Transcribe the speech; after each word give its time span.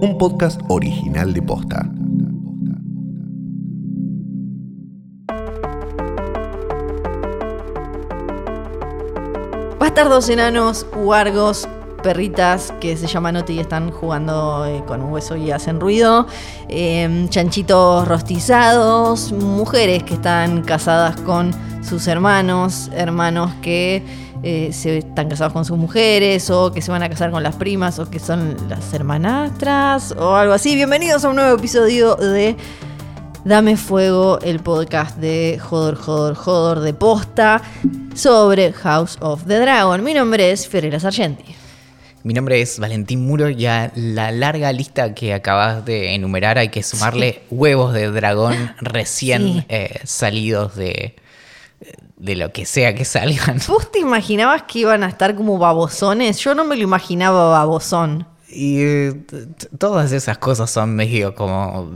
un 0.00 0.16
podcast 0.16 0.60
original 0.68 1.32
de 1.32 1.42
Posta. 1.42 1.90
Bastardos 9.80 10.28
enanos, 10.28 10.86
huargos, 10.94 11.68
perritas 12.02 12.72
que 12.80 12.96
se 12.96 13.08
llaman 13.08 13.36
Oti 13.36 13.54
y 13.54 13.60
están 13.60 13.90
jugando 13.90 14.64
eh, 14.66 14.84
con 14.86 15.02
un 15.02 15.12
hueso 15.12 15.36
y 15.36 15.50
hacen 15.50 15.80
ruido, 15.80 16.26
em, 16.68 17.28
chanchitos 17.28 18.06
rostizados, 18.06 19.32
mujeres 19.32 20.04
que 20.04 20.14
están 20.14 20.62
casadas 20.62 21.20
con 21.22 21.50
sus 21.82 22.06
hermanos, 22.06 22.90
hermanos 22.94 23.52
que 23.62 24.04
eh, 24.42 24.70
se 24.72 24.98
están 24.98 25.28
casados 25.28 25.52
con 25.52 25.64
sus 25.64 25.76
mujeres 25.78 26.48
o 26.50 26.72
que 26.72 26.80
se 26.82 26.90
van 26.90 27.02
a 27.02 27.08
casar 27.08 27.30
con 27.30 27.42
las 27.42 27.56
primas 27.56 27.98
o 27.98 28.08
que 28.08 28.18
son 28.20 28.56
las 28.68 28.92
hermanastras 28.94 30.12
o 30.12 30.34
algo 30.36 30.52
así. 30.54 30.74
Bienvenidos 30.76 31.24
a 31.24 31.28
un 31.30 31.36
nuevo 31.36 31.56
episodio 31.56 32.14
de 32.16 32.56
Dame 33.44 33.76
Fuego, 33.76 34.38
el 34.42 34.60
podcast 34.60 35.16
de 35.18 35.58
Jodor, 35.60 35.96
Jodor, 35.96 36.34
Jodor 36.34 36.80
de 36.80 36.94
posta 36.94 37.62
sobre 38.14 38.72
House 38.72 39.16
of 39.20 39.44
the 39.46 39.58
Dragon. 39.58 40.02
Mi 40.04 40.14
nombre 40.14 40.50
es 40.52 40.68
Fiorella 40.68 41.00
Sargenti. 41.00 41.54
Mi 42.24 42.34
nombre 42.34 42.60
es 42.60 42.78
Valentín 42.78 43.24
Muro 43.26 43.48
y 43.48 43.64
a 43.66 43.90
la 43.94 44.32
larga 44.32 44.72
lista 44.72 45.14
que 45.14 45.32
acabas 45.32 45.84
de 45.84 46.14
enumerar 46.14 46.58
hay 46.58 46.68
que 46.68 46.82
sumarle 46.82 47.42
huevos 47.50 47.92
de 47.94 48.10
dragón 48.10 48.74
recién 48.80 49.42
Sí. 49.42 49.64
eh, 49.68 50.00
salidos 50.04 50.74
de, 50.76 51.14
de 52.18 52.36
lo 52.36 52.52
que 52.52 52.66
sea 52.66 52.94
que 52.94 53.04
salgan. 53.04 53.60
¿Vos 53.68 53.90
te 53.92 54.00
imaginabas 54.00 54.64
que 54.64 54.80
iban 54.80 55.02
a 55.04 55.08
estar 55.08 55.34
como 55.34 55.58
babosones? 55.58 56.38
Yo 56.38 56.54
no 56.54 56.64
me 56.64 56.76
lo 56.76 56.82
imaginaba 56.82 57.48
babosón. 57.50 58.26
Y 58.50 58.80
eh, 58.80 59.14
todas 59.76 60.10
esas 60.12 60.38
cosas 60.38 60.70
son 60.70 60.94
medio 60.96 61.34
como 61.34 61.90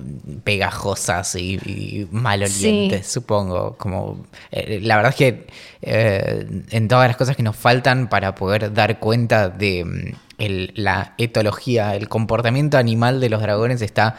pegajosas 0.45 1.35
y, 1.35 1.55
y 1.65 2.09
malolientes, 2.13 3.07
supongo. 3.07 3.77
Como, 3.79 4.27
eh, 4.51 4.79
la 4.83 4.97
verdad 4.97 5.11
es 5.11 5.17
que 5.17 5.47
eh, 5.81 6.47
en 6.71 6.89
todas 6.89 7.09
las 7.09 7.17
cosas 7.17 7.37
que 7.37 7.43
nos 7.43 7.57
faltan 7.57 8.09
para 8.09 8.35
poder 8.35 8.73
dar 8.75 8.99
cuenta 8.99 9.49
de 9.49 9.85
mm, 9.85 10.17
el- 10.39 10.73
la 10.77 11.15
etología, 11.17 11.97
el 11.97 12.09
comportamiento 12.09 12.77
animal 12.77 13.21
de 13.21 13.31
los 13.31 13.41
dragones 13.41 13.81
está 13.81 14.17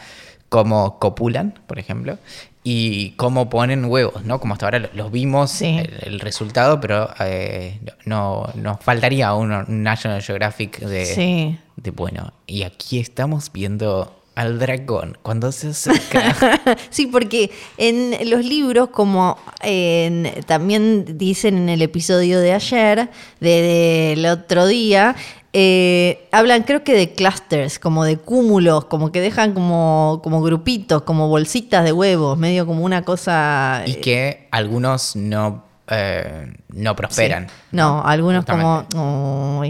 cómo 0.50 0.98
copulan, 1.00 1.60
por 1.68 1.78
ejemplo, 1.80 2.18
y 2.64 3.12
cómo 3.12 3.50
ponen 3.50 3.86
huevos, 3.86 4.24
¿no? 4.24 4.40
Como 4.40 4.54
hasta 4.54 4.68
ahora 4.68 4.80
lo- 4.80 4.90
los 4.94 5.12
vimos, 5.12 5.52
Sí. 5.52 5.66
el, 5.66 6.14
el 6.14 6.20
resultado, 6.20 6.80
pero 6.80 7.10
eh, 7.20 7.80
no, 8.06 8.48
nos 8.56 8.80
faltaría 8.80 9.34
un 9.34 9.84
National 9.84 10.22
Geographic 10.22 10.80
de, 10.80 11.06
Sí. 11.06 11.58
de 11.76 11.92
bueno, 11.92 12.32
y 12.48 12.64
aquí 12.64 13.00
estamos 13.00 13.52
viendo 13.52 14.18
al 14.36 14.58
dragón 14.60 15.18
cuando 15.22 15.52
se 15.52 15.68
acerca. 15.70 16.34
Sí, 16.90 17.06
porque 17.08 17.52
en 17.78 18.30
los 18.30 18.44
libros, 18.46 18.90
como 18.90 19.38
en- 19.62 20.32
también 20.48 21.18
dicen 21.20 21.58
en 21.58 21.70
el 21.70 21.82
episodio 21.82 22.40
de 22.40 22.54
ayer, 22.54 23.10
de- 23.42 23.62
del 24.16 24.26
otro 24.26 24.66
día, 24.66 25.16
eh, 25.56 26.28
hablan 26.32 26.64
creo 26.64 26.84
que 26.84 26.96
de 26.96 27.14
clusters, 27.14 27.78
como 27.78 28.04
de 28.06 28.18
cúmulos, 28.18 28.86
como 28.86 29.12
que 29.12 29.22
dejan 29.22 29.54
como, 29.54 30.20
como 30.24 30.42
grupitos, 30.42 31.04
como 31.04 31.28
bolsitas 31.28 31.84
de 31.84 31.94
huevos, 31.94 32.38
medio 32.40 32.66
como 32.66 32.84
una 32.84 33.04
cosa... 33.04 33.84
y 33.86 33.92
eh, 33.92 34.02
que 34.02 34.48
algunos 34.50 35.16
no, 35.16 35.64
eh, 35.88 36.52
no 36.70 36.96
prosperan. 36.96 37.48
No, 37.72 38.04
algunos 38.04 38.46
como... 38.46 39.64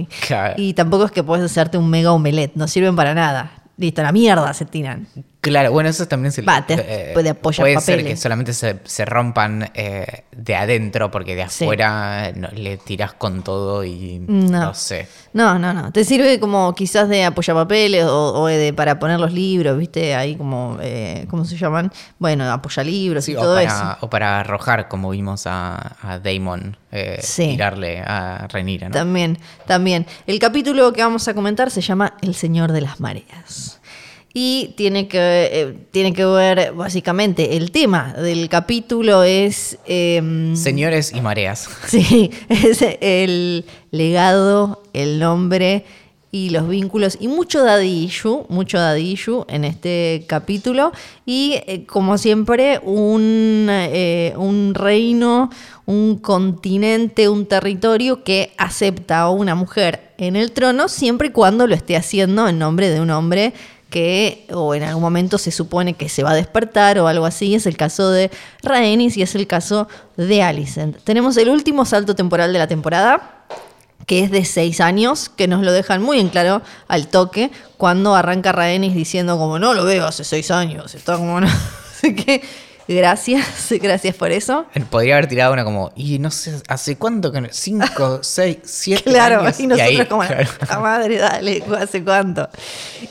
Y 0.56 0.74
tampoco 0.74 1.06
es 1.06 1.12
que 1.12 1.22
puedes 1.22 1.46
hacerte 1.46 1.78
un 1.78 1.90
mega 1.90 2.14
omelette, 2.14 2.56
no 2.56 2.70
sirven 2.70 2.96
para 2.96 3.14
nada. 3.14 3.52
Listo, 3.76 4.02
la 4.02 4.14
mierda 4.14 4.54
se 4.54 4.64
tiran. 4.66 5.08
Claro, 5.44 5.74
bueno, 5.74 5.90
eso 5.90 6.08
también 6.08 6.32
se 6.32 6.42
Va, 6.42 6.66
te 6.66 7.12
puede 7.14 7.30
apoyar 7.32 7.64
Puede 7.66 7.80
ser 7.82 8.06
que 8.06 8.16
solamente 8.16 8.54
se, 8.54 8.80
se 8.86 9.04
rompan 9.04 9.70
eh, 9.74 10.24
de 10.32 10.56
adentro 10.56 11.12
porque 11.12 11.36
de 11.36 11.46
Sí. 11.50 11.66
afuera 11.66 12.32
no, 12.34 12.48
le 12.54 12.78
tiras 12.78 13.12
con 13.12 13.44
todo 13.44 13.84
y 13.84 14.20
No. 14.26 14.62
no, 14.68 14.74
sé. 14.74 15.06
No, 15.34 15.60
no, 15.60 15.74
no. 15.74 15.92
Te 15.92 16.06
sirve 16.06 16.40
como 16.40 16.74
quizás 16.74 17.10
de 17.10 17.26
apoyapapeles 17.26 18.06
o, 18.06 18.34
o 18.42 18.48
de 18.48 18.72
para 18.72 19.00
poner 19.00 19.20
los 19.20 19.34
libros, 19.34 19.78
¿viste? 19.78 20.16
Ahí 20.16 20.38
como, 20.38 20.78
eh, 20.82 21.26
¿cómo 21.30 21.44
se 21.44 21.58
llaman? 21.58 21.92
Bueno, 22.20 22.50
apoyalibros 22.50 23.26
Sí, 23.26 23.34
y 23.34 23.36
todo 23.36 23.56
para, 23.56 23.68
eso. 23.68 23.98
o 24.00 24.10
para 24.10 24.40
arrojar, 24.40 24.88
como 24.88 25.10
vimos 25.10 25.46
a, 25.46 25.98
a 26.02 26.20
Damon 26.20 26.78
eh, 26.90 27.20
Sí. 27.22 27.50
tirarle 27.50 28.00
a 28.00 28.48
Renira, 28.50 28.88
¿no? 28.88 28.94
También, 28.94 29.38
también. 29.68 30.06
El 30.26 30.40
capítulo 30.40 30.94
que 30.94 31.02
vamos 31.02 31.28
a 31.28 31.34
comentar 31.34 31.70
se 31.70 31.82
llama 31.82 32.14
El 32.22 32.34
Señor 32.34 32.72
de 32.72 32.80
las 32.80 33.02
Mareas. 33.02 33.82
Y 34.34 34.74
tiene 34.76 35.08
que, 35.08 35.20
eh, 35.20 35.78
tiene 35.92 36.12
que 36.12 36.26
ver, 36.26 36.74
básicamente, 36.74 37.56
el 37.56 37.70
tema 37.72 38.14
del 38.14 38.50
capítulo 38.50 39.24
es... 39.24 39.78
em, 39.86 40.56
Señores 40.56 41.14
y 41.14 41.22
mareas. 41.22 41.70
Sí, 41.88 42.32
es 42.50 42.84
el 43.02 43.66
legado, 43.92 44.82
el 44.94 45.20
nombre 45.20 45.86
y 46.34 46.50
los 46.50 46.68
vínculos 46.68 47.16
y 47.22 47.28
mucho 47.28 47.64
daddy 47.64 48.06
issue, 48.06 48.48
mucho 48.50 48.80
daddy 48.80 49.12
issue 49.12 49.46
en 49.48 49.64
este 49.66 50.26
capítulo 50.28 50.92
y 51.28 51.62
eh, 51.68 51.86
como 51.86 52.18
siempre 52.18 52.80
un, 52.84 53.68
eh, 53.70 54.34
un 54.36 54.74
reino, 54.74 55.52
un 55.86 56.18
continente, 56.18 57.30
un 57.30 57.46
territorio 57.46 58.24
que 58.24 58.52
acepta 58.58 59.20
a 59.20 59.30
una 59.30 59.54
mujer 59.54 60.14
en 60.18 60.36
el 60.36 60.52
trono 60.54 60.88
siempre 60.88 61.28
y 61.28 61.32
cuando 61.32 61.68
lo 61.68 61.76
esté 61.76 61.96
haciendo 61.96 62.48
en 62.48 62.58
nombre 62.58 62.90
de 62.90 63.00
un 63.00 63.12
hombre 63.12 63.54
que 63.94 64.48
o 64.52 64.74
en 64.74 64.82
algún 64.82 65.04
momento 65.04 65.38
se 65.38 65.52
supone 65.52 65.94
que 65.94 66.10
se 66.10 66.24
va 66.24 66.32
a 66.32 66.34
despertar 66.34 66.98
o 66.98 67.08
algo 67.08 67.28
así. 67.28 67.54
Es 67.54 67.68
el 67.68 67.78
caso 67.78 68.10
de 68.10 68.32
Rhaenys 68.64 69.18
y 69.18 69.22
es 69.22 69.36
el 69.36 69.46
caso 69.46 69.88
de 70.18 70.42
Alicent. 70.42 70.98
Tenemos 71.04 71.38
el 71.38 71.48
último 71.48 71.86
salto 71.86 72.16
temporal 72.16 72.52
de 72.54 72.58
la 72.58 72.66
temporada, 72.66 73.46
que 74.08 74.24
es 74.24 74.32
de 74.32 74.46
seis 74.46 74.82
años, 74.82 75.30
que 75.30 75.48
nos 75.48 75.62
lo 75.62 75.72
dejan 75.72 76.02
muy 76.02 76.20
en 76.20 76.30
claro 76.30 76.64
al 76.88 77.08
toque, 77.08 77.52
cuando 77.78 78.16
arranca 78.16 78.52
Rhaenys 78.52 78.96
diciendo 78.96 79.38
como 79.38 79.60
no 79.60 79.76
lo 79.76 79.86
veo 79.86 80.08
hace 80.08 80.24
seis 80.24 80.50
años, 80.50 80.96
está 80.96 81.16
como 81.18 81.40
no. 81.42 81.48
Así 81.48 82.16
que 82.16 82.42
gracias, 82.88 83.46
gracias 83.82 84.16
por 84.16 84.32
eso. 84.32 84.66
Podría 84.90 85.16
haber 85.16 85.28
tirado 85.28 85.54
una 85.54 85.64
como, 85.64 85.92
y 85.96 86.20
no 86.20 86.32
sé, 86.32 86.62
¿hace 86.68 86.98
cuánto 86.98 87.32
que 87.32 87.42
no? 87.42 87.48
¿Cinco, 87.52 88.20
seis, 88.22 88.58
siete 88.64 89.04
Claro, 89.12 89.42
años? 89.42 89.60
y 89.60 89.68
nosotros 89.68 90.00
ahí, 90.00 90.06
como, 90.06 90.22
claro. 90.24 90.50
la 90.70 90.80
madre, 90.80 91.18
dale, 91.18 91.64
¿hace 91.80 92.04
cuánto? 92.04 92.50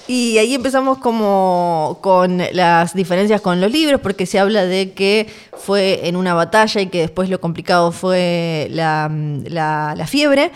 Y 0.06 0.38
ahí 0.38 0.54
empezamos 0.54 0.98
como 0.98 1.98
con 2.02 2.42
las 2.52 2.94
diferencias 2.94 3.40
con 3.40 3.60
los 3.60 3.70
libros, 3.72 4.00
porque 4.00 4.26
se 4.26 4.38
habla 4.38 4.64
de 4.64 4.92
que 4.92 5.26
fue 5.56 6.06
en 6.08 6.16
una 6.16 6.34
batalla 6.34 6.80
y 6.80 6.86
que 6.88 7.00
después 7.00 7.28
lo 7.30 7.40
complicado 7.40 7.92
fue 7.92 8.66
la, 8.70 9.10
la- 9.44 9.94
la 9.96 10.06
fiebre. 10.06 10.50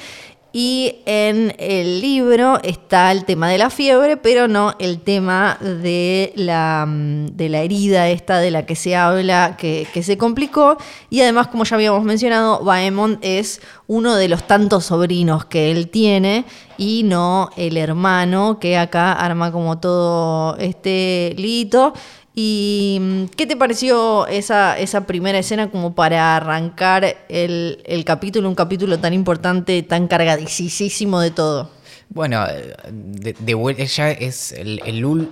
Y 0.58 1.00
en 1.04 1.54
el 1.58 2.00
libro 2.00 2.58
está 2.62 3.12
el 3.12 3.26
tema 3.26 3.50
de 3.50 3.58
la 3.58 3.68
fiebre, 3.68 4.16
pero 4.16 4.48
no 4.48 4.74
el 4.78 5.00
tema 5.00 5.58
de 5.60 6.32
la, 6.34 6.86
de 6.88 7.50
la 7.50 7.60
herida 7.60 8.08
esta 8.08 8.38
de 8.38 8.50
la 8.50 8.64
que 8.64 8.74
se 8.74 8.96
habla, 8.96 9.58
que, 9.58 9.86
que 9.92 10.02
se 10.02 10.16
complicó. 10.16 10.78
Y 11.10 11.20
además, 11.20 11.48
como 11.48 11.64
ya 11.64 11.76
habíamos 11.76 12.04
mencionado, 12.04 12.64
Baemon 12.64 13.18
es 13.20 13.60
uno 13.86 14.14
de 14.14 14.28
los 14.28 14.46
tantos 14.46 14.86
sobrinos 14.86 15.44
que 15.44 15.70
él 15.70 15.90
tiene 15.90 16.46
y 16.78 17.02
no 17.02 17.50
el 17.58 17.76
hermano 17.76 18.58
que 18.58 18.78
acá 18.78 19.12
arma 19.12 19.52
como 19.52 19.78
todo 19.78 20.56
este 20.56 21.34
lito. 21.36 21.92
¿Y 22.38 22.98
mm, 23.00 23.24
qué 23.34 23.46
te 23.46 23.56
pareció 23.56 24.26
esa, 24.26 24.78
esa 24.78 25.06
primera 25.06 25.38
escena 25.38 25.70
como 25.70 25.94
para 25.94 26.36
arrancar 26.36 27.16
el, 27.30 27.82
el 27.86 28.04
capítulo, 28.04 28.46
un 28.50 28.54
capítulo 28.54 28.98
tan 28.98 29.14
importante, 29.14 29.82
tan 29.82 30.06
cargadísimo 30.06 31.18
de 31.18 31.30
todo? 31.30 31.70
Bueno, 32.08 32.46
eh, 32.46 32.74
de, 32.88 33.34
de 33.38 33.86
ya 33.86 34.10
es 34.12 34.52
el- 34.52 34.80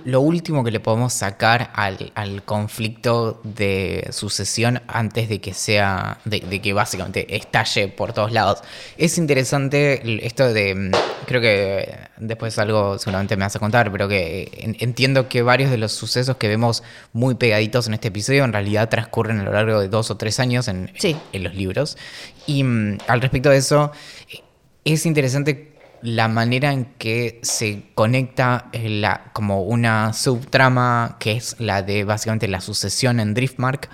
lo 0.03 0.21
último 0.21 0.63
que 0.63 0.71
le 0.71 0.79
podemos 0.81 1.13
sacar 1.13 1.71
al, 1.73 2.11
al 2.15 2.43
conflicto 2.43 3.39
de 3.43 4.07
sucesión 4.11 4.81
antes 4.87 5.29
de 5.29 5.39
que 5.39 5.53
sea, 5.53 6.19
de, 6.25 6.41
de 6.41 6.61
que 6.61 6.73
básicamente 6.73 7.33
estalle 7.35 7.87
por 7.87 8.11
todos 8.13 8.31
lados. 8.33 8.61
Es 8.97 9.17
interesante 9.17 10.25
esto 10.27 10.51
de, 10.53 10.75
mm, 10.75 10.91
creo 11.25 11.41
que 11.41 11.97
después 12.17 12.59
algo 12.59 12.99
seguramente 12.99 13.37
me 13.37 13.45
vas 13.45 13.55
a 13.55 13.59
contar, 13.59 13.89
pero 13.91 14.07
que 14.09 14.51
en- 14.57 14.75
entiendo 14.79 15.29
que 15.29 15.41
varios 15.41 15.71
de 15.71 15.77
los 15.77 15.93
sucesos 15.93 16.35
que 16.35 16.49
vemos 16.49 16.83
muy 17.13 17.35
pegaditos 17.35 17.87
en 17.87 17.93
este 17.95 18.09
episodio 18.09 18.43
en 18.43 18.51
realidad 18.53 18.89
transcurren 18.89 19.39
a 19.39 19.43
lo 19.43 19.53
largo 19.53 19.79
de 19.79 19.87
dos 19.87 20.11
o 20.11 20.17
tres 20.17 20.39
años 20.41 20.67
en, 20.67 20.91
Sí. 20.99 21.15
en 21.31 21.43
los 21.45 21.55
libros. 21.55 21.97
Y 22.45 22.63
mm, 22.63 22.97
al 23.07 23.21
respecto 23.21 23.49
de 23.49 23.57
eso, 23.57 23.91
eh, 24.29 24.41
es 24.83 25.05
interesante 25.07 25.71
la 26.05 26.27
manera 26.27 26.71
en 26.71 26.85
que 26.97 27.39
se 27.41 27.83
conecta 27.95 28.69
eh, 28.71 28.89
la, 28.89 29.31
como 29.33 29.63
una 29.63 30.13
subtrama 30.13 31.17
que 31.19 31.33
es 31.33 31.55
la 31.59 31.81
de 31.81 32.03
básicamente 32.03 32.47
la 32.47 32.61
sucesión 32.61 33.19
en 33.19 33.33
Driftmark, 33.33 33.89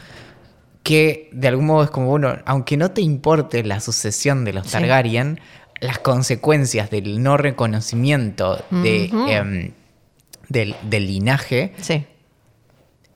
que 0.83 1.29
de 1.31 1.47
algún 1.47 1.65
modo 1.67 1.83
es 1.83 1.89
como, 1.89 2.07
bueno, 2.07 2.37
aunque 2.45 2.75
no 2.77 2.91
te 2.91 3.01
importe 3.01 3.63
la 3.63 3.79
sucesión 3.79 4.45
de 4.45 4.53
los 4.53 4.65
Sí. 4.67 4.73
Targaryen, 4.73 5.39
las 5.79 5.99
consecuencias 5.99 6.89
del 6.91 7.23
no 7.23 7.37
reconocimiento 7.37 8.63
de, 8.69 9.05
em, 9.27 9.71
del, 10.49 10.75
del 10.83 11.07
linaje 11.07 11.73
Sí. 11.81 12.05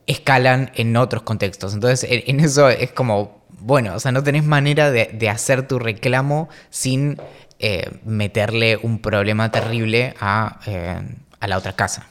escalan 0.06 0.70
en 0.74 0.96
otros 0.96 1.22
contextos. 1.22 1.74
Entonces, 1.74 2.08
en, 2.10 2.22
en 2.26 2.44
eso 2.44 2.68
es 2.68 2.92
como, 2.92 3.44
bueno, 3.60 3.94
o 3.94 4.00
sea, 4.00 4.12
no 4.12 4.22
tenés 4.22 4.44
manera 4.44 4.90
de, 4.90 5.28
hacer 5.28 5.66
tu 5.66 5.78
reclamo 5.78 6.48
sin 6.70 7.18
eh, 7.58 7.90
meterle 8.04 8.78
un 8.82 9.00
problema 9.00 9.50
terrible 9.50 10.14
a, 10.20 10.60
eh, 10.66 11.00
la 11.40 11.56
otra 11.58 11.72
casa. 11.74 12.06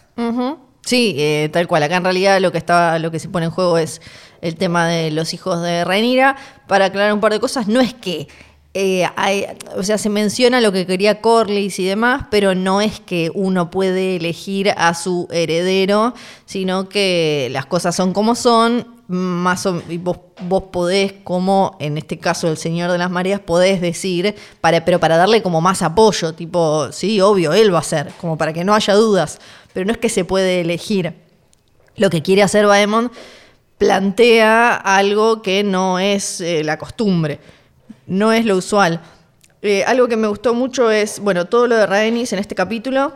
Sí, 0.85 1.15
eh, 1.17 1.49
tal 1.51 1.67
cual. 1.67 1.83
Acá 1.83 1.97
en 1.97 2.03
realidad 2.03 2.39
lo 2.39 2.51
que 2.51 2.57
estaba, 2.57 2.99
lo 2.99 3.11
que 3.11 3.19
se 3.19 3.27
pone 3.27 3.45
en 3.45 3.51
juego 3.51 3.77
es 3.77 4.01
el 4.41 4.55
tema 4.55 4.87
de 4.87 5.11
los 5.11 5.33
hijos 5.33 5.61
de 5.61 5.83
Rhaenyra. 5.83 6.35
Para 6.67 6.85
aclarar 6.85 7.13
un 7.13 7.19
par 7.19 7.33
de 7.33 7.39
cosas, 7.39 7.67
no 7.67 7.81
es 7.81 7.93
que 7.93 8.27
hay- 9.15 9.45
o 9.75 9.83
sea, 9.83 9.97
se 9.97 10.09
menciona 10.09 10.61
lo 10.61 10.71
que 10.71 10.85
quería 10.85 11.21
Corlys 11.21 11.79
y 11.79 11.85
demás, 11.85 12.25
pero 12.29 12.55
no 12.55 12.81
es 12.81 12.99
que 12.99 13.31
uno 13.33 13.71
puede 13.71 14.17
elegir 14.17 14.71
a 14.77 14.93
su 14.93 15.27
heredero, 15.31 16.13
sino 16.45 16.89
que 16.89 17.49
las 17.51 17.65
cosas 17.65 17.95
son 17.95 18.13
como 18.13 18.35
son. 18.35 18.94
Más 19.07 19.65
o, 19.67 19.81
vos, 19.99 20.17
vos 20.41 20.63
podés, 20.71 21.13
como 21.23 21.77
en 21.79 21.97
este 21.97 22.17
caso 22.17 22.47
el 22.47 22.57
Señor 22.57 22.91
de 22.91 22.97
las 22.97 23.11
Mareas, 23.11 23.39
podés 23.39 23.79
decir, 23.79 24.35
para, 24.61 24.83
pero 24.83 24.99
para 24.99 25.17
darle 25.17 25.43
como 25.43 25.61
más 25.61 25.83
apoyo, 25.83 26.33
tipo, 26.33 26.91
sí, 26.91 27.21
obvio, 27.21 27.53
él 27.53 27.73
va 27.73 27.79
a 27.79 27.83
ser, 27.83 28.11
como 28.19 28.37
para 28.37 28.51
que 28.51 28.63
no 28.63 28.73
haya 28.73 28.95
dudas, 28.95 29.39
pero 29.73 29.85
no 29.85 29.91
es 29.91 29.99
que 29.99 30.09
se 30.09 30.25
puede 30.25 30.61
elegir. 30.61 31.13
Lo 31.97 32.09
que 32.09 32.23
quiere 32.23 32.41
hacer 32.41 32.65
Baemon 32.65 33.11
plantea 33.77 34.75
algo 34.75 35.41
que 35.41 35.63
no 35.63 35.99
es 35.99 36.41
eh, 36.41 36.63
la 36.63 36.77
costumbre, 36.77 37.39
no 38.07 38.33
es 38.33 38.45
lo 38.45 38.57
usual. 38.57 39.01
Eh, 39.61 39.83
algo 39.85 40.07
que 40.07 40.17
me 40.17 40.27
gustó 40.27 40.53
mucho 40.53 40.91
es, 40.91 41.19
bueno, 41.19 41.45
todo 41.45 41.67
lo 41.67 41.75
de 41.75 41.85
Rhaenys 41.85 42.33
en 42.33 42.39
este 42.39 42.55
capítulo. 42.55 43.13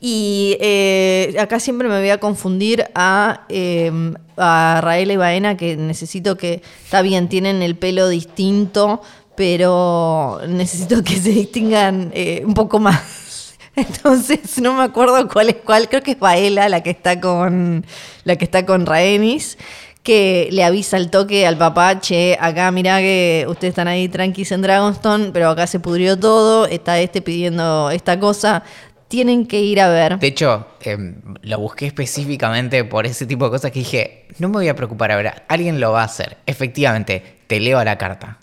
Y 0.00 0.56
eh, 0.60 1.36
acá 1.38 1.60
siempre 1.60 1.88
me 1.88 1.98
voy 1.98 2.10
a 2.10 2.18
confundir 2.18 2.86
a, 2.94 3.44
eh, 3.48 3.92
Raela 4.36 5.12
y 5.12 5.16
Baena, 5.16 5.56
que 5.56 5.76
necesito 5.76 6.36
que, 6.36 6.62
está 6.84 7.02
bien, 7.02 7.28
tienen 7.28 7.62
el 7.62 7.76
pelo 7.76 8.08
distinto, 8.08 9.00
pero 9.36 10.40
necesito 10.48 11.02
que 11.02 11.16
se 11.16 11.30
distingan 11.30 12.10
eh, 12.14 12.42
un 12.44 12.54
poco 12.54 12.78
más. 12.78 13.54
Entonces 13.76 14.60
no 14.60 14.74
me 14.74 14.82
acuerdo 14.84 15.28
cuál 15.28 15.50
es 15.50 15.56
cuál, 15.64 15.88
creo 15.88 16.02
que 16.02 16.12
es 16.12 16.18
Baela 16.18 16.68
la 16.68 16.82
que 16.82 16.90
está 16.90 17.20
con 17.20 17.84
la 18.24 18.36
que 18.36 18.44
está 18.44 18.64
con 18.64 18.86
Rhaenys, 18.86 19.58
que 20.04 20.48
le 20.52 20.62
avisa 20.62 20.98
al 20.98 21.10
toque 21.10 21.46
al 21.46 21.56
papá, 21.56 21.98
che, 21.98 22.36
acá 22.38 22.70
mirá 22.70 22.98
que 22.98 23.46
ustedes 23.48 23.70
están 23.70 23.88
ahí 23.88 24.08
tranquis 24.08 24.52
en 24.52 24.60
Dragonstone, 24.60 25.30
pero 25.32 25.48
acá 25.48 25.66
se 25.66 25.80
pudrió 25.80 26.18
todo, 26.18 26.66
está 26.66 27.00
este 27.00 27.22
pidiendo 27.22 27.90
esta 27.90 28.20
cosa, 28.20 28.62
tienen 29.08 29.46
que 29.46 29.60
ir 29.60 29.80
a 29.80 29.88
ver. 29.88 30.18
De 30.18 30.26
hecho, 30.26 30.66
em, 30.80 31.16
lo 31.42 31.58
busqué 31.58 31.86
específicamente 31.86 32.84
por 32.84 33.06
ese 33.06 33.26
tipo 33.26 33.44
de 33.44 33.50
cosas 33.52 33.70
que 33.70 33.80
dije, 33.80 34.26
no 34.38 34.48
me 34.48 34.54
voy 34.54 34.68
a 34.68 34.76
preocupar 34.76 35.12
ahora, 35.12 35.44
alguien 35.48 35.80
lo 35.80 35.92
va 35.92 36.02
a 36.02 36.06
hacer. 36.06 36.38
Efectivamente, 36.46 37.22
te 37.46 37.60
leo 37.60 37.78
a 37.78 37.84
la 37.84 37.98
carta. 37.98 38.38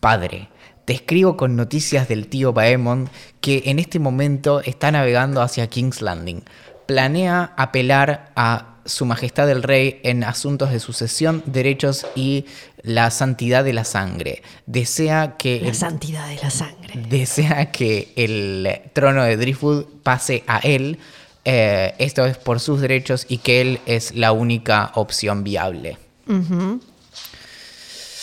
Padre, 0.00 0.48
te 0.84 0.94
escribo 0.94 1.36
con 1.36 1.56
noticias 1.56 2.08
del 2.08 2.28
tío 2.28 2.52
Baemon 2.52 3.10
que 3.40 3.64
en 3.66 3.78
este 3.78 3.98
momento 3.98 4.60
está 4.62 4.90
navegando 4.90 5.42
hacia 5.42 5.66
King's 5.66 6.00
Landing. 6.00 6.44
Planea 6.86 7.52
apelar 7.56 8.32
a 8.36 8.77
su 8.88 9.04
majestad 9.04 9.48
el 9.50 9.62
rey 9.62 10.00
en 10.02 10.24
asuntos 10.24 10.70
de 10.72 10.80
sucesión, 10.80 11.42
derechos 11.46 12.06
y 12.16 12.46
la 12.82 13.10
santidad 13.10 13.62
de 13.62 13.72
la 13.72 13.84
sangre. 13.84 14.42
Desea 14.66 15.36
que... 15.36 15.60
La 15.60 15.68
el- 15.68 15.74
santidad 15.74 16.26
de 16.28 16.36
la 16.42 16.50
sangre. 16.50 16.94
desea 17.08 17.70
que 17.70 18.12
el 18.16 18.68
trono 18.94 19.22
de 19.22 19.36
Driftwood 19.36 19.84
pase 20.02 20.42
a 20.46 20.58
él. 20.58 20.98
eh, 21.44 21.94
esto 21.98 22.26
es 22.26 22.36
por 22.36 22.60
sus 22.60 22.80
derechos 22.80 23.24
y 23.28 23.38
que 23.38 23.60
él 23.60 23.80
es 23.86 24.14
la 24.14 24.32
única 24.32 24.90
opción 24.96 25.44
viable. 25.44 25.96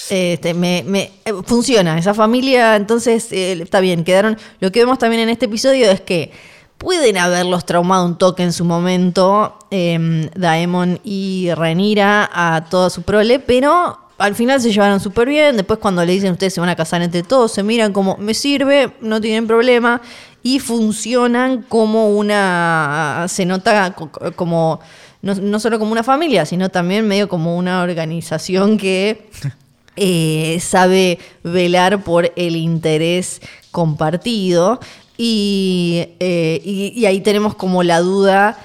Este, 0.10 0.54
me, 0.54 0.84
me- 0.86 1.12
eh, 1.26 1.34
funciona, 1.46 1.98
esa 1.98 2.14
familia, 2.14 2.76
entonces 2.76 3.32
eh, 3.32 3.54
está 3.54 3.80
bien, 3.80 4.04
quedaron. 4.04 4.38
Lo 4.60 4.72
que 4.72 4.80
vemos 4.82 5.00
también 5.00 5.24
en 5.24 5.30
este 5.30 5.46
episodio 5.46 5.90
es 5.90 6.02
que 6.02 6.32
pueden 6.78 7.18
haberlos 7.18 7.66
traumado 7.66 8.06
un 8.06 8.18
toque 8.18 8.44
en 8.44 8.54
su 8.54 8.66
momento, 8.66 9.58
eh, 9.72 10.30
Daemon 10.36 11.00
y 11.04 11.50
Renira 11.56 12.30
a 12.34 12.66
toda 12.70 12.90
su 12.90 13.02
prole, 13.04 13.40
pero 13.40 14.00
al 14.18 14.36
final 14.36 14.62
se 14.62 14.72
llevaron 14.72 15.00
súper 15.00 15.28
bien. 15.28 15.58
Después, 15.58 15.80
cuando 15.80 16.04
le 16.06 16.12
dicen 16.14 16.32
ustedes 16.34 16.54
se 16.54 16.60
van 16.62 16.70
a 16.70 16.76
casar 16.76 17.02
entre 17.02 17.24
todos, 17.24 17.52
se 17.52 17.64
miran 17.64 17.92
como 17.94 18.18
me 18.18 18.34
sirve, 18.34 18.92
no 19.02 19.20
tienen 19.20 19.48
problema 19.48 20.02
y 20.44 20.60
funcionan 20.60 21.64
como 21.64 22.10
una. 22.10 23.26
Se 23.28 23.46
nota 23.46 23.92
co- 23.94 24.12
co- 24.12 24.32
como. 24.34 24.80
No, 25.22 25.34
no 25.34 25.60
solo 25.60 25.80
como 25.80 25.92
una 25.92 26.04
familia, 26.04 26.46
sino 26.46 26.70
también 26.70 27.08
medio 27.08 27.28
como 27.28 27.58
una 27.58 27.82
organización 27.82 28.78
que 28.78 29.28
eh, 29.96 30.60
sabe 30.62 31.18
velar 31.44 32.04
por 32.04 32.32
el 32.36 32.56
interés 32.56 33.42
compartido. 33.72 34.80
Y, 35.18 36.08
eh, 36.20 36.62
y- 36.64 36.94
y 36.96 37.06
ahí 37.06 37.22
tenemos 37.22 37.56
como 37.56 37.84
la 37.84 38.00
duda 38.00 38.58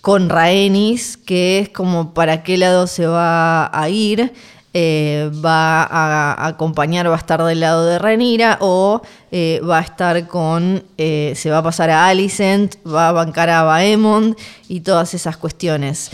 con 0.00 0.28
Rhaenys, 0.28 1.16
que 1.16 1.58
es 1.60 1.68
como 1.68 2.14
para 2.14 2.42
qué 2.42 2.56
lado 2.58 2.86
se 2.86 3.06
va 3.06 3.70
a 3.78 3.88
ir. 3.88 4.32
Eh, 4.72 5.30
va 5.44 5.82
a, 5.82 6.46
acompañar, 6.46 7.08
va 7.10 7.14
a 7.14 7.18
estar 7.18 7.42
del 7.42 7.58
lado 7.58 7.86
de 7.86 7.98
Renira 7.98 8.56
o 8.60 9.02
eh, 9.32 9.60
va 9.68 9.78
a 9.78 9.82
estar 9.82 10.28
con, 10.28 10.84
se 10.96 11.50
va 11.50 11.58
a 11.58 11.62
pasar 11.64 11.90
a 11.90 12.06
Alicent, 12.06 12.76
va 12.86 13.08
a 13.08 13.12
bancar 13.12 13.50
a 13.50 13.64
Baemond 13.64 14.36
y 14.68 14.80
todas 14.80 15.12
esas 15.14 15.36
cuestiones. 15.36 16.10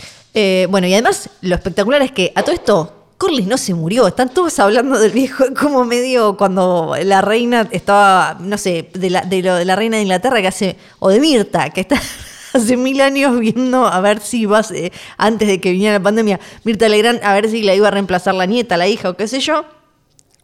Bueno, 0.69 0.87
y 0.87 0.93
además 0.93 1.29
lo 1.41 1.53
espectacular 1.55 2.01
es 2.01 2.11
que 2.11 2.31
a 2.35 2.41
todo 2.41 2.55
esto 2.55 2.96
Corlys 3.17 3.47
no 3.47 3.57
se 3.57 3.73
murió, 3.73 4.07
están 4.07 4.29
todos 4.29 4.59
hablando 4.59 4.99
del 4.99 5.11
viejo, 5.11 5.43
como 5.59 5.83
medio 5.85 6.37
cuando 6.37 6.95
la 7.03 7.21
reina 7.21 7.67
estaba, 7.71 8.37
no 8.39 8.57
sé, 8.57 8.89
de 8.93 9.09
la, 9.09 9.21
de 9.21 9.41
lo- 9.41 9.55
de 9.55 9.65
la 9.65 9.75
reina 9.75 9.97
de 9.97 10.03
Inglaterra 10.03 10.39
que 10.41 10.47
hace, 10.47 10.75
o 10.99 11.09
de 11.09 11.19
Mirta, 11.19 11.69
que 11.71 11.81
está 11.81 11.99
hace 12.53 12.77
mil 12.77 13.01
años 13.01 13.39
viendo 13.39 13.87
a 13.87 13.99
ver 14.01 14.19
si 14.19 14.45
vas, 14.45 14.71
antes 15.17 15.47
de 15.47 15.59
que 15.59 15.71
viniera 15.71 15.97
la 15.97 16.03
pandemia, 16.03 16.39
Mirta 16.63 16.87
Legrand, 16.89 17.19
a 17.23 17.33
ver 17.33 17.49
si 17.49 17.63
la 17.63 17.73
iba 17.73 17.87
a 17.87 17.91
reemplazar 17.91 18.35
la 18.35 18.45
nieta, 18.45 18.77
la 18.77 18.87
hija 18.87 19.09
o 19.09 19.15
qué 19.15 19.27
sé 19.27 19.39
yo. 19.39 19.65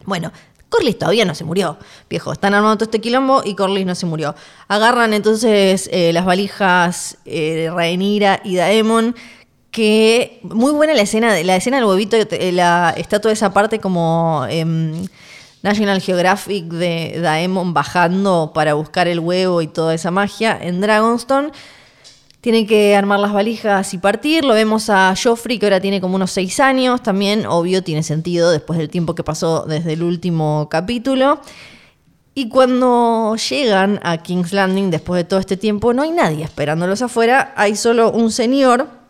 Bueno, 0.05 0.31
Corlys 0.69 0.97
todavía 0.97 1.23
no 1.25 1.35
se 1.35 1.43
murió, 1.43 1.77
viejo. 2.09 2.33
Están 2.33 2.55
armando 2.55 2.77
todo 2.77 2.85
este 2.85 2.99
quilombo 2.99 3.43
y 3.45 3.53
Corlys 3.55 3.85
no 3.85 3.93
se 3.93 4.07
murió. 4.07 4.33
Agarran 4.67 5.13
entonces 5.13 5.87
eh, 5.93 6.11
las 6.11 6.25
valijas 6.25 7.17
eh, 7.25 7.53
de 7.55 7.69
Rhaenyra 7.71 8.41
y 8.43 8.55
Daemon, 8.55 9.15
que 9.74 10.39
muy 10.44 10.72
buena 10.72 10.94
la 10.94 11.01
escena, 11.01 11.36
la 11.42 11.56
escena 11.56 11.77
del 11.77 11.88
huevito, 11.88 12.15
eh, 12.15 12.51
la, 12.51 12.94
está 12.96 13.20
toda 13.20 13.34
esa 13.34 13.51
parte 13.51 13.80
como 13.80 14.46
em, 14.48 15.08
National 15.63 16.00
Geographic 16.00 16.65
de 16.65 17.20
Daemon 17.20 17.74
bajando 17.74 18.51
para 18.53 18.75
buscar 18.75 19.08
el 19.08 19.20
huevo 19.20 19.63
y 19.63 19.68
toda 19.68 19.96
esa 19.96 20.12
magia 20.12 20.56
en 20.62 20.80
Dragonstone. 20.80 21.50
Tienen 22.39 22.68
que 22.68 22.96
armar 22.96 23.20
las 23.20 23.34
valijas 23.34 23.96
y 23.96 23.98
partir. 23.98 24.46
Lo 24.46 24.53
vemos 24.53 24.92
a 24.92 25.15
Joffrey, 25.15 25.58
que 25.58 25.65
ahora 25.65 25.80
tiene 25.82 26.00
como 26.00 26.18
unos 26.18 26.30
seis 26.30 26.60
años. 26.60 27.01
También, 27.01 27.48
obvio, 27.48 27.84
tiene 27.84 28.03
sentido 28.03 28.51
después 28.51 28.77
del 28.77 28.89
tiempo 28.89 29.15
que 29.15 29.24
pasó 29.24 29.65
desde 29.65 29.94
el 29.94 30.03
último 30.03 30.68
capítulo. 30.70 31.42
Y 32.36 32.50
cuando 32.50 33.36
llegan 33.38 34.00
a 34.03 34.18
King's 34.18 34.53
Landing, 34.53 34.92
después 34.92 35.18
de 35.18 35.24
todo 35.24 35.39
este 35.39 35.58
tiempo, 35.58 35.94
no 35.94 36.03
hay 36.03 36.12
nadie 36.12 36.44
esperándolos 36.44 37.01
afuera. 37.01 37.53
Hay 37.56 37.75
solo 37.75 38.12
un 38.12 38.30
señor, 38.30 39.02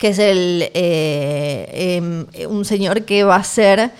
que 0.00 0.08
es 0.08 0.18
el, 0.18 0.70
eh, 0.74 1.98
em, 1.98 2.26
un 2.48 2.64
señor 2.64 3.02
que 3.04 3.22
va 3.22 3.36
a 3.36 3.44
ser 3.44 3.92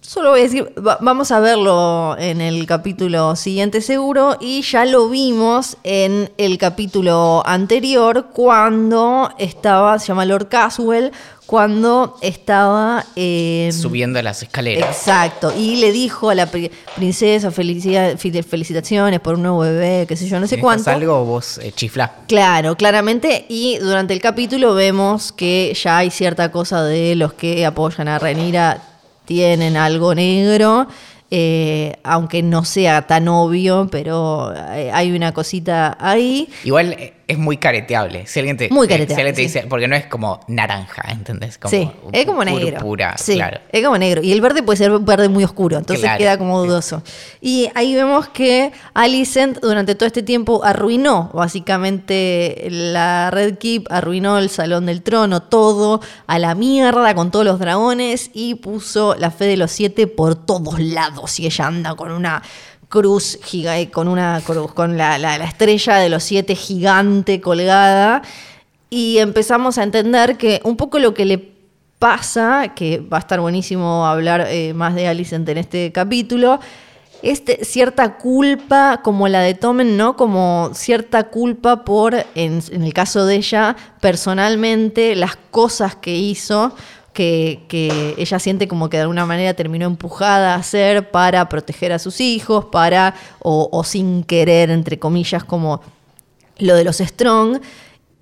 Solo 0.00 0.30
voy 0.30 0.40
a 0.40 0.42
decir, 0.44 0.72
va- 0.78 0.98
vamos 1.00 1.32
a 1.32 1.40
verlo 1.40 2.16
en 2.16 2.40
el 2.40 2.64
capítulo 2.64 3.34
siguiente 3.34 3.80
seguro 3.80 4.36
y 4.40 4.62
ya 4.62 4.84
lo 4.84 5.08
vimos 5.08 5.76
en 5.82 6.30
el 6.38 6.58
capítulo 6.58 7.42
anterior 7.44 8.28
cuando 8.32 9.30
estaba, 9.38 9.98
se 9.98 10.06
llama 10.06 10.24
Lord 10.24 10.48
Caswell, 10.48 11.10
cuando 11.46 12.16
estaba 12.22 13.04
en... 13.14 13.72
Subiendo 13.72 14.20
las 14.20 14.42
escaleras. 14.42 14.88
Exacto, 14.96 15.52
y 15.56 15.76
le 15.76 15.92
dijo 15.92 16.30
a 16.30 16.34
la 16.34 16.46
pri- 16.46 16.70
princesa 16.96 17.50
felicidad- 17.52 18.18
felicitaciones 18.18 19.20
por 19.20 19.34
un 19.36 19.42
nuevo 19.42 19.60
bebé, 19.60 20.06
qué 20.08 20.16
sé 20.16 20.26
yo, 20.28 20.40
no 20.40 20.46
sé 20.48 20.56
¿Necesitas 20.56 20.62
cuánto. 20.62 20.90
algo 20.90 21.24
vos 21.24 21.58
eh, 21.58 21.72
chiflá? 21.74 22.12
Claro, 22.26 22.76
claramente. 22.76 23.46
Y 23.48 23.78
durante 23.78 24.12
el 24.12 24.20
capítulo 24.20 24.74
vemos 24.74 25.30
que 25.32 25.72
ya 25.80 25.98
hay 25.98 26.10
cierta 26.10 26.50
cosa 26.50 26.82
de 26.82 27.14
los 27.14 27.32
que 27.34 27.64
apoyan 27.64 28.08
a 28.08 28.18
Renira 28.18 28.82
tienen 29.24 29.76
algo 29.76 30.14
negro, 30.14 30.86
eh, 31.30 31.96
aunque 32.04 32.42
no 32.42 32.64
sea 32.64 33.06
tan 33.08 33.26
obvio, 33.28 33.88
pero 33.90 34.52
eh, 34.72 34.90
hay 34.92 35.10
una 35.12 35.32
cosita 35.32 35.96
ahí. 36.00 36.48
Igual, 36.64 36.92
eh, 36.92 37.12
es 37.28 37.38
muy 37.38 37.56
careteable. 37.56 38.26
Si 38.26 38.38
alguien 38.38 38.56
te, 38.56 38.68
Muy 38.70 38.86
careteable, 38.86 39.14
si 39.16 39.20
alguien 39.20 39.34
te 39.34 39.40
sí. 39.42 39.46
dice, 39.48 39.66
porque 39.68 39.88
no 39.88 39.96
es 39.96 40.06
como 40.06 40.40
naranja, 40.46 41.02
¿entendés? 41.10 41.58
Como 41.58 41.70
sí, 41.70 41.90
es 42.12 42.24
como 42.24 42.44
negro. 42.44 42.78
púrpura, 42.78 43.16
sí, 43.18 43.34
claro. 43.34 43.58
es 43.72 43.82
como 43.84 43.98
negro. 43.98 44.22
Y 44.22 44.30
el 44.32 44.40
verde 44.40 44.62
puede 44.62 44.76
ser 44.76 44.92
verde 45.00 45.28
muy 45.28 45.42
oscuro, 45.42 45.76
entonces 45.76 46.04
Claro. 46.04 46.18
queda 46.18 46.38
como 46.38 46.62
dudoso. 46.64 47.02
Y 47.40 47.68
ahí 47.74 47.94
vemos 47.96 48.28
que 48.28 48.70
Alicent 48.94 49.58
durante 49.60 49.94
todo 49.96 50.06
este 50.06 50.22
tiempo 50.22 50.64
arruinó 50.64 51.30
básicamente 51.34 52.68
la 52.70 53.30
Red 53.30 53.58
Keep, 53.58 53.86
arruinó 53.90 54.38
el 54.38 54.48
Salón 54.50 54.86
del 54.86 55.02
Trono, 55.02 55.42
todo 55.42 56.00
a 56.26 56.38
la 56.38 56.54
mierda 56.54 57.14
con 57.14 57.30
todos 57.30 57.44
los 57.44 57.58
dragones 57.58 58.30
y 58.34 58.54
puso 58.56 59.14
la 59.16 59.30
fe 59.30 59.46
de 59.46 59.56
los 59.56 59.72
siete 59.72 60.06
por 60.06 60.34
todos 60.36 60.78
lados. 60.78 61.38
Y 61.40 61.46
ella 61.46 61.66
anda 61.66 61.94
con 61.94 62.12
una 62.12 62.42
cruz 62.88 63.38
giga- 63.42 63.90
con 63.90 64.08
una 64.08 64.40
cruz, 64.44 64.72
con 64.72 64.96
la, 64.96 65.18
la- 65.18 65.38
la 65.38 65.44
estrella 65.44 65.96
de 65.96 66.08
los 66.08 66.22
siete 66.22 66.54
gigante 66.54 67.40
colgada. 67.40 68.22
Y 68.90 69.18
empezamos 69.18 69.78
a 69.78 69.82
entender 69.82 70.36
que 70.36 70.60
un 70.64 70.76
poco 70.76 70.98
lo 70.98 71.12
que 71.12 71.24
le 71.24 71.52
pasa, 71.98 72.74
que 72.74 73.00
va 73.00 73.16
a 73.16 73.20
estar 73.20 73.40
buenísimo 73.40 74.06
hablar 74.06 74.46
eh, 74.48 74.74
más 74.74 74.94
de 74.94 75.08
Alicent 75.08 75.48
en 75.48 75.58
este 75.58 75.90
capítulo, 75.92 76.60
es 77.22 77.44
de- 77.46 77.64
cierta 77.64 78.16
culpa 78.18 79.00
como 79.02 79.26
la 79.26 79.40
de 79.40 79.54
Tomen, 79.54 79.96
¿no? 79.96 80.16
Como 80.16 80.70
cierta 80.74 81.24
culpa 81.24 81.84
por, 81.84 82.14
en 82.34 82.60
el 82.70 82.92
caso 82.92 83.24
de 83.26 83.36
ella, 83.36 83.74
personalmente, 84.00 85.16
las 85.16 85.36
cosas 85.50 85.96
que 85.96 86.14
hizo. 86.14 86.74
Que, 87.16 88.14
ella 88.18 88.38
siente 88.38 88.68
como 88.68 88.90
que 88.90 88.98
de 88.98 89.04
alguna 89.04 89.24
manera 89.24 89.54
terminó 89.54 89.86
empujada 89.86 90.52
a 90.52 90.58
hacer 90.58 91.10
para 91.10 91.48
proteger 91.48 91.92
a 91.92 91.98
sus 91.98 92.20
hijos, 92.20 92.66
para, 92.66 93.14
o, 93.38 93.82
sin 93.84 94.22
querer, 94.22 94.70
entre 94.70 94.98
comillas, 94.98 95.42
como 95.42 95.80
lo 96.58 96.74
de 96.74 96.84
los 96.84 96.98
Strong. 96.98 97.60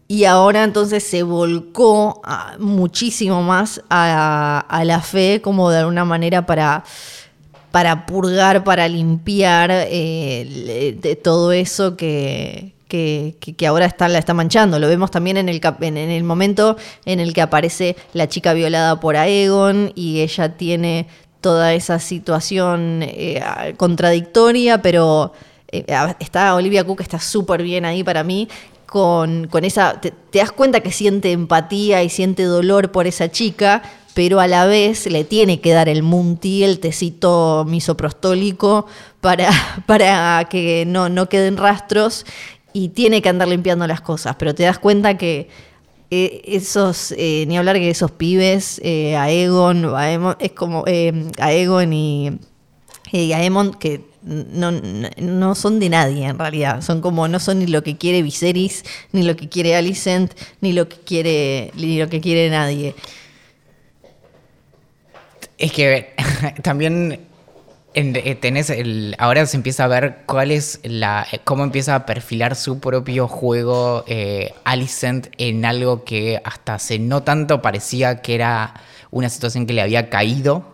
Y 0.07 0.25
ahora 0.25 0.63
entonces 0.63 1.03
se 1.03 1.25
volcó 1.25 2.23
muchísimo 2.61 3.43
más 3.43 3.83
a, 3.91 4.83
la 4.85 5.01
fe, 5.01 5.41
como 5.43 5.71
de 5.71 5.79
alguna 5.79 6.05
manera 6.05 6.47
para, 6.47 6.85
para 7.73 8.07
purgar, 8.07 8.63
para 8.63 8.87
limpiar 8.87 9.71
eh, 9.73 10.97
de 11.01 11.17
todo 11.17 11.51
eso 11.51 11.97
que, 11.97 12.74
que, 12.95 13.67
ahora 13.67 13.87
está, 13.87 14.09
la 14.09 14.19
está 14.19 14.35
manchando. 14.35 14.79
Lo 14.79 14.89
vemos 14.89 15.11
también 15.11 15.37
en 15.37 15.49
el, 15.49 15.61
en, 15.81 15.97
el 15.97 16.25
momento 16.25 16.77
en 17.05 17.21
el 17.21 17.33
que 17.33 17.43
aparece 17.43 17.97
la 18.13 18.29
chica 18.29 18.53
violada 18.53 19.01
por 19.01 19.17
Aegon 19.17 19.93
y 19.95 20.21
ella 20.21 20.57
tiene 20.57 21.09
toda 21.41 21.75
esa 21.75 21.99
situación 21.99 23.01
eh, 23.03 23.43
contradictoria, 23.77 24.81
pero 24.81 25.33
eh, 25.69 25.85
está 26.21 26.55
Olivia 26.55 26.85
Cook, 26.85 27.01
está 27.01 27.19
súper 27.19 27.63
bien 27.63 27.85
ahí 27.85 28.05
para 28.05 28.23
mí. 28.23 28.49
Con, 28.87 29.49
con 29.49 29.65
esa. 29.65 30.01
Te, 30.01 30.13
te 30.13 30.39
das 30.39 30.53
cuenta 30.53 30.79
que 30.79 30.93
siente 30.93 31.33
empatía 31.33 32.05
y 32.05 32.09
siente 32.09 32.45
dolor 32.45 32.93
por 32.93 33.09
esa 33.09 33.29
chica, 33.29 33.83
pero 34.15 34.39
a 34.39 34.47
la 34.47 34.67
vez 34.67 35.07
le 35.11 35.25
tiene 35.25 35.61
que 35.61 35.73
dar 35.73 35.89
el 35.89 36.05
munti, 36.05 36.63
el 36.63 36.79
tecito 36.79 37.65
misoprostólico, 37.67 38.87
para, 39.21 39.51
para 39.87 40.47
que 40.49 40.85
no, 40.87 41.09
no 41.09 41.29
queden 41.29 41.57
rastros 41.57 42.25
y 42.75 42.91
tiene 42.91 43.23
que 43.23 43.31
andar 43.31 43.49
limpiando 43.49 43.87
las 43.87 44.03
cosas. 44.03 44.37
Pero 44.37 44.55
te 44.55 44.65
das 44.65 44.79
cuenta 44.79 45.17
que 45.17 45.49
eh, 46.11 46.43
esos, 46.45 47.15
eh, 47.17 47.45
ni 47.49 47.57
hablar 47.57 47.77
que 47.77 47.89
esos 47.89 48.11
pibes, 48.11 48.81
eh, 48.85 49.17
Aegon, 49.17 49.95
Aemon, 49.97 50.37
es 50.41 50.53
como 50.53 50.85
eh, 50.87 51.31
Aegon 51.39 51.93
y, 51.95 52.33
y 53.13 53.33
Aemon, 53.33 53.73
que 53.75 54.03
no, 54.23 54.73
no- 54.73 55.55
son 55.55 55.79
de 55.81 55.89
nadie 55.89 56.25
en 56.27 56.39
realidad. 56.39 56.83
Son 56.83 57.01
como, 57.01 57.29
no 57.29 57.39
son 57.41 57.61
ni 57.61 57.67
lo 57.67 57.83
que 57.83 57.97
quiere 57.97 58.23
Viserys, 58.23 58.85
ni 59.13 59.23
lo 59.23 59.37
que 59.37 59.49
quiere 59.49 59.77
Alicent, 59.77 60.33
ni 60.61 60.73
lo 60.73 60.89
que 60.89 60.97
quiere, 60.97 61.71
ni 61.77 61.99
lo 61.99 62.09
que 62.09 62.21
quiere 62.21 62.51
nadie. 62.51 62.95
Es 65.59 65.73
que 65.73 66.13
también 66.63 67.21
tenés 67.95 68.71
el, 68.71 69.15
ahora 69.19 69.47
se 69.47 69.57
empieza 69.57 69.85
a 69.85 69.89
ver 69.89 70.23
cuál 70.27 70.51
es 70.51 70.81
la, 70.83 71.27
eh, 71.31 71.41
cómo 71.45 71.63
empieza 71.63 71.95
a 71.95 72.07
perfilar 72.07 72.57
su 72.57 72.81
propio 72.81 73.29
juego 73.29 74.05
eh, 74.09 74.53
Alicent 74.65 75.29
en 75.39 75.65
algo 75.65 76.05
que 76.05 76.41
hasta 76.45 76.75
hace 76.75 76.99
no 76.99 77.23
tanto 77.23 77.63
parecía 77.63 78.21
que 78.21 78.35
era 78.35 78.75
una 79.13 79.29
situación 79.29 79.67
que 79.67 79.73
le 79.73 79.83
había 79.83 80.11
caído 80.11 80.65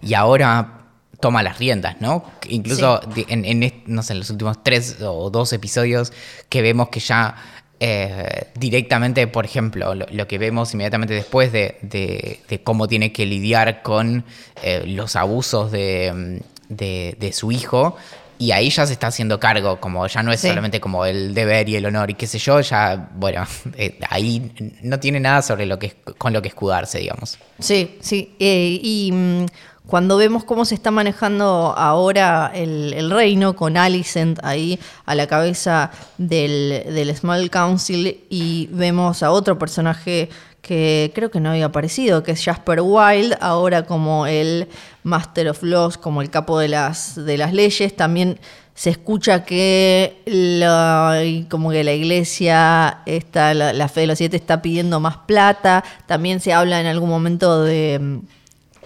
y 0.00 0.14
ahora 0.14 0.78
toma 1.20 1.42
las 1.42 1.58
riendas, 1.58 2.00
¿no? 2.00 2.24
Incluso 2.48 3.00
en, 3.28 3.44
en 3.44 3.82
no 3.86 4.02
sé, 4.02 4.12
en 4.12 4.20
los 4.20 4.30
últimos 4.30 4.62
tres 4.62 4.98
o 5.00 5.30
dos 5.30 5.52
episodios 5.52 6.12
que 6.48 6.62
vemos 6.62 6.88
que 6.88 7.00
ya 7.00 7.36
eh, 7.84 8.44
directamente, 8.54 9.26
por 9.26 9.44
ejemplo, 9.44 9.92
lo, 9.96 10.06
lo 10.08 10.28
que 10.28 10.38
vemos 10.38 10.72
inmediatamente 10.72 11.14
después 11.14 11.50
de, 11.50 11.78
de- 11.82 12.38
de 12.48 12.62
cómo 12.62 12.86
tiene 12.86 13.10
que 13.12 13.26
lidiar 13.26 13.82
con 13.82 14.24
eh, 14.62 14.84
los 14.86 15.16
abusos 15.16 15.72
de, 15.72 16.12
mm, 16.14 16.74
de- 16.74 17.32
su 17.32 17.50
hijo. 17.50 17.96
Y 18.38 18.50
ahí 18.52 18.70
ya 18.70 18.86
se 18.86 18.92
está 18.92 19.08
haciendo 19.08 19.38
cargo, 19.40 19.78
como 19.80 20.06
ya 20.06 20.22
no 20.22 20.32
es 20.32 20.40
Sí. 20.40 20.48
solamente 20.48 20.80
como 20.80 21.04
el 21.06 21.32
deber 21.34 21.68
y 21.68 21.76
el 21.76 21.86
honor 21.86 22.10
y 22.10 22.14
qué 22.14 22.26
sé 22.26 22.38
yo, 22.38 22.60
ya, 22.60 23.10
bueno, 23.16 23.44
eh, 23.76 23.98
ahí 24.10 24.52
no 24.82 24.98
tiene 25.00 25.18
nada 25.20 25.42
sobre 25.42 25.66
lo 25.66 25.78
que 25.78 25.94
con 26.18 26.32
lo 26.32 26.40
que 26.40 26.48
escudarse, 26.48 26.98
digamos. 26.98 27.38
Sí, 27.58 27.96
sí. 28.00 28.34
y 28.38 29.10
mm, 29.12 29.46
cuando 29.86 30.16
vemos 30.16 30.44
cómo 30.44 30.64
se 30.64 30.74
está 30.74 30.90
manejando 30.90 31.74
ahora 31.76 32.50
el, 32.54 33.10
reino, 33.10 33.56
con 33.56 33.76
Alicent 33.76 34.38
ahí 34.44 34.78
a 35.04 35.14
la 35.14 35.26
cabeza 35.26 35.90
del, 36.18 37.12
Small 37.16 37.50
Council, 37.50 38.24
y 38.30 38.68
vemos 38.72 39.22
a 39.22 39.32
otro 39.32 39.58
personaje 39.58 40.28
que 40.60 41.10
creo 41.14 41.30
que 41.30 41.40
no 41.40 41.50
había 41.50 41.66
aparecido, 41.66 42.22
que 42.22 42.32
es 42.32 42.44
Jasper 42.44 42.80
Wilde, 42.80 43.36
ahora 43.40 43.84
como 43.84 44.26
el 44.26 44.68
Master 45.02 45.48
of 45.48 45.62
Laws, 45.64 45.98
como 45.98 46.22
el 46.22 46.30
capo 46.30 46.60
de 46.60 46.68
las, 46.68 47.16
leyes, 47.16 47.96
también 47.96 48.38
se 48.74 48.90
escucha 48.90 49.44
que 49.44 50.22
la, 50.24 51.20
como 51.50 51.72
que 51.72 51.82
la 51.82 51.92
iglesia, 51.92 53.00
está, 53.06 53.52
la, 53.52 53.88
fe 53.88 54.02
de 54.02 54.06
los 54.06 54.18
siete 54.18 54.36
está 54.36 54.62
pidiendo 54.62 55.00
más 55.00 55.16
plata, 55.26 55.82
también 56.06 56.38
se 56.38 56.52
habla 56.52 56.80
en 56.80 56.86
algún 56.86 57.10
momento 57.10 57.64
de 57.64 58.22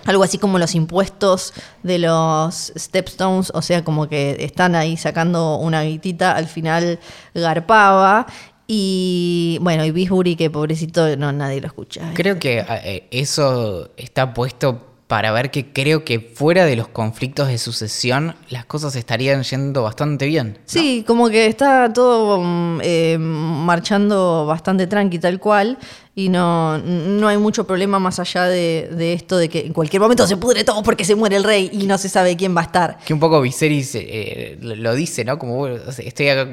algo 0.06 0.22
así 0.22 0.38
como 0.38 0.58
los 0.58 0.74
impuestos 0.74 1.52
de 1.82 1.98
los 1.98 2.72
stepstones, 2.76 3.50
o 3.54 3.62
sea, 3.62 3.84
como 3.84 4.08
que 4.08 4.36
están 4.40 4.74
ahí 4.74 4.96
sacando 4.96 5.56
una 5.56 5.82
guitita, 5.82 6.32
al 6.32 6.46
final 6.46 6.98
garpaba. 7.34 8.26
Y 8.68 9.58
bueno, 9.60 9.84
y 9.84 9.92
Bisbury, 9.92 10.34
que 10.34 10.50
pobrecito, 10.50 11.16
no, 11.16 11.32
nadie 11.32 11.60
lo 11.60 11.68
escucha. 11.68 12.10
Creo 12.14 12.38
que 12.38 12.64
eh, 12.68 13.06
eso 13.10 13.90
está 13.96 14.34
puesto 14.34 14.86
para 15.06 15.30
ver 15.30 15.50
que 15.50 15.72
creo 15.72 16.04
que 16.04 16.18
fuera 16.18 16.64
de 16.64 16.74
los 16.74 16.88
conflictos 16.88 17.46
de 17.48 17.58
sucesión 17.58 18.34
las 18.48 18.64
cosas 18.64 18.96
estarían 18.96 19.42
yendo 19.44 19.82
bastante 19.82 20.26
bien. 20.26 20.58
Sí, 20.64 21.04
como 21.06 21.28
que 21.28 21.46
está 21.46 21.92
todo 21.92 22.40
mm, 22.42 22.80
eh, 22.82 23.16
marchando 23.18 24.46
bastante 24.46 24.86
tranqui, 24.88 25.18
tal 25.20 25.38
cual, 25.38 25.78
y 26.18 26.30
no, 26.30 26.78
no 26.78 27.28
hay 27.28 27.36
mucho 27.36 27.66
problema 27.66 27.98
más 27.98 28.18
allá 28.18 28.44
de, 28.46 28.88
de 28.90 29.12
esto 29.12 29.36
de 29.36 29.50
que 29.50 29.66
en 29.66 29.74
cualquier 29.74 30.00
momento 30.00 30.26
se 30.26 30.38
pudre 30.38 30.64
todo 30.64 30.82
porque 30.82 31.04
se 31.04 31.14
muere 31.14 31.36
el 31.36 31.44
rey 31.44 31.68
y 31.74 31.84
no 31.86 31.98
se 31.98 32.08
sabe 32.08 32.38
quién 32.38 32.56
va 32.56 32.62
a 32.62 32.64
estar. 32.64 32.98
Que 33.04 33.12
un 33.12 33.20
poco 33.20 33.38
Viserys 33.42 33.94
eh, 33.96 34.56
lo 34.62 34.74
lo 34.76 34.94
dice, 34.94 35.26
¿no? 35.26 35.38
Como 35.38 35.56
bueno, 35.56 35.76
estoy 35.98 36.28
acá 36.30 36.48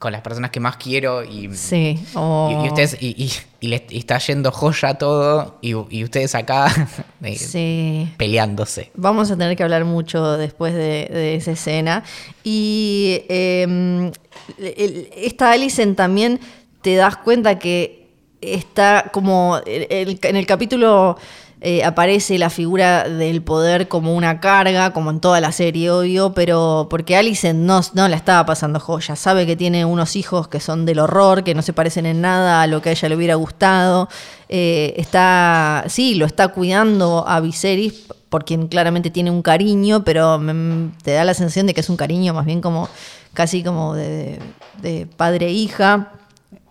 con 0.00 0.10
las 0.10 0.22
personas 0.22 0.50
que 0.50 0.58
más 0.58 0.76
quiero 0.76 1.22
y, 1.22 1.48
Sí, 1.54 1.96
y, 2.16 2.64
y 2.64 2.68
ustedes 2.68 2.96
y, 3.00 3.22
y- 3.24 3.30
y 3.60 3.68
le 3.68 3.86
está 3.90 4.18
yendo 4.18 4.50
joya 4.50 4.94
todo 4.94 5.58
y, 5.62 5.70
y 5.90 6.02
ustedes 6.02 6.34
acá 6.34 6.66
eh, 7.22 7.36
Sí. 7.38 8.08
peleándose. 8.16 8.90
Vamos 8.96 9.30
a 9.30 9.36
tener 9.36 9.56
que 9.56 9.62
hablar 9.62 9.84
mucho 9.84 10.36
después 10.36 10.74
de, 10.74 11.08
de 11.12 11.36
esa 11.36 11.52
escena. 11.52 12.02
Y 12.42 13.22
eh, 13.28 14.10
el- 14.58 15.08
esta 15.16 15.52
Alicent 15.52 15.96
también 15.96 16.40
te 16.82 16.96
das 16.96 17.16
cuenta 17.18 17.58
que 17.60 18.05
está 18.40 19.10
como 19.12 19.60
en 19.64 20.36
el 20.36 20.46
capítulo 20.46 21.16
eh, 21.62 21.82
aparece 21.84 22.38
la 22.38 22.50
figura 22.50 23.08
del 23.08 23.42
poder 23.42 23.88
como 23.88 24.14
una 24.14 24.40
carga, 24.40 24.92
como 24.92 25.10
en 25.10 25.20
toda 25.20 25.40
la 25.40 25.52
serie, 25.52 25.90
obvio, 25.90 26.34
pero 26.34 26.86
porque 26.90 27.16
Alicent 27.16 27.58
no, 27.58 27.80
no 27.94 28.08
la 28.08 28.16
estaba 28.16 28.44
pasando 28.44 28.78
joya. 28.78 29.16
Sabe 29.16 29.46
que 29.46 29.56
tiene 29.56 29.86
unos 29.86 30.16
hijos 30.16 30.48
que 30.48 30.60
son 30.60 30.84
del 30.84 30.98
horror, 30.98 31.44
que 31.44 31.54
no 31.54 31.62
se 31.62 31.72
parecen 31.72 32.04
en 32.04 32.20
nada 32.20 32.60
a 32.60 32.66
lo 32.66 32.82
que 32.82 32.90
a 32.90 32.92
ella 32.92 33.08
le 33.08 33.16
hubiera 33.16 33.34
gustado. 33.36 34.10
Eh, 34.50 34.94
está, 34.98 35.84
sí, 35.88 36.14
lo 36.14 36.26
está 36.26 36.48
cuidando 36.48 37.24
a 37.26 37.40
Viserys, 37.40 38.04
por 38.28 38.44
quien 38.44 38.68
claramente 38.68 39.10
tiene 39.10 39.30
un 39.30 39.40
cariño, 39.40 40.04
pero 40.04 40.38
te 41.02 41.12
da 41.12 41.24
la 41.24 41.32
sensación 41.32 41.66
de 41.66 41.72
que 41.72 41.80
es 41.80 41.88
un 41.88 41.96
cariño 41.96 42.34
más 42.34 42.44
bien 42.44 42.60
como 42.60 42.88
casi 43.32 43.62
como 43.62 43.94
de, 43.94 44.38
de 44.82 45.06
padre 45.16 45.48
e. 45.48 45.70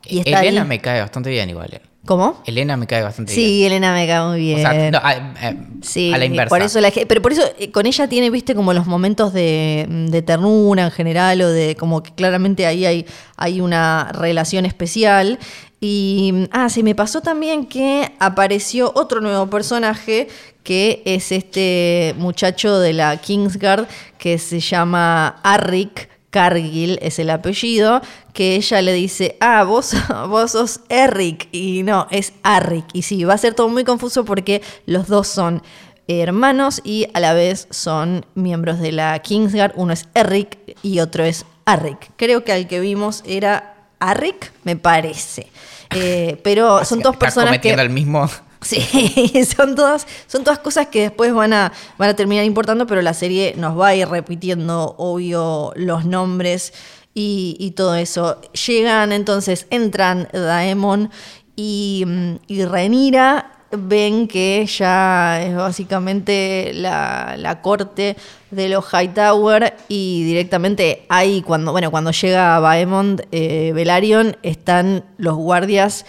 Y 0.08 0.20
está 0.20 0.42
Elena 0.42 0.62
ahí. 0.64 0.68
me 0.68 0.80
cae 0.82 1.02
bastante 1.02 1.30
bien 1.30 1.50
igual. 1.50 1.74
eh. 1.74 1.82
¿Cómo? 2.06 2.44
Elena 2.46 2.78
me 2.78 2.86
cae 2.86 3.02
bastante 3.02 3.34
bien. 3.34 3.48
Sí, 3.48 3.66
Elena 3.66 3.92
me 3.92 4.06
cae 4.06 4.22
muy 4.28 4.40
bien. 4.40 4.60
O 4.60 4.62
sea, 4.62 4.92
no, 4.92 4.98
a, 5.00 5.10
a- 5.10 5.54
Sí, 5.82 6.14
a 6.14 6.18
la 6.20 6.26
inversa. 6.26 6.50
por 6.50 6.62
eso 6.62 6.80
la 6.80 6.92
pero 7.08 7.20
por 7.22 7.32
eso 7.34 7.42
eh, 7.58 7.72
con 7.72 7.88
ella 7.88 8.08
tiene, 8.08 8.30
viste, 8.30 8.54
como 8.54 8.74
los 8.74 8.86
momentos 8.86 9.34
de, 9.34 9.88
de 9.90 10.22
ternura 10.22 10.84
en 10.84 10.92
general 10.92 11.42
o 11.42 11.50
de 11.50 11.76
como 11.76 12.04
que 12.04 12.12
claramente 12.14 12.68
ahí 12.68 12.86
hay, 12.86 13.06
hay 13.38 13.60
una 13.60 14.12
relación 14.14 14.66
especial. 14.68 15.40
Y, 15.82 16.48
ah, 16.52 16.70
se 16.70 16.84
me 16.84 16.94
pasó 16.96 17.22
también 17.22 17.66
que 17.66 18.12
apareció 18.20 18.92
otro 18.96 19.20
nuevo 19.22 19.50
personaje 19.50 20.28
que 20.64 21.02
es 21.06 21.32
este 21.32 22.14
muchacho 22.18 22.80
de 22.80 22.94
la 22.94 23.18
Kingsguard 23.18 23.88
que 24.18 24.38
se 24.38 24.60
llama 24.60 25.40
Arrick. 25.44 26.10
Cargill 26.36 27.00
es 27.02 27.18
el 27.20 27.30
apellido, 27.30 28.02
que 28.34 28.58
ella 28.58 28.82
le 28.82 28.92
dice, 28.92 29.38
ah, 29.40 29.64
vos, 29.64 29.96
vos 30.28 30.52
sos 30.52 30.82
Eric, 30.90 31.48
y 31.54 31.84
no, 31.84 32.08
es 32.12 32.34
Arrick. 32.44 32.88
Y 32.92 33.04
sí, 33.04 33.24
va 33.24 33.36
a 33.36 33.38
ser 33.38 33.54
todo 33.54 33.70
muy 33.70 33.86
confuso 33.86 34.26
porque 34.26 34.62
los 34.86 35.08
dos 35.08 35.30
son 35.30 35.64
hermanos 36.10 36.82
y 36.84 37.08
a 37.14 37.22
la 37.22 37.34
vez 37.34 37.70
son 37.72 38.26
miembros 38.36 38.82
de 38.82 38.92
la 38.92 39.18
Kingsguard. 39.20 39.72
Uno 39.78 39.94
es 39.94 40.10
Eric 40.14 40.58
y 40.84 41.00
otro 41.00 41.24
es 41.24 41.46
Arrick. 41.64 42.12
Creo 42.18 42.44
que 42.44 42.52
al 42.52 42.68
que 42.68 42.82
vimos 42.82 43.24
era 43.26 43.78
Arrick, 44.00 44.52
me 44.66 44.76
parece. 44.76 45.48
Eh, 45.92 46.38
pero 46.44 46.84
son 46.84 47.00
dos 47.00 47.16
personas 47.16 47.60
que... 47.60 47.72
el 47.72 47.90
mismo. 47.90 48.30
Sí, 48.66 49.46
son 49.56 49.76
todas, 49.76 50.08
son 50.26 50.44
todas 50.44 50.58
cosas 50.58 50.88
que 50.88 51.02
después 51.02 51.32
van 51.32 51.54
a, 51.54 51.72
van 52.00 52.10
a 52.10 52.16
terminar 52.16 52.46
importando, 52.46 52.88
pero 52.88 53.04
la 53.04 53.14
serie 53.14 53.54
nos 53.58 53.80
va 53.80 53.90
a 53.90 53.96
ir 53.96 54.08
repitiendo, 54.08 54.96
obvio, 54.98 55.72
los 55.76 56.06
nombres 56.06 56.74
y, 57.14 57.74
todo 57.76 57.96
eso. 57.96 58.42
Llegan 58.66 59.12
entonces, 59.12 59.68
entran 59.70 60.28
Daemon 60.34 61.12
y, 61.56 62.06
mm, 62.08 62.36
y 62.48 62.66
Rhaenyra, 62.66 63.52
ven 63.70 64.28
que 64.28 64.66
ya 64.66 65.44
es 65.44 65.56
básicamente 65.56 66.72
la, 66.74 67.36
la 67.38 67.62
corte 67.62 68.18
de 68.50 68.70
los 68.70 68.86
Hightower 68.92 69.76
y 69.88 70.24
directamente 70.24 71.06
ahí, 71.10 71.44
cuando, 71.44 71.72
bueno, 71.72 71.92
cuando 71.92 72.10
llega 72.10 72.58
Baemond, 72.60 73.28
eh, 73.32 73.74
Velaryon, 73.76 74.38
están 74.42 75.06
los 75.18 75.36
guardias 75.36 76.08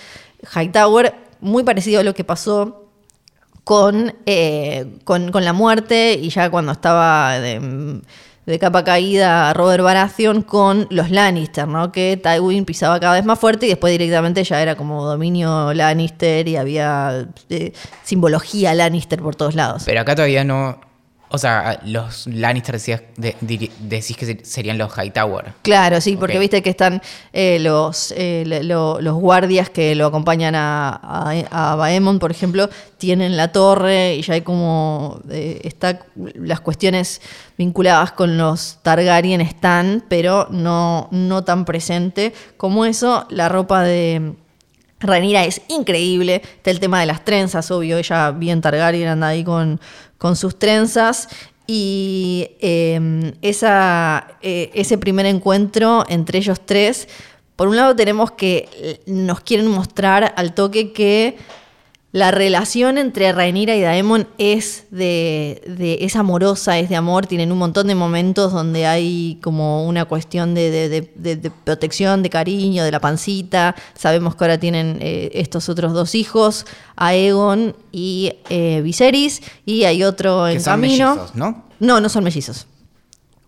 Hightower 0.55 1.25
muy 1.40 1.64
parecido 1.64 2.00
a 2.00 2.02
lo 2.02 2.14
que 2.14 2.25
pasó 2.25 2.87
con, 3.64 4.14
eh, 4.26 4.99
con, 5.05 5.33
la 5.33 5.52
muerte 5.52 6.19
y 6.21 6.28
ya 6.28 6.50
cuando 6.50 6.73
estaba 6.73 7.38
de, 7.40 8.00
de 8.47 8.59
capa 8.61 8.85
caída 8.85 9.52
Robert 9.55 9.83
Baratheon 9.83 10.43
con 10.43 10.87
los 10.90 11.11
Lannister, 11.11 11.66
¿no? 11.66 11.90
Que 11.90 12.16
Tywin 12.16 12.64
pisaba 12.64 13.00
cada 13.00 13.14
vez 13.14 13.25
más 13.25 13.38
fuerte 13.38 13.66
y 13.66 13.71
después 13.71 13.90
directamente 13.90 14.45
ya 14.45 14.62
era 14.62 14.76
como 14.76 15.05
dominio 15.05 15.75
Lannister 15.75 16.47
y 16.47 16.57
había 16.57 17.26
eh, 17.50 17.73
simbología 18.05 18.73
Lannister 18.73 19.21
por 19.21 19.35
todos 19.35 19.57
lados. 19.57 19.83
Pero 19.85 20.00
acá 20.00 20.14
todavía 20.14 20.45
no. 20.45 20.86
O 21.28 21.38
sea, 21.38 21.80
los 21.85 22.26
Lannister 22.28 22.76
decías, 22.76 23.02
de- 23.16 23.35
decís 23.80 24.16
que 24.16 24.26
ser- 24.26 24.47
serían 24.47 24.78
los 24.78 24.92
Hightower. 24.97 25.54
Claro, 25.62 26.00
sí, 26.00 26.16
porque 26.16 26.38
viste 26.38 26.62
que 26.62 26.71
están 26.71 27.02
eh, 27.33 27.59
los, 27.61 28.14
eh, 28.16 28.45
lo- 28.62 29.00
los 29.00 29.14
guardias 29.14 29.68
que 29.68 29.95
lo 29.97 30.06
acompañan 30.06 30.54
a, 30.54 30.88
a, 31.50 31.73
a 31.73 31.75
Baemon, 31.75 32.21
por 32.21 32.30
ejemplo, 32.30 32.71
tienen 32.99 33.37
la 33.37 33.50
torre 33.50 34.14
y 34.14 34.23
ya 34.23 34.35
hay 34.35 34.42
como. 34.42 35.21
eh, 35.30 35.61
está, 35.64 36.00
las 36.35 36.61
cuestiones 36.61 37.21
vinculadas 37.59 38.12
con 38.12 38.38
los 38.38 38.78
Targaryen 38.83 39.40
están, 39.40 40.04
pero 40.09 40.47
no, 40.50 41.09
no 41.11 41.42
tan 41.45 41.64
presente 41.64 42.33
como 42.56 42.85
eso. 42.85 43.26
La 43.30 43.49
ropa 43.49 43.83
de. 43.83 44.35
Rhaenyra 44.99 45.45
es 45.45 45.61
increíble. 45.68 46.37
Está 46.56 46.71
el 46.71 46.80
tema 46.80 47.00
de 47.00 47.06
las 47.06 47.23
trenzas, 47.23 47.71
obvio. 47.71 47.99
Ella 47.99 48.30
bien 48.30 48.62
Targaryen 48.62 49.09
anda 49.09 49.26
ahí 49.28 49.45
con, 49.45 49.78
con 50.18 50.37
sus 50.37 50.58
trenzas. 50.58 51.28
Y 51.66 52.50
eh, 52.61 53.32
esa, 53.42 54.38
eh, 54.40 54.70
ese 54.75 54.99
primer 54.99 55.26
encuentro 55.26 56.04
entre 56.08 56.38
ellos 56.38 56.61
tres, 56.64 57.08
por 57.56 57.68
un 57.68 57.76
lado 57.76 57.96
tenemos 57.96 58.30
que 58.30 58.68
eh, 58.75 59.00
nos 59.06 59.40
quieren 59.40 59.66
mostrar 59.68 60.35
al 60.37 60.54
toque 60.54 60.92
que 60.92 61.37
la 62.16 62.30
relación 62.30 62.96
entre 62.96 63.30
Rhaenyra 63.30 63.76
y 63.76 63.82
Daemon 63.82 64.26
es 64.38 64.85
de, 64.90 65.61
de- 65.66 65.99
es 66.00 66.16
amorosa, 66.16 66.78
es 66.78 66.88
de 66.88 66.96
amor, 66.96 67.26
tienen 67.26 67.52
un 67.52 67.58
montón 67.58 67.88
de 67.88 67.94
momentos 67.94 68.54
donde 68.54 68.87
hay 68.87 69.38
como 69.42 69.85
una 69.87 70.06
cuestión 70.06 70.54
de, 70.54 71.52
protección, 71.64 72.23
de 72.23 72.30
cariño, 72.30 72.85
de 72.85 72.90
la 72.90 73.00
pancita. 73.00 73.75
Sabemos 73.94 74.35
que 74.35 74.44
ahora 74.44 74.58
tienen 74.58 74.96
eh, 75.02 75.31
estos 75.35 75.68
otros 75.68 75.92
dos 75.92 76.14
hijos, 76.14 76.64
Aegon 76.96 77.76
y 77.92 78.33
eh, 78.48 78.81
Viserys, 78.83 79.42
y 79.66 79.85
hay 79.85 80.02
otro 80.02 80.48
en 80.48 80.55
Que 80.57 80.61
son 80.61 80.72
camino. 80.72 81.16
mellizos, 81.16 81.35
¿no? 81.35 81.64
No, 81.81 82.00
no 82.00 82.09
son 82.09 82.24
mellizos. 82.24 82.66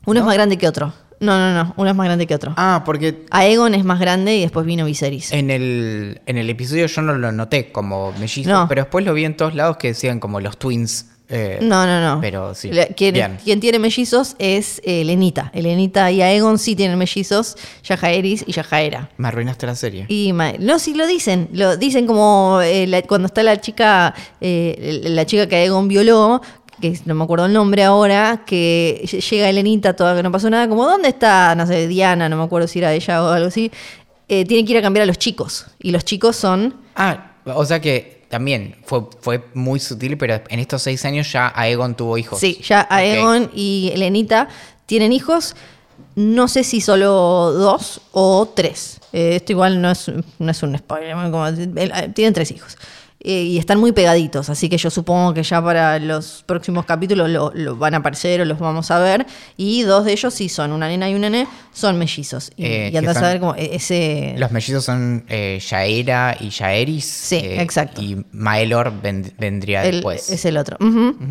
Uno 0.04 0.20
es 0.20 0.26
más 0.26 0.35
grande 0.35 0.59
que 0.59 0.68
otro. 0.68 0.92
No, 1.20 1.37
no, 1.38 1.52
no, 1.64 1.74
uno 1.76 1.90
es 1.90 1.96
más 1.96 2.07
grande 2.07 2.26
que 2.26 2.35
otro. 2.35 2.54
Ah, 2.57 2.83
porque 2.87 3.24
Aegon 3.31 3.74
es 3.74 3.85
más 3.85 3.98
grande 4.00 4.37
y 4.37 4.42
después 4.42 4.64
vino 4.66 4.85
Viserys. 4.85 5.33
en 5.33 5.50
el, 5.50 6.20
en 6.26 6.38
el 6.38 6.48
episodio 6.50 6.87
yo 6.87 7.02
no 7.02 7.14
lo 7.14 7.33
noté 7.33 7.72
como 7.72 8.12
mellizos, 8.12 8.52
No. 8.52 8.66
pero 8.68 8.83
después 8.83 9.04
lo 9.04 9.14
vi 9.14 9.24
en 9.24 9.37
todos 9.37 9.54
lados 9.54 9.76
que 9.78 9.88
decían 9.88 10.20
como 10.20 10.40
los 10.40 10.57
twins. 10.59 11.07
eh, 11.31 11.59
No, 11.61 11.85
no, 11.87 12.00
no. 12.00 12.20
Pero 12.22 12.54
sí. 12.54 12.70
La- 12.72 12.87
quien, 12.87 13.12
Bien. 13.12 13.37
quien 13.44 13.61
tiene 13.61 13.78
mellizos 13.78 14.35
es 14.38 14.78
eh, 14.85 15.02
Elenita. 15.02 15.50
Elenita 15.52 16.11
y 16.11 16.22
Aegon 16.22 16.59
sí 16.59 16.74
tienen 16.74 16.96
mellizos, 16.96 17.57
Yajaeris 17.85 18.44
y 18.46 18.52
Yajaera. 18.52 19.11
Me 19.18 19.28
arruinaste 19.28 19.66
la 19.66 19.74
serie. 19.74 20.07
Y 20.09 20.33
ma- 20.33 20.54
no, 20.59 20.78
sí 20.78 20.94
lo 20.94 21.07
dicen, 21.07 21.48
lo 21.52 21.76
dicen 21.76 22.07
como 22.07 22.61
eh, 22.62 22.87
la- 22.87 23.02
cuando 23.02 23.26
está 23.26 23.42
la 23.42 23.61
chica, 23.61 24.14
eh, 24.40 25.00
la 25.04 25.26
chica 25.26 25.46
que 25.48 25.57
Aegon 25.57 25.87
violó, 25.88 26.40
que 26.81 26.99
no 27.05 27.14
me 27.14 27.25
acuerdo 27.25 27.47
el 27.47 27.53
nombre 27.53 27.83
ahora, 27.85 28.43
que 28.47 29.01
ll- 29.05 29.21
llega 29.31 29.49
Elenita, 29.51 29.95
toda 29.95 30.14
que 30.17 30.23
no 30.23 30.31
pasó 30.33 30.49
nada, 30.51 30.69
como 30.69 30.85
¿dónde 30.85 31.09
está, 31.09 31.55
no 31.55 31.67
sé, 31.67 31.87
Diana, 31.88 32.29
no 32.29 32.37
me 32.37 32.43
acuerdo 32.45 32.69
si 32.69 32.79
era 32.79 32.93
ella 32.95 33.23
o 33.23 33.29
algo 33.29 33.49
así, 33.49 33.71
eh, 34.29 34.45
tiene 34.45 34.64
que 34.64 34.73
ir 34.73 34.79
a 34.79 34.83
cambiar 34.83 35.03
a 35.05 35.07
los 35.07 35.19
chicos. 35.19 35.67
Y 35.81 35.91
los 35.91 36.05
chicos 36.05 36.37
son 36.37 36.75
Ah, 36.95 37.33
o 37.47 37.64
sea 37.64 37.81
que 37.81 38.27
también 38.29 38.77
fue, 38.85 39.03
fue 39.21 39.45
muy 39.55 39.81
sutil, 39.81 40.19
pero 40.19 40.41
en 40.49 40.59
estos 40.61 40.83
seis 40.83 41.05
años 41.05 41.33
ya 41.33 41.51
Aegon 41.55 41.95
tuvo 41.95 42.19
hijos. 42.19 42.38
Sí, 42.38 42.61
ya. 42.62 42.87
Aegon 42.91 43.51
y 43.55 43.91
Elenita 43.95 44.49
tienen 44.87 45.12
hijos. 45.12 45.57
No 46.14 46.47
sé 46.49 46.64
si 46.64 46.81
solo 46.81 47.53
dos 47.53 48.01
o 48.12 48.47
tres. 48.55 49.01
Eh, 49.12 49.37
esto 49.37 49.53
igual 49.53 49.81
no 49.81 49.91
es, 49.91 50.11
no 50.38 50.51
es 50.51 50.62
un 50.62 50.77
spoiler. 50.77 51.14
como- 51.31 51.47
eh, 51.49 52.11
tienen 52.14 52.35
tres 52.35 52.51
hijos. 52.51 52.77
Eh, 53.20 53.42
y 53.42 53.59
están 53.59 53.81
muy 53.81 53.90
pegaditos, 53.90 54.48
así 54.48 54.68
que 54.68 54.78
yo 54.78 54.90
supongo 54.90 55.35
que 55.35 55.42
ya 55.42 55.61
para 55.61 55.98
los 55.98 56.44
próximos 56.46 56.85
capítulos 56.85 57.28
lo, 57.28 57.50
lo 57.52 57.74
van 57.76 57.94
a 57.94 57.96
aparecer 57.96 58.40
o 58.40 58.44
los 58.44 58.61
vamos 58.61 58.92
a 58.92 59.00
ver. 59.00 59.26
Y 59.57 59.83
dos 59.83 60.04
de 60.04 60.12
ellos 60.12 60.33
sí 60.33 60.48
son, 60.48 60.70
una 60.70 60.87
nena 60.87 61.11
y 61.11 61.14
un 61.16 61.22
nene, 61.22 61.48
son 61.72 61.98
mellizos. 61.98 62.52
Y, 62.57 62.64
Eh, 62.64 62.90
y 62.92 62.96
andás 62.96 63.16
a 63.16 63.22
ver 63.22 63.40
como 63.40 63.57
e- 63.57 63.74
ese... 63.74 64.35
Los 64.38 64.52
mellizos 64.52 64.85
son 64.85 65.24
eh, 65.28 65.59
Yaera 65.68 66.37
y 66.38 66.50
Yaeris. 66.50 67.04
Sí, 67.04 67.37
eh, 67.37 67.61
exacto. 67.61 68.00
Y 68.00 68.24
Maelor 68.31 68.92
ven- 69.02 69.33
vendría 69.37 69.83
El- 69.85 69.96
después. 69.96 70.31
Es 70.31 70.44
el 70.44 70.57
otro. 70.57 70.76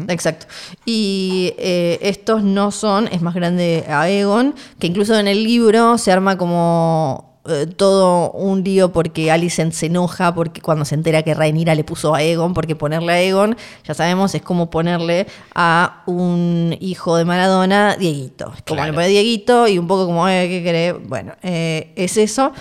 Exacto. 0.09 0.47
Y 0.85 1.53
eh, 1.57 1.99
estos 2.01 2.43
no 2.43 2.71
son, 2.71 3.07
es 3.13 3.21
más 3.21 3.33
grande 3.33 3.85
Aegon, 3.87 4.55
que 4.79 4.87
incluso 4.87 5.17
en 5.17 5.29
el 5.29 5.41
libro 5.43 5.97
se 5.97 6.11
arma 6.11 6.37
como 6.37 7.36
eh, 7.49 7.65
todo 7.67 8.31
un 8.31 8.63
lío 8.63 8.91
porque 8.91 9.31
Alicent 9.31 9.73
se 9.73 9.87
enoja 9.87 10.33
porque 10.33 10.61
cuando 10.61 10.85
se 10.85 10.95
entera 10.95 11.23
que 11.23 11.33
Rhaenyra 11.33 11.75
le 11.75 11.83
puso 11.83 12.13
a 12.13 12.19
Aegon, 12.19 12.53
porque 12.53 12.75
ponerle 12.75 13.11
a 13.13 13.15
Aegon, 13.15 13.55
ya 13.85 13.93
sabemos, 13.93 14.33
es 14.35 14.41
como 14.41 14.69
ponerle 14.69 15.27
a 15.55 16.03
un 16.07 16.75
hijo 16.79 17.17
de 17.17 17.25
Maradona 17.25 17.95
Dieguito. 17.97 18.53
Es 18.55 18.61
Como 18.63 18.77
Claro. 18.77 18.91
le 18.91 18.95
pone 18.95 19.07
Dieguito 19.07 19.67
y 19.67 19.77
un 19.77 19.87
poco 19.87 20.05
como, 20.05 20.27
eh, 20.27 20.47
¿qué 20.47 20.63
querés? 20.63 20.95
Bueno, 21.07 21.33
eh, 21.43 21.93
es 21.95 22.17
eso. 22.17 22.51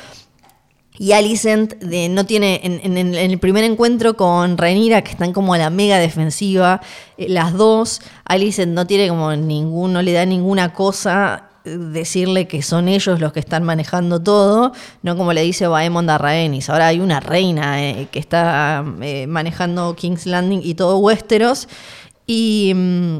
Y 0.98 1.12
Alicent 1.12 1.74
de- 1.74 2.08
no 2.08 2.24
tiene, 2.24 2.60
en, 2.64 2.80
en- 2.82 2.96
en 3.14 3.30
el 3.30 3.38
primer 3.38 3.64
encuentro 3.64 4.16
con 4.16 4.56
Rhaenyra, 4.56 5.02
que 5.02 5.10
están 5.10 5.34
como 5.34 5.52
a 5.52 5.58
la 5.58 5.68
mega 5.68 5.98
defensiva, 5.98 6.80
eh, 7.18 7.26
las 7.28 7.52
dos, 7.52 8.00
Alicent 8.24 8.72
no 8.72 8.86
tiene 8.86 9.06
como 9.08 9.36
ningún, 9.36 9.92
no 9.92 10.00
le 10.00 10.12
da 10.12 10.24
ninguna 10.24 10.72
cosa 10.72 11.45
decirle 11.66 12.46
que 12.46 12.62
son 12.62 12.88
ellos 12.88 13.20
los 13.20 13.32
que 13.32 13.40
están 13.40 13.64
manejando 13.64 14.22
todo, 14.22 14.72
no 15.02 15.16
como 15.16 15.32
le 15.32 15.42
dice 15.42 15.66
Baemond 15.66 16.08
a 16.10 16.18
Rhaenys. 16.18 16.70
Ahora 16.70 16.86
hay 16.88 17.00
una 17.00 17.20
reina 17.20 17.82
eh, 17.82 18.08
que 18.10 18.18
está 18.18 18.84
eh, 19.02 19.26
manejando 19.26 19.94
King's 19.96 20.26
Landing 20.26 20.60
y 20.62 20.74
todo 20.74 20.98
Westeros, 20.98 21.68
y... 22.26 22.72
mm, 22.74 23.18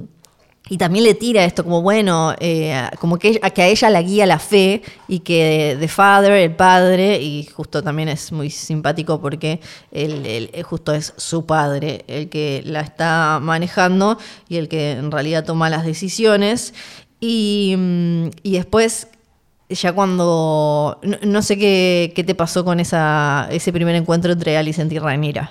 también 0.79 1.05
le 1.05 1.15
tira 1.15 1.45
esto 1.45 1.63
como, 1.63 1.81
bueno, 1.81 2.35
eh, 2.41 2.75
como 2.99 3.19
que, 3.21 3.39
a- 3.41 3.51
que 3.51 3.63
a 3.63 3.69
ella 3.69 3.89
la 3.89 4.03
guía 4.03 4.27
la 4.27 4.41
fe 4.41 4.83
y 5.07 5.21
que 5.21 5.77
The 5.79 5.87
Father, 5.87 6.33
el 6.33 6.57
padre, 6.57 7.23
y 7.23 7.45
justo 7.45 7.85
también 7.85 8.09
es 8.09 8.33
muy 8.33 8.51
simpático 8.51 9.21
porque 9.21 9.61
él- 9.93 10.27
él 10.27 10.51
justo 10.65 10.93
es 10.93 11.15
su 11.17 11.47
padre 11.47 12.05
el 12.09 12.29
que 12.29 12.65
la 12.67 12.81
está 12.81 13.39
manejando 13.41 14.19
y 14.49 14.57
el 14.57 14.67
que 14.67 14.91
en 14.91 15.13
realidad 15.13 15.45
toma 15.45 15.71
las 15.71 15.85
decisiones. 15.85 16.75
Y, 17.21 17.75
y 18.43 18.53
después 18.57 19.09
ya 19.69 19.93
cuando. 19.93 20.99
No, 21.03 21.17
no 21.23 21.43
sé 21.43 21.57
qué, 21.59 22.13
qué 22.15 22.23
te 22.25 22.35
pasó 22.35 22.65
con 22.65 22.79
esa, 22.81 23.49
ese 23.51 23.73
primer 23.73 23.95
encuentro 23.97 24.33
entre 24.33 24.57
Alicent 24.57 24.93
y 24.93 24.99
Rhaenyra. 24.99 25.51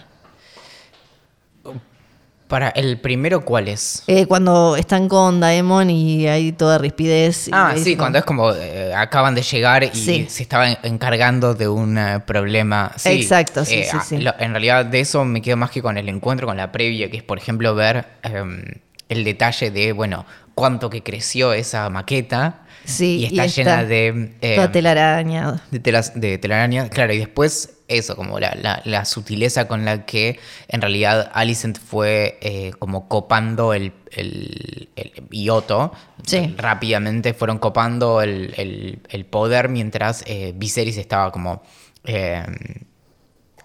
Para 2.47 2.69
el 2.69 2.99
primero, 2.99 3.43
¿cuál 3.43 3.67
es? 3.67 4.03
Eh, 4.05 4.27
cuando 4.27 4.75
están 4.75 5.09
con 5.09 5.39
Daemon 5.39 5.89
y 5.89 6.27
hay 6.27 6.51
toda 6.51 6.77
rispidez. 6.77 7.49
Ah, 7.51 7.73
sí, 7.75 7.95
cuando 7.97 8.19
es 8.19 8.23
como 8.23 8.51
eh, 8.53 8.93
acaban 8.93 9.33
de 9.33 9.41
llegar 9.41 9.83
y 9.83 9.89
Sí. 9.95 10.27
se 10.29 10.43
estaban 10.43 10.77
encargando 10.83 11.55
de 11.55 11.67
un 11.67 11.97
eh, 11.97 12.19
problema. 12.19 12.91
Sí, 12.97 13.09
Exacto, 13.13 13.65
sí, 13.65 13.77
eh, 13.77 13.87
sí, 13.91 13.97
sí. 14.07 14.17
lo- 14.19 14.35
en 14.37 14.51
realidad 14.51 14.85
de 14.85 14.99
eso 14.99 15.25
me 15.25 15.41
quedo 15.41 15.57
más 15.57 15.71
que 15.71 15.81
con 15.81 15.97
el 15.97 16.07
encuentro, 16.07 16.45
con 16.45 16.55
la 16.55 16.71
previa, 16.71 17.09
que 17.09 17.17
es 17.17 17.23
por 17.23 17.39
ejemplo 17.39 17.73
ver 17.73 18.05
em, 18.21 18.63
el 19.09 19.23
detalle 19.23 19.71
de, 19.71 19.91
bueno, 19.91 20.23
cuánto 20.55 20.89
que 20.89 21.03
creció 21.03 21.53
esa 21.53 21.89
maqueta. 21.89 22.61
Sí, 22.85 23.17
y 23.21 23.25
está 23.25 23.45
y 23.45 23.49
llena 23.49 23.71
está 23.81 23.85
de... 23.85 24.07
em, 24.07 24.55
Toda 24.55 24.71
telaraña. 24.71 25.63
de, 25.71 25.79
telas, 25.79 26.19
de 26.19 26.37
telaraña, 26.37 26.87
claro, 26.89 27.13
y 27.13 27.17
después 27.17 27.71
eso, 27.87 28.15
como 28.15 28.39
la, 28.39 28.55
la- 28.61 28.81
la 28.85 29.05
sutileza 29.05 29.67
con 29.67 29.85
la 29.85 30.05
que 30.05 30.39
en 30.67 30.81
realidad 30.81 31.31
Alicent 31.33 31.79
fue 31.79 32.37
eh, 32.41 32.73
como 32.77 33.07
copando 33.07 33.73
el, 33.73 33.91
el, 34.11 34.89
el- 34.95 35.23
y 35.31 35.49
Otto, 35.49 35.93
Sí. 36.25 36.53
rápidamente 36.57 37.33
fueron 37.33 37.57
copando 37.57 38.21
el, 38.21 38.53
el- 38.57 38.99
el 39.09 39.25
poder 39.25 39.67
mientras 39.69 40.23
eh, 40.27 40.53
Viserys 40.55 40.97
estaba 40.97 41.31
como 41.31 41.63
eh, 42.03 42.43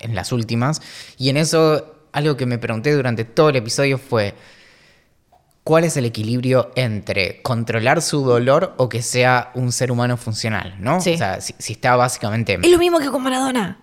en 0.00 0.14
las 0.14 0.32
últimas. 0.32 0.80
Y 1.18 1.28
en 1.28 1.36
eso, 1.36 1.94
algo 2.12 2.36
que 2.38 2.46
me 2.46 2.58
pregunté 2.58 2.92
durante 2.94 3.24
todo 3.24 3.50
el 3.50 3.56
episodio 3.56 3.98
fue... 3.98 4.34
¿Cuál 5.62 5.84
es 5.84 5.96
el 5.96 6.04
equilibrio 6.06 6.70
entre 6.74 7.42
controlar 7.42 8.00
su 8.02 8.24
dolor 8.24 8.74
o 8.78 8.88
que 8.88 9.02
sea 9.02 9.50
un 9.54 9.72
ser 9.72 9.92
humano 9.92 10.16
funcional? 10.16 10.74
¿no? 10.80 11.00
Sí. 11.00 11.14
O 11.14 11.18
sea, 11.18 11.40
si, 11.40 11.54
si 11.58 11.74
está 11.74 11.96
básicamente. 11.96 12.58
Es 12.62 12.70
lo 12.70 12.78
mismo 12.78 12.98
que 12.98 13.10
con 13.10 13.22
Maradona. 13.22 13.78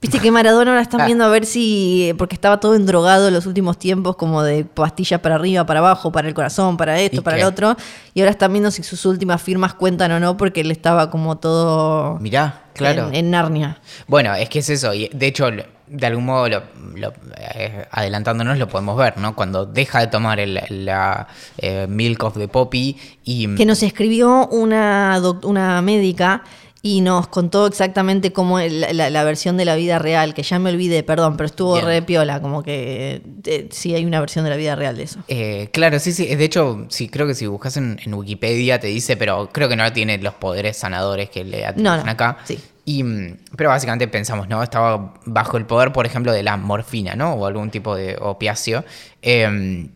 Viste 0.00 0.18
que 0.18 0.30
Maradona 0.30 0.72
ahora 0.72 0.82
están 0.82 1.00
Ah. 1.00 1.06
viendo 1.06 1.24
a 1.24 1.28
ver 1.28 1.46
si. 1.46 2.12
Porque 2.18 2.34
estaba 2.34 2.60
todo 2.60 2.74
endrogado 2.74 3.28
en 3.28 3.32
los 3.32 3.46
últimos 3.46 3.78
tiempos, 3.78 4.16
como 4.16 4.42
de 4.42 4.64
pastillas 4.66 5.18
para 5.20 5.36
arriba, 5.36 5.64
para 5.64 5.80
abajo, 5.80 6.12
para 6.12 6.28
el 6.28 6.34
corazón, 6.34 6.76
para 6.76 7.00
esto, 7.00 7.18
¿Y 7.18 7.20
para 7.20 7.36
qué? 7.38 7.42
el 7.42 7.48
otro. 7.48 7.74
Y 8.12 8.20
ahora 8.20 8.30
están 8.30 8.52
viendo 8.52 8.70
si 8.70 8.82
sus 8.82 9.06
últimas 9.06 9.40
firmas 9.40 9.72
cuentan 9.72 10.12
o 10.12 10.20
no, 10.20 10.36
porque 10.36 10.60
él 10.60 10.70
estaba 10.70 11.10
como 11.10 11.38
todo. 11.38 12.18
Mirá, 12.18 12.64
claro. 12.74 13.08
En, 13.08 13.14
en 13.14 13.30
Narnia. 13.30 13.80
Bueno, 14.06 14.34
es 14.34 14.50
que 14.50 14.58
es 14.58 14.68
eso. 14.68 14.92
Y 14.92 15.08
de 15.08 15.26
hecho, 15.26 15.48
de 15.86 16.06
algún 16.06 16.24
modo, 16.24 16.48
lo- 16.48 16.62
lo- 16.94 17.12
eh, 17.36 17.86
adelantándonos, 17.90 18.58
lo 18.58 18.68
podemos 18.68 18.96
ver, 18.96 19.18
¿no? 19.18 19.34
Cuando 19.36 19.66
deja 19.66 20.00
de 20.00 20.06
tomar 20.06 20.40
el- 20.40 20.60
la 20.70 21.26
eh, 21.58 21.86
Milk 21.88 22.22
of 22.24 22.36
the 22.38 22.48
Poppy 22.48 22.96
y. 23.24 23.54
Que 23.54 23.66
nos 23.66 23.82
escribió 23.82 24.48
una, 24.48 25.20
una 25.42 25.82
médica 25.82 26.42
y 26.86 27.00
nos 27.00 27.28
contó 27.28 27.66
exactamente 27.66 28.30
cómo 28.32 28.58
la, 28.60 29.08
la 29.08 29.24
versión 29.24 29.56
de 29.56 29.64
la 29.64 29.74
vida 29.74 29.98
real, 29.98 30.34
que 30.34 30.42
ya 30.42 30.58
me 30.58 30.68
olvidé, 30.68 31.02
perdón, 31.02 31.34
pero 31.38 31.46
estuvo 31.46 31.74
Bien. 31.74 31.86
re 31.86 32.02
piola, 32.02 32.42
como 32.42 32.62
que 32.62 33.22
eh, 33.46 33.68
sí 33.70 33.94
hay 33.94 34.04
una 34.04 34.20
versión 34.20 34.44
de 34.44 34.50
la 34.50 34.56
vida 34.56 34.76
real 34.76 34.94
de 34.98 35.04
eso. 35.04 35.20
Eh, 35.28 35.70
claro, 35.72 35.98
sí, 35.98 36.12
sí. 36.12 36.26
De 36.34 36.44
hecho, 36.44 36.84
sí, 36.90 37.08
creo 37.08 37.26
que 37.26 37.34
si 37.34 37.46
buscas 37.46 37.78
en, 37.78 37.98
en 38.04 38.12
Wikipedia 38.12 38.80
te 38.80 38.88
dice, 38.88 39.16
pero 39.16 39.48
creo 39.50 39.70
que 39.70 39.76
no 39.76 39.90
tiene 39.94 40.18
los 40.18 40.34
poderes 40.34 40.76
sanadores 40.76 41.30
que 41.30 41.44
le 41.44 41.64
atribuyen 41.64 42.04
no, 42.04 42.10
acá. 42.10 42.36
sí. 42.44 42.58
Y, 42.84 43.02
mm, 43.02 43.36
pero 43.56 43.70
básicamente 43.70 44.06
pensamos, 44.08 44.48
¿no? 44.48 44.62
Estaba 44.62 45.14
bajo 45.24 45.56
el 45.56 45.64
poder, 45.66 45.92
por 45.92 46.06
ejemplo, 46.06 46.32
de 46.32 46.42
la 46.42 46.56
morfina, 46.56 47.14
¿no? 47.16 47.32
O 47.34 47.46
algún 47.46 47.70
tipo 47.70 47.94
de 47.96 48.16
opiáceo. 48.20 48.84
Eh, 49.22 49.88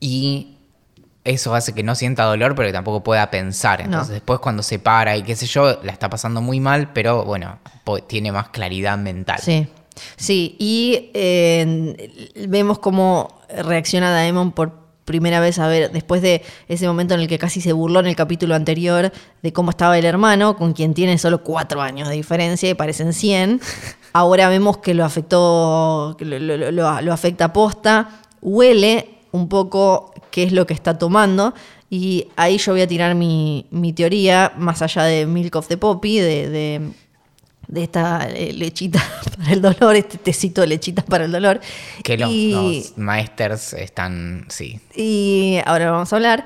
y 0.00 0.56
eso 1.24 1.54
hace 1.54 1.72
que 1.72 1.84
no 1.84 1.94
sienta 1.94 2.24
dolor, 2.24 2.54
pero 2.56 2.68
que 2.68 2.72
tampoco 2.72 3.04
pueda 3.04 3.30
pensar. 3.30 3.80
Entonces, 3.80 4.08
No. 4.08 4.14
después 4.14 4.40
cuando 4.40 4.62
se 4.64 4.78
para 4.80 5.16
y 5.16 5.22
qué 5.22 5.36
sé 5.36 5.46
yo, 5.46 5.78
la 5.84 5.92
está 5.92 6.10
pasando 6.10 6.40
muy 6.40 6.58
mal, 6.58 6.92
pero 6.92 7.24
bueno, 7.24 7.58
tiene 8.08 8.32
más 8.32 8.48
claridad 8.48 8.98
mental. 8.98 9.38
Sí, 9.40 9.68
sí, 10.16 10.56
y 10.58 11.10
eh, 11.14 12.10
vemos 12.48 12.80
cómo 12.80 13.40
reacciona 13.48 14.10
Daemon 14.10 14.50
por 14.50 14.81
primera 15.04 15.40
vez 15.40 15.58
a 15.58 15.66
ver, 15.68 15.90
después 15.92 16.22
de 16.22 16.42
ese 16.68 16.86
momento 16.86 17.14
en 17.14 17.20
el 17.20 17.28
que 17.28 17.38
casi 17.38 17.60
se 17.60 17.72
burló 17.72 18.00
en 18.00 18.06
el 18.06 18.16
capítulo 18.16 18.54
anterior 18.54 19.12
de 19.42 19.52
cómo 19.52 19.70
estaba 19.70 19.98
el 19.98 20.04
hermano, 20.04 20.56
con 20.56 20.72
quien 20.72 20.94
tiene 20.94 21.18
solo 21.18 21.42
cuatro 21.42 21.82
años 21.82 22.08
de 22.08 22.14
diferencia 22.14 22.68
y 22.70 22.74
parecen 22.74 23.12
100. 23.12 23.60
Ahora 24.12 24.48
vemos 24.48 24.78
que 24.78 24.94
lo 24.94 25.04
afectó, 25.04 26.14
que 26.18 26.24
lo, 26.24 26.38
lo- 26.38 26.70
lo- 26.70 27.00
lo 27.00 27.12
afecta 27.12 27.52
posta, 27.52 28.20
huele 28.40 29.08
un 29.32 29.48
poco 29.48 30.12
qué 30.30 30.42
es 30.44 30.52
lo 30.52 30.66
que 30.66 30.74
está 30.74 30.98
tomando. 30.98 31.54
Y 31.90 32.28
ahí 32.36 32.56
yo 32.58 32.72
voy 32.72 32.80
a 32.82 32.86
tirar 32.86 33.14
mi, 33.14 33.66
mi 33.70 33.92
teoría, 33.92 34.52
más 34.56 34.80
allá 34.82 35.02
de 35.04 35.26
Milk 35.26 35.56
of 35.56 35.68
the 35.68 35.76
Poppy, 35.76 36.18
de, 36.20 36.48
de- 36.48 36.90
de 37.72 37.84
esta 37.84 38.28
eh, 38.28 38.52
lechita 38.52 39.02
para 39.38 39.52
el 39.52 39.62
dolor, 39.62 39.96
este 39.96 40.18
tecito 40.18 40.60
de 40.60 40.66
lechitas 40.66 41.04
para 41.06 41.24
el 41.24 41.32
dolor. 41.32 41.58
Que 42.04 42.18
los, 42.18 42.30
y, 42.30 42.52
los 42.52 42.98
maesters 42.98 43.72
están, 43.72 44.44
sí, 44.48 44.78
y 44.94 45.58
ahora 45.64 45.90
vamos 45.90 46.12
a 46.12 46.16
hablar. 46.16 46.44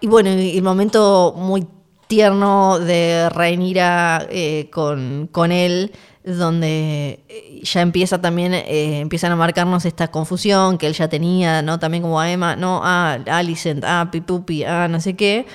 Y 0.00 0.08
bueno, 0.08 0.30
el 0.30 0.62
momento 0.62 1.34
muy 1.36 1.66
tierno 2.08 2.80
de 2.80 3.28
Rhaenyra 3.30 4.26
eh, 4.28 4.68
con, 4.72 5.28
con 5.30 5.52
él, 5.52 5.92
donde 6.24 7.20
eh, 7.28 7.60
ya 7.62 7.82
empieza 7.82 8.20
también, 8.20 8.52
eh, 8.52 9.00
empiezan 9.00 9.30
a 9.30 9.36
marcarnos 9.36 9.84
esta 9.84 10.08
confusión 10.08 10.78
que 10.78 10.88
él 10.88 10.94
ya 10.94 11.08
tenía, 11.08 11.62
¿no? 11.62 11.78
También 11.78 12.02
como 12.02 12.18
a 12.18 12.28
Emma, 12.28 12.56
no, 12.56 12.80
ah, 12.82 13.18
Alicent, 13.26 13.84
ah, 13.84 14.08
Pipupi, 14.10 14.64
ah, 14.64 14.88
no 14.88 15.00
sé 15.00 15.14
qué. 15.14 15.46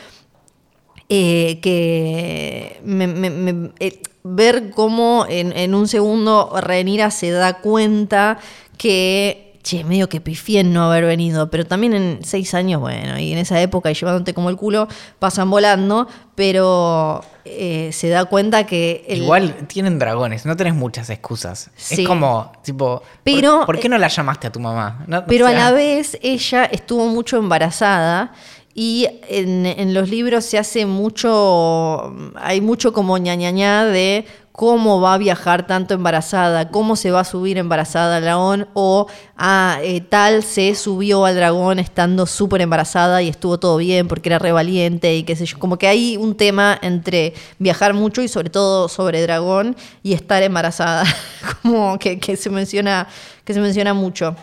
Eh, 1.08 1.60
que 1.62 2.80
me- 2.84 3.06
me- 3.08 3.30
me- 3.30 3.70
eh, 3.80 4.02
ver 4.24 4.72
cómo 4.72 5.26
en, 5.30 5.52
en 5.56 5.76
un 5.76 5.88
segundo 5.88 6.52
Rhaenyra 6.60 7.12
se 7.12 7.30
da 7.30 7.60
cuenta 7.60 8.40
que, 8.78 9.54
che, 9.62 9.84
medio 9.84 10.10
que 10.10 10.20
pifié 10.20 10.62
en 10.62 10.74
no 10.74 10.86
haber 10.86 11.06
venido, 11.06 11.52
pero 11.52 11.64
también 11.66 11.94
en 11.94 12.20
seis 12.24 12.56
años, 12.56 12.82
bueno, 12.82 13.20
y 13.20 13.32
en 13.34 13.38
esa 13.38 13.62
época 13.62 13.92
y 13.92 13.94
llevándote 13.94 14.34
como 14.34 14.50
el 14.50 14.56
culo, 14.58 14.88
pasan 15.20 15.52
volando, 15.52 16.08
pero 16.34 17.24
eh, 17.46 17.92
se 17.94 18.10
da 18.10 18.26
cuenta 18.26 18.66
que... 18.66 19.06
el- 19.08 19.22
Igual 19.24 19.68
tienen 19.68 20.00
dragones, 20.00 20.46
no 20.48 20.56
tenés 20.58 20.74
muchas 20.74 21.12
excusas. 21.12 21.70
Sí. 21.76 22.02
Es 22.02 22.08
como, 22.08 22.52
tipo, 22.64 23.02
¿por- 23.02 23.06
Pero- 23.24 23.64
¿por, 23.68 23.80
qué 23.80 23.90
no 23.90 24.00
la 24.00 24.08
llamaste 24.08 24.48
a 24.48 24.52
tu 24.52 24.60
mamá? 24.60 25.04
No- 25.06 25.24
Pero 25.28 25.46
o 25.46 25.50
a 25.50 25.52
la 25.54 25.72
vez 25.72 26.18
ella 26.24 26.66
estuvo 26.66 27.06
mucho 27.06 27.38
embarazada 27.38 28.34
y 28.78 29.08
en, 29.30 29.66
en 29.66 29.94
los 29.94 30.10
libros 30.10 30.44
se 30.44 30.58
hace 30.58 30.86
mucho, 30.86 32.14
hay 32.36 32.60
mucho 32.60 32.92
como 32.92 33.18
ñañañá 33.18 33.86
de 33.86 34.26
cómo 34.52 35.02
va 35.02 35.14
a 35.14 35.18
viajar 35.18 35.68
tanto 35.68 35.94
embarazada, 35.94 36.70
cómo 36.70 36.96
se 36.96 37.12
va 37.12 37.22
a 37.22 37.24
subir 37.26 37.58
embarazada 37.58 38.18
al 38.18 38.24
dragón 38.24 38.68
o 38.74 39.08
ah, 39.38 39.80
eh, 39.82 40.02
tal 40.02 40.44
se 40.44 40.76
subió 40.76 41.26
al 41.26 41.36
dragón 41.36 41.80
estando 41.80 42.26
súper 42.26 42.62
embarazada 42.62 43.22
y 43.22 43.28
estuvo 43.30 43.60
todo 43.60 43.78
bien 43.78 44.08
porque 44.08 44.30
era 44.30 44.40
re 44.40 44.52
valiente 44.52 45.16
y 45.16 45.24
qué 45.24 45.36
sé 45.36 45.46
yo. 45.46 45.60
Como 45.60 45.78
que 45.78 45.88
hay 45.88 46.18
un 46.18 46.36
tema 46.36 46.78
entre 46.82 47.34
viajar 47.60 47.94
mucho 47.94 48.22
y 48.22 48.28
sobre 48.28 48.50
todo 48.50 48.88
sobre 48.88 49.22
dragón 49.22 49.76
y 50.04 50.14
estar 50.14 50.42
embarazada, 50.44 51.06
como 51.62 52.00
que, 52.00 52.20
que 52.20 52.38
se 52.38 52.50
menciona, 52.50 53.08
que 53.44 53.54
se 53.54 53.60
menciona 53.60 53.94
mucho. 53.94 54.36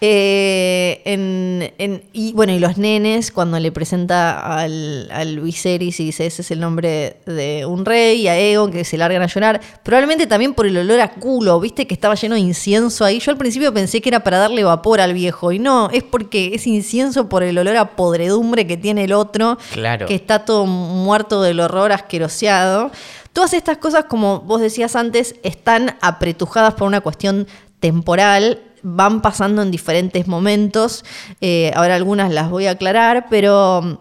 Eh, 0.00 1.02
en- 1.04 1.72
en- 1.78 2.02
y 2.12 2.32
bueno, 2.32 2.52
y 2.52 2.58
los 2.58 2.78
nenes, 2.78 3.30
cuando 3.30 3.60
le 3.60 3.70
presenta 3.70 4.40
al, 4.58 5.08
al 5.12 5.40
Viserys 5.40 6.00
y 6.00 6.06
dice 6.06 6.26
ese 6.26 6.42
es 6.42 6.50
el 6.50 6.60
nombre 6.60 7.18
de 7.26 7.64
un 7.66 7.84
rey, 7.84 8.22
y 8.22 8.28
a 8.28 8.38
Egon 8.38 8.72
que 8.72 8.84
se 8.84 8.96
largan 8.98 9.22
a 9.22 9.26
llorar, 9.26 9.60
probablemente 9.82 10.26
también 10.26 10.54
por 10.54 10.66
el 10.66 10.76
olor 10.76 11.00
a 11.00 11.12
culo, 11.12 11.60
viste 11.60 11.86
que 11.86 11.94
estaba 11.94 12.14
lleno 12.14 12.34
de 12.34 12.40
incienso 12.40 13.04
ahí. 13.04 13.20
Yo 13.20 13.30
al 13.30 13.36
principio 13.38 13.72
pensé 13.72 14.00
que 14.00 14.08
era 14.08 14.20
para 14.24 14.38
darle 14.38 14.64
vapor 14.64 15.00
al 15.00 15.14
viejo, 15.14 15.52
y 15.52 15.58
no, 15.58 15.88
es 15.90 16.02
porque 16.02 16.52
es 16.54 16.66
incienso 16.66 17.28
por 17.28 17.42
el 17.42 17.56
olor 17.58 17.76
a 17.76 17.90
podredumbre 17.96 18.66
que 18.66 18.76
tiene 18.76 19.04
el 19.04 19.12
otro, 19.12 19.58
Claro. 19.72 20.06
que 20.06 20.14
está 20.14 20.44
todo 20.44 20.66
muerto 20.66 21.42
del 21.42 21.60
horror 21.60 21.92
asqueroseado. 21.92 22.90
Todas 23.32 23.54
estas 23.54 23.78
cosas, 23.78 24.04
como 24.06 24.40
vos 24.40 24.60
decías 24.60 24.96
antes, 24.96 25.36
están 25.42 25.96
apretujadas 26.00 26.74
por 26.74 26.86
una 26.88 27.00
cuestión 27.00 27.46
temporal, 27.80 28.58
van 28.82 29.22
pasando 29.22 29.62
en 29.62 29.70
diferentes 29.70 30.26
momentos. 30.26 31.04
Eh, 31.40 31.72
ahora 31.74 31.94
algunas 31.94 32.32
las 32.32 32.50
voy 32.50 32.66
a 32.66 32.72
aclarar, 32.72 33.26
pero 33.30 33.82
mm, 33.82 33.96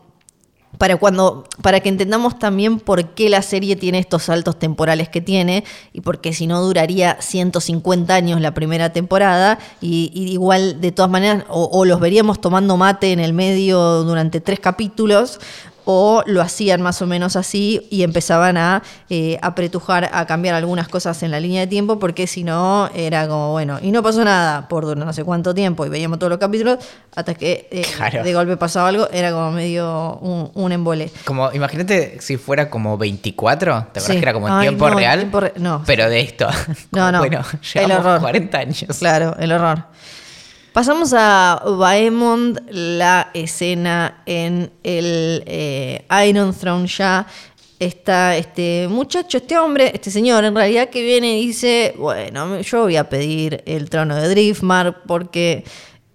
para 0.77 0.97
cuando 0.97 1.43
para 1.61 1.79
que 1.81 1.89
entendamos 1.89 2.39
también 2.39 2.79
por 2.79 3.09
qué 3.09 3.29
la 3.29 3.41
serie 3.41 3.75
tiene 3.75 3.99
estos 3.99 4.23
saltos 4.23 4.57
temporales 4.57 5.09
que 5.09 5.21
tiene 5.21 5.63
y 5.93 6.01
porque 6.01 6.33
si 6.33 6.47
no 6.47 6.61
duraría 6.61 7.17
150 7.19 8.15
años 8.15 8.41
la 8.41 8.53
primera 8.53 8.91
temporada 8.91 9.59
y, 9.79 10.11
igual 10.15 10.81
de 10.81 10.91
todas 10.91 11.11
maneras 11.11 11.43
o 11.49 11.85
los 11.85 11.99
veríamos 11.99 12.41
tomando 12.41 12.77
mate 12.77 13.11
en 13.11 13.19
el 13.19 13.33
medio 13.33 14.03
durante 14.03 14.41
tres 14.41 14.59
capítulos 14.59 15.39
o 15.93 16.23
lo 16.25 16.41
hacían 16.41 16.82
más 16.82 17.01
o 17.01 17.08
menos 17.08 17.36
así 17.36 17.88
y 17.89 18.04
empezaban 18.04 18.58
a 18.58 18.82
eh, 19.10 19.38
apretujar, 19.41 20.10
a 20.13 20.25
cambiar 20.25 20.56
algunas 20.56 20.88
cosas 20.88 21.21
en 21.23 21.32
la 21.32 21.39
línea 21.39 21.62
de 21.62 21.67
tiempo, 21.67 21.99
porque 21.99 22.27
si 22.27 22.43
no 22.43 22.89
era 22.95 23.27
como, 23.27 23.51
bueno, 23.51 23.80
y 23.82 23.91
no 23.91 24.01
pasó 24.01 24.23
nada 24.23 24.67
por 24.67 24.95
no 24.97 25.12
sé 25.13 25.23
cuánto 25.23 25.54
tiempo 25.54 25.86
y 25.86 25.89
veíamos 25.89 26.19
todos 26.19 26.30
los 26.30 26.39
capítulos, 26.39 26.80
hasta 27.15 27.34
que 27.34 27.67
eh, 27.71 27.86
Claro. 27.97 28.23
de 28.23 28.34
golpe 28.34 28.58
pasaba 28.58 28.88
algo, 28.89 29.10
era 29.12 29.32
como 29.32 29.51
medio 29.51 30.17
un, 30.21 30.49
un 30.54 30.71
embole. 30.71 31.12
Como, 31.25 31.51
imagínate 31.51 32.19
si 32.21 32.38
fuera 32.38 32.69
como 32.69 32.97
24, 32.97 33.71
¿te 33.91 33.99
acuerdas 33.99 34.04
Sí. 34.06 34.13
que 34.13 34.19
era 34.19 34.34
como 34.34 34.47
en 34.47 34.54
Ay, 34.54 34.67
tiempo 34.69 34.89
no, 34.89 34.95
real? 34.95 35.19
tiempo 35.19 35.39
re- 35.39 35.54
no. 35.58 35.84
Pero 35.86 36.10
de 36.10 36.19
esto. 36.21 36.47
No, 36.91 37.12
no, 37.12 37.19
Bueno, 37.19 37.41
el 37.51 37.60
llevamos 37.88 37.99
horror. 38.06 38.19
40 38.21 38.58
años. 38.58 38.86
Claro, 38.99 39.36
el 39.39 39.51
horror. 39.51 39.84
Pasamos 40.73 41.13
a 41.13 41.62
Baemond, 41.65 42.62
la 42.69 43.29
escena 43.34 44.23
en 44.25 44.71
el 44.84 45.43
eh, 45.45 46.05
Iron 46.25 46.53
Throne 46.57 46.88
ya. 46.88 47.27
Está 47.77 48.38
este 48.38 48.88
muchacho, 48.88 49.39
este 49.39 49.57
hombre, 49.57 49.91
este 49.93 50.10
señor 50.10 50.45
en 50.45 50.55
realidad 50.55 50.89
que 50.89 51.01
viene 51.01 51.39
y 51.39 51.47
dice, 51.47 51.93
bueno, 51.97 52.62
yo 52.62 52.84
voy 52.84 52.95
a 52.95 53.10
pedir 53.10 53.62
el 53.65 53.89
trono 53.89 54.15
de 54.15 54.29
Driftmark 54.29 55.01
porque 55.07 55.65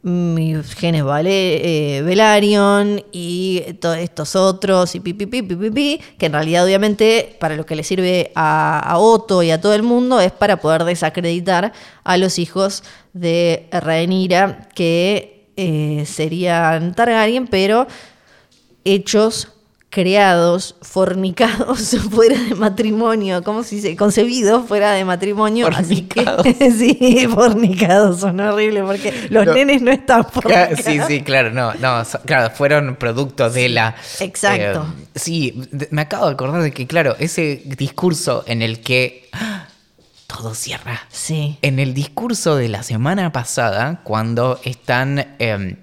genes 0.07 1.03
vale 1.03 1.97
eh, 1.97 2.03
Velaryon 2.03 3.05
y 3.11 3.75
todos 3.81 3.97
estos 3.99 4.37
otros 4.37 4.95
y 4.95 5.01
pi, 5.01 5.15
pi, 5.15 5.27
pi, 5.27 5.43
pi, 5.43 5.57
pi, 5.57 5.71
pi, 5.71 6.01
que 6.17 6.27
en 6.27 6.33
realidad 6.33 6.65
obviamente 6.65 7.37
para 7.41 7.57
lo 7.57 7.67
que 7.67 7.75
le 7.75 7.83
sirve 7.83 8.31
a, 8.37 8.79
a 8.79 8.99
Otto 8.99 9.43
y 9.43 9.51
a 9.51 9.61
todo 9.61 9.75
el 9.75 9.83
mundo 9.83 10.21
es 10.21 10.31
para 10.31 10.59
poder 10.59 10.85
desacreditar 10.85 11.73
a 12.05 12.17
los 12.19 12.39
hijos 12.39 12.85
de 13.15 13.69
Rhaenyra 13.73 14.69
que 14.75 15.51
eh, 15.57 16.05
serían 16.07 16.95
Targaryen 16.95 17.49
pero 17.49 17.89
hechos 18.85 19.56
creados, 19.91 20.75
fornicados 20.83 21.97
fuera 22.11 22.39
de 22.39 22.55
matrimonio, 22.55 23.43
¿cómo 23.43 23.63
se 23.63 23.77
dice? 23.77 23.97
Concebidos 23.97 24.67
fuera 24.67 24.93
de 24.93 25.05
matrimonio. 25.05 25.69
así 25.69 26.03
que- 26.03 26.23
Fornicados. 26.23 26.47
sí, 26.79 27.27
fornicados, 27.33 28.21
son 28.21 28.41
horribles 28.41 28.83
porque 28.85 29.29
los 29.31 29.47
No. 29.47 29.55
nenes 29.55 29.81
no 29.83 29.91
están 29.91 30.25
fornicados. 30.29 30.81
Sí, 30.85 30.99
sí, 31.07 31.23
claro, 31.23 31.51
no, 31.51 31.73
no, 31.75 32.03
claro, 32.27 32.55
fueron 32.55 32.97
productos 32.97 33.55
de 33.55 33.69
la... 33.69 33.95
exacto. 34.21 34.87
eh, 34.99 35.07
sí, 35.15 35.63
me 35.91 36.03
acabo 36.03 36.27
de 36.27 36.33
acordar 36.33 36.63
de 36.63 36.73
que, 36.73 36.87
claro, 36.87 37.17
ese 37.19 37.63
discurso 37.65 38.45
en 38.47 38.63
el 38.63 38.81
que 38.81 39.29
¡ah! 39.33 39.69
todo 40.27 40.55
cierra. 40.55 41.01
Sí. 41.11 41.57
En 41.63 41.79
el 41.79 41.95
discurso 41.95 42.57
de 42.57 42.69
la 42.69 42.83
semana 42.83 43.33
pasada, 43.33 44.01
cuando 44.03 44.61
están 44.65 45.37
em, 45.39 45.77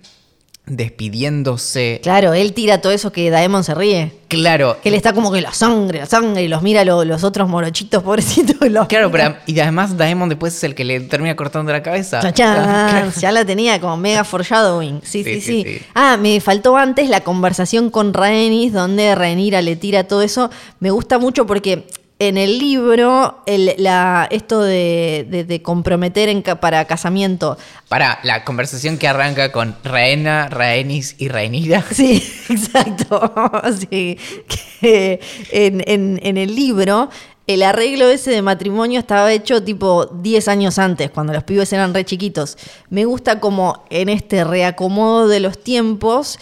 despidiéndose, 0.66 2.00
Claro, 2.02 2.34
él 2.34 2.54
tira 2.54 2.80
todo 2.80 2.92
eso 2.94 3.12
que 3.12 3.30
Daemon 3.30 3.64
se 3.64 3.76
ríe. 3.76 4.12
claro, 4.30 4.78
Que 4.82 4.90
él 4.90 4.96
está 4.96 5.14
como 5.14 5.32
que 5.32 5.42
la 5.42 5.54
sangre, 5.54 6.00
la 6.00 6.06
sangre, 6.06 6.44
y 6.44 6.48
los 6.48 6.62
mira 6.62 6.84
lo- 6.86 7.04
los 7.04 7.24
otros 7.24 7.50
morochitos, 7.50 8.02
pobrecitos. 8.04 8.56
Los 8.70 8.88
claro, 8.88 9.10
mira. 9.10 9.34
pero 9.42 9.42
y 9.46 9.60
además 9.60 9.98
Daemon 9.98 10.30
después 10.30 10.56
es 10.56 10.64
el 10.64 10.74
que 10.76 10.84
le 10.86 11.00
termina 11.02 11.36
cortando 11.36 11.72
la 11.72 11.84
cabeza. 11.84 12.22
Chachán, 12.22 12.56
Claro. 12.56 13.12
ya 13.20 13.32
la 13.32 13.46
tenía 13.46 13.80
como 13.82 13.98
mega 13.98 14.24
foreshadowing. 14.24 15.02
Sí, 15.04 15.24
sí, 15.24 15.36
Sí, 15.36 15.42
sí, 15.42 15.64
sí, 15.64 15.80
sí. 15.80 15.86
Ah, 15.94 16.18
me 16.18 16.40
faltó 16.40 16.78
antes 16.78 17.10
la 17.10 17.22
conversación 17.22 17.90
con 17.90 18.14
Rhaenys, 18.14 18.74
donde 18.74 19.14
Rhaenyra 19.16 19.62
le 19.62 19.76
tira 19.76 20.06
todo 20.06 20.22
eso. 20.22 20.50
Me 20.80 20.92
gusta 20.92 21.20
mucho 21.20 21.46
porque 21.46 21.86
en 22.20 22.38
el 22.38 22.60
libro, 22.60 23.42
el- 23.46 23.74
la, 23.78 24.28
esto 24.32 24.62
de, 24.62 25.26
de- 25.30 25.44
de 25.44 25.62
comprometer 25.62 26.30
en 26.30 26.42
para 26.44 26.86
casamiento. 26.86 27.58
Para 27.90 28.20
la 28.24 28.44
conversación 28.46 28.98
que 28.98 29.08
arranca 29.08 29.52
con 29.52 29.76
Raena, 29.84 30.48
Rhaenys 30.50 31.16
y 31.18 31.28
Rhaenyra. 31.28 31.84
Sí, 31.92 32.24
exacto. 32.50 33.34
Sí, 33.90 34.18
que 34.48 35.20
en, 35.52 35.84
en- 35.88 36.20
en 36.24 36.38
el 36.38 36.56
libro. 36.56 37.10
El 37.46 37.62
arreglo 37.62 38.08
ese 38.08 38.32
de 38.32 38.42
matrimonio 38.42 39.02
estaba 39.02 39.30
hecho 39.34 39.62
tipo 39.62 40.06
10 40.06 40.48
años 40.48 40.80
antes, 40.80 41.10
cuando 41.12 41.34
los 41.34 41.44
pibes 41.44 41.74
eran 41.74 41.94
re 41.94 42.06
chiquitos. 42.06 42.58
Me 42.90 43.04
gusta 43.04 43.42
como 43.42 43.84
en 43.90 44.08
este 44.08 44.46
reacomodo 44.46 45.28
de 45.28 45.42
los 45.42 45.62
tiempos 45.62 46.40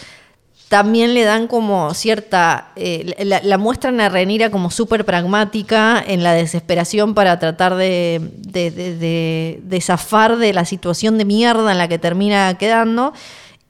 también 0.71 1.13
le 1.13 1.25
dan 1.25 1.47
como 1.47 1.93
cierta, 1.93 2.69
eh, 2.77 3.25
la, 3.25 3.57
muestran 3.57 3.99
a 3.99 4.07
Renira 4.07 4.49
como 4.51 4.71
súper 4.71 5.03
pragmática 5.03 6.01
en 6.07 6.23
la 6.23 6.31
desesperación 6.31 7.13
para 7.13 7.39
tratar 7.39 7.75
de, 7.75 8.21
de, 8.37 8.71
de- 8.71 9.81
zafar 9.81 10.37
de 10.37 10.53
la 10.53 10.63
situación 10.63 11.17
de 11.17 11.25
mierda 11.25 11.73
en 11.73 11.77
la 11.77 11.89
que 11.89 11.99
termina 11.99 12.57
quedando. 12.57 13.11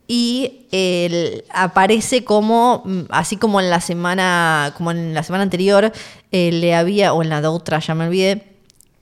Y 0.08 0.68
aparece 1.52 2.24
como, 2.24 2.84
mm, 2.86 3.02
así 3.10 3.36
como 3.36 3.60
en 3.60 3.72
la 3.72 3.82
semana, 3.82 4.72
como 4.78 4.92
en 4.92 5.16
la 5.16 5.24
semana 5.24 5.42
anterior, 5.42 5.92
eh, 6.32 6.52
le 6.52 6.76
había, 6.76 7.14
o 7.14 7.24
en 7.24 7.30
la 7.30 7.50
otra, 7.50 7.80
ya 7.80 7.96
me 7.96 8.06
olvidé, 8.06 8.44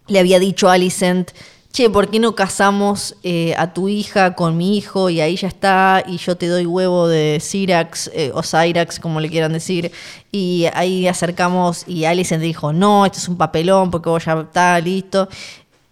le 0.07 0.19
había 0.19 0.39
dicho 0.39 0.69
a 0.69 0.73
Alicent, 0.75 1.31
che, 1.71 1.89
¿por 1.89 2.09
qué 2.09 2.19
no 2.19 2.35
casamos 2.35 3.15
eh, 3.23 3.53
a 3.57 3.73
tu 3.73 3.87
hija 3.89 4.33
con 4.35 4.57
mi 4.57 4.77
hijo? 4.77 5.09
Y 5.09 5.21
ahí 5.21 5.35
ya 5.35 5.47
está, 5.47 6.03
y 6.05 6.17
yo 6.17 6.35
te 6.35 6.47
doy 6.47 6.65
huevo 6.65 7.07
de 7.07 7.39
Cyrax, 7.41 8.09
eh, 8.13 8.31
o 8.33 8.41
Cyrax, 8.43 8.99
como 8.99 9.19
le 9.19 9.29
quieran 9.29 9.53
decir. 9.53 9.91
Y 10.31 10.65
ahí 10.73 11.07
acercamos, 11.07 11.83
y 11.87 12.05
Alicent 12.05 12.41
dijo, 12.41 12.73
no, 12.73 13.05
esto 13.05 13.19
es 13.19 13.27
un 13.29 13.37
papelón, 13.37 13.91
porque 13.91 14.09
vos 14.09 14.25
ya 14.25 14.39
está 14.41 14.79
listo. 14.79 15.29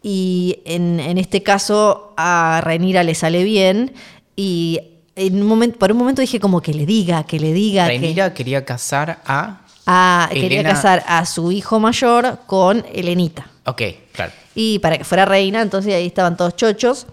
Y 0.03 0.59
en, 0.65 0.99
en 0.99 1.17
este 1.17 1.43
caso 1.43 2.13
a 2.17 2.61
Renira 2.63 3.03
le 3.03 3.13
sale 3.15 3.43
bien, 3.43 3.93
y 4.35 4.79
en 5.15 5.41
un 5.41 5.47
momento, 5.47 5.79
por 5.79 5.91
un 5.91 5.97
momento 5.97 6.21
dije 6.21 6.39
como 6.39 6.61
que 6.61 6.73
le 6.73 6.85
diga, 6.85 7.23
que 7.23 7.39
le 7.39 7.51
diga, 7.53 7.87
que... 7.87 7.97
Rhaenyra 7.97 8.33
quería 8.33 8.63
casar 8.65 9.19
a... 9.25 9.61
a- 9.85 10.29
quería 10.31 10.59
Elena- 10.61 10.69
casar 10.75 11.03
a 11.07 11.25
su 11.25 11.51
hijo 11.51 11.79
mayor 11.79 12.39
con 12.45 12.85
Elenita 12.93 13.47
Ok, 13.65 13.81
claro. 14.13 14.31
Y 14.59 14.79
para 14.79 14.97
que 14.97 15.03
fuera 15.03 15.23
reina, 15.25 15.61
entonces 15.61 15.93
ahí 15.93 16.07
estaban 16.07 16.35
todos 16.35 16.55
chochos. 16.55 17.05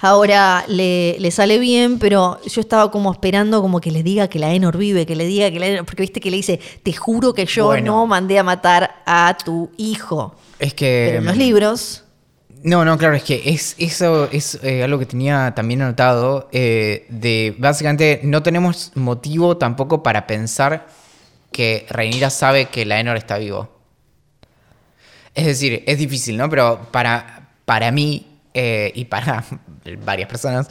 Ahora 0.00 0.64
le, 0.68 1.16
le 1.18 1.30
sale 1.32 1.58
bien, 1.58 1.98
pero 1.98 2.38
yo 2.46 2.60
estaba 2.60 2.90
como 2.90 3.10
esperando 3.10 3.60
como 3.62 3.80
que 3.80 3.90
le 3.90 4.02
diga 4.04 4.28
que 4.28 4.38
la 4.38 4.52
Enor 4.54 4.76
vive, 4.76 5.06
que 5.06 5.16
le 5.16 5.26
diga 5.26 5.50
que 5.50 5.58
la 5.58 5.66
Enor, 5.66 5.84
porque 5.86 6.02
viste 6.02 6.20
que 6.20 6.30
le 6.30 6.36
dice, 6.36 6.60
te 6.84 6.92
juro 6.92 7.32
que 7.34 7.46
yo 7.46 7.66
Bueno. 7.66 7.92
no 8.02 8.06
mandé 8.06 8.38
a 8.38 8.44
matar 8.44 9.02
a 9.06 9.36
tu 9.44 9.70
hijo. 9.76 10.36
Es 10.58 10.74
que... 10.74 11.04
Pero 11.06 11.18
en 11.18 11.24
los 11.24 11.36
libros, 11.36 12.04
No, 12.62 12.84
no, 12.84 12.98
claro, 12.98 13.14
es 13.14 13.22
que 13.24 13.42
es, 13.46 13.74
eso 13.78 14.28
es 14.32 14.58
eh, 14.62 14.82
algo 14.84 14.98
que 14.98 15.06
tenía 15.06 15.52
también 15.56 15.80
anotado. 15.82 16.48
eh, 16.52 17.06
de 17.08 17.54
básicamente 17.58 18.20
no 18.24 18.42
tenemos 18.42 18.92
motivo 18.94 19.56
tampoco 19.56 20.02
para 20.02 20.26
pensar 20.26 20.86
que 21.52 21.86
Rhaenyra 21.88 22.30
sabe 22.30 22.66
que 22.66 22.84
Laenor 22.84 23.16
está 23.16 23.38
vivo. 23.38 23.68
Es 25.38 25.46
decir, 25.46 25.84
es 25.86 25.98
difícil, 25.98 26.36
¿no? 26.36 26.50
Pero 26.50 26.88
para, 26.90 27.48
para 27.64 27.92
mí 27.92 28.26
eh, 28.54 28.90
y 28.94 29.04
para 29.04 29.44
varias 30.04 30.28
personas, 30.28 30.68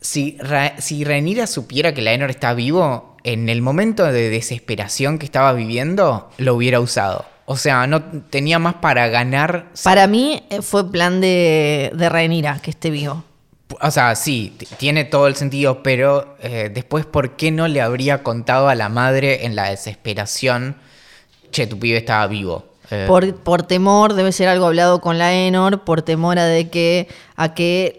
si, 0.00 0.36
Ra- 0.40 0.74
si 0.80 1.04
Rhaenyra 1.04 1.46
supiera 1.46 1.92
que 1.94 2.02
Laenor 2.02 2.30
está 2.30 2.54
vivo, 2.54 3.16
en 3.24 3.48
el 3.48 3.62
momento 3.62 4.04
de 4.10 4.30
desesperación 4.30 5.18
que 5.18 5.26
estaba 5.26 5.52
viviendo, 5.52 6.30
lo 6.38 6.54
hubiera 6.54 6.80
usado. 6.80 7.26
O 7.44 7.56
sea, 7.56 7.86
no 7.86 8.02
tenía 8.02 8.58
más 8.58 8.74
para 8.76 9.08
ganar 9.08 9.66
para 9.84 10.06
mí 10.06 10.44
eh, 10.50 10.62
fue 10.62 10.90
plan 10.90 11.20
de, 11.20 11.92
de 11.94 12.08
Rhaenyra 12.08 12.60
que 12.62 12.70
esté 12.70 12.90
vivo. 12.90 13.22
O 13.80 13.90
sea, 13.90 14.14
sí, 14.14 14.56
tiene 14.78 15.04
todo 15.04 15.26
el 15.28 15.34
sentido, 15.36 15.82
pero 15.82 16.36
eh, 16.40 16.70
después, 16.72 17.04
¿por 17.06 17.36
qué 17.36 17.50
no 17.50 17.68
le 17.68 17.80
habría 17.80 18.22
contado 18.22 18.68
a 18.68 18.74
la 18.74 18.88
madre 18.88 19.44
en 19.46 19.56
la 19.56 19.70
desesperación, 19.70 20.76
che, 21.50 21.66
tu 21.66 21.78
pibe 21.78 21.98
estaba 21.98 22.26
vivo? 22.26 22.71
Eh, 22.94 23.06
Por, 23.08 23.34
por 23.36 23.62
temor, 23.62 24.12
debe 24.12 24.32
ser 24.32 24.48
algo 24.48 24.66
hablado 24.66 25.00
con 25.00 25.16
la 25.18 25.32
Enor, 25.32 25.80
por 25.84 26.02
temor 26.02 26.38
a 26.38 26.44
de 26.44 26.68
que 26.68 27.08
a 27.36 27.54
que 27.54 27.98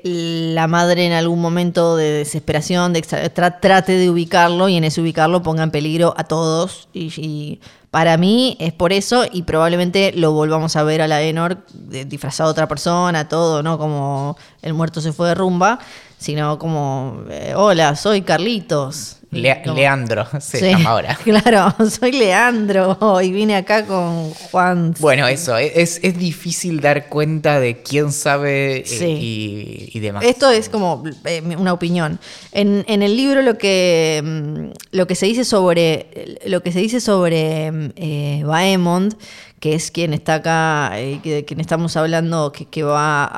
la 0.54 0.68
madre 0.68 1.06
en 1.08 1.14
algún 1.14 1.42
momento 1.42 1.98
de 1.98 2.12
desesperación 2.12 2.94
de 2.94 3.02
tra- 3.02 3.60
trate 3.60 3.94
de 3.98 4.10
ubicarlo 4.10 4.70
y 4.70 4.78
en 4.78 4.84
ese 4.84 5.02
ubicarlo 5.02 5.42
ponga 5.42 5.64
en 5.64 5.72
peligro 5.72 6.14
a 6.16 6.24
todos. 6.26 6.88
Y, 6.94 7.12
y 7.18 7.60
para 7.90 8.18
mí 8.18 8.56
es 8.60 8.72
por 8.74 8.94
eso 8.94 9.26
y 9.32 9.42
probablemente 9.44 10.14
lo 10.16 10.32
volvamos 10.32 10.76
a 10.76 10.84
ver 10.84 11.02
a 11.02 11.08
la 11.08 11.22
Enor 11.24 11.66
de- 11.74 12.06
disfrazado 12.06 12.50
de 12.50 12.52
otra 12.52 12.68
persona, 12.68 13.28
todo, 13.28 13.64
no 13.64 13.78
como 13.80 14.38
el 14.62 14.74
muerto 14.76 15.02
se 15.02 15.12
fue 15.12 15.30
de 15.30 15.36
rumba, 15.36 15.80
sino 16.20 16.58
como, 16.60 17.24
eh, 17.30 17.54
hola, 17.56 17.96
soy 17.96 18.22
Carlitos. 18.22 19.18
Leandro 19.34 20.28
se 20.40 20.60
Sí, 20.60 20.66
llama 20.70 20.90
ahora. 20.92 21.18
Claro, 21.24 21.74
soy 21.90 22.12
Leandro 22.12 22.98
y 23.22 23.32
vine 23.32 23.56
acá 23.56 23.86
con 23.86 24.32
Juan. 24.34 24.94
Bueno, 25.00 25.28
eso, 25.28 25.58
e- 25.58 25.72
es, 25.82 26.00
es 26.04 26.18
difícil 26.18 26.80
dar 26.82 27.08
cuenta 27.10 27.60
de 27.60 27.82
quién 27.82 28.12
sabe 28.12 28.78
eh, 28.82 28.86
Sí. 28.86 29.06
y, 29.06 29.90
y 29.94 30.00
demás. 30.00 30.24
Esto 30.24 30.50
es 30.50 30.70
como 30.70 31.04
eh, 31.26 31.42
una 31.58 31.74
opinión. 31.74 32.20
En, 32.52 32.86
en 32.88 33.02
el 33.04 33.16
libro 33.18 33.42
lo 33.42 33.58
que, 33.58 34.22
mm, 34.24 34.96
lo 34.96 35.08
que 35.08 35.16
se 35.16 35.26
dice 35.26 35.44
sobre 35.46 36.08
lo 36.46 36.62
que 36.62 36.72
se 36.72 36.80
dice 36.80 37.00
sobre 37.02 37.72
eh, 37.96 38.44
Baemond, 38.46 39.16
que 39.64 39.76
es 39.76 39.92
quien 39.92 40.14
está 40.14 40.34
acá, 40.34 40.92
eh, 41.00 41.22
de 41.24 41.46
quien 41.46 41.62
estamos 41.62 41.96
hablando, 41.96 42.52
que, 42.52 42.84
va 42.84 43.30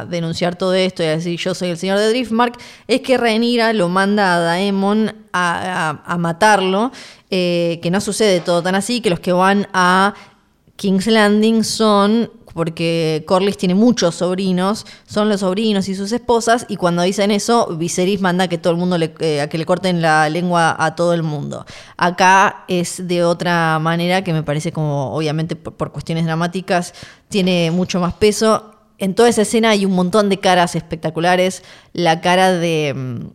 a 0.00 0.06
denunciar 0.06 0.56
todo 0.56 0.72
esto 0.72 1.02
y 1.02 1.06
a 1.06 1.10
decir 1.10 1.38
yo 1.38 1.54
soy 1.54 1.68
el 1.68 1.76
señor 1.76 1.98
de 1.98 2.08
Driftmark, 2.08 2.58
es 2.88 3.02
que 3.02 3.18
Rhaenyra 3.18 3.74
lo 3.74 3.90
manda 3.90 4.34
a 4.34 4.38
Daemon 4.40 5.14
a 5.34 6.16
matarlo, 6.18 6.90
eh, 7.28 7.80
que 7.82 7.90
no 7.90 8.00
sucede 8.00 8.40
todo 8.40 8.62
tan 8.62 8.74
así, 8.76 9.02
que 9.02 9.10
los 9.10 9.20
que 9.20 9.34
van 9.34 9.68
a 9.74 10.14
King's 10.76 11.06
Landing 11.06 11.62
son, 11.64 12.30
porque 12.54 13.24
Corlys 13.26 13.58
tiene 13.58 13.74
muchos 13.74 14.14
sobrinos, 14.16 14.86
son 15.06 15.28
los 15.28 15.40
sobrinos 15.40 15.88
y 15.88 15.94
sus 15.94 16.12
esposas, 16.12 16.64
y 16.68 16.76
cuando 16.76 17.02
dicen 17.02 17.30
eso, 17.30 17.76
Viserys 17.76 18.20
manda 18.20 18.48
que 18.48 18.56
todo 18.56 18.72
el 18.72 18.78
mundo 18.78 18.96
le, 18.96 19.12
eh, 19.20 19.40
a 19.40 19.48
que 19.48 19.58
le 19.58 19.66
corten 19.66 20.00
la 20.00 20.28
lengua 20.30 20.74
a 20.78 20.94
todo 20.94 21.12
el 21.12 21.22
mundo. 21.22 21.66
Acá 21.96 22.64
es 22.68 23.06
de 23.06 23.24
otra 23.24 23.78
manera 23.78 24.24
que 24.24 24.32
me 24.32 24.42
parece 24.42 24.72
como, 24.72 25.14
obviamente 25.14 25.56
por, 25.56 25.74
por 25.74 25.92
cuestiones 25.92 26.24
dramáticas, 26.24 26.94
tiene 27.28 27.70
mucho 27.70 28.00
más 28.00 28.14
peso. 28.14 28.70
En 28.98 29.14
toda 29.14 29.28
esa 29.28 29.42
escena 29.42 29.70
hay 29.70 29.84
un 29.84 29.92
montón 29.92 30.28
de 30.28 30.38
caras 30.38 30.76
espectaculares. 30.76 31.62
La 31.92 32.20
cara 32.20 32.52
de. 32.52 33.32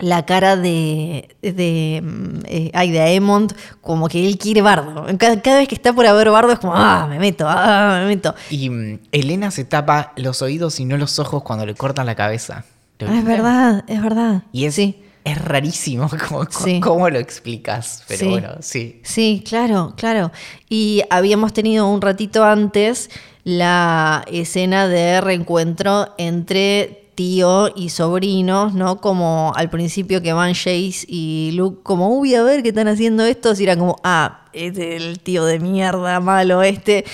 La 0.00 0.24
cara 0.26 0.56
de, 0.56 1.28
de, 1.42 2.00
mm, 2.02 2.38
eh, 2.46 2.70
ay, 2.74 2.90
de 2.90 3.00
Aemond, 3.00 3.52
como 3.80 4.08
que 4.08 4.26
él 4.26 4.38
quiere 4.38 4.62
bardo. 4.62 5.06
Cada, 5.18 5.40
cada 5.42 5.58
vez 5.58 5.68
que 5.68 5.74
está 5.74 5.92
por 5.92 6.06
haber 6.06 6.30
bardo 6.30 6.52
es 6.52 6.58
como, 6.58 6.74
ah, 6.74 7.06
me 7.08 7.18
meto, 7.18 7.46
ah, 7.48 7.98
me 8.02 8.06
meto. 8.06 8.34
Y 8.50 8.70
mm, 8.70 8.98
Elena 9.12 9.50
se 9.50 9.64
tapa 9.64 10.12
los 10.16 10.42
oídos 10.42 10.80
y 10.80 10.84
no 10.84 10.96
los 10.96 11.18
ojos 11.18 11.42
cuando 11.42 11.64
le 11.66 11.74
cortan 11.74 12.06
la 12.06 12.14
cabeza. 12.14 12.64
¿Lo 12.98 13.08
Ah, 13.08 13.18
es 13.18 13.24
verdad, 13.24 13.84
es 13.86 14.02
verdad. 14.02 14.42
Y 14.52 14.64
es, 14.66 14.74
sí. 14.74 15.02
es 15.24 15.38
rarísimo 15.42 16.08
cómo, 16.28 16.44
Sí. 16.50 16.80
cómo 16.80 17.08
lo 17.08 17.18
explicas. 17.18 18.04
Pero 18.08 18.20
Sí. 18.20 18.26
bueno, 18.28 18.48
sí. 18.60 19.00
Sí, 19.04 19.42
claro, 19.46 19.94
claro. 19.96 20.32
Y 20.68 21.02
habíamos 21.10 21.52
tenido 21.52 21.88
un 21.88 22.00
ratito 22.02 22.44
antes 22.44 23.10
la 23.44 24.22
escena 24.30 24.86
de 24.86 25.20
reencuentro 25.22 26.08
entre 26.18 26.99
tío 27.20 27.68
y 27.76 27.90
sobrinos, 27.90 28.72
¿no? 28.72 28.98
Como 28.98 29.52
al 29.54 29.68
principio 29.68 30.22
que 30.22 30.32
van 30.32 30.54
Jace 30.54 31.04
y 31.06 31.50
Luke 31.54 31.80
como, 31.82 32.08
uy, 32.16 32.34
a 32.34 32.42
ver 32.42 32.62
qué 32.62 32.70
están 32.70 32.88
haciendo 32.88 33.24
estos, 33.26 33.60
y 33.60 33.64
era 33.64 33.76
como, 33.76 33.96
ah, 34.04 34.46
es 34.54 34.78
el 34.78 35.20
tío 35.20 35.44
de 35.44 35.58
mierda 35.58 36.18
malo 36.20 36.62
este, 36.62 37.04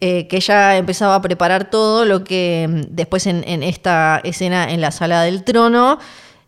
eh, 0.00 0.28
que 0.28 0.38
ya 0.38 0.76
empezaba 0.76 1.16
a 1.16 1.20
preparar 1.20 1.68
todo 1.68 2.04
lo 2.04 2.22
que 2.22 2.68
mm, 2.70 2.94
después 2.94 3.26
en, 3.26 3.42
en 3.48 3.64
esta 3.64 4.20
escena 4.22 4.70
en 4.72 4.80
la 4.80 4.92
sala 4.92 5.22
del 5.22 5.42
trono, 5.42 5.98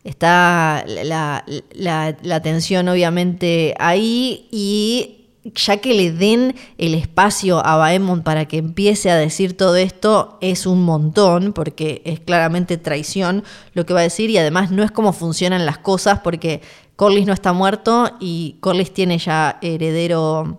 Está 0.05 0.85
la, 0.87 1.45
la- 1.75 2.17
la 2.23 2.41
tensión 2.41 2.89
obviamente 2.89 3.75
ahí 3.79 4.47
y 4.51 5.18
ya 5.45 5.79
que 5.79 5.95
le 5.95 6.13
den 6.13 6.55
el 6.79 6.95
espacio 6.95 7.65
a 7.65 7.77
Baemon 7.77 8.23
para 8.23 8.47
que 8.47 8.59
empiece 8.59 9.11
a 9.11 9.17
decir 9.17 9.57
todo 9.57 9.77
esto 9.77 10.39
es 10.41 10.67
un 10.67 10.83
montón 10.85 11.53
porque 11.53 12.03
es 12.05 12.21
claramente 12.21 12.77
traición 12.77 13.45
lo 13.73 13.87
que 13.87 13.95
va 13.95 14.01
a 14.01 14.05
decir 14.05 14.31
y 14.31 14.39
además 14.39 14.71
no 14.71 14.83
es 14.83 14.91
como 14.91 15.13
funcionan 15.13 15.65
las 15.65 15.79
cosas 15.79 16.21
porque 16.21 16.61
Corlys 16.97 17.27
no 17.27 17.33
está 17.33 17.53
muerto 17.53 18.11
y 18.21 18.57
Corlys 18.61 18.93
tiene 18.93 19.19
ya 19.19 19.59
heredero 19.63 20.59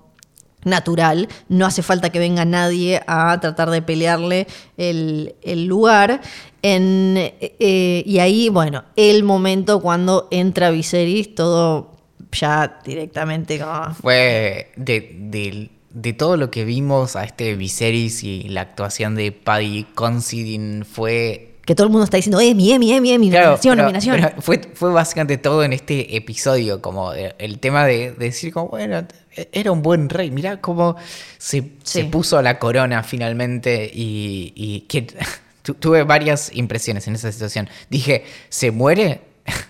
natural, 0.63 1.27
no 1.47 1.65
hace 1.65 1.81
falta 1.81 2.09
que 2.09 2.19
venga 2.19 2.45
nadie 2.45 3.01
a 3.07 3.39
tratar 3.39 3.69
de 3.69 3.81
pelearle 3.81 4.47
el, 4.77 5.35
el 5.41 5.65
lugar. 5.65 6.21
En, 6.61 7.15
eh, 7.17 8.03
y 8.05 8.19
ahí, 8.19 8.49
bueno, 8.49 8.83
el 8.95 9.23
momento 9.23 9.79
cuando 9.79 10.27
entra 10.31 10.71
Viserys, 10.71 11.33
todo 11.33 11.88
ya 12.31 12.79
directamente 12.85 13.59
como... 13.59 13.93
Fue 13.95 14.71
de, 14.75 15.15
de- 15.19 15.69
de 15.91 16.13
todo 16.13 16.37
lo 16.37 16.51
que 16.51 16.65
vimos 16.65 17.15
a 17.15 17.23
este 17.23 17.55
Viserys 17.55 18.23
y 18.23 18.43
la 18.49 18.61
actuación 18.61 19.15
de 19.15 19.31
Paddy 19.31 19.85
Considine 19.95 20.85
fue 20.85 21.55
Que 21.65 21.73
todo 21.73 21.87
el 21.87 21.91
mundo 21.91 22.03
está 22.03 22.17
diciendo, 22.17 22.39
Emi, 22.39 22.71
Emi, 22.73 22.93
Emi, 22.93 23.11
Emi, 23.11 23.29
Claro, 23.31 23.45
nominación, 23.57 23.73
pero- 23.75 23.83
nominación. 23.85 24.15
pero 24.21 24.41
fue, 24.43 24.61
fue 24.75 24.91
básicamente 24.91 25.39
todo 25.39 25.63
en 25.63 25.73
este 25.73 26.15
episodio, 26.15 26.79
como 26.79 27.13
el, 27.13 27.57
tema 27.59 27.85
de, 27.87 28.11
de 28.11 28.25
decir, 28.25 28.53
como, 28.53 28.67
bueno, 28.69 29.03
era 29.51 29.71
un 29.71 29.81
buen 29.81 30.09
rey, 30.09 30.29
mirá 30.29 30.61
cómo 30.61 30.95
se, 31.39 31.71
se 31.83 32.01
Sí. 32.01 32.07
puso 32.07 32.39
la 32.43 32.59
corona 32.59 33.01
finalmente 33.01 33.89
y, 33.91 34.53
y 34.55 34.81
que 34.81 35.07
tu- 35.63 35.73
tuve 35.73 36.03
varias 36.03 36.51
impresiones 36.55 37.07
en 37.07 37.15
esa 37.15 37.31
situación. 37.31 37.67
Dije, 37.89 38.25
¿se 38.49 38.69
muere? 38.69 39.21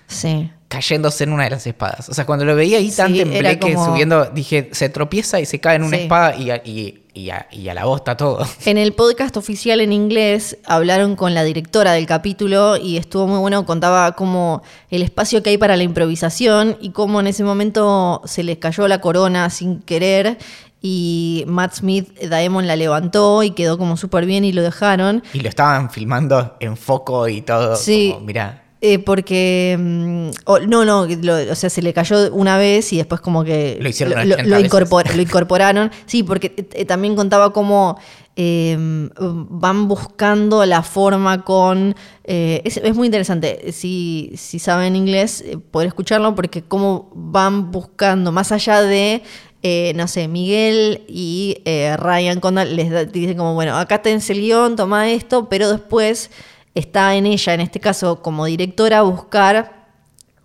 Sí. 0.08 0.52
Cayéndose 0.70 1.24
en 1.26 1.34
una 1.34 1.44
de 1.46 1.50
las 1.50 1.68
espadas. 1.68 2.08
O 2.10 2.14
sea, 2.14 2.26
cuando 2.26 2.46
lo 2.46 2.56
veía 2.56 2.78
ahí 2.78 2.92
tan 2.92 3.12
Sí, 3.12 3.18
tembleque 3.20 3.74
como- 3.74 3.86
subiendo, 3.88 4.26
dije, 4.26 4.70
se 4.72 4.88
tropieza 4.88 5.40
y 5.42 5.46
se 5.46 5.60
cae 5.60 5.76
en 5.78 5.84
una 5.84 5.98
Sí. 5.98 6.04
espada 6.04 6.36
y 6.36 6.52
a, 6.52 6.58
y, 6.64 7.04
y 7.14 7.32
a, 7.32 7.48
y 7.52 7.68
a 7.70 7.74
la 7.74 7.86
bosta 7.86 8.16
todo. 8.16 8.46
En 8.66 8.78
el 8.78 8.94
podcast 8.94 9.36
oficial 9.36 9.82
en 9.82 9.92
inglés 9.92 10.58
hablaron 10.66 11.16
con 11.16 11.34
la 11.34 11.44
directora 11.44 11.94
del 11.94 12.06
capítulo 12.06 12.78
y 12.78 12.98
estuvo 12.98 13.26
muy 13.26 13.40
bueno, 13.40 13.66
contaba 13.66 14.12
como 14.14 14.62
el 14.92 15.02
espacio 15.02 15.42
que 15.42 15.50
hay 15.50 15.58
para 15.58 15.76
la 15.76 15.82
improvisación 15.84 16.78
y 16.80 16.92
cómo 16.92 17.20
en 17.20 17.26
ese 17.28 17.44
momento 17.44 18.22
se 18.26 18.44
les 18.44 18.60
cayó 18.60 18.88
la 18.88 19.02
corona 19.02 19.50
sin 19.50 19.80
querer 19.82 20.38
y 20.84 21.44
Matt 21.48 21.74
Smith, 21.78 22.10
Daemon 22.22 22.68
la 22.68 22.76
levantó 22.76 23.42
y 23.44 23.52
quedó 23.52 23.78
como 23.80 23.98
súper 23.98 24.26
bien 24.26 24.46
y 24.46 24.54
lo 24.54 24.62
dejaron. 24.62 25.24
Y 25.34 25.40
lo 25.40 25.50
estaban 25.50 25.90
filmando 25.90 26.56
en 26.60 26.78
foco 26.78 27.28
y 27.28 27.42
todo. 27.42 27.76
Sí. 27.76 28.12
Como, 28.14 28.26
mirá. 28.28 28.64
Eh, 28.82 29.00
porque, 29.00 29.76
mm, 29.78 30.30
o- 30.46 30.60
no, 30.60 30.86
no, 30.86 31.06
lo- 31.06 31.52
o 31.52 31.56
sea, 31.56 31.70
se 31.70 31.82
le 31.82 31.92
cayó 31.94 32.34
una 32.34 32.58
vez 32.58 32.94
y 32.94 32.98
después 32.98 33.20
como 33.20 33.44
que 33.44 33.78
Lo 33.82 33.90
hicieron 33.90 34.14
lo, 34.30 34.36
80 34.36 34.44
lo 34.50 34.56
veces. 34.56 34.72
incorpor- 34.72 35.14
lo 35.16 35.22
incorporaron. 35.22 35.92
Sí, 36.06 36.24
porque 36.24 36.54
eh, 36.74 36.86
también 36.86 37.16
contaba 37.18 37.52
cómo 37.52 38.00
eh, 38.38 38.78
van 39.20 39.90
buscando 39.90 40.66
la 40.66 40.82
forma 40.82 41.44
con... 41.44 41.94
eh, 42.24 42.62
es, 42.64 42.78
es 42.78 42.96
muy 42.96 43.08
interesante, 43.08 43.74
si, 43.74 44.32
si 44.38 44.60
saben 44.60 44.96
inglés, 44.96 45.44
eh, 45.46 45.58
poder 45.58 45.88
escucharlo, 45.90 46.34
porque 46.36 46.62
cómo 46.64 47.12
van 47.14 47.72
buscando, 47.72 48.32
más 48.32 48.54
allá 48.54 48.82
de... 48.82 49.24
eh, 49.62 49.92
no 49.98 50.08
sé, 50.08 50.30
Miguel 50.30 51.02
y 51.10 51.58
eh, 51.66 51.98
Ryan 51.98 52.40
Condal 52.40 52.78
les 52.78 52.90
da- 52.92 53.04
dicen 53.04 53.36
como, 53.36 53.56
bueno, 53.56 53.76
acá 53.78 54.02
tenés 54.02 54.30
el 54.30 54.40
guion, 54.40 54.78
toma 54.78 55.12
esto, 55.12 55.50
pero 55.50 55.70
después 55.70 56.32
está 56.80 57.16
en 57.16 57.26
ella, 57.26 57.54
en 57.54 57.62
este 57.62 57.80
caso 57.80 58.22
como 58.22 58.46
directora, 58.46 59.02
buscar, 59.02 59.88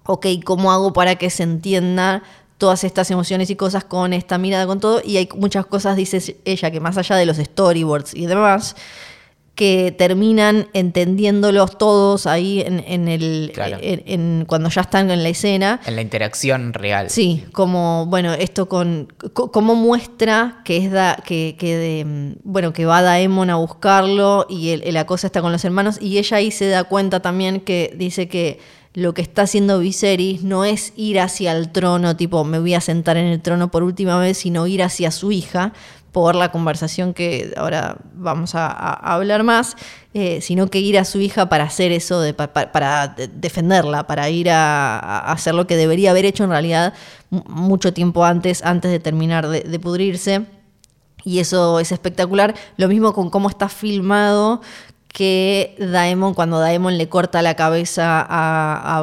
ok, 0.04 0.26
¿cómo 0.44 0.72
hago 0.72 0.92
para 0.92 1.16
que 1.16 1.30
se 1.30 1.42
entienda 1.42 2.22
todas 2.58 2.84
estas 2.84 3.10
emociones 3.10 3.50
y 3.50 3.56
cosas 3.56 3.84
con 3.84 4.12
esta 4.12 4.38
mirada, 4.38 4.66
con 4.66 4.80
todo? 4.80 5.00
Y 5.04 5.16
hay 5.16 5.28
muchas 5.36 5.66
cosas, 5.66 5.96
dice 5.96 6.36
ella, 6.44 6.70
que 6.70 6.80
más 6.80 6.98
allá 6.98 7.16
de 7.16 7.26
los 7.26 7.36
storyboards 7.38 8.14
y 8.14 8.26
demás, 8.26 8.76
que 9.54 9.94
terminan 9.96 10.66
entendiéndolos 10.72 11.78
todos 11.78 12.26
ahí 12.26 12.60
en, 12.60 12.80
en 12.86 13.06
el 13.08 13.52
Claro. 13.54 13.76
en- 13.80 14.02
en- 14.06 14.44
cuando 14.46 14.68
ya 14.68 14.80
están 14.80 15.10
en 15.10 15.22
la 15.22 15.28
escena. 15.28 15.80
En 15.86 15.94
la 15.96 16.02
interacción 16.02 16.72
real. 16.72 17.08
Sí, 17.10 17.44
como, 17.52 18.06
bueno, 18.06 18.32
esto 18.32 18.68
con. 18.68 19.12
co- 19.32 19.52
cómo 19.52 19.74
muestra 19.74 20.60
que 20.64 20.78
es 20.78 20.90
da, 20.90 21.16
que, 21.24 21.54
que 21.58 21.76
de, 21.76 22.34
bueno, 22.42 22.72
que 22.72 22.84
va 22.86 23.02
Daemon 23.02 23.50
a 23.50 23.56
buscarlo 23.56 24.46
y 24.48 24.70
el- 24.70 24.92
la 24.92 25.06
cosa 25.06 25.28
está 25.28 25.40
con 25.40 25.52
los 25.52 25.64
hermanos. 25.64 25.98
Y 26.00 26.18
ella 26.18 26.38
ahí 26.38 26.50
se 26.50 26.66
da 26.68 26.84
cuenta 26.84 27.20
también 27.20 27.60
que 27.60 27.94
dice 27.96 28.26
que 28.28 28.58
lo 28.92 29.12
que 29.12 29.22
está 29.22 29.42
haciendo 29.42 29.78
Viserys 29.80 30.42
no 30.44 30.64
es 30.64 30.92
ir 30.96 31.18
hacia 31.20 31.52
el 31.52 31.70
trono, 31.70 32.16
tipo, 32.16 32.44
me 32.44 32.58
voy 32.60 32.74
a 32.74 32.80
sentar 32.80 33.16
en 33.16 33.26
el 33.26 33.40
trono 33.42 33.70
por 33.70 33.82
última 33.82 34.18
vez, 34.20 34.38
sino 34.38 34.66
ir 34.68 34.82
hacia 34.84 35.10
su 35.10 35.32
hija, 35.32 35.72
por 36.14 36.36
la 36.36 36.52
conversación 36.52 37.12
que 37.12 37.52
ahora 37.56 37.96
vamos 38.14 38.54
a, 38.54 38.68
hablar 39.14 39.42
más, 39.42 39.76
eh, 40.14 40.40
sino 40.40 40.68
que 40.68 40.78
ir 40.78 40.96
a 40.96 41.04
su 41.04 41.20
hija 41.20 41.48
para 41.48 41.64
hacer 41.64 41.90
eso, 41.90 42.20
de, 42.20 42.32
pa- 42.32 42.52
pa- 42.52 42.70
para 42.70 43.08
de- 43.08 43.26
defenderla, 43.26 44.06
para 44.06 44.30
ir 44.30 44.48
a, 44.48 44.96
hacer 45.32 45.56
lo 45.56 45.66
que 45.66 45.76
debería 45.76 46.12
haber 46.12 46.24
hecho 46.24 46.44
en 46.44 46.50
realidad 46.50 46.94
mu- 47.30 47.42
mucho 47.48 47.92
tiempo 47.92 48.24
antes, 48.24 48.64
antes 48.64 48.92
de 48.92 49.00
terminar 49.00 49.48
de, 49.48 49.62
pudrirse. 49.80 50.46
Y 51.24 51.40
eso 51.40 51.80
es 51.80 51.90
espectacular. 51.90 52.54
Lo 52.76 52.86
mismo 52.86 53.12
con 53.12 53.28
cómo 53.28 53.48
está 53.48 53.68
filmado 53.68 54.60
que 55.08 55.74
Daemon, 55.80 56.34
cuando 56.34 56.60
Daemon 56.60 56.96
le 56.96 57.08
corta 57.08 57.42
la 57.42 57.56
cabeza 57.56 58.20
a, 58.20 58.98
a 58.98 59.00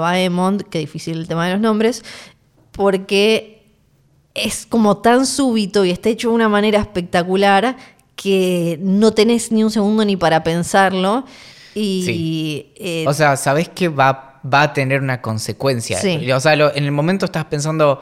que 0.70 0.80
difícil 0.80 1.18
el 1.18 1.28
tema 1.28 1.46
de 1.46 1.52
los 1.54 1.62
nombres, 1.62 2.06
porque 2.72 3.61
es 4.34 4.66
como 4.66 4.98
tan 4.98 5.26
súbito 5.26 5.84
y 5.86 5.92
está 5.92 6.10
hecho 6.10 6.30
de 6.30 6.36
una 6.36 6.50
manera 6.50 6.80
espectacular 6.80 7.76
que 8.16 8.78
no 8.82 9.12
tenés 9.14 9.52
ni 9.52 9.64
un 9.64 9.72
segundo 9.72 10.06
ni 10.06 10.16
para 10.16 10.44
pensarlo. 10.44 11.26
Y 11.74 12.04
Sí. 12.06 12.74
eh, 12.78 13.06
O 13.08 13.14
sea, 13.14 13.36
sabes 13.38 13.70
que 13.70 13.88
va, 13.90 14.40
va 14.44 14.62
a 14.64 14.74
tener 14.74 15.02
una 15.02 15.22
consecuencia. 15.22 16.00
Sí. 16.00 16.32
O 16.32 16.40
sea, 16.40 16.56
lo- 16.56 16.74
en 16.76 16.84
el 16.86 16.92
momento 16.92 17.26
estás 17.26 17.46
pensando, 17.46 18.02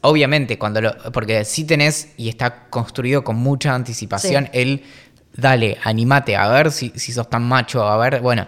obviamente, 0.00 0.58
cuando 0.58 0.80
lo, 0.80 0.94
porque 1.12 1.44
sí 1.44 1.64
tenés 1.64 2.08
y 2.16 2.28
está 2.28 2.68
construido 2.68 3.22
con 3.24 3.36
mucha 3.36 3.74
anticipación, 3.74 4.44
Sí. 4.44 4.50
el 4.58 4.82
dale, 5.36 5.76
animate, 5.84 6.34
a 6.36 6.48
ver 6.48 6.72
si, 6.72 6.90
si 6.96 7.12
sos 7.12 7.28
tan 7.28 7.42
macho, 7.44 7.82
a 7.86 7.96
ver, 7.98 8.20
bueno. 8.20 8.46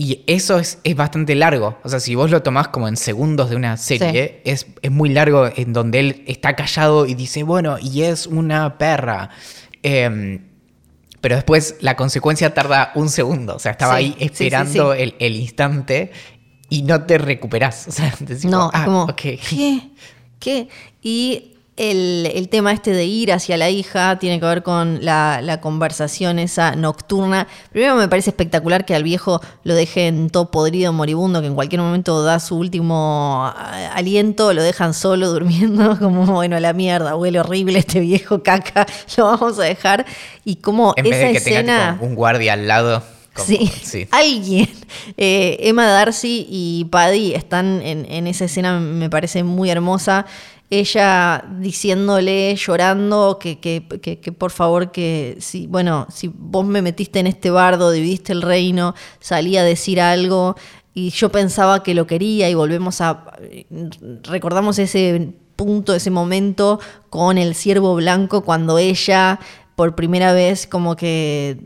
Y 0.00 0.22
eso 0.28 0.60
es, 0.60 0.78
es 0.84 0.94
bastante 0.94 1.34
largo. 1.34 1.76
O 1.82 1.88
sea, 1.88 1.98
si 1.98 2.14
vos 2.14 2.30
lo 2.30 2.40
tomás 2.40 2.68
como 2.68 2.86
en 2.86 2.96
segundos 2.96 3.50
de 3.50 3.56
una 3.56 3.76
serie, 3.76 4.40
es, 4.44 4.68
es 4.80 4.90
muy 4.92 5.08
largo 5.08 5.50
en 5.56 5.72
donde 5.72 5.98
él 5.98 6.24
está 6.28 6.54
callado 6.54 7.04
y 7.04 7.14
dice, 7.14 7.42
bueno, 7.42 7.78
y 7.82 8.02
es 8.02 8.28
una 8.28 8.78
perra. 8.78 9.30
Em, 9.82 10.44
pero 11.20 11.34
después 11.34 11.78
la 11.80 11.96
consecuencia 11.96 12.54
tarda 12.54 12.92
un 12.94 13.08
segundo. 13.08 13.56
O 13.56 13.58
sea, 13.58 13.72
estaba 13.72 13.98
Sí, 13.98 14.04
ahí 14.04 14.16
esperando 14.20 14.94
sí. 14.94 15.00
El, 15.02 15.16
el 15.18 15.34
instante 15.34 16.12
y 16.68 16.82
no 16.82 17.02
te 17.02 17.18
recuperás. 17.18 17.86
O 17.88 17.90
sea, 17.90 18.14
decís, 18.20 18.44
No, 18.44 18.70
ah, 18.72 18.84
como. 18.84 19.16
¿qué? 19.16 19.40
¿Qué? 20.38 20.68
Y 21.02 21.57
el, 21.78 22.30
el 22.34 22.48
tema 22.48 22.72
este 22.72 22.92
de 22.92 23.04
ir 23.06 23.32
hacia 23.32 23.56
la 23.56 23.70
hija 23.70 24.18
tiene 24.18 24.38
que 24.40 24.46
ver 24.46 24.62
con 24.62 25.04
la, 25.04 25.40
la 25.42 25.60
conversación 25.60 26.38
esa 26.38 26.74
nocturna. 26.76 27.46
Primero 27.72 27.94
me 27.96 28.08
parece 28.08 28.30
espectacular 28.30 28.84
que 28.84 28.94
al 28.94 29.02
viejo 29.04 29.40
lo 29.64 29.74
dejen 29.74 30.28
todo 30.30 30.50
podrido, 30.50 30.92
moribundo, 30.92 31.40
que 31.40 31.46
en 31.46 31.54
cualquier 31.54 31.80
momento 31.80 32.22
da 32.22 32.40
su 32.40 32.56
último 32.56 33.44
ah, 33.56 33.92
aliento, 33.94 34.52
lo 34.52 34.62
dejan 34.62 34.92
solo 34.94 35.28
durmiendo, 35.32 35.98
como 35.98 36.26
bueno, 36.26 36.58
la 36.60 36.72
mierda, 36.72 37.16
huele 37.16 37.40
horrible 37.40 37.78
este 37.78 38.00
viejo 38.00 38.42
caca, 38.42 38.86
lo 39.16 39.24
vamos 39.24 39.58
a 39.58 39.62
dejar. 39.62 40.04
Y 40.44 40.56
como 40.56 40.92
En 40.96 41.06
esa 41.06 41.16
vez 41.16 41.26
de 41.26 41.32
que 41.32 41.38
escena... 41.38 41.58
tenga 41.78 41.92
tipo, 41.94 42.06
un 42.06 42.14
guardia 42.14 42.52
al 42.54 42.66
lado. 42.68 43.02
como- 43.34 43.46
Sí, 43.46 43.70
sí. 43.82 44.08
alguien. 44.10 44.68
Eh, 45.16 45.58
Emma 45.60 45.86
Darcy 45.86 46.46
y 46.50 46.86
Paddy 46.90 47.34
están 47.34 47.80
en, 47.82 48.04
en 48.10 48.26
esa 48.26 48.46
escena, 48.46 48.80
me 48.80 49.08
parece 49.08 49.44
muy 49.44 49.70
hermosa. 49.70 50.26
Ella 50.70 51.44
diciéndole, 51.60 52.54
llorando, 52.56 53.38
que, 53.40 53.58
que, 53.58 53.86
que- 54.00 54.32
por 54.32 54.50
favor, 54.50 54.92
que 54.92 55.36
si, 55.40 55.66
bueno, 55.66 56.06
si 56.10 56.28
vos 56.34 56.66
me 56.66 56.82
metiste 56.82 57.20
en 57.20 57.26
este 57.26 57.50
bardo, 57.50 57.90
dividiste 57.90 58.32
el 58.34 58.42
reino, 58.42 58.94
salí 59.20 59.56
a 59.56 59.64
decir 59.64 59.98
algo, 60.00 60.56
y 60.92 61.10
yo 61.10 61.30
pensaba 61.30 61.82
que 61.82 61.94
lo 61.94 62.06
quería, 62.06 62.50
y 62.50 62.54
volvemos 62.54 63.00
a. 63.00 63.24
Recordamos 64.24 64.78
ese 64.78 65.32
punto, 65.56 65.94
ese 65.94 66.10
momento 66.10 66.80
con 67.10 67.38
el 67.38 67.54
ciervo 67.54 67.94
blanco, 67.94 68.42
cuando 68.44 68.78
ella, 68.78 69.40
por 69.76 69.94
primera 69.94 70.32
vez, 70.32 70.66
como 70.66 70.96
que 70.96 71.58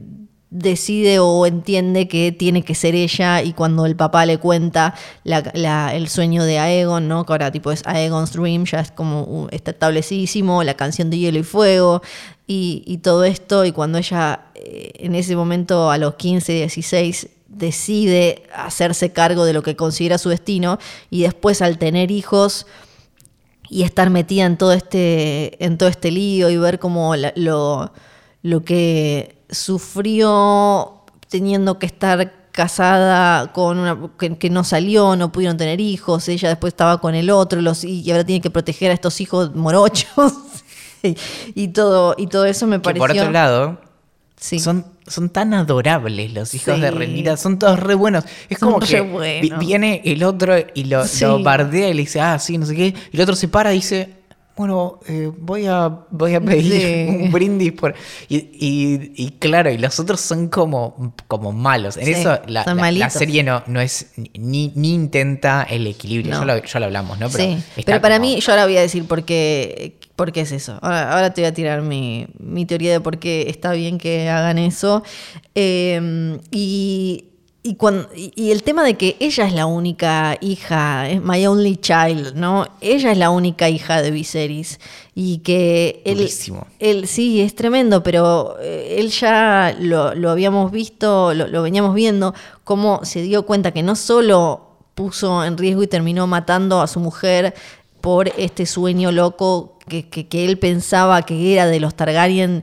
decide 0.53 1.19
o 1.19 1.47
entiende 1.47 2.07
que 2.09 2.31
tiene 2.31 2.63
que 2.63 2.75
ser 2.75 2.95
ella 2.95 3.43
y 3.43 3.55
cuando 3.55 3.87
el 3.87 3.97
papá 3.97 4.27
le 4.27 4.37
cuenta 4.37 4.95
el 5.25 6.09
sueño 6.09 6.45
de 6.45 6.59
Aegon, 6.59 7.09
¿no? 7.09 7.25
que 7.25 7.33
ahora 7.33 7.51
tipo 7.51 7.73
es 7.73 7.83
Aegon's 7.87 8.33
Dream, 8.35 8.67
ya 8.67 8.81
es 8.81 8.93
como 8.93 9.23
uh, 9.23 9.49
está 9.51 9.71
establecidísimo, 9.71 10.63
la 10.63 10.75
canción 10.75 11.09
de 11.09 11.19
Hielo 11.19 11.39
y 11.39 11.43
Fuego 11.43 12.03
y, 12.47 12.99
todo 13.03 13.25
esto 13.25 13.65
y 13.65 13.73
cuando 13.73 13.97
ella 13.97 14.41
eh, 14.55 14.93
en 14.97 15.15
ese 15.15 15.35
momento 15.37 15.91
a 15.91 15.97
los 15.97 16.17
15, 16.17 16.53
16 16.53 17.29
decide 17.49 18.43
hacerse 18.55 19.11
cargo 19.11 19.47
de 19.47 19.55
lo 19.55 19.63
que 19.63 19.75
considera 19.75 20.19
su 20.19 20.29
destino 20.29 20.79
y 21.09 21.23
después 21.23 21.63
al 21.63 21.79
tener 21.79 22.11
hijos 22.11 22.67
y 23.71 23.85
estar 23.85 24.11
metida 24.11 24.45
en 24.45 24.59
todo 24.59 24.75
este, 24.75 25.65
en 25.65 25.79
todo 25.79 25.89
este 25.89 26.11
lío 26.11 26.51
y 26.51 26.59
ver 26.59 26.79
como 26.79 27.17
lo, 27.17 27.91
lo 28.43 28.65
que 28.65 29.42
sufrió 29.53 31.03
teniendo 31.29 31.79
que 31.79 31.87
estar 31.87 32.33
casada 32.53 33.53
con 33.53 33.79
una 33.79 33.99
que, 34.19 34.37
que 34.37 34.51
no 34.51 34.65
salió, 34.65 35.17
no 35.17 35.33
pudieron 35.33 35.57
tener 35.57 35.81
hijos, 35.81 36.29
ella 36.29 36.49
después 36.51 36.73
estaba 36.73 37.01
con 37.01 37.15
el 37.15 37.31
otro, 37.31 37.61
los, 37.63 37.85
y 37.85 38.11
ahora 38.11 38.25
tiene 38.25 38.41
que 38.43 38.51
proteger 38.51 38.91
a 38.91 38.95
estos 38.95 39.21
hijos 39.23 39.55
morochos 39.55 40.35
y, 41.03 41.17
y 41.55 41.69
todo, 41.69 42.15
y 42.19 42.27
todo 42.27 42.45
eso 42.45 42.67
me 42.67 42.77
Que 42.77 42.83
pareció. 42.83 43.07
por 43.07 43.11
otro 43.17 43.31
lado, 43.31 43.81
Sí. 44.37 44.59
son, 44.59 44.85
son 45.07 45.31
tan 45.31 45.55
adorables 45.55 46.33
los 46.35 46.53
hijos 46.53 46.81
de. 46.81 46.91
Renira, 46.91 47.37
son 47.37 47.61
todos 47.61 47.79
re 47.79 47.95
buenos. 47.95 48.25
Es 48.51 48.59
Son 48.59 48.73
como 48.73 48.85
que 48.85 49.01
viene 49.61 50.03
el 50.05 50.25
otro 50.25 50.55
y 50.75 50.83
lo, 50.85 51.07
Sí. 51.07 51.25
lo 51.25 51.41
bardea 51.45 51.89
y 51.91 51.95
le 51.95 52.01
dice, 52.01 52.21
ah, 52.21 52.41
sí, 52.41 52.59
no 52.59 52.67
sé 52.67 52.75
qué. 52.75 52.87
Y 53.13 53.17
el 53.17 53.21
otro 53.23 53.37
se 53.37 53.47
para 53.47 53.73
y 53.73 53.77
dice, 53.77 54.15
bueno, 54.57 55.01
eh, 55.09 55.31
voy, 55.39 55.67
a, 55.67 55.89
voy 56.11 56.35
a 56.35 56.41
pedir 56.41 56.73
Sí. 56.73 57.07
un 57.25 57.33
brindis 57.33 57.73
por... 57.73 57.95
Y, 58.29 58.37
y- 58.37 59.13
y 59.17 59.31
claro, 59.39 59.71
y 59.71 59.79
los 59.79 59.99
otros 59.99 60.21
son 60.21 60.49
como, 60.49 61.15
como 61.27 61.53
malos. 61.53 61.97
En 61.97 62.05
Sí, 62.07 62.11
eso 62.13 62.39
la, 62.47 62.65
la- 62.75 63.11
serie 63.11 63.43
no, 63.43 63.63
no 63.67 63.81
es 63.81 64.13
ni, 64.35 64.73
ni 64.75 64.93
intenta 64.95 65.63
el 65.69 65.87
equilibrio. 65.87 66.33
No. 66.35 66.41
Ya, 66.47 66.55
lo, 66.57 66.63
ya 66.65 66.81
lo 66.81 66.87
hablamos, 66.87 67.19
¿no? 67.19 67.29
sí, 67.31 67.57
está 67.77 67.83
pero 67.93 68.01
para 68.03 68.17
como- 68.19 68.29
mí, 68.29 68.41
yo 68.41 68.53
ahora 68.53 68.65
voy 68.67 68.77
a 68.77 68.83
decir 68.83 69.05
por 69.07 69.25
qué, 69.25 69.99
por 70.17 70.33
qué 70.33 70.43
es 70.43 70.53
eso. 70.53 70.79
Ahora, 70.83 71.13
ahora 71.13 71.33
te 71.33 71.41
voy 71.41 71.49
a 71.49 71.55
tirar 71.55 71.81
mi, 71.83 72.27
mi 72.39 72.67
teoría 72.67 72.93
de 72.93 73.01
por 73.01 73.19
qué 73.19 73.49
está 73.49 73.73
bien 73.73 73.97
que 73.99 74.29
hagan 74.29 74.59
eso. 74.59 75.03
Eh, 75.55 76.39
y, 76.51 77.25
y, 77.65 77.77
cuan- 77.77 78.09
y- 78.15 78.51
el 78.51 78.63
tema 78.65 78.83
de 78.85 78.95
que 78.95 79.17
ella 79.21 79.47
es 79.47 79.53
la 79.55 79.67
única 79.67 80.37
hija, 80.41 81.09
es 81.09 81.23
my 81.23 81.47
only 81.47 81.77
child, 81.77 82.35
¿no? 82.35 82.67
Ella 82.81 83.13
es 83.13 83.19
la 83.19 83.31
única 83.31 83.69
hija 83.69 84.03
de 84.03 84.11
Viserys. 84.11 84.81
Y 85.15 85.39
que 85.39 86.03
él, 86.05 86.17
Durísimo. 86.19 86.67
él 86.81 87.07
sí, 87.07 87.41
es 87.41 87.55
tremendo, 87.55 88.03
pero 88.03 88.57
eh, 88.61 88.97
él 88.99 89.11
ya 89.11 89.77
lo, 89.79 90.15
lo 90.15 90.31
habíamos 90.31 90.73
visto, 90.73 91.35
lo, 91.35 91.47
lo 91.47 91.63
veníamos 91.63 91.95
viendo, 91.95 92.35
cómo 92.65 93.01
se 93.05 93.23
dio 93.23 93.45
cuenta 93.47 93.71
que 93.73 93.83
no 93.83 93.95
solo 93.95 94.69
puso 94.95 95.45
en 95.45 95.57
riesgo 95.57 95.83
y 95.83 95.87
terminó 95.87 96.27
matando 96.27 96.81
a 96.81 96.87
su 96.87 96.99
mujer 97.01 97.55
por 98.03 98.29
este 98.37 98.67
sueño 98.67 99.11
loco 99.13 99.79
que, 99.89 100.09
que- 100.09 100.29
que 100.29 100.45
él 100.45 100.59
pensaba 100.59 101.23
que 101.23 101.55
era 101.55 101.67
de 101.67 101.81
los 101.81 101.95
Targaryen 101.95 102.63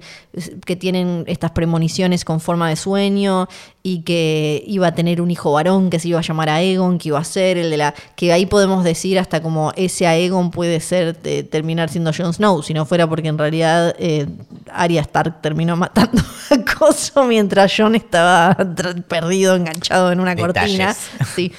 que 0.65 0.75
tienen 0.75 1.23
estas 1.27 1.51
premoniciones 1.51 2.23
con 2.23 2.39
forma 2.39 2.69
de 2.69 2.75
sueño 2.75 3.47
y 3.83 4.03
que 4.03 4.63
iba 4.67 4.87
a 4.87 4.95
tener 4.95 5.19
un 5.21 5.29
hijo 5.31 5.51
varón 5.51 5.89
que 5.89 5.99
se 5.99 6.07
iba 6.09 6.19
a 6.19 6.21
llamar 6.21 6.49
Aegon, 6.49 6.97
que 6.97 7.09
iba 7.09 7.19
a 7.19 7.23
ser 7.23 7.57
el 7.57 7.69
de 7.71 7.77
la... 7.77 7.93
que 8.15 8.31
ahí 8.31 8.45
podemos 8.45 8.83
decir 8.85 9.17
hasta 9.19 9.41
como 9.41 9.73
ese 9.75 10.07
Aegon 10.07 10.51
puede 10.51 10.79
ser 10.79 11.15
terminar 11.49 11.89
siendo 11.89 12.11
Jon 12.15 12.33
Snow, 12.33 12.61
si 12.63 12.73
no 12.73 12.85
fuera 12.85 13.07
porque 13.07 13.27
en 13.27 13.37
realidad 13.37 13.95
eh, 13.99 14.27
Arya 14.71 15.01
Stark 15.01 15.41
terminó 15.41 15.75
matando 15.75 16.21
a 16.51 16.77
Coso 16.77 17.25
mientras 17.25 17.73
Jon 17.75 17.95
estaba 17.95 18.55
perdido, 19.07 19.55
enganchado 19.55 20.11
en 20.11 20.19
una 20.21 20.35
cortina. 20.35 20.95
Sí. 21.35 21.51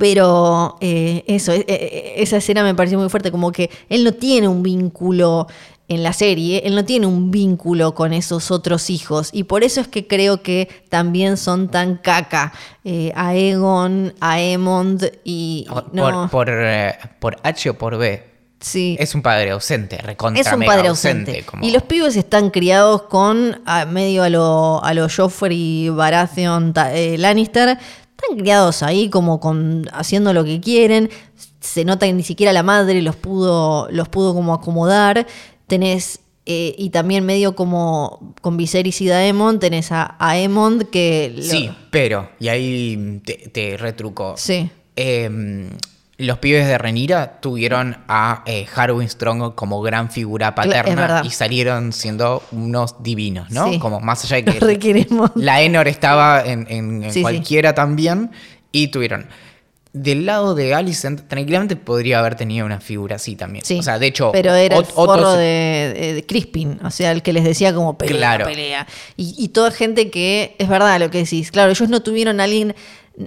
Pero 0.00 0.78
eh, 0.80 1.24
eso, 1.26 1.52
eh, 1.52 1.64
eh, 1.68 2.12
esa 2.16 2.38
escena 2.38 2.62
me 2.64 2.74
pareció 2.74 2.98
muy 2.98 3.10
fuerte, 3.10 3.30
como 3.30 3.52
que 3.52 3.68
él 3.90 4.02
no 4.02 4.12
tiene 4.12 4.48
un 4.48 4.62
vínculo 4.62 5.46
en 5.88 6.02
la 6.02 6.14
serie, 6.14 6.62
él 6.64 6.74
no 6.74 6.84
tiene 6.86 7.04
un 7.06 7.30
vínculo 7.30 7.94
con 7.94 8.14
esos 8.14 8.50
otros 8.50 8.88
hijos 8.88 9.28
y 9.32 9.42
por 9.44 9.62
eso 9.62 9.80
es 9.82 9.88
que 9.88 10.06
creo 10.06 10.40
que 10.40 10.68
también 10.88 11.36
son 11.36 11.68
tan 11.68 11.96
caca 11.98 12.52
eh, 12.84 13.12
a 13.14 13.34
Egon, 13.34 14.14
a 14.20 14.40
Emond 14.40 15.04
y... 15.22 15.66
Por, 15.68 15.92
no, 15.94 16.28
por, 16.30 16.48
eh, 16.48 16.94
por 17.18 17.36
H 17.42 17.70
o 17.70 17.74
por 17.74 17.98
B. 17.98 18.22
sí. 18.60 18.96
Es 19.00 19.14
un 19.14 19.20
padre 19.22 19.50
ausente, 19.50 19.98
recontra 19.98 20.40
Es 20.40 20.50
un 20.52 20.64
padre 20.64 20.88
ausente. 20.88 21.42
como- 21.44 21.62
Y 21.66 21.72
los 21.72 21.82
pibes 21.82 22.16
están 22.16 22.50
criados 22.50 23.02
con, 23.02 23.60
a, 23.66 23.84
medio 23.84 24.22
a 24.22 24.28
lo, 24.30 24.82
a 24.82 24.94
lo 24.94 25.08
Joffrey 25.14 25.88
Baratheon 25.90 26.72
eh, 26.94 27.16
Lannister, 27.18 27.76
están 28.22 28.38
criados 28.38 28.82
ahí 28.82 29.08
como 29.10 29.40
con 29.40 29.86
haciendo 29.92 30.32
lo 30.32 30.44
que 30.44 30.60
quieren. 30.60 31.10
Se 31.60 31.84
nota 31.84 32.06
que 32.06 32.12
ni 32.12 32.22
siquiera 32.22 32.52
la 32.52 32.62
madre 32.62 33.02
los 33.02 33.16
pudo, 33.16 33.88
los 33.90 34.08
pudo 34.08 34.34
como 34.34 34.54
acomodar. 34.54 35.26
Tenés, 35.66 36.20
eh, 36.46 36.74
y 36.78 36.90
también 36.90 37.24
medio 37.26 37.54
como 37.54 38.34
con 38.40 38.56
Viserys 38.56 39.00
y 39.02 39.06
Daemon, 39.06 39.58
tenés 39.60 39.92
a, 39.92 40.02
a 40.18 40.30
Aemond 40.30 40.88
que... 40.90 41.32
lo- 41.36 41.42
Sí, 41.42 41.70
pero, 41.90 42.30
y 42.40 42.48
ahí 42.48 43.20
te, 43.24 43.34
te 43.52 43.76
retruco. 43.76 44.34
Sí. 44.36 44.70
Eh, 44.96 45.68
los 46.20 46.38
pibes 46.38 46.66
de 46.66 46.78
Renira 46.78 47.40
tuvieron 47.40 47.96
a 48.08 48.42
eh, 48.46 48.66
Harwin 48.74 49.08
Strong 49.08 49.54
como 49.54 49.80
gran 49.82 50.10
figura 50.10 50.54
paterna 50.54 51.22
y 51.24 51.30
salieron 51.30 51.92
siendo 51.92 52.42
unos 52.52 53.02
divinos, 53.02 53.50
¿no? 53.50 53.68
Sí. 53.72 53.78
Como 53.78 54.00
más 54.00 54.24
allá 54.24 54.36
de 54.36 54.44
que 54.44 54.60
requeremos. 54.64 55.30
la 55.34 55.60
Enor 55.62 55.88
estaba 55.88 56.42
en, 56.44 56.66
en- 56.68 57.02
en 57.04 57.10
Sí, 57.10 57.18
sí. 57.18 57.22
cualquiera 57.22 57.74
también 57.74 58.30
y 58.72 58.88
tuvieron. 58.88 59.26
Del 59.92 60.24
lado 60.24 60.54
de 60.54 60.72
Alicent, 60.72 61.26
tranquilamente 61.26 61.74
podría 61.74 62.20
haber 62.20 62.36
tenido 62.36 62.64
una 62.64 62.78
figura 62.80 63.16
así 63.16 63.34
también. 63.34 63.64
Sí, 63.64 63.80
o 63.80 63.82
sea, 63.82 63.98
de 63.98 64.06
hecho, 64.06 64.30
pero 64.30 64.54
era 64.54 64.76
el 64.76 64.82
ot- 64.84 64.92
otros- 64.94 64.94
forro 64.94 65.32
de, 65.32 65.92
de- 65.98 66.14
de 66.14 66.26
Crispin, 66.26 66.78
o 66.84 66.92
sea, 66.92 67.10
el 67.10 67.22
que 67.22 67.32
les 67.32 67.42
decía 67.42 67.74
como 67.74 67.98
pelea, 67.98 68.16
Claro. 68.16 68.44
pelea. 68.46 68.86
Y, 69.16 69.34
y 69.36 69.48
toda 69.48 69.72
gente 69.72 70.08
que, 70.08 70.54
es 70.60 70.68
verdad 70.68 71.00
lo 71.00 71.10
que 71.10 71.18
decís, 71.18 71.50
claro, 71.50 71.72
ellos 71.72 71.88
no 71.88 72.02
tuvieron 72.04 72.38
a 72.38 72.44
alguien, 72.44 72.76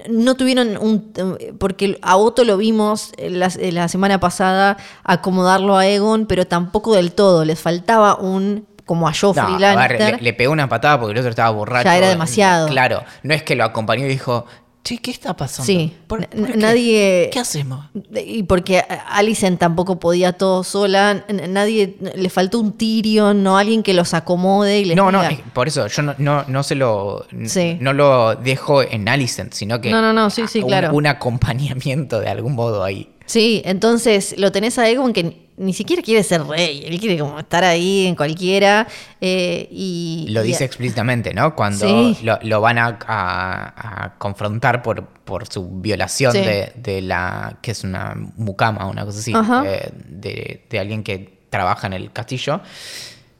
no 0.10 0.36
tuvieron 0.36 0.78
un, 0.78 1.14
porque 1.60 1.98
a 2.02 2.18
Otto 2.18 2.44
lo 2.44 2.58
vimos 2.58 3.12
la, 3.18 3.52
la 3.72 3.88
semana 3.88 4.20
pasada 4.20 4.78
acomodarlo 5.04 5.78
a 5.78 5.88
Egon, 5.88 6.26
pero 6.26 6.46
tampoco 6.48 6.96
del 6.96 7.12
todo, 7.14 7.46
les 7.46 7.60
faltaba 7.60 8.16
un, 8.16 8.66
como 8.86 9.08
a 9.08 9.14
Joffrey 9.14 9.46
No, 9.46 9.56
a 9.66 9.88
ver, 9.88 9.92
Lannister. 9.92 10.16
le, 10.18 10.22
le 10.22 10.34
pegó 10.34 10.52
una 10.52 10.68
patada 10.68 11.00
porque 11.00 11.14
el 11.14 11.20
otro 11.20 11.30
estaba 11.30 11.50
borracho. 11.52 11.86
Ya 11.86 11.98
era 11.98 12.10
demasiado. 12.10 12.68
Claro, 12.68 13.04
no 13.24 13.34
es 13.34 13.44
que 13.44 13.56
lo 13.56 13.64
acompañó 13.64 14.06
y 14.06 14.10
dijo, 14.10 14.46
Che, 14.84 14.98
¿qué 14.98 15.12
está 15.12 15.34
pasando? 15.34 15.66
Sí, 15.66 15.94
¿Por- 16.08 16.20
n- 16.20 16.28
por 16.28 16.52
qué? 16.52 16.58
nadie- 16.58 17.30
¿Qué 17.32 17.40
hacemos? 17.40 17.86
Y 18.14 18.44
porque 18.44 18.84
Alicent 19.08 19.58
tampoco 19.58 19.98
podía 19.98 20.34
todo 20.34 20.66
sola, 20.66 21.26
nadie, 21.30 21.96
le 22.16 22.30
faltó 22.30 22.60
un 22.60 22.74
Tyrion, 22.74 23.42
no 23.44 23.58
alguien 23.58 23.82
que 23.82 23.94
los 23.94 24.14
acomode 24.14 24.80
y 24.82 24.86
les 24.86 24.98
No, 24.98 25.10
no, 25.10 25.22
diga- 25.22 25.32
es- 25.32 25.40
por 25.54 25.70
eso 25.70 25.88
yo 25.88 26.02
no, 26.02 26.16
no, 26.18 26.44
no 26.50 26.64
se 26.64 26.76
lo 26.76 27.26
Sí. 27.46 27.78
no 27.80 27.94
lo 27.94 28.36
dejo 28.36 28.82
en 28.84 29.08
Alicent, 29.08 29.54
sino 29.54 29.80
que 29.80 29.90
No, 29.90 30.02
no, 30.02 30.12
no, 30.12 30.30
sí, 30.30 30.44
sí, 30.50 30.60
un, 30.60 30.68
claro. 30.68 30.94
un 30.94 31.08
acompañamiento 31.08 32.20
de 32.20 32.28
algún 32.28 32.54
modo 32.54 32.84
ahí. 32.84 33.10
Sí, 33.26 33.62
entonces 33.64 34.36
lo 34.38 34.52
tenés 34.52 34.78
a 34.80 34.90
Egon 34.90 35.14
que 35.14 35.43
ni- 35.58 35.74
siquiera 35.74 36.02
quiere 36.02 36.24
ser 36.24 36.44
rey, 36.46 36.84
él 36.86 37.00
quiere 37.00 37.18
como 37.20 37.40
estar 37.40 37.64
ahí 37.64 38.08
en 38.08 38.16
cualquiera 38.16 38.88
eh, 39.22 39.68
y... 39.72 40.26
Lo 40.30 40.44
y- 40.44 40.48
dice 40.48 40.64
explícitamente, 40.66 41.34
¿no? 41.34 41.56
Cuando 41.56 41.86
Sí. 41.86 42.18
lo, 42.24 42.40
lo 42.42 42.62
van 42.62 42.78
a, 42.80 42.98
a- 43.08 44.04
a 44.06 44.18
confrontar 44.18 44.82
por, 44.82 45.06
por 45.08 45.48
su 45.48 45.68
violación 45.82 46.32
Sí. 46.34 46.40
de, 46.40 46.74
de 46.76 47.02
la. 47.02 47.58
que 47.62 47.72
es 47.72 47.84
una 47.84 48.16
mucama, 48.38 48.86
una 48.88 49.06
cosa 49.06 49.20
así, 49.20 49.34
eh, 49.66 49.90
de, 50.08 50.66
de 50.70 50.80
alguien 50.80 51.04
que 51.04 51.40
trabaja 51.50 51.88
en 51.88 51.94
el 51.94 52.12
castillo. 52.12 52.62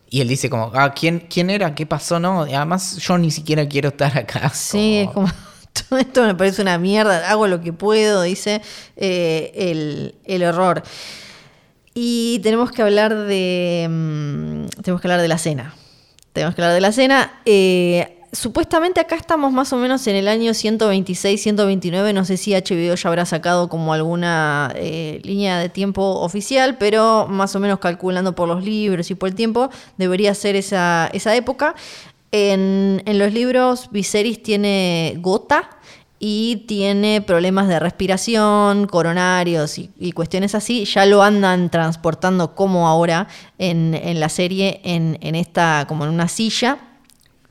Y 0.10 0.22
él 0.22 0.28
dice 0.28 0.48
como, 0.48 0.72
ah, 0.76 0.94
¿quién, 0.94 1.26
¿quién 1.28 1.50
era? 1.50 1.74
¿Qué 1.74 1.88
pasó? 1.88 2.20
No, 2.20 2.46
y 2.46 2.54
además 2.54 2.98
yo 2.98 3.18
ni 3.18 3.32
siquiera 3.32 3.68
quiero 3.68 3.90
estar 3.90 4.16
acá. 4.16 4.50
Sí, 4.54 4.98
es 5.00 5.10
como, 5.10 5.28
todo 5.90 5.98
esto 5.98 6.22
me 6.24 6.36
parece 6.36 6.62
una 6.62 6.78
mierda, 6.78 7.28
hago 7.32 7.48
lo 7.48 7.60
que 7.62 7.74
puedo, 7.74 8.22
dice 8.22 8.62
eh, 8.96 9.52
el, 9.56 10.16
el 10.26 10.44
horror. 10.44 10.84
Y 11.94 12.40
tenemos 12.40 12.72
que 12.72 12.82
hablar 12.82 13.16
de. 13.16 13.88
mm, 13.90 14.82
tenemos 14.82 15.02
que 15.02 15.08
hablar 15.08 15.22
de 15.22 15.28
la 15.28 15.38
cena. 15.38 15.76
Tenemos 16.34 16.56
que 16.56 16.62
hablar 16.62 16.74
de 16.74 16.82
la 16.82 16.92
cena. 16.92 17.42
Eh, 17.46 18.20
supuestamente 18.32 19.00
acá 19.00 19.16
estamos 19.16 19.54
más 19.54 19.72
o 19.74 19.78
menos 19.78 20.08
en 20.08 20.16
el 20.16 20.28
año 20.28 20.56
126, 20.56 21.42
129. 21.42 22.14
No 22.14 22.26
sé 22.26 22.38
si 22.38 22.54
HBO 22.54 22.96
ya 22.96 23.10
habrá 23.10 23.26
sacado 23.26 23.70
como 23.70 23.94
alguna 23.94 24.74
eh, 24.76 25.22
línea 25.24 25.60
de 25.60 25.70
tiempo 25.70 26.02
oficial, 26.22 26.78
pero 26.80 27.28
más 27.30 27.56
o 27.56 27.60
menos 27.60 27.78
calculando 27.78 28.34
por 28.34 28.48
los 28.48 28.64
libros 28.64 29.12
y 29.12 29.16
por 29.16 29.30
el 29.30 29.36
tiempo, 29.36 29.70
debería 29.98 30.34
ser 30.34 30.56
esa, 30.56 31.10
esa 31.14 31.36
época. 31.36 31.76
En, 32.32 33.04
en 33.06 33.20
los 33.20 33.32
libros, 33.32 33.90
Viserys 33.92 34.42
tiene 34.42 35.18
gota 35.20 35.70
y 36.26 36.64
tiene 36.68 37.20
problemas 37.20 37.68
de 37.68 37.82
respiración, 37.82 38.88
coronarios 38.88 39.78
y, 39.78 40.12
cuestiones 40.14 40.56
así. 40.56 40.86
Ya 40.86 41.06
lo 41.06 41.22
andan 41.22 41.70
transportando 41.70 42.56
como 42.56 42.88
ahora 42.88 43.28
en, 43.58 43.94
en 43.94 44.22
la 44.22 44.30
serie, 44.30 44.80
en, 44.86 45.18
en 45.20 45.36
esta, 45.36 45.84
como 45.86 46.06
en 46.06 46.12
una 46.12 46.30
silla. 46.30 46.78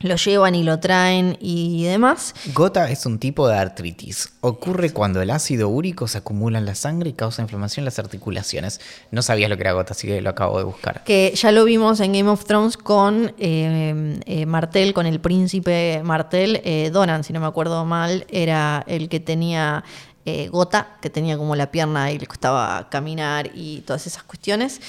Lo 0.03 0.17
llevan 0.17 0.55
y 0.55 0.63
lo 0.63 0.79
traen 0.81 1.37
y 1.41 1.85
demás. 1.85 2.35
Gota 2.53 2.91
es 2.91 3.07
un 3.07 3.19
tipo 3.19 3.49
de 3.49 3.57
artritis. 3.57 4.33
Ocurre 4.41 4.91
cuando 4.91 5.23
el 5.23 5.31
ácido 5.31 5.69
úrico 5.69 6.09
se 6.09 6.19
acumula 6.19 6.59
en 6.59 6.67
la 6.67 6.75
sangre 6.75 7.11
y 7.11 7.13
causa 7.13 7.43
inflamación 7.43 7.83
en 7.83 7.87
las 7.87 7.99
articulaciones. 7.99 8.81
No 9.11 9.23
sabías 9.23 9.49
lo 9.49 9.57
que 9.57 9.63
era 9.63 9.73
gota, 9.73 9.93
así 9.93 10.07
que 10.07 10.21
lo 10.21 10.31
acabo 10.31 10.59
de 10.59 10.65
buscar. 10.65 11.05
Que 11.05 11.33
ya 11.35 11.53
lo 11.53 11.65
vimos 11.65 12.01
en 12.01 12.13
Game 12.13 12.29
of 12.29 12.45
Thrones 12.45 12.77
con 12.77 13.35
eh, 13.39 14.21
eh, 14.27 14.47
Martel, 14.47 14.93
con 14.93 15.07
el 15.07 15.21
príncipe 15.21 16.03
Martel. 16.05 16.61
Eh, 16.65 16.91
Donan, 16.93 17.25
si 17.25 17.33
no 17.33 17.41
me 17.41 17.47
acuerdo 17.47 17.85
mal, 17.85 18.27
era 18.29 18.85
el 18.87 19.09
que 19.09 19.21
tenía 19.21 19.85
eh, 20.25 20.49
gota, 20.51 20.99
que 21.01 21.11
tenía 21.11 21.37
como 21.37 21.57
la 21.57 21.73
pierna 21.73 22.13
y 22.13 22.19
le 22.21 22.29
costaba 22.29 22.89
caminar 22.89 23.51
y 23.55 23.81
todas 23.81 24.07
esas 24.07 24.23
cuestiones. 24.23 24.81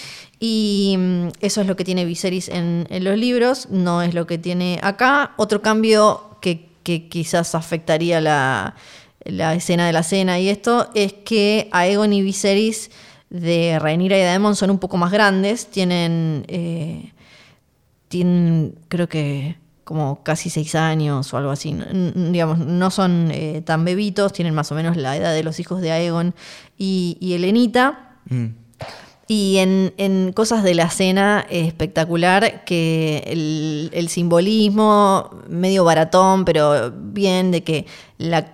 Y 0.46 0.98
mm, 0.98 1.28
eso 1.40 1.62
es 1.62 1.68
lo 1.68 1.78
que 1.78 1.86
tiene 1.86 2.04
Viserys 2.04 2.50
en, 2.50 2.86
los 2.90 3.18
libros, 3.18 3.70
no 3.70 4.02
es 4.02 4.14
lo 4.14 4.28
que 4.28 4.38
tiene 4.38 4.78
acá. 4.84 5.32
Otro 5.38 5.62
cambio 5.62 6.38
que, 6.42 6.68
quizás 6.84 7.56
afectaría 7.56 8.20
la, 8.20 8.76
la 9.24 9.56
escena 9.56 9.88
de 9.88 9.94
la 9.94 10.04
cena 10.04 10.42
y 10.42 10.50
esto 10.50 10.90
es 10.96 11.14
que 11.14 11.70
Aegon 11.72 12.12
y 12.12 12.22
Viserys 12.22 12.92
de 13.30 13.80
Rhaenyra 13.80 14.18
y 14.18 14.22
Daemon 14.22 14.58
son 14.58 14.70
un 14.70 14.80
poco 14.80 14.98
más 14.98 15.14
grandes, 15.14 15.68
tienen, 15.68 16.44
eh, 16.50 17.14
tienen 18.10 18.76
creo 18.90 19.08
que 19.08 19.56
como 19.86 20.24
casi 20.24 20.50
seis 20.50 20.76
años 20.76 21.34
o 21.34 21.38
algo 21.38 21.52
así, 21.52 21.74
digamos, 22.16 22.60
no 22.60 22.92
son 22.92 23.32
eh, 23.32 23.62
tan 23.66 23.86
bebitos, 23.86 24.34
tienen 24.34 24.54
más 24.54 24.70
o 24.74 24.76
menos 24.76 24.98
la 24.98 25.16
edad 25.16 25.34
de 25.34 25.44
los 25.44 25.62
hijos 25.62 25.80
de 25.80 25.94
Aegon 25.94 26.36
y, 26.78 27.18
y 27.22 27.32
Elenita. 27.32 28.18
Mm. 28.30 28.63
Y 29.36 29.58
en, 29.58 30.32
cosas 30.34 30.62
de 30.62 30.76
la 30.76 30.92
cena 30.92 31.44
es 31.50 31.66
espectacular 31.66 32.64
que 32.66 33.24
el, 33.92 34.08
simbolismo, 34.10 35.32
medio 35.48 35.84
baratón, 35.84 36.46
pero 36.46 36.92
bien, 36.92 37.50
de 37.50 37.64
que 37.64 37.88
la 38.20 38.46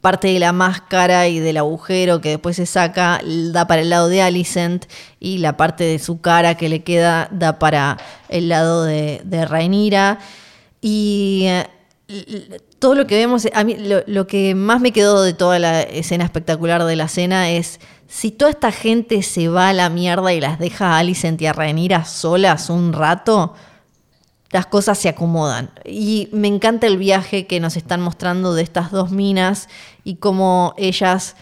parte 0.00 0.26
de 0.32 0.40
la 0.40 0.52
máscara 0.52 1.28
y 1.28 1.38
del 1.38 1.56
agujero 1.56 2.20
que 2.20 2.30
después 2.30 2.56
se 2.56 2.66
saca 2.66 3.20
da 3.52 3.68
para 3.68 3.82
el 3.82 3.90
lado 3.90 4.08
de 4.08 4.22
Alicent 4.22 4.86
y 5.20 5.38
la 5.38 5.56
parte 5.56 5.84
de 5.84 6.00
su 6.00 6.20
cara 6.20 6.56
que 6.56 6.68
le 6.68 6.82
queda 6.82 7.28
da 7.30 7.60
para 7.60 7.98
el 8.28 8.48
lado 8.48 8.82
de, 8.82 9.22
de. 9.24 10.16
Y 10.80 11.44
eh, 11.46 12.60
todo 12.80 12.96
lo 12.96 13.06
que 13.06 13.18
vemos, 13.18 13.46
a 13.54 13.62
mí 13.62 13.76
lo, 13.76 14.02
lo 14.08 14.26
que 14.26 14.56
más 14.56 14.80
me 14.80 14.90
quedó 14.90 15.22
de 15.22 15.32
toda 15.32 15.60
la 15.60 15.82
escena 15.82 16.24
espectacular 16.24 16.82
de 16.82 16.96
la 16.96 17.06
cena 17.06 17.50
es 17.50 17.78
si 18.06 18.30
toda 18.30 18.50
esta 18.50 18.72
gente 18.72 19.22
se 19.22 19.48
va 19.48 19.70
a 19.70 19.72
la 19.72 19.88
mierda 19.88 20.32
y 20.32 20.40
las 20.40 20.58
deja 20.58 20.94
a 20.94 20.98
Alicent 20.98 21.40
y 21.42 21.46
a 21.46 21.52
Rhaenyra 21.52 22.04
solas 22.04 22.70
un 22.70 22.92
rato, 22.92 23.54
las 24.50 24.66
cosas 24.66 24.98
se 24.98 25.08
acomodan. 25.08 25.70
Y 25.84 26.28
me 26.32 26.48
encanta 26.48 26.86
el 26.86 26.96
viaje 26.96 27.46
que 27.46 27.58
nos 27.58 27.76
están 27.76 28.00
mostrando 28.00 28.54
de 28.54 28.62
estas 28.62 28.92
dos 28.92 29.10
minas 29.10 29.68
y 30.04 30.16
cómo 30.16 30.74
ellas 30.76 31.34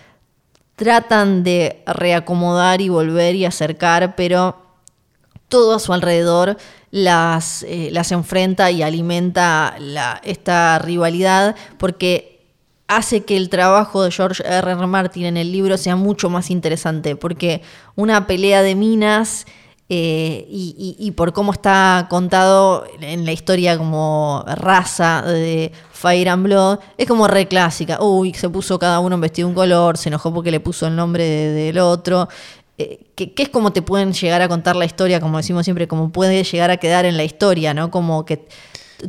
tratan 0.77 1.45
de 1.45 1.83
reacomodar 1.87 2.81
y 2.81 2.89
volver 2.89 3.35
y 3.35 3.45
acercar, 3.45 4.17
pero 4.17 4.57
todo 5.49 5.75
a 5.75 5.79
su 5.79 5.93
alrededor 5.93 6.57
las, 6.91 7.63
eh, 7.65 7.91
las 7.93 8.13
enfrenta 8.13 8.71
y 8.71 8.83
alimenta 8.83 9.77
esta 10.23 10.79
rivalidad 10.79 11.55
porque 11.77 12.32
hace 12.97 13.25
que 13.25 13.37
el 13.37 13.49
trabajo 13.49 14.03
de 14.03 14.11
George 14.11 14.43
R. 14.47 14.71
R. 14.73 14.87
Martin 14.87 15.25
en 15.27 15.37
el 15.37 15.53
libro 15.53 15.77
sea 15.79 15.97
mucho 15.97 16.31
más 16.31 16.51
interesante, 16.51 17.17
porque 17.17 17.63
una 17.95 18.27
pelea 18.27 18.63
de 18.63 18.75
minas 18.75 19.47
eh, 19.89 20.47
y, 20.49 21.11
por 21.17 21.35
cómo 21.35 21.53
está 21.53 22.07
contado 22.09 22.85
en 23.01 23.27
la 23.27 23.33
historia 23.33 23.77
como 23.77 24.43
raza 24.57 25.21
de 25.23 25.71
Fire 25.93 26.31
and 26.31 26.45
Blood, 26.45 26.79
es 26.97 27.07
como 27.07 27.29
re 27.29 27.47
clásica. 27.47 27.99
Uy, 28.01 28.33
se 28.33 28.49
puso 28.49 28.79
cada 28.79 29.01
uno 29.01 29.17
en 29.17 29.21
vestido 29.21 29.49
un 29.49 29.55
color, 29.55 29.99
se 29.99 30.09
enojó 30.09 30.33
porque 30.33 30.51
le 30.51 30.61
puso 30.61 30.87
el 30.87 30.97
nombre 30.97 31.25
de- 31.25 31.51
del 31.53 31.79
otro. 31.79 32.29
Eh, 32.79 33.01
que, 33.15 33.35
que 33.35 33.43
es 33.43 33.49
como 33.51 33.73
te 33.75 33.83
pueden 33.83 34.15
llegar 34.15 34.41
a 34.41 34.49
contar 34.49 34.77
la 34.77 34.87
historia, 34.87 35.21
como 35.21 35.37
decimos 35.37 35.65
siempre, 35.65 35.87
como 35.87 36.11
puede 36.11 36.43
llegar 36.43 36.71
a 36.71 36.79
quedar 36.79 37.05
en 37.05 37.19
la 37.19 37.25
historia, 37.25 37.75
¿no? 37.75 37.91
Como 37.91 38.25
que 38.25 38.47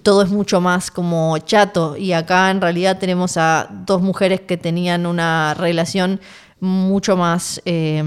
todo 0.02 0.24
es 0.24 0.30
mucho 0.30 0.62
más 0.62 0.92
como 0.92 1.38
chato. 1.40 1.96
Y 1.98 2.14
acá 2.14 2.50
en 2.50 2.62
realidad 2.62 2.98
tenemos 3.00 3.38
a 3.38 3.70
dos 3.86 4.02
mujeres 4.02 4.42
que 4.42 4.58
tenían 4.58 5.06
una 5.06 5.54
relación 5.54 6.20
mucho 6.60 7.18
más, 7.18 7.62
eh, 7.66 8.02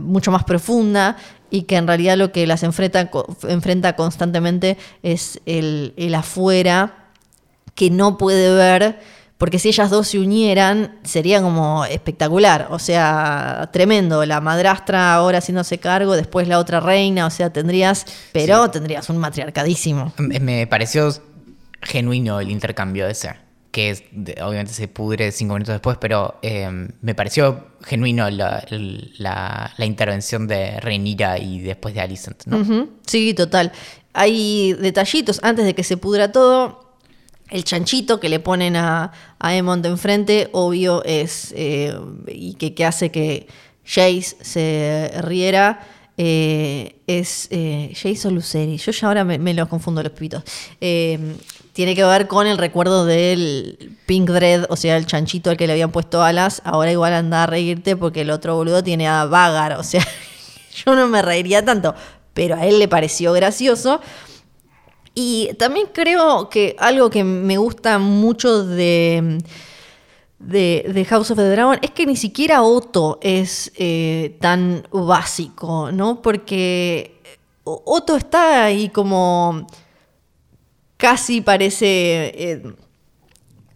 mucho 0.00 0.30
más 0.30 0.44
profunda 0.44 1.16
y 1.50 1.62
que 1.62 1.76
en 1.76 1.86
realidad 1.86 2.16
lo 2.16 2.32
que 2.32 2.46
las 2.46 2.62
enfrenta, 2.62 3.10
enfrenta 3.48 3.96
constantemente 3.96 4.78
es 5.02 5.40
el, 5.46 5.92
el 5.96 6.14
afuera 6.14 7.06
que 7.74 7.90
no 7.90 8.16
puede 8.16 8.54
ver, 8.54 9.00
porque 9.38 9.58
si 9.58 9.68
ellas 9.68 9.90
dos 9.90 10.08
se 10.08 10.18
unieran 10.18 10.98
sería 11.04 11.42
como 11.42 11.84
espectacular, 11.84 12.68
o 12.70 12.78
sea, 12.78 13.68
tremendo, 13.72 14.24
la 14.24 14.40
madrastra 14.40 15.12
ahora 15.14 15.38
haciéndose 15.38 15.78
cargo, 15.78 16.16
después 16.16 16.48
la 16.48 16.58
otra 16.58 16.80
reina, 16.80 17.26
o 17.26 17.30
sea, 17.30 17.50
tendrías, 17.52 18.06
pero 18.32 18.70
tendrías 18.70 19.08
un 19.10 19.18
matriarcadísimo. 19.18 20.12
Me 20.18 20.40
me 20.40 20.66
pareció 20.66 21.10
genuino 21.82 22.40
el 22.40 22.50
intercambio 22.50 23.06
ese, 23.06 23.34
que 23.70 23.90
es, 23.90 24.04
de- 24.10 24.40
obviamente 24.42 24.72
se 24.72 24.88
pudre 24.88 25.30
cinco 25.32 25.54
minutos 25.54 25.74
después, 25.74 25.98
pero 26.00 26.38
eh, 26.42 26.88
me 27.02 27.14
pareció 27.14 27.66
genuino 27.84 28.28
la, 28.30 28.64
el- 28.70 29.12
la- 29.18 29.72
la 29.76 29.84
intervención 29.84 30.46
de 30.48 30.80
Renira 30.80 31.38
y 31.38 31.60
después 31.60 31.94
de 31.94 32.00
Alicent, 32.00 32.44
¿no? 32.46 32.88
Sí, 33.06 33.34
total. 33.34 33.72
Hay 34.14 34.72
detallitos 34.72 35.40
antes 35.42 35.66
de 35.66 35.74
que 35.74 35.84
se 35.84 35.98
pudra 35.98 36.32
todo. 36.32 36.85
El 37.48 37.62
chanchito 37.64 38.18
que 38.18 38.28
le 38.28 38.40
ponen 38.40 38.76
a, 38.76 39.12
a 39.38 39.54
Emond 39.54 39.84
enfrente, 39.86 40.48
obvio, 40.52 41.04
es. 41.04 41.52
eh, 41.56 41.96
y 42.26 42.54
que, 42.54 42.84
hace 42.84 43.10
que 43.10 43.46
Jace 43.84 44.36
se 44.40 45.12
riera. 45.22 45.80
eh, 46.18 46.96
es 47.06 47.46
eh, 47.50 47.92
Jace 47.94 48.28
o 48.28 48.30
Luceri. 48.30 48.78
Yo 48.78 48.90
ya 48.90 49.06
ahora 49.06 49.24
me, 49.24 49.38
me 49.38 49.54
los 49.54 49.68
confundo 49.68 50.02
los. 50.02 50.12
Eh, 50.80 51.36
tiene 51.72 51.94
que 51.94 52.04
ver 52.04 52.26
con 52.26 52.46
el 52.46 52.56
recuerdo 52.58 53.04
del 53.04 53.96
Pink 54.06 54.30
Dread, 54.30 54.64
o 54.70 54.76
sea, 54.76 54.96
el 54.96 55.06
chanchito 55.06 55.50
al 55.50 55.56
que 55.58 55.66
le 55.66 55.74
habían 55.74 55.92
puesto 55.92 56.22
alas. 56.22 56.62
Ahora 56.64 56.90
igual 56.90 57.12
anda 57.12 57.42
a 57.44 57.46
reírte 57.46 57.96
porque 57.96 58.22
el 58.22 58.30
otro 58.30 58.56
boludo 58.56 58.82
tiene 58.82 59.06
a 59.06 59.26
Vagar, 59.26 59.74
o 59.74 59.82
sea, 59.82 60.02
yo 60.84 60.94
no 60.96 61.06
me 61.06 61.20
reiría 61.22 61.62
tanto, 61.64 61.94
pero 62.32 62.56
a 62.56 62.66
él 62.66 62.78
le 62.78 62.88
pareció 62.88 63.32
gracioso. 63.34 64.00
Y 65.18 65.54
también 65.54 65.88
creo 65.94 66.50
que 66.50 66.76
algo 66.78 67.08
que 67.08 67.24
me 67.24 67.56
gusta 67.56 67.98
mucho 67.98 68.66
de, 68.66 69.42
de, 70.38 71.06
House 71.08 71.30
of 71.30 71.38
the 71.38 71.48
Dragon 71.48 71.78
es 71.80 71.90
que 71.92 72.04
ni 72.04 72.16
siquiera 72.16 72.62
Otto 72.62 73.18
es 73.22 73.72
eh, 73.76 74.36
tan 74.42 74.86
básico, 74.92 75.90
¿no? 75.90 76.20
Porque 76.20 77.18
Otto 77.64 78.14
está 78.14 78.64
ahí 78.64 78.90
como 78.90 79.66
casi 80.98 81.40
parece 81.40 81.86
eh, 81.86 82.74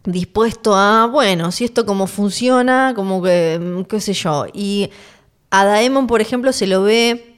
dispuesto 0.05 0.77
a, 0.77 1.07
bueno, 1.07 1.53
si 1.53 1.65
esto 1.65 1.87
como 1.87 2.07
funciona, 2.07 2.93
como 2.95 3.23
que, 3.23 3.87
qué 3.89 3.99
sé 3.99 4.13
yo. 4.13 4.45
Y 4.53 4.91
a 5.49 5.65
Daemon, 5.65 6.07
por 6.07 6.21
ejemplo, 6.21 6.53
se 6.53 6.67
lo 6.67 6.83
ve 6.83 7.30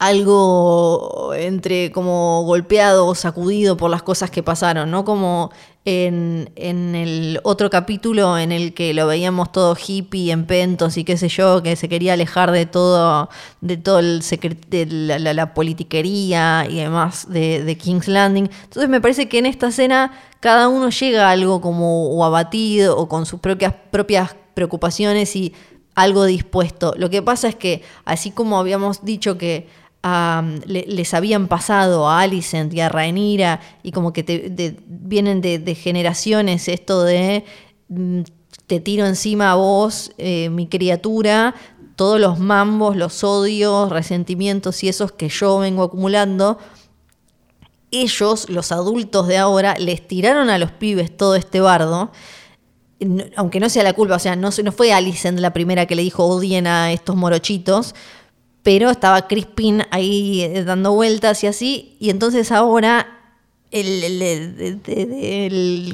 algo 0.00 1.34
entre 1.34 1.92
como 1.92 2.42
golpeado 2.44 3.06
o 3.06 3.14
sacudido 3.14 3.76
por 3.76 3.90
las 3.90 4.02
cosas 4.02 4.30
que 4.30 4.42
pasaron, 4.42 4.90
¿no? 4.90 5.04
Como 5.04 5.52
en, 5.84 6.50
en, 6.56 6.94
el 6.94 7.38
otro 7.42 7.68
capítulo 7.68 8.38
en 8.38 8.50
el 8.50 8.72
que 8.72 8.94
lo 8.94 9.06
veíamos 9.06 9.52
todo 9.52 9.76
hippie, 9.76 10.32
en 10.32 10.46
pentos 10.46 10.96
y 10.96 11.04
qué 11.04 11.18
sé 11.18 11.28
yo, 11.28 11.62
que 11.62 11.76
se 11.76 11.90
quería 11.90 12.14
alejar 12.14 12.50
de 12.50 12.64
todo, 12.64 13.28
de 13.60 13.76
todo 13.76 13.98
el 13.98 14.22
de 14.68 14.86
la, 15.34 15.52
politiquería 15.52 16.66
y 16.66 16.76
demás 16.76 17.30
de, 17.30 17.62
de, 17.62 17.76
King's 17.76 18.08
Landing. 18.08 18.48
Entonces 18.64 18.88
me 18.88 19.02
parece 19.02 19.28
que 19.28 19.38
en 19.38 19.44
esta 19.44 19.68
escena 19.68 20.12
cada 20.40 20.68
uno 20.68 20.88
llega 20.88 21.28
a 21.28 21.32
algo 21.32 21.60
como 21.60 22.08
o 22.08 22.24
abatido 22.24 22.96
o 22.96 23.06
con 23.06 23.26
sus 23.26 23.40
propias, 23.40 23.74
propias 23.90 24.34
preocupaciones 24.54 25.36
y 25.36 25.52
algo 25.94 26.24
dispuesto. 26.24 26.94
Lo 26.96 27.10
que 27.10 27.20
pasa 27.20 27.48
es 27.48 27.54
que, 27.54 27.82
así 28.06 28.30
como 28.30 28.58
habíamos 28.58 29.04
dicho 29.04 29.36
que 29.36 29.68
les 30.02 31.14
habían 31.14 31.46
pasado 31.46 32.08
a 32.08 32.20
Alicent 32.20 32.72
y 32.72 32.80
a 32.80 32.88
Rhaenyra 32.88 33.60
y 33.82 33.92
como 33.92 34.12
que 34.12 34.76
vienen 34.86 35.40
de, 35.40 35.74
generaciones 35.74 36.68
esto 36.68 37.02
de 37.02 37.44
mm, 37.88 38.20
te 38.66 38.80
tiro 38.80 39.04
encima 39.06 39.52
a 39.52 39.56
vos, 39.56 40.12
eh, 40.16 40.48
mi 40.48 40.68
criatura, 40.68 41.54
todos 41.96 42.20
los 42.20 42.38
mambos, 42.38 42.96
los 42.96 43.24
odios, 43.24 43.90
resentimientos 43.90 44.82
y 44.84 44.88
esos 44.88 45.12
que 45.12 45.28
yo 45.28 45.58
vengo 45.58 45.82
acumulando. 45.82 46.58
Ellos, 47.90 48.48
los 48.48 48.72
adultos 48.72 49.26
de 49.26 49.38
ahora, 49.38 49.74
les 49.76 50.06
tiraron 50.06 50.48
a 50.48 50.58
los 50.58 50.70
pibes 50.70 51.14
todo 51.14 51.34
este 51.34 51.60
bardo 51.60 52.12
aunque 53.36 53.60
no 53.60 53.68
sea 53.70 53.82
la 53.82 53.94
culpa, 53.94 54.16
o 54.16 54.18
sea, 54.18 54.36
no 54.36 54.50
fue 54.72 54.92
Alicent 54.92 55.38
la 55.38 55.52
primera 55.52 55.86
que 55.86 55.94
le 55.94 56.02
dijo 56.02 56.26
odien 56.26 56.66
a 56.66 56.92
estos 56.92 57.16
morochitos, 57.16 57.94
pero 58.62 58.90
estaba 58.90 59.26
Crispin 59.26 59.82
ahí 59.90 60.42
eh, 60.42 60.64
dando 60.64 60.92
vueltas 60.92 61.42
y 61.44 61.46
así, 61.46 61.96
y 61.98 62.10
entonces 62.10 62.52
ahora 62.52 63.20
el, 63.72 64.74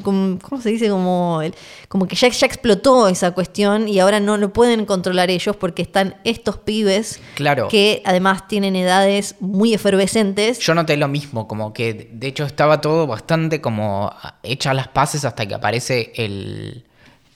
¿cómo 0.03 0.39
se 0.62 0.71
dice? 0.71 0.89
Como, 0.89 1.43
como 1.89 2.09
que 2.09 2.17
ya, 2.17 2.29
ya 2.29 2.47
explotó 2.47 3.09
esa 3.09 3.33
cuestión 3.33 3.87
y 3.89 4.01
ahora 4.01 4.19
no 4.21 4.37
lo 4.37 4.53
pueden 4.53 4.87
controlar 4.87 5.31
ellos 5.31 5.57
porque 5.57 5.83
están 5.83 6.17
estos 6.25 6.57
pibes 6.59 7.21
claro. 7.35 7.69
que 7.69 8.03
además 8.05 8.49
tienen 8.49 8.77
edades 8.77 9.37
muy 9.41 9.75
efervescentes. 9.75 10.59
Yo 10.61 10.75
noté 10.75 10.97
lo 10.97 11.09
mismo, 11.09 11.47
como 11.47 11.73
que 11.73 12.09
de 12.12 12.27
hecho 12.29 12.45
estaba 12.45 12.81
todo 12.81 13.07
bastante 13.07 13.61
como 13.61 14.11
hecha 14.43 14.73
las 14.73 14.89
paces 14.89 15.25
hasta 15.25 15.47
que 15.47 15.55
aparece 15.55 16.12
el, 16.17 16.85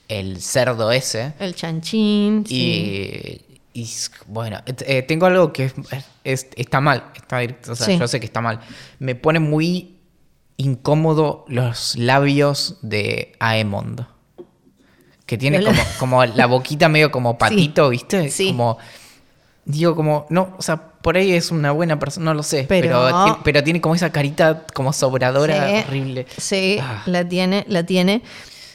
el 0.09 0.41
cerdo 0.41 0.91
ese. 0.91 1.35
El 1.39 1.55
chanchín. 1.55 2.45
Y, 2.49 3.43
y 3.73 3.89
bueno, 4.27 4.61
eh, 4.67 5.03
tengo 5.03 5.27
algo 5.27 5.53
que 5.53 5.73
es, 6.25 6.49
está 6.57 6.81
mal, 6.81 7.05
está, 7.15 7.41
o 7.71 7.77
sea, 7.77 7.97
yo 7.97 8.09
sé 8.09 8.19
que 8.19 8.27
está 8.27 8.41
mal. 8.41 8.61
Me 8.99 9.15
pone 9.15 9.39
muy 9.39 10.01
incómodo 10.57 11.45
los 11.49 11.97
labios 11.97 12.79
de 12.83 13.33
Aemond. 13.39 14.07
Que 15.25 15.39
tiene 15.39 15.63
como, 15.63 15.83
como 15.99 16.25
la 16.27 16.47
boquita 16.47 16.89
medio 16.89 17.13
como 17.13 17.39
patito, 17.39 17.89
¿viste? 17.91 18.31
Sí. 18.31 18.49
Como, 18.49 18.79
digo, 19.65 19.95
como, 19.95 20.27
no, 20.29 20.57
o 20.59 20.63
sea, 20.63 20.77
por 20.77 21.17
ahí 21.17 21.33
es 21.33 21.53
una 21.53 21.71
buena 21.71 21.99
persona, 21.99 22.27
no 22.27 22.35
lo 22.35 22.43
sé, 22.43 22.67
pero, 22.69 23.39
pero, 23.45 23.63
tiene 23.63 23.81
como 23.81 23.95
esa 23.95 24.11
carita 24.11 24.67
como 24.75 24.93
sobradora 24.93 25.85
horrible. 25.87 26.27
Sí, 26.37 26.79
ah. 26.83 27.05
la 27.07 27.27
tiene, 27.29 27.65
la 27.69 27.85
tiene. 27.85 28.23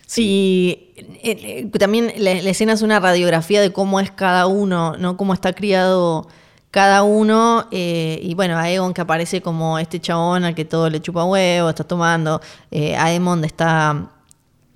Sí. 0.05 0.93
Eh, 0.95 1.67
eh, 1.73 1.79
también 1.79 2.13
la, 2.17 2.31
escena 2.31 2.73
es 2.73 2.81
una 2.81 2.99
radiografía 2.99 3.61
de 3.61 3.73
cómo 3.73 3.99
es 3.99 4.11
cada 4.11 4.47
uno, 4.47 4.95
¿no? 4.97 5.17
Cómo 5.17 5.33
está 5.33 5.53
criado 5.53 6.27
cada 6.71 7.03
uno. 7.03 7.67
Eh, 7.71 8.19
y 8.21 8.33
bueno, 8.35 8.57
Aegon 8.57 8.93
que 8.93 9.01
aparece 9.01 9.41
como 9.41 9.79
este 9.79 9.99
chabón 9.99 10.43
al 10.43 10.55
que 10.55 10.65
todo 10.65 10.89
le 10.89 11.01
chupa 11.01 11.25
huevo, 11.25 11.69
está 11.69 11.83
tomando. 11.83 12.41
Aemond 12.71 13.45
está 13.45 14.11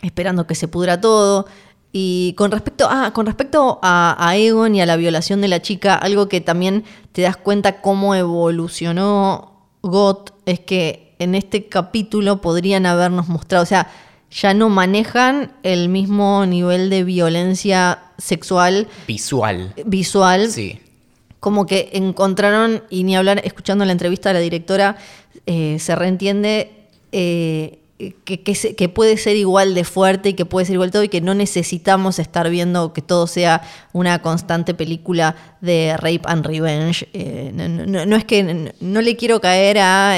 esperando 0.01 0.47
que 0.47 0.55
se 0.55 0.67
pudra 0.67 0.99
todo. 0.99 1.45
Y 1.91 2.33
con 2.37 2.51
respecto, 2.51 2.87
ah, 2.89 3.11
con 3.13 3.25
respecto 3.25 3.79
a, 3.81 4.15
Aegon 4.19 4.75
y 4.75 4.81
a 4.81 4.85
la 4.85 4.95
violación 4.95 5.41
de 5.41 5.47
la 5.47 5.61
chica, 5.61 5.95
algo 5.95 6.29
que 6.29 6.39
también 6.39 6.83
te 7.13 7.23
das 7.23 7.35
cuenta 7.35 7.81
cómo 7.81 8.13
evolucionó 8.13 9.67
Got 9.81 10.33
es 10.45 10.59
que 10.59 11.15
en 11.19 11.35
este 11.35 11.67
capítulo 11.67 12.41
podrían 12.41 12.85
habernos 12.85 13.27
mostrado, 13.27 13.63
o 13.63 13.65
sea, 13.65 13.89
ya 14.31 14.53
no 14.53 14.69
manejan 14.69 15.51
el 15.63 15.89
mismo 15.89 16.45
nivel 16.45 16.89
de 16.89 17.03
violencia 17.03 17.99
sexual. 18.17 18.87
Visual. 19.07 19.73
Visual. 19.85 20.51
Sí. 20.51 20.79
Como 21.39 21.65
que 21.65 21.89
encontraron, 21.93 22.83
y 22.89 23.03
ni 23.03 23.15
hablar, 23.15 23.41
escuchando 23.43 23.85
la 23.85 23.91
entrevista 23.91 24.29
de 24.29 24.33
la 24.33 24.39
directora, 24.41 24.97
eh, 25.45 25.77
se 25.79 25.95
reentiende 25.95 26.71
eh, 27.11 27.79
que, 28.23 28.41
que, 28.41 28.89
puede 28.89 29.17
ser 29.17 29.35
igual 29.35 29.73
de 29.73 29.83
fuerte 29.83 30.29
y 30.29 30.33
que 30.33 30.45
puede 30.45 30.65
ser 30.65 30.75
igual 30.75 30.91
todo 30.91 31.03
y 31.03 31.09
que 31.09 31.21
no 31.21 31.33
necesitamos 31.33 32.19
estar 32.19 32.49
viendo 32.49 32.93
que 32.93 33.01
todo 33.01 33.27
sea 33.27 33.61
una 33.93 34.21
constante 34.21 34.73
película 34.73 35.35
de 35.59 35.95
rape 35.97 36.21
and 36.25 36.45
revenge. 36.45 37.09
Eh, 37.13 37.51
no, 37.53 38.15
es 38.15 38.25
que 38.25 38.73
no 38.79 39.01
le 39.01 39.15
quiero 39.15 39.41
caer 39.41 39.79
a 39.79 40.17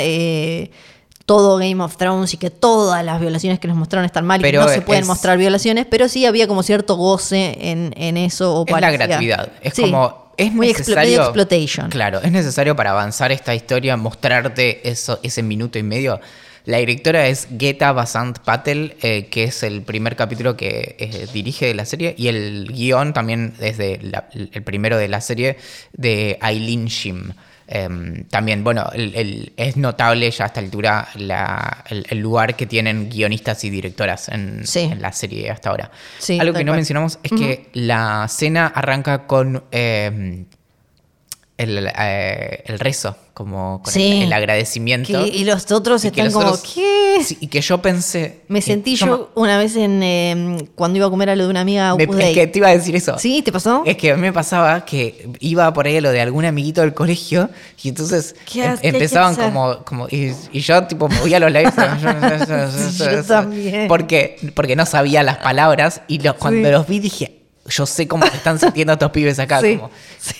todo 1.25 1.57
Game 1.57 1.81
of 1.83 1.97
Thrones 1.97 2.33
y 2.33 2.37
que 2.37 2.49
todas 2.49 3.03
las 3.03 3.19
violaciones 3.19 3.59
que 3.59 3.67
nos 3.67 3.77
mostraron 3.77 4.05
están 4.05 4.25
mal 4.25 4.39
y 4.41 4.43
que 4.43 4.57
no 4.57 4.67
se 4.67 4.81
pueden 4.81 5.07
mostrar 5.07 5.37
violaciones, 5.37 5.85
pero 5.89 6.07
sí 6.07 6.25
había 6.25 6.47
como 6.47 6.63
cierto 6.63 6.95
goce 6.95 7.57
en, 7.59 7.93
en 7.97 8.17
eso. 8.17 8.61
O 8.61 8.65
es 8.67 8.81
la 8.81 8.91
gratuidad. 8.91 9.51
Es 9.61 9.73
como. 9.73 10.21
Es 10.37 10.51
muy 10.51 10.67
necesario. 10.67 11.21
exploitation. 11.21 11.89
Claro, 11.89 12.21
es 12.23 12.31
necesario 12.31 12.75
para 12.75 12.91
avanzar 12.91 13.31
esta 13.31 13.53
historia, 13.53 13.95
mostrarte 13.97 14.89
eso, 14.89 15.19
ese 15.21 15.43
minuto 15.43 15.77
y 15.77 15.83
medio. 15.83 16.19
La 16.65 16.77
directora 16.77 17.27
es 17.27 17.47
Geta 17.59 17.91
Basant 17.91 18.39
Patel, 18.39 18.95
eh, 19.01 19.27
que 19.27 19.45
es 19.45 19.63
el 19.63 19.81
primer 19.81 20.15
capítulo 20.15 20.55
que 20.55 20.95
eh, 20.99 21.27
dirige 21.33 21.65
de 21.65 21.73
la 21.73 21.85
serie, 21.85 22.15
y 22.17 22.27
el 22.27 22.71
guion 22.71 23.13
también 23.13 23.53
es 23.59 23.79
el 23.79 24.63
primero 24.63 24.97
de 24.97 25.07
la 25.07 25.21
serie 25.21 25.57
de 25.93 26.39
Eileen 26.41 26.85
Shim. 26.85 27.33
Em, 27.73 28.25
también, 28.25 28.65
bueno, 28.65 28.89
es 28.93 29.77
notable 29.77 30.29
ya 30.29 30.43
a 30.43 30.47
esta 30.47 30.59
altura 30.59 31.07
el, 31.15 32.19
lugar 32.19 32.57
que 32.57 32.65
tienen 32.65 33.09
guionistas 33.09 33.63
y 33.63 33.69
directoras 33.69 34.27
en, 34.27 34.63
la 34.99 35.13
serie 35.13 35.49
hasta 35.49 35.69
ahora. 35.69 35.89
Algo 36.37 36.53
que 36.53 36.65
no 36.65 36.73
mencionamos 36.73 37.17
es 37.23 37.31
que 37.31 37.69
la 37.71 38.27
cena 38.27 38.67
arranca 38.67 39.25
con 39.25 39.63
eh, 41.69 42.63
el, 42.65 42.79
rezo, 42.79 43.15
como 43.33 43.81
con 43.83 43.93
el, 43.95 44.33
agradecimiento. 44.33 45.25
y 45.27 45.43
los 45.43 45.71
otros 45.71 46.03
están 46.03 46.31
como, 46.31 46.57
¿qué? 46.61 47.17
y 47.39 47.47
que 47.47 47.61
yo 47.61 47.81
pensé. 47.81 48.41
Me 48.47 48.61
sentí 48.61 48.95
yo, 48.95 49.31
una 49.35 49.57
vez 49.57 49.75
en 49.75 50.01
em, 50.01 50.65
cuando 50.75 50.97
iba 50.97 51.07
a 51.07 51.09
comer 51.09 51.29
a 51.29 51.35
lo 51.35 51.43
de 51.43 51.49
una 51.49 51.61
amiga. 51.61 51.95
es 51.99 52.33
que 52.33 52.47
te 52.47 52.59
iba 52.59 52.69
a 52.69 52.71
decir 52.71 52.95
eso. 52.95 53.17
¿Sí? 53.19 53.41
¿Te 53.43 53.51
pasó? 53.51 53.83
Es 53.85 53.97
que 53.97 54.11
a 54.11 54.15
mí 54.15 54.21
me 54.21 54.33
pasaba 54.33 54.85
que 54.85 55.29
iba 55.39 55.71
por 55.73 55.85
ahí 55.85 55.97
a 55.97 56.01
lo 56.01 56.11
de 56.11 56.21
algún 56.21 56.45
amiguito 56.45 56.81
del 56.81 56.93
colegio 56.93 57.49
y 57.83 57.89
entonces 57.89 58.35
em, 58.55 58.77
empezaban 58.81 59.35
como. 59.35 59.83
como 59.85 60.07
y, 60.09 60.33
yo, 60.53 60.83
tipo, 60.87 61.09
me 61.09 61.19
voy 61.19 61.33
a 61.33 61.39
los 61.39 61.51
labios. 61.51 61.73
yo 62.97 63.23
también. 63.23 63.87
Porque, 63.87 64.37
porque 64.55 64.75
no 64.75 64.85
sabía 64.85 65.21
las 65.21 65.37
palabras 65.37 66.01
y 66.07 66.19
cuando 66.39 66.71
los 66.71 66.87
vi 66.87 66.99
dije 66.99 67.40
yo 67.69 67.85
sé 67.85 68.07
cómo 68.07 68.25
se 68.25 68.35
están 68.35 68.59
sintiendo 68.59 68.93
estos 68.93 69.11
pibes 69.11 69.37
acá. 69.39 69.61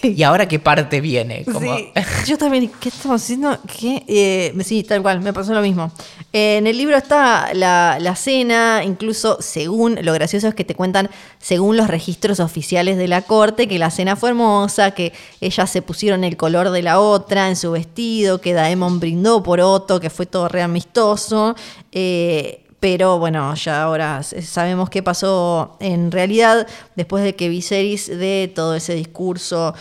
Y 0.02 0.24
ahora 0.24 0.48
qué 0.48 0.60
parte 0.60 1.02
viene. 1.02 1.46
Yo 2.26 2.38
también, 2.38 2.72
¿qué 2.80 2.90
estamos 2.90 3.22
haciendo? 3.22 3.58
¿Qué? 3.80 4.04
Eh, 4.08 4.64
sí, 4.64 4.84
tal 4.84 5.02
cual, 5.02 5.22
me 5.22 5.32
pasó 5.32 5.54
lo 5.54 5.62
mismo. 5.62 5.92
en 6.34 6.66
el 6.66 6.78
libro 6.78 6.98
está 6.98 7.54
la, 7.54 7.98
la, 8.00 8.16
cena, 8.16 8.82
incluso 8.84 9.38
según, 9.40 10.00
lo 10.02 10.14
gracioso 10.14 10.48
es 10.48 10.56
que 10.56 10.64
te 10.64 10.76
cuentan, 10.76 11.10
según 11.40 11.78
los 11.78 11.88
registros 11.88 12.40
oficiales 12.40 12.98
de 12.98 13.08
la 13.08 13.22
corte, 13.22 13.68
que 13.68 13.78
la 13.78 13.92
cena 13.92 14.16
fue 14.16 14.30
hermosa, 14.30 14.92
que 14.92 15.14
ellas 15.42 15.70
se 15.70 15.82
pusieron 15.82 16.24
el 16.24 16.38
color 16.38 16.72
de 16.72 16.82
la 16.82 17.00
otra 17.00 17.50
en 17.50 17.56
su 17.56 17.72
vestido, 17.72 18.42
que 18.42 18.54
Daemon 18.54 19.00
brindó 19.00 19.44
por 19.44 19.60
Otto, 19.60 20.00
que 20.00 20.10
fue 20.10 20.26
todo 20.26 20.48
re 20.48 20.64
amistoso. 20.64 21.56
Eh, 21.92 22.62
pero 22.82 23.20
bueno, 23.20 23.54
ya 23.54 23.84
ahora 23.84 24.24
sabemos 24.24 24.90
qué 24.90 25.04
pasó 25.04 25.78
en 25.80 26.12
realidad 26.12 26.68
después 26.96 27.24
de 27.24 27.36
que 27.36 27.48
Viserys 27.48 28.08
dé 28.08 28.52
todo 28.54 28.74
ese 28.74 28.96
discurso 28.96 29.76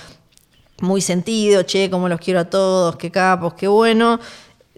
muy 0.82 1.00
sentido, 1.00 1.62
che, 1.62 1.88
como 1.88 2.10
los 2.10 2.20
quiero 2.20 2.40
a 2.40 2.44
todos, 2.44 2.96
qué 2.96 3.10
capos, 3.10 3.54
qué 3.54 3.68
bueno, 3.68 4.20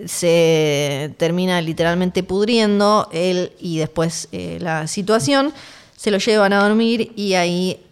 se 0.07 1.13
termina 1.19 1.61
literalmente 1.61 2.23
pudriendo 2.23 3.09
él 3.13 3.55
y 3.59 3.79
después 3.79 4.29
eh, 4.31 4.59
la 4.61 4.87
situación. 4.87 5.53
se 5.97 6.13
lo 6.13 6.19
llevan 6.19 6.53
a 6.53 6.63
dormir 6.63 7.13
y 7.17 7.35
ahí 7.35 7.85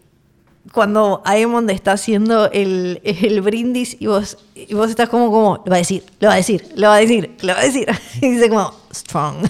cuando 0.73 1.23
Aemond 1.25 1.69
está 1.73 1.93
haciendo 1.93 2.49
el, 2.53 3.01
el 3.03 3.41
brindis 3.41 3.97
y 3.99 4.07
vos, 4.07 4.39
y 4.55 4.75
vos 4.75 4.91
estás 4.91 5.09
como, 5.09 5.33
como, 5.33 5.57
lo 5.65 5.71
va 5.71 5.75
a 5.75 5.79
decir, 5.79 6.05
lo 6.21 6.29
va 6.29 6.35
a 6.35 6.37
decir, 6.37 6.69
lo 6.77 6.87
va 6.87 6.95
a 6.95 7.01
decir, 7.01 7.37
lo 7.43 7.53
va 7.53 7.61
a 7.61 7.65
decir. 7.65 7.89
Y 8.21 8.31
dice 8.31 8.49
como, 8.49 8.73
strong. 8.95 9.49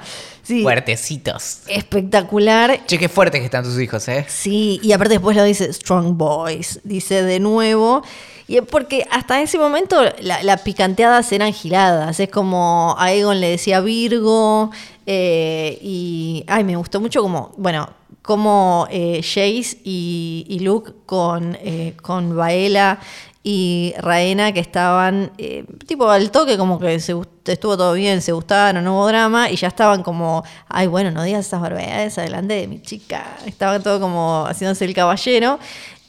Fuertecitos. 0.62 1.58
espectacular. 1.66 2.80
Che, 2.86 2.98
qué 2.98 3.08
fuertes 3.08 3.40
que 3.40 3.44
están 3.44 3.64
tus 3.64 3.78
hijos, 3.78 4.08
¿eh? 4.08 4.24
Sí, 4.28 4.80
y 4.82 4.92
aparte 4.92 5.14
después 5.14 5.36
lo 5.36 5.44
dice 5.44 5.70
Strong 5.72 6.16
Boys, 6.16 6.80
dice 6.84 7.22
de 7.22 7.40
nuevo. 7.40 8.02
Y 8.46 8.56
es 8.56 8.62
porque 8.62 9.06
hasta 9.10 9.42
ese 9.42 9.58
momento 9.58 10.02
la, 10.20 10.42
la 10.42 10.56
picanteadas 10.56 11.30
eran 11.32 11.52
giladas. 11.52 12.18
Es 12.18 12.30
como 12.30 12.96
Aegon 12.98 13.40
le 13.42 13.50
decía 13.50 13.80
Virgo. 13.80 14.70
eh, 15.04 15.78
y. 15.82 16.44
Ay, 16.46 16.64
me 16.64 16.76
gustó 16.76 16.98
mucho 16.98 17.20
como. 17.20 17.52
Bueno, 17.58 17.90
como 18.22 18.86
eh, 18.90 19.20
Jace 19.22 19.76
y, 19.84 20.46
y 20.48 20.60
Luke 20.60 20.92
con, 21.04 21.58
eh, 21.60 21.94
con 22.00 22.34
Baela 22.36 22.98
y 23.42 23.94
Raena 23.98 24.52
que 24.52 24.60
estaban 24.60 25.32
eh, 25.38 25.64
tipo 25.86 26.10
al 26.10 26.30
toque, 26.30 26.58
como 26.58 26.78
que 26.78 27.00
se, 27.00 27.14
estuvo 27.46 27.76
todo 27.76 27.92
bien, 27.92 28.20
se 28.20 28.32
gustaron, 28.32 28.84
no 28.84 28.94
hubo 28.94 29.06
drama, 29.06 29.50
y 29.50 29.56
ya 29.56 29.68
estaban 29.68 30.02
como, 30.02 30.44
ay, 30.68 30.86
bueno, 30.86 31.10
no 31.10 31.22
digas 31.22 31.46
esas 31.46 31.60
barbaridades 31.60 32.18
adelante 32.18 32.54
de 32.54 32.66
mi 32.66 32.82
chica. 32.82 33.38
Estaban 33.46 33.82
todo 33.82 34.00
como 34.00 34.44
haciéndose 34.46 34.84
el 34.84 34.94
caballero. 34.94 35.58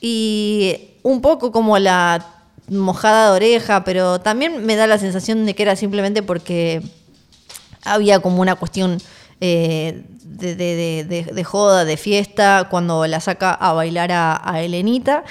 Y 0.02 0.96
un 1.04 1.22
poco 1.22 1.52
como 1.52 1.78
la 1.78 2.26
mojada 2.68 3.30
de 3.30 3.36
oreja, 3.36 3.84
pero 3.84 4.20
también 4.20 4.66
me 4.66 4.76
da 4.76 4.88
la 4.88 4.98
sensación 4.98 5.46
de 5.46 5.54
que 5.54 5.64
era 5.64 5.76
simplemente 5.76 6.24
porque 6.24 6.82
había 7.84 8.20
como 8.20 8.42
una 8.42 8.56
cuestión 8.56 8.98
eh, 9.40 10.04
de 10.24 11.44
joda, 11.44 11.86
de 11.86 11.98
fiesta, 11.98 12.68
cuando 12.70 13.06
la 13.08 13.20
saca 13.20 13.54
a 13.54 13.74
bailar 13.74 14.12
a, 14.12 14.42
a 14.44 14.62
Elenita. 14.62 15.24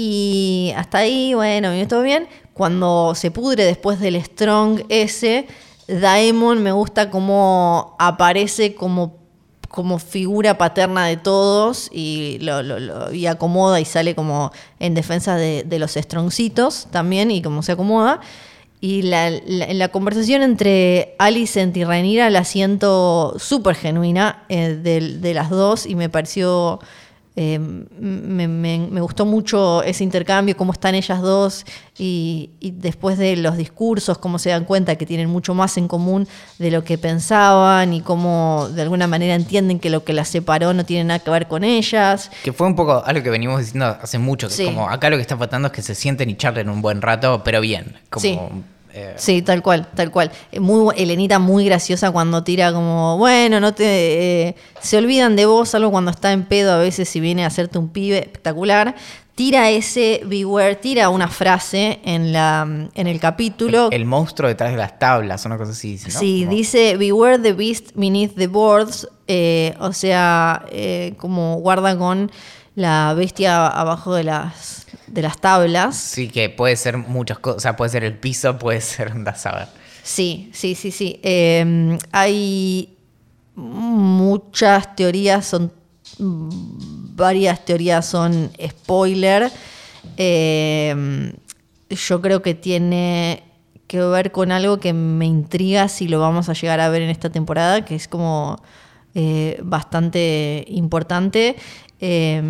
Y 0.00 0.72
hasta 0.76 0.98
ahí, 0.98 1.34
bueno, 1.34 1.70
viene 1.72 1.88
todo 1.88 2.02
bien. 2.02 2.28
Cuando 2.54 3.16
se 3.16 3.32
pudre 3.32 3.64
después 3.64 3.98
del 3.98 4.22
Strong 4.22 4.82
ese, 4.88 5.48
Daemon 5.88 6.62
me 6.62 6.70
gusta 6.70 7.10
cómo 7.10 7.96
aparece 7.98 8.76
como, 8.76 9.16
como 9.68 9.98
figura 9.98 10.56
paterna 10.56 11.06
de 11.06 11.16
todos 11.16 11.88
y, 11.92 12.38
lo, 12.42 13.12
y 13.12 13.26
acomoda 13.26 13.80
y 13.80 13.84
sale 13.84 14.14
como 14.14 14.52
en 14.78 14.94
defensa 14.94 15.34
de, 15.34 15.66
los 15.80 15.94
Strongcitos 15.94 16.86
también 16.92 17.32
y 17.32 17.42
como 17.42 17.64
se 17.64 17.72
acomoda. 17.72 18.20
Y 18.80 19.02
la, 19.02 19.30
la- 19.46 19.88
conversación 19.88 20.42
entre 20.42 21.16
Alicent 21.18 21.76
y 21.76 21.82
Rhaenyra 21.82 22.30
la 22.30 22.44
siento 22.44 23.34
súper 23.40 23.74
genuina 23.74 24.44
eh, 24.48 24.78
de 24.80 25.34
las 25.34 25.50
dos 25.50 25.86
y 25.86 25.96
me 25.96 26.08
pareció, 26.08 26.78
eh, 27.40 27.58
me, 27.60 28.48
me- 28.48 28.88
me 28.90 29.00
gustó 29.00 29.24
mucho 29.24 29.84
ese 29.84 30.02
intercambio, 30.02 30.56
cómo 30.56 30.72
están 30.72 30.96
ellas 30.96 31.22
dos 31.22 31.64
y, 31.96 32.50
y 32.58 32.72
después 32.72 33.16
de 33.16 33.36
los 33.36 33.56
discursos, 33.56 34.18
cómo 34.18 34.40
se 34.40 34.50
dan 34.50 34.64
cuenta 34.64 34.96
que 34.96 35.06
tienen 35.06 35.28
mucho 35.30 35.54
más 35.54 35.76
en 35.76 35.86
común 35.86 36.26
de 36.58 36.72
lo 36.72 36.82
que 36.82 36.98
pensaban 36.98 37.92
y 37.92 38.00
cómo 38.00 38.68
de 38.74 38.82
alguna 38.82 39.06
manera 39.06 39.36
entienden 39.36 39.78
que 39.78 39.88
lo 39.88 40.02
que 40.02 40.12
las 40.14 40.26
separó 40.28 40.74
no 40.74 40.84
tiene 40.84 41.04
nada 41.04 41.20
que 41.20 41.30
ver 41.30 41.46
con 41.46 41.62
ellas. 41.62 42.30
Que 42.42 42.52
fue 42.52 42.66
un 42.66 42.74
poco 42.74 43.04
algo 43.06 43.22
que 43.22 43.30
venimos 43.30 43.60
diciendo 43.60 43.86
hace 44.02 44.18
mucho, 44.18 44.48
que 44.48 44.54
Sí. 44.54 44.64
como 44.64 44.88
acá 44.90 45.08
lo 45.08 45.16
que 45.16 45.22
está 45.22 45.36
faltando 45.36 45.66
es 45.68 45.72
que 45.72 45.82
se 45.82 45.94
sienten 45.94 46.28
y 46.30 46.36
charlen 46.36 46.68
un 46.68 46.82
buen 46.82 47.00
rato, 47.02 47.42
pero 47.44 47.60
bien. 47.60 47.94
Como, 48.10 48.20
Sí. 48.22 48.38
Eh, 48.92 49.14
Sí, 49.16 49.42
tal 49.42 49.62
cual, 49.62 49.86
tal 49.94 50.10
cual. 50.10 50.30
Eh, 50.52 50.60
Muy, 50.60 50.94
Elenita 50.96 51.38
muy 51.38 51.64
graciosa 51.64 52.10
cuando 52.10 52.42
tira 52.44 52.72
como, 52.72 53.18
bueno, 53.18 53.60
no 53.60 53.74
te... 53.74 54.48
eh, 54.48 54.56
se 54.80 54.96
olvidan 54.96 55.36
de 55.36 55.46
vos, 55.46 55.74
algo 55.74 55.90
cuando 55.90 56.10
está 56.10 56.32
en 56.32 56.44
pedo 56.44 56.72
a 56.72 56.78
veces 56.78 57.08
si 57.08 57.20
viene 57.20 57.44
a 57.44 57.48
hacerte 57.48 57.78
un 57.78 57.88
pibe 57.90 58.18
espectacular. 58.18 58.94
Tira 59.34 59.70
ese 59.70 60.20
beware, 60.24 60.74
tira 60.74 61.10
una 61.10 61.28
frase 61.28 62.00
en, 62.04 62.32
la, 62.32 62.62
en 62.92 63.06
el 63.06 63.20
capítulo. 63.20 63.88
el 63.92 64.04
monstruo 64.04 64.48
detrás 64.48 64.72
de 64.72 64.76
las 64.78 64.98
tablas, 64.98 65.44
una 65.44 65.56
cosa 65.56 65.70
así. 65.70 65.96
¿no? 66.04 66.10
Sí, 66.18 66.40
Como- 66.44 66.56
dice 66.56 66.96
Beware 66.96 67.38
the 67.38 67.52
beast 67.52 67.90
beneath 67.94 68.34
the 68.34 68.48
boards, 68.48 69.06
eh, 69.28 69.74
o 69.78 69.92
sea, 69.92 70.64
como 71.18 71.56
guarda 71.60 71.96
con 71.96 72.32
la 72.78 73.12
bestia 73.14 73.66
abajo 73.66 74.14
de 74.14 74.22
las, 74.22 74.86
de 75.08 75.22
las 75.22 75.40
tablas. 75.40 75.96
Sí, 75.96 76.28
que 76.28 76.48
puede 76.48 76.76
ser 76.76 76.96
muchas 76.96 77.40
cosas. 77.40 77.56
O 77.56 77.60
sea, 77.60 77.76
puede 77.76 77.90
ser 77.90 78.04
el 78.04 78.16
piso, 78.16 78.56
puede 78.56 78.80
ser 78.80 79.12
un 79.16 79.26
a 79.26 79.34
saber. 79.34 79.66
Sí, 80.04 80.48
sí, 80.54 80.76
sí, 80.76 80.92
sí. 80.92 81.18
Eh, 81.24 81.98
hay 82.12 82.96
muchas 83.56 84.94
teorías, 84.94 85.44
son 85.44 85.72
varias 86.20 87.64
teorías 87.64 88.06
son 88.06 88.52
spoiler. 88.64 89.50
Eh, 90.16 91.32
yo 91.90 92.20
creo 92.20 92.42
que 92.42 92.54
tiene 92.54 93.42
que 93.88 94.00
ver 94.00 94.30
con 94.30 94.52
algo 94.52 94.78
que 94.78 94.92
me 94.92 95.26
intriga 95.26 95.88
si 95.88 96.06
lo 96.06 96.20
vamos 96.20 96.48
a 96.48 96.52
llegar 96.52 96.78
a 96.78 96.88
ver 96.90 97.02
en 97.02 97.10
esta 97.10 97.30
temporada, 97.30 97.84
que 97.84 97.96
es 97.96 98.06
como 98.06 98.62
eh, 99.14 99.58
bastante 99.64 100.64
importante. 100.68 101.56
Eh, 102.00 102.42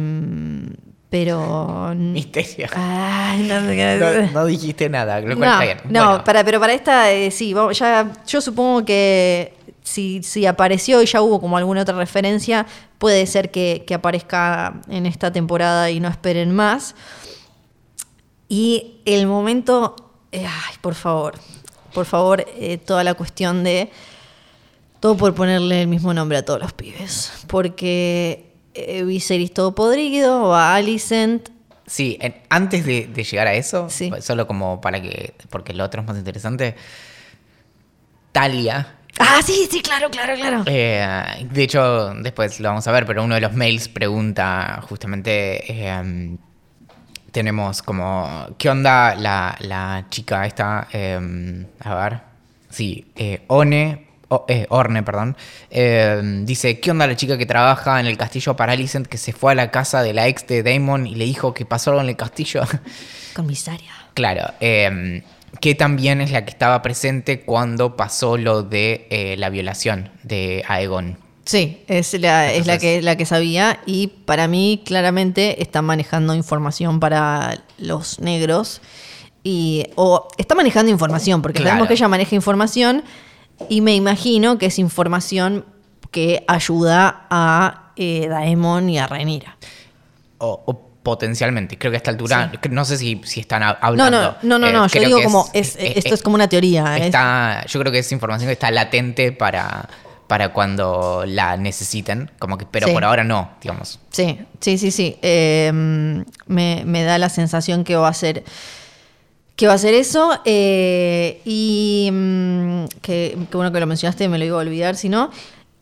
pero... 1.10 1.94
Misterio. 1.96 2.66
Ay, 2.74 3.42
no 3.44 3.60
No, 3.60 4.32
no 4.32 4.46
dijiste 4.46 4.88
nada, 4.88 5.20
lo 5.20 5.36
cual 5.36 5.38
no, 5.38 5.44
está 5.46 5.64
bien. 5.64 5.78
no, 5.88 6.06
Bueno, 6.06 6.24
para, 6.24 6.44
pero 6.44 6.60
para 6.60 6.74
esta 6.74 7.10
eh, 7.10 7.30
sí, 7.30 7.54
ya, 7.72 8.12
yo 8.26 8.40
supongo 8.40 8.84
que 8.84 9.54
si, 9.82 10.22
si 10.22 10.44
apareció 10.44 11.02
y 11.02 11.06
ya 11.06 11.22
hubo 11.22 11.40
como 11.40 11.56
alguna 11.56 11.82
otra 11.82 11.96
referencia, 11.96 12.66
puede 12.98 13.26
ser 13.26 13.50
que, 13.50 13.84
que 13.86 13.94
aparezca 13.94 14.82
en 14.88 15.06
esta 15.06 15.32
temporada 15.32 15.90
y 15.90 15.98
no 15.98 16.08
esperen 16.08 16.54
más. 16.54 16.94
Y 18.48 19.00
el 19.06 19.26
momento, 19.26 19.96
eh, 20.30 20.46
ay, 20.46 20.74
por 20.82 20.94
favor, 20.94 21.34
por 21.94 22.04
favor, 22.04 22.44
eh, 22.58 22.76
toda 22.76 23.02
la 23.02 23.14
cuestión 23.14 23.64
de 23.64 23.90
todo 25.00 25.16
por 25.16 25.34
ponerle 25.34 25.82
el 25.82 25.88
mismo 25.88 26.12
nombre 26.12 26.36
a 26.38 26.44
todos 26.44 26.60
los 26.60 26.72
pibes, 26.72 27.44
porque 27.46 28.47
eh, 28.86 29.04
Viserys 29.04 29.52
todo 29.52 29.74
podrido, 29.74 30.48
va 30.48 30.74
Alicent, 30.74 31.48
Sí, 31.86 32.18
en- 32.20 32.34
antes 32.50 32.84
de, 32.84 33.06
de 33.06 33.24
llegar 33.24 33.46
a 33.46 33.54
eso, 33.54 33.88
Sí. 33.88 34.10
solo 34.20 34.46
como 34.46 34.78
para 34.80 35.00
que. 35.00 35.32
Porque 35.48 35.72
lo 35.72 35.84
otro 35.84 36.02
es 36.02 36.06
más 36.06 36.18
interesante. 36.18 36.74
Talia. 38.32 38.94
Ah, 39.18 39.40
sí, 39.44 39.66
sí, 39.70 39.80
claro, 39.80 40.10
claro, 40.10 40.34
claro. 40.36 40.62
eh, 40.66 41.46
de 41.50 41.62
hecho, 41.62 42.12
después 42.14 42.60
lo 42.60 42.68
vamos 42.68 42.86
a 42.86 42.92
ver, 42.92 43.04
pero 43.06 43.24
uno 43.24 43.34
de 43.34 43.40
los 43.40 43.52
mails 43.54 43.88
pregunta 43.88 44.80
justamente. 44.88 45.64
eh, 45.72 46.36
tenemos 47.32 47.82
como. 47.82 48.48
¿Qué 48.58 48.68
onda 48.70 49.14
la, 49.14 49.56
la 49.60 50.06
chica 50.10 50.46
esta? 50.46 50.88
Eh, 50.92 51.66
a 51.80 51.94
ver. 51.94 52.20
Sí, 52.70 53.10
eh, 53.16 53.42
One. 53.48 54.07
Eh, 54.48 54.66
Orne, 54.68 55.02
perdón. 55.02 55.36
eh, 55.70 56.20
dice: 56.44 56.80
¿Qué 56.80 56.90
onda 56.90 57.06
la 57.06 57.16
chica 57.16 57.38
que 57.38 57.46
trabaja 57.46 58.00
en 58.00 58.06
el 58.06 58.16
castillo 58.16 58.56
Paralicent 58.56 59.06
que 59.06 59.18
se 59.18 59.32
fue 59.32 59.52
a 59.52 59.54
la 59.54 59.70
casa 59.70 60.02
de 60.02 60.12
la 60.14 60.26
ex 60.28 60.46
de 60.46 60.62
Damon 60.62 61.06
y 61.06 61.14
le 61.14 61.24
dijo 61.24 61.54
que 61.54 61.64
pasó 61.64 61.90
algo 61.90 62.02
en 62.02 62.08
el 62.10 62.16
castillo? 62.16 62.62
Comisaria. 63.34 63.92
Claro, 64.14 64.52
eh, 64.60 65.22
que 65.60 65.74
también 65.74 66.20
es 66.20 66.30
la 66.30 66.44
que 66.44 66.50
estaba 66.50 66.82
presente 66.82 67.40
cuando 67.42 67.96
pasó 67.96 68.36
lo 68.36 68.62
de 68.62 69.06
eh, 69.10 69.36
la 69.38 69.48
violación 69.48 70.10
de 70.22 70.64
Aegon. 70.68 71.18
Sí, 71.44 71.82
es 71.88 72.12
la, 72.20 72.52
es 72.52 72.66
la, 72.66 72.76
que, 72.78 73.00
la 73.00 73.16
que 73.16 73.24
sabía 73.24 73.80
y 73.86 74.08
para 74.08 74.48
mí 74.48 74.82
claramente 74.84 75.62
está 75.62 75.80
manejando 75.80 76.34
información 76.34 77.00
para 77.00 77.62
los 77.78 78.18
negros 78.20 78.82
y 79.42 79.86
o 79.94 80.28
está 80.36 80.54
manejando 80.54 80.90
información 80.92 81.40
porque 81.40 81.60
Claro. 81.60 81.70
sabemos 81.70 81.88
que 81.88 81.94
ella 81.94 82.08
maneja 82.08 82.34
información 82.34 83.02
y 83.68 83.80
me 83.80 83.94
imagino 83.94 84.58
que 84.58 84.66
es 84.66 84.78
información 84.78 85.64
que 86.10 86.44
ayuda 86.48 87.26
a 87.30 87.92
eh, 87.96 88.26
Daemon 88.28 88.88
y 88.90 88.98
a 88.98 89.06
Rhaenyra. 89.06 89.56
O, 90.38 90.62
o 90.66 90.88
potencialmente, 91.02 91.78
creo 91.78 91.90
que 91.90 91.96
a 91.96 91.98
esta 91.98 92.10
altura, 92.10 92.50
Sí. 92.62 92.68
no 92.70 92.84
sé 92.84 92.98
si, 92.98 93.20
si 93.24 93.40
están 93.40 93.62
No, 93.62 93.76
hablando. 93.80 94.36
no, 94.42 94.58
no, 94.58 94.58
no, 94.58 94.66
eh, 94.68 94.72
no, 94.72 94.86
yo 94.86 95.00
digo 95.00 95.22
como 95.22 95.48
es, 95.54 95.74
eh, 95.76 95.94
esto 95.96 96.14
es 96.14 96.22
como 96.22 96.34
una 96.34 96.48
teoría. 96.48 96.96
Está, 96.98 97.64
yo 97.66 97.80
creo 97.80 97.90
que 97.92 98.00
es 98.00 98.12
información 98.12 98.46
que 98.48 98.52
está 98.52 98.70
latente 98.70 99.32
para, 99.32 99.88
para 100.26 100.52
cuando 100.52 101.24
la 101.26 101.56
necesiten, 101.56 102.30
como 102.38 102.58
que, 102.58 102.66
pero 102.66 102.86
Sí. 102.88 102.92
por 102.92 103.04
ahora 103.04 103.24
no, 103.24 103.50
digamos. 103.62 103.98
Sí, 104.10 104.38
sí, 104.60 104.76
sí, 104.76 104.90
sí. 104.90 105.16
Eh, 105.22 105.70
me, 106.46 106.82
me 106.84 107.02
da 107.04 107.16
la 107.18 107.30
sensación 107.30 107.84
que 107.84 107.96
va 107.96 108.08
a 108.08 108.14
ser 108.14 108.44
que 109.58 109.66
va 109.66 109.72
a 109.74 109.78
ser 109.78 109.92
eso. 109.92 110.40
eh, 110.44 111.42
y 111.44 112.08
mm, 112.12 112.84
que, 113.02 113.36
que 113.50 113.56
bueno 113.56 113.72
que 113.72 113.80
lo 113.80 113.86
mencionaste, 113.86 114.28
me 114.28 114.38
lo 114.38 114.44
iba 114.46 114.56
a 114.56 114.60
olvidar 114.60 114.94
si 114.96 115.08
no. 115.10 115.30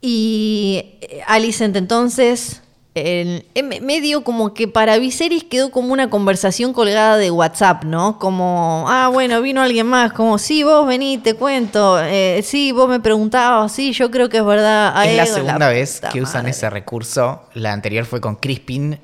Y 0.01 0.83
eh, 1.03 1.21
Alicent 1.27 1.77
entonces 1.77 2.63
en- 2.95 3.45
en 3.55 3.85
medio 3.85 4.25
como 4.25 4.55
que 4.55 4.67
para 4.69 4.97
Viserys 4.97 5.45
quedó 5.45 5.71
como 5.71 5.93
una 5.93 6.09
conversación 6.09 6.73
colgada 6.73 7.19
de 7.19 7.31
WhatsApp, 7.31 7.85
¿no? 7.85 8.19
Como, 8.19 8.87
ah, 8.89 9.11
bueno, 9.13 9.43
vino 9.43 9.61
alguien 9.61 9.87
más, 9.87 10.15
como, 10.15 10.39
sí, 10.39 10.63
vos 10.63 10.87
vení, 10.87 11.19
te 11.19 11.35
cuento, 11.35 12.01
eh, 12.03 12.41
sí, 12.43 12.73
vos 12.73 12.89
me 12.89 12.99
preguntabas, 12.99 13.73
sí, 13.73 13.93
yo 13.93 14.11
creo 14.11 14.31
que 14.31 14.39
es 14.39 14.45
verdad. 14.47 15.05
Es 15.05 15.15
la 15.15 15.27
segunda 15.27 15.69
vez 15.69 16.01
que 16.11 16.23
usan 16.23 16.45
madre. 16.45 16.51
ese 16.53 16.71
recurso. 16.71 17.43
La 17.53 17.75
anterior 17.75 18.07
fue 18.07 18.23
con 18.23 18.37
Crispin. 18.37 18.99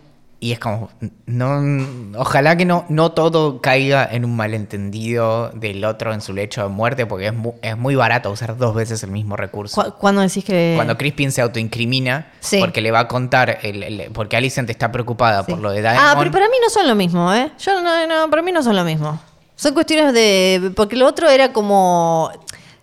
Y 0.45 0.51
es 0.51 0.59
como, 0.59 0.91
no, 1.27 1.87
ojalá 2.19 2.57
que 2.57 2.65
no, 2.65 2.85
no 2.89 3.13
todo 3.13 3.61
caiga 3.61 4.09
en 4.11 4.25
un 4.25 4.35
malentendido 4.35 5.51
del 5.55 5.85
otro 5.85 6.13
en 6.13 6.21
su 6.21 6.33
lecho 6.33 6.65
de 6.65 6.69
muerte, 6.69 7.07
porque 7.07 7.29
es, 7.29 7.33
mu- 7.33 7.55
es 7.63 7.79
muy 7.79 7.95
barato 7.95 8.29
usar 8.29 8.57
dos 8.57 8.75
veces 8.75 9.05
el 9.05 9.13
mismo 9.13 9.37
recurso. 9.37 9.81
Cu- 9.81 9.93
¿Cuándo 10.01 10.21
decís 10.21 10.45
que...? 10.45 10.73
Cuando 10.75 10.99
Crispin 10.99 11.31
se 11.31 11.43
autoincrimina, 11.43 12.33
Sí. 12.41 12.59
porque 12.59 12.81
le 12.81 12.91
va 12.91 12.99
a 12.99 13.07
contar, 13.09 13.61
el- 13.63 13.85
el- 13.85 14.11
porque 14.13 14.37
Alicent 14.37 14.69
está 14.69 14.91
preocupada 14.91 15.45
Sí. 15.45 15.53
por 15.53 15.61
lo 15.61 15.71
de 15.71 15.81
Daemon. 15.81 16.05
Ah, 16.05 16.15
pero 16.19 16.33
para 16.33 16.47
mí 16.49 16.57
no 16.61 16.71
son 16.71 16.89
lo 16.89 16.97
mismo, 16.97 17.33
¿eh? 17.33 17.53
Yo 17.61 17.81
no, 17.81 18.07
no, 18.09 18.29
para 18.29 18.43
mí 18.43 18.51
no 18.51 18.65
son 18.65 18.75
lo 18.75 18.83
mismo. 18.83 19.21
Son 19.55 19.73
cuestiones 19.75 20.13
de. 20.13 20.73
Porque 20.75 20.97
lo 20.97 21.07
otro 21.07 21.31
era 21.31 21.53
como. 21.53 22.33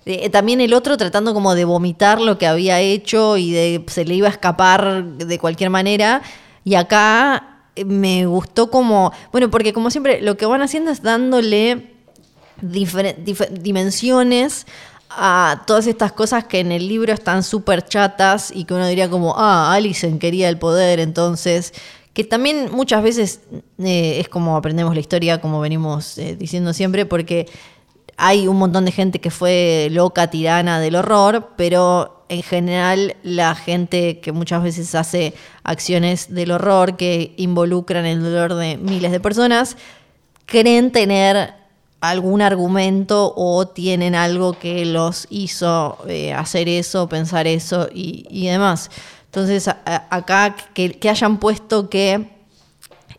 eh, 0.05 0.29
también 0.29 0.61
el 0.61 0.73
otro 0.73 0.95
tratando 0.95 1.33
como 1.33 1.53
de 1.55 1.65
vomitar 1.65 2.21
lo 2.21 2.37
que 2.37 2.47
había 2.47 2.79
hecho 2.79 3.35
y 3.35 3.51
de 3.51 3.83
se 3.87 4.05
le 4.05 4.13
iba 4.15 4.27
a 4.27 4.31
escapar 4.31 5.03
de 5.03 5.37
cualquier 5.39 5.69
manera. 5.71 6.21
Y 6.69 6.75
acá 6.75 7.63
eh, 7.75 7.83
me 7.83 8.27
gustó 8.27 8.69
como. 8.69 9.11
Bueno, 9.31 9.49
porque 9.49 9.73
como 9.73 9.89
siempre, 9.89 10.21
lo 10.21 10.37
que 10.37 10.45
van 10.45 10.61
haciendo 10.61 10.91
es 10.91 11.01
dándole 11.01 11.95
dimensiones 12.61 14.67
a 15.09 15.63
todas 15.65 15.87
estas 15.87 16.11
cosas 16.11 16.43
que 16.43 16.59
en 16.59 16.71
el 16.71 16.87
libro 16.87 17.11
están 17.11 17.41
súper 17.41 17.83
chatas 17.83 18.51
y 18.53 18.65
que 18.65 18.75
uno 18.75 18.85
diría 18.85 19.09
como, 19.09 19.33
ah, 19.35 19.73
Alicent 19.73 20.21
quería 20.21 20.47
el 20.47 20.59
poder, 20.59 20.99
entonces, 20.99 21.73
que 22.13 22.23
también 22.23 22.69
muchas 22.71 23.01
veces 23.01 23.39
eh, 23.79 24.19
es 24.19 24.29
como 24.29 24.55
aprendemos 24.55 24.93
la 24.93 24.99
historia, 24.99 25.41
como 25.41 25.59
venimos 25.59 26.19
eh, 26.19 26.35
diciendo 26.35 26.71
siempre, 26.73 27.07
porque 27.07 27.47
hay 28.15 28.47
un 28.47 28.57
montón 28.57 28.85
de 28.85 28.91
gente 28.91 29.19
que 29.19 29.31
fue 29.31 29.87
loca, 29.89 30.29
tirana 30.29 30.79
del 30.79 30.93
horror, 30.93 31.53
pero 31.57 32.18
en 32.29 32.43
general 32.43 33.15
la 33.23 33.55
gente 33.55 34.19
que 34.19 34.31
muchas 34.31 34.63
veces 34.63 34.95
hace 34.95 35.33
acciones 35.63 36.33
del 36.33 36.51
horror 36.51 36.95
que 36.95 37.33
involucran 37.37 38.05
el 38.05 38.21
dolor 38.21 38.53
de 38.53 38.77
miles 38.77 39.11
de 39.11 39.19
personas, 39.19 39.75
creen 40.45 40.91
tener 40.91 41.53
algún 42.01 42.41
argumento 42.41 43.33
o 43.35 43.67
tienen 43.67 44.15
algo 44.15 44.53
que 44.53 44.85
los 44.85 45.27
hizo 45.29 45.97
eh, 46.07 46.33
hacer 46.33 46.69
eso, 46.69 47.09
pensar 47.09 47.47
eso 47.47 47.89
y, 47.93 48.47
demás. 48.47 48.89
Entonces, 49.25 49.67
acá 49.67 50.55
que, 50.73 50.91
que 50.93 51.09
hayan 51.09 51.39
puesto 51.39 51.89
que 51.89 52.29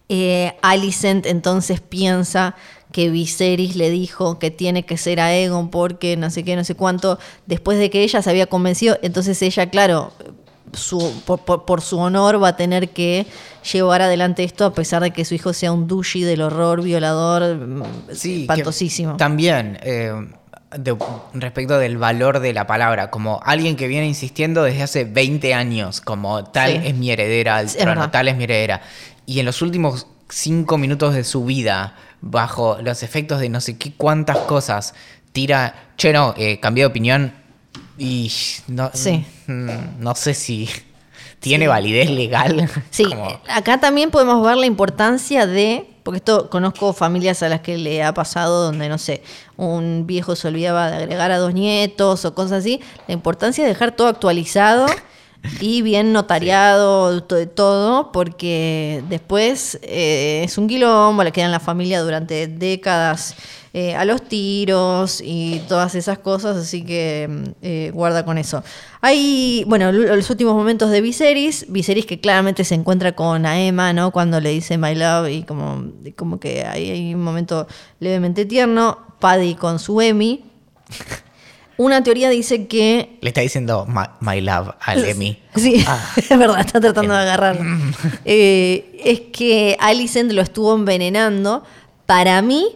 eh, 0.08 0.56
Alicent 0.62 1.24
entonces 1.26 1.80
piensa 1.80 2.56
que 2.92 3.08
Viserys 3.10 3.76
le 3.76 3.90
dijo 3.90 4.38
que 4.38 4.50
tiene 4.50 4.84
que 4.84 4.96
ser 4.96 5.20
a 5.20 5.34
Egon 5.34 5.70
porque 5.70 6.16
no 6.16 6.30
sé 6.30 6.42
qué, 6.44 6.56
no 6.56 6.64
sé 6.64 6.74
cuánto, 6.74 7.18
después 7.46 7.78
de 7.78 7.88
que 7.90 8.02
ella 8.02 8.20
se 8.22 8.30
había 8.30 8.46
convencido, 8.46 8.98
entonces 9.02 9.40
ella, 9.42 9.70
claro, 9.70 10.12
su, 10.72 10.98
por, 11.26 11.40
por- 11.44 11.64
por 11.64 11.80
su 11.80 11.98
honor 11.98 12.42
va 12.42 12.48
a 12.48 12.56
tener 12.56 12.90
que 12.90 13.26
llevar 13.72 14.02
adelante 14.02 14.44
esto 14.44 14.64
a 14.64 14.72
pesar 14.74 15.02
de 15.02 15.10
que 15.12 15.24
su 15.24 15.34
hijo 15.34 15.52
sea 15.52 15.72
un 15.72 15.86
douchey 15.88 16.22
del 16.22 16.42
horror, 16.42 16.82
violador, 16.82 17.56
mm, 17.56 17.82
Sí, 18.12 18.42
espantosísimo. 18.42 19.16
También, 19.16 19.78
eh, 19.82 20.12
de- 20.78 20.96
respecto 21.34 21.78
del 21.78 21.98
valor 21.98 22.38
de 22.38 22.52
la 22.52 22.66
palabra, 22.68 23.10
como 23.10 23.40
alguien 23.44 23.74
que 23.74 23.88
viene 23.88 24.06
insistiendo 24.06 24.62
desde 24.62 24.82
hace 24.84 25.04
20 25.04 25.54
años, 25.54 26.00
como 26.00 26.44
tal 26.44 26.70
Sí. 26.72 26.80
es 26.88 26.94
mi 26.94 27.10
heredera 27.10 27.56
al 27.56 27.72
trono, 27.74 28.10
tal 28.10 28.28
es 28.28 28.36
mi 28.36 28.44
heredera. 28.44 28.80
Y 29.26 29.40
en 29.40 29.46
los 29.46 29.62
últimos 29.62 30.06
cinco 30.28 30.78
minutos 30.78 31.14
de 31.14 31.24
su 31.24 31.44
vida, 31.44 31.96
bajo 32.20 32.78
los 32.82 33.02
efectos 33.02 33.40
de 33.40 33.48
no 33.48 33.60
sé 33.60 33.76
qué 33.78 33.92
cuántas 33.96 34.38
cosas, 34.38 34.94
tira, 35.32 35.90
che, 35.96 36.12
no, 36.12 36.34
eh, 36.36 36.60
cambié 36.60 36.82
de 36.82 36.86
opinión 36.86 37.32
y 37.98 38.30
no, 38.68 38.90
Sí. 38.94 39.24
mm, 39.46 39.68
no 40.00 40.14
sé 40.14 40.34
si 40.34 40.68
tiene 41.40 41.68
validez 41.68 42.10
legal. 42.10 42.68
Sí, 42.90 43.04
Como- 43.04 43.40
acá 43.48 43.80
también 43.80 44.10
podemos 44.10 44.44
ver 44.44 44.56
la 44.56 44.66
importancia 44.66 45.46
de, 45.46 45.86
porque 46.02 46.18
esto 46.18 46.50
conozco 46.50 46.92
familias 46.92 47.42
a 47.42 47.48
las 47.48 47.60
que 47.60 47.78
le 47.78 48.02
ha 48.02 48.12
pasado 48.12 48.64
donde, 48.64 48.88
no 48.88 48.98
sé, 48.98 49.22
un 49.56 50.06
viejo 50.06 50.36
se 50.36 50.48
olvidaba 50.48 50.90
de 50.90 50.96
agregar 50.96 51.30
a 51.30 51.38
dos 51.38 51.54
nietos 51.54 52.24
o 52.24 52.34
cosas 52.34 52.60
así, 52.60 52.80
la 53.06 53.14
importancia 53.14 53.64
de 53.64 53.70
dejar 53.70 53.92
todo 53.92 54.08
actualizado 54.08 54.86
y 55.60 55.82
bien 55.82 56.12
notariado, 56.12 57.22
to- 57.24 57.48
todo, 57.48 58.12
porque 58.12 59.02
después 59.08 59.78
eh, 59.82 60.42
es 60.44 60.58
un 60.58 60.68
quilombo, 60.68 61.24
le 61.24 61.32
queda 61.32 61.46
en 61.46 61.52
la 61.52 61.60
familia 61.60 62.00
durante 62.02 62.46
décadas 62.46 63.34
eh, 63.72 63.94
a 63.94 64.04
los 64.04 64.22
tiros 64.22 65.20
y 65.24 65.60
todas 65.68 65.94
esas 65.94 66.18
cosas, 66.18 66.56
así 66.56 66.84
que 66.84 67.28
mm, 67.30 67.44
eh, 67.62 67.90
guarda 67.94 68.24
con 68.24 68.36
eso. 68.36 68.62
Hay, 69.00 69.64
bueno, 69.68 69.92
lo- 69.92 70.16
los 70.16 70.28
últimos 70.28 70.54
momentos 70.54 70.90
de 70.90 71.00
Viserys, 71.00 71.66
Viserys 71.68 72.04
que 72.04 72.20
claramente 72.20 72.64
se 72.64 72.74
encuentra 72.74 73.12
con 73.12 73.46
Aema, 73.46 73.92
¿no? 73.92 74.10
Cuando 74.10 74.40
le 74.40 74.50
dice 74.50 74.76
My 74.76 74.94
Love 74.94 75.28
y 75.30 75.42
como, 75.44 75.84
como 76.16 76.40
que 76.40 76.64
hay, 76.66 76.90
hay 76.90 77.14
un 77.14 77.22
momento 77.22 77.66
levemente 78.00 78.44
tierno, 78.44 78.98
Paddy 79.20 79.54
con 79.54 79.78
su 79.78 80.00
Emmy. 80.00 80.44
Una 81.80 82.02
teoría 82.02 82.28
dice 82.28 82.66
que 82.66 83.16
Le 83.22 83.28
está 83.30 83.40
diciendo 83.40 83.86
my, 83.88 84.02
my 84.20 84.40
love 84.42 84.68
a 84.80 84.94
Lemmy. 84.94 85.38
Sí, 85.56 85.82
Ah. 85.86 85.98
es 86.16 86.28
verdad, 86.28 86.60
está 86.60 86.78
tratando 86.78 87.14
de 87.14 87.20
agarrar. 87.20 87.58
Eh, 88.26 89.00
es 89.02 89.20
que 89.32 89.78
Alicent 89.80 90.30
lo 90.32 90.42
estuvo 90.42 90.74
envenenando. 90.74 91.62
Para 92.04 92.42
mí, 92.42 92.66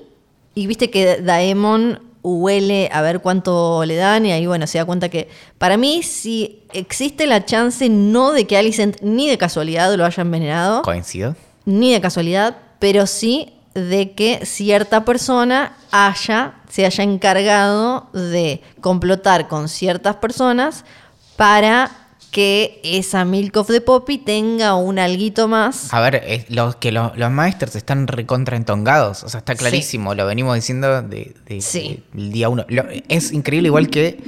y 0.55 0.67
viste 0.67 0.89
que 0.89 1.21
Daemon 1.21 2.01
huele 2.23 2.89
a 2.93 3.03
ver 3.03 3.21
cuánto 3.21 3.85
le 3.85 3.97
dan, 3.97 4.25
y 4.25 4.33
ahí 4.33 4.47
bueno, 4.47 4.67
se 4.67 4.79
da 4.79 4.87
cuenta 4.87 5.11
que 5.11 5.29
para 5.59 5.77
mí, 5.77 6.03
si 6.03 6.63
existe 6.73 7.27
la 7.27 7.45
chance 7.45 7.91
no 7.91 8.33
de 8.33 8.47
que 8.47 8.57
Alicent 8.57 9.03
ni 9.03 9.29
de 9.29 9.37
casualidad 9.37 9.93
lo 9.97 10.07
haya 10.07 10.23
envenenado, 10.23 10.81
¿Coincido? 10.81 11.37
ni 11.67 11.93
de 11.93 12.01
casualidad, 12.01 12.57
pero 12.79 13.07
sí 13.07 13.53
de 13.75 14.12
que 14.12 14.45
cierta 14.47 15.05
persona 15.05 15.77
haya, 15.91 16.55
se 16.68 16.87
haya 16.87 17.05
encargado 17.05 18.09
de 18.12 18.62
complotar 18.81 19.49
con 19.49 19.68
ciertas 19.68 20.16
personas 20.16 20.85
para 21.37 21.91
que 22.31 22.81
esa 22.83 23.25
Milk 23.25 23.57
of 23.57 23.68
the 23.68 23.81
Poppy 23.81 24.18
tenga 24.18 24.75
un 24.75 24.99
alguito 24.99 25.47
más. 25.47 25.93
A 25.95 26.01
ver, 26.01 26.16
es- 26.27 26.51
los, 26.51 26.75
que 26.77 26.91
lo- 26.91 27.12
los 27.14 27.31
maestros 27.31 27.77
están 27.77 28.09
recontraentongados. 28.09 29.22
O 29.22 29.29
sea, 29.29 29.39
está 29.39 29.53
Sí. 29.53 29.59
clarísimo. 29.59 30.14
Lo 30.14 30.27
venimos 30.27 30.55
diciendo 30.57 31.03
de, 31.03 31.35
de- 31.47 31.61
Sí. 31.61 32.03
del 32.12 32.33
día 32.33 32.49
uno. 32.49 32.64
Lo- 32.68 32.87
es 33.09 33.31
increíble 33.33 33.68
igual 33.68 33.89
que 33.89 34.20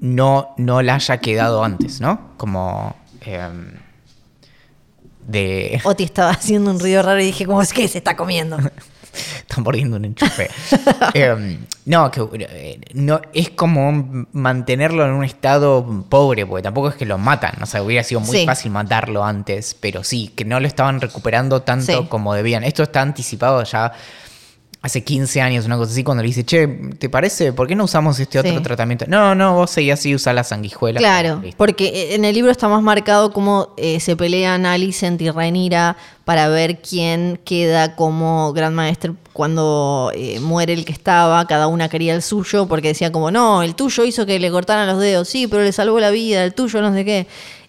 no, 0.00 0.54
no 0.58 0.82
la 0.82 0.96
haya 0.96 1.18
quedado 1.18 1.64
antes, 1.64 2.00
¿no? 2.00 2.32
Como... 2.36 2.94
em, 3.22 3.72
de... 5.26 5.80
Oti 5.84 6.04
estaba 6.04 6.30
haciendo 6.30 6.70
un 6.70 6.80
ruido 6.80 7.02
raro 7.02 7.20
y 7.20 7.26
dije, 7.26 7.46
¿cómo 7.46 7.62
es 7.62 7.72
que 7.72 7.86
se 7.88 7.98
está 7.98 8.16
comiendo? 8.16 8.58
Están 9.12 9.64
mordiendo 9.64 9.96
un 9.96 10.04
enchufe. 10.04 10.48
Em, 11.14 11.58
no, 11.86 12.10
que 12.12 12.20
eh, 12.38 12.80
no, 12.94 13.20
es 13.34 13.50
como 13.50 14.26
mantenerlo 14.32 15.04
en 15.04 15.10
un 15.10 15.24
estado 15.24 16.04
pobre, 16.08 16.46
porque 16.46 16.62
tampoco 16.62 16.90
es 16.90 16.94
que 16.94 17.06
lo 17.06 17.18
matan. 17.18 17.60
O 17.60 17.66
sea, 17.66 17.82
hubiera 17.82 18.04
sido 18.04 18.20
muy 18.20 18.38
Sí. 18.38 18.46
fácil 18.46 18.70
matarlo 18.70 19.24
antes, 19.24 19.74
pero 19.80 20.04
sí, 20.04 20.32
que 20.36 20.44
no 20.44 20.60
lo 20.60 20.68
estaban 20.68 21.00
recuperando 21.00 21.62
tanto 21.62 22.02
Sí. 22.02 22.06
como 22.08 22.34
debían. 22.34 22.62
Esto 22.62 22.84
está 22.84 23.02
anticipado 23.02 23.64
ya 23.64 23.92
hace 24.82 25.04
15 25.04 25.42
años, 25.42 25.66
una 25.66 25.76
cosa 25.76 25.92
así, 25.92 26.02
cuando 26.02 26.22
le 26.22 26.28
dice, 26.28 26.44
che, 26.44 26.66
¿te 26.66 27.10
parece? 27.10 27.52
¿Por 27.52 27.66
qué 27.66 27.74
no 27.74 27.84
usamos 27.84 28.18
este 28.18 28.38
otro 28.38 28.62
tratamiento? 28.62 29.04
No, 29.08 29.34
no, 29.34 29.54
vos 29.54 29.70
seguís 29.70 29.92
así, 29.92 30.14
usa 30.14 30.32
la 30.32 30.42
sanguijuela. 30.42 30.98
Claro, 30.98 31.42
porque 31.58 32.14
en 32.14 32.24
el 32.24 32.34
libro 32.34 32.50
está 32.50 32.66
más 32.68 32.82
marcado 32.82 33.32
cómo 33.32 33.74
eh, 33.76 34.00
se 34.00 34.16
pelean 34.16 34.64
Alicent 34.64 35.20
y 35.20 35.30
Rhaenyra 35.30 35.98
para 36.24 36.48
ver 36.48 36.80
quién 36.80 37.38
queda 37.44 37.94
como 37.94 38.54
Gran 38.54 38.74
Maestre 38.74 39.12
cuando 39.34 40.12
eh, 40.14 40.40
muere 40.40 40.72
el 40.72 40.86
que 40.86 40.92
estaba, 40.92 41.46
cada 41.46 41.66
una 41.66 41.90
quería 41.90 42.14
el 42.14 42.22
suyo, 42.22 42.66
porque 42.66 42.88
decía 42.88 43.12
como, 43.12 43.30
no, 43.30 43.62
el 43.62 43.74
tuyo 43.74 44.04
hizo 44.04 44.24
que 44.24 44.38
le 44.38 44.50
cortaran 44.50 44.86
los 44.86 44.98
dedos, 44.98 45.28
sí, 45.28 45.46
pero 45.46 45.62
le 45.62 45.72
salvó 45.72 46.00
la 46.00 46.10
vida, 46.10 46.42
el 46.42 46.54
tuyo 46.54 46.80
no 46.80 46.94
sé 46.94 47.04
qué. 47.04 47.26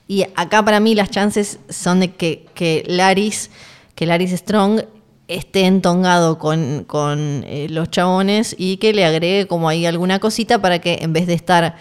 Y 0.07 0.25
acá 0.35 0.63
para 0.63 0.79
mí 0.79 0.95
las 0.95 1.09
chances 1.09 1.59
son 1.69 1.99
de 1.99 2.11
que, 2.13 2.45
que 2.53 2.83
Laris, 2.87 3.49
que 3.95 4.05
Laris 4.05 4.31
Strong 4.31 4.81
esté 5.35 5.65
entongado 5.65 6.37
con, 6.37 6.83
con 6.85 7.43
eh, 7.45 7.67
los 7.69 7.89
chabones 7.89 8.55
y 8.57 8.77
que 8.77 8.93
le 8.93 9.05
agregue 9.05 9.47
como 9.47 9.69
ahí 9.69 9.85
alguna 9.85 10.19
cosita 10.19 10.61
para 10.61 10.79
que 10.79 10.99
en 11.01 11.13
vez 11.13 11.27
de 11.27 11.33
estar 11.33 11.75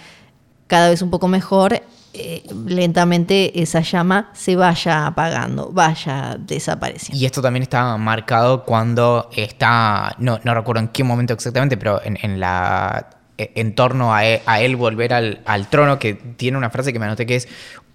cada 0.66 0.88
vez 0.88 1.02
un 1.02 1.10
poco 1.10 1.26
mejor, 1.28 1.82
eh, 2.12 2.42
lentamente 2.66 3.60
esa 3.62 3.80
llama 3.80 4.30
se 4.34 4.56
vaya 4.56 5.06
apagando, 5.06 5.70
vaya 5.72 6.36
desapareciendo. 6.38 7.20
Y 7.20 7.26
esto 7.26 7.42
también 7.42 7.62
está 7.62 7.96
marcado 7.96 8.64
cuando 8.64 9.28
está, 9.36 10.14
no, 10.18 10.40
no 10.42 10.54
recuerdo 10.54 10.80
en 10.80 10.88
qué 10.88 11.04
momento 11.04 11.34
exactamente, 11.34 11.76
pero 11.76 12.00
en, 12.04 12.18
en 12.22 12.40
la 12.40 13.10
eh, 13.38 13.52
en 13.54 13.74
torno 13.74 14.14
a 14.14 14.26
e- 14.26 14.42
a 14.44 14.60
él, 14.60 14.76
volver 14.76 15.14
al, 15.14 15.40
al 15.46 15.68
trono, 15.68 15.98
que 15.98 16.12
tiene 16.12 16.58
una 16.58 16.68
frase 16.68 16.92
que 16.92 16.98
me 16.98 17.06
anoté 17.06 17.24
que 17.24 17.36
es, 17.36 17.48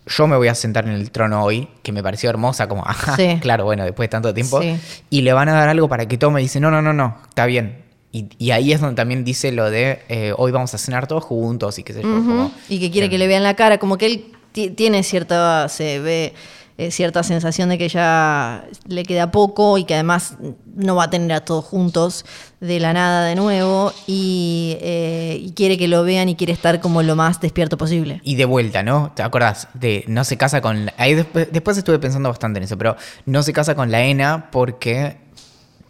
yo 0.07 0.27
me 0.27 0.37
voy 0.37 0.47
a 0.47 0.55
sentar 0.55 0.85
en 0.85 0.91
el 0.93 1.09
trono 1.11 1.43
hoy, 1.43 1.67
que 1.83 1.91
me 1.91 2.03
pareció 2.03 2.29
hermosa, 2.29 2.67
como, 2.67 2.83
ajá, 2.87 3.15
Sí. 3.15 3.37
claro, 3.41 3.65
bueno, 3.65 3.83
después 3.83 4.05
de 4.07 4.11
tanto 4.11 4.33
tiempo, 4.33 4.61
Sí. 4.61 4.77
y 5.09 5.21
le 5.21 5.33
van 5.33 5.49
a 5.49 5.53
dar 5.53 5.69
algo 5.69 5.87
para 5.89 6.07
que 6.07 6.17
tome, 6.17 6.41
y 6.41 6.43
dice, 6.45 6.59
no, 6.59 6.69
no, 6.71 6.81
no, 6.81 6.93
no, 6.93 7.17
está 7.29 7.45
bien. 7.45 7.83
Y, 8.11 8.29
y 8.37 8.51
ahí 8.51 8.71
es 8.71 8.79
donde 8.79 8.95
también 8.95 9.23
dice 9.25 9.51
lo 9.51 9.69
de, 9.69 9.99
eh, 10.07 10.33
hoy 10.37 10.51
vamos 10.51 10.73
a 10.73 10.77
cenar 10.77 11.05
todos 11.05 11.23
juntos 11.23 11.77
y 11.79 11.83
qué 11.83 11.91
sé 11.93 12.01
yo. 12.01 12.07
Como, 12.09 12.51
y 12.69 12.79
que 12.79 12.89
quiere 12.89 13.05
em, 13.07 13.11
que 13.11 13.17
le 13.17 13.27
vean 13.27 13.43
la 13.43 13.55
cara, 13.55 13.77
como 13.77 13.97
que 13.97 14.05
él 14.05 14.25
ti- 14.53 14.69
tiene 14.69 15.03
cierta, 15.03 15.67
se 15.67 15.99
ve 15.99 16.33
eh, 16.78 16.91
cierta 16.91 17.23
sensación 17.23 17.69
de 17.69 17.78
que 17.78 17.88
ya 17.88 18.65
le 18.88 19.03
queda 19.03 19.32
poco 19.32 19.78
y 19.78 19.86
que 19.86 19.93
además 19.93 20.36
no 20.76 20.95
va 20.97 21.05
a 21.05 21.09
tener 21.09 21.32
a 21.32 21.45
todos 21.45 21.63
juntos 21.63 22.26
de 22.59 22.82
la 22.82 22.91
nada 22.91 23.26
de 23.26 23.36
nuevo 23.36 23.93
y, 24.07 24.76
eh, 24.82 25.38
y 25.41 25.51
quiere 25.51 25.78
que 25.78 25.88
lo 25.88 26.03
vean 26.03 26.28
y 26.28 26.36
quiere 26.36 26.51
estar 26.51 26.82
como 26.82 27.01
lo 27.01 27.15
más 27.15 27.39
despierto 27.39 27.78
posible. 27.78 28.19
Y 28.26 28.36
de 28.36 28.43
vuelta, 28.43 28.84
¿no? 28.84 29.13
¿Te 29.15 29.23
acordás? 29.23 29.69
De 29.73 30.03
no 30.07 30.26
se 30.26 30.36
casa 30.36 30.59
con... 30.59 30.91
Ahí 30.97 31.13
después, 31.13 31.47
después 31.51 31.78
estuve 31.78 31.97
pensando 31.99 32.28
bastante 32.28 32.57
en 32.57 32.63
eso, 32.65 32.78
pero 32.78 32.97
no 33.26 33.41
se 33.41 33.53
casa 33.53 33.73
con 33.76 33.89
la 33.89 34.03
ENA 34.03 34.49
porque 34.51 35.17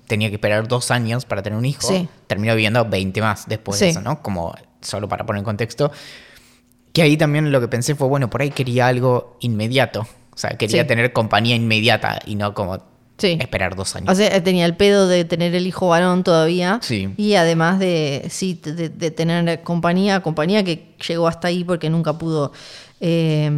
tenía 0.08 0.30
que 0.30 0.36
esperar 0.36 0.68
dos 0.68 0.92
años 0.92 1.26
para 1.26 1.42
tener 1.42 1.58
un 1.58 1.66
hijo. 1.66 1.82
Sí. 1.88 2.08
Terminó 2.28 2.54
viviendo 2.54 2.86
20 2.86 3.22
más 3.22 3.48
después 3.48 3.80
Sí. 3.80 3.86
de 3.86 3.92
eso, 3.92 4.02
¿no? 4.02 4.22
Como 4.22 4.54
solo 4.82 5.10
para 5.10 5.26
poner 5.26 5.40
en 5.40 5.46
contexto. 5.46 5.92
Que 6.94 7.02
ahí 7.02 7.18
también 7.18 7.52
lo 7.52 7.60
que 7.60 7.68
pensé 7.68 7.96
fue, 7.96 8.08
bueno, 8.08 8.30
por 8.30 8.42
ahí 8.44 8.52
quería 8.52 8.86
algo 8.88 9.36
inmediato. 9.40 10.08
O 10.36 10.38
sea, 10.38 10.52
quería 10.58 10.82
Sí. 10.82 10.88
tener 10.88 11.14
compañía 11.14 11.56
inmediata 11.56 12.20
y 12.26 12.36
no 12.36 12.54
como 12.54 12.78
Sí. 13.18 13.38
esperar 13.40 13.76
dos 13.78 13.96
años. 13.96 14.10
O 14.12 14.16
sea, 14.16 14.44
tenía 14.44 14.66
el 14.66 14.76
pedo 14.76 15.08
de 15.08 15.24
tener 15.24 15.56
el 15.56 15.66
hijo 15.66 15.88
varón 15.88 16.24
todavía. 16.26 16.80
Sí. 16.84 17.10
Y 17.16 17.36
además 17.36 17.80
de, 17.80 18.26
sí, 18.30 18.60
de, 18.62 18.90
de 18.90 19.12
tener 19.12 19.62
compañía, 19.64 20.22
compañía 20.22 20.64
que 20.66 20.90
llegó 21.08 21.28
hasta 21.30 21.48
ahí 21.48 21.64
porque 21.64 21.90
nunca 21.90 22.18
pudo 22.18 22.52
eh, 23.02 23.50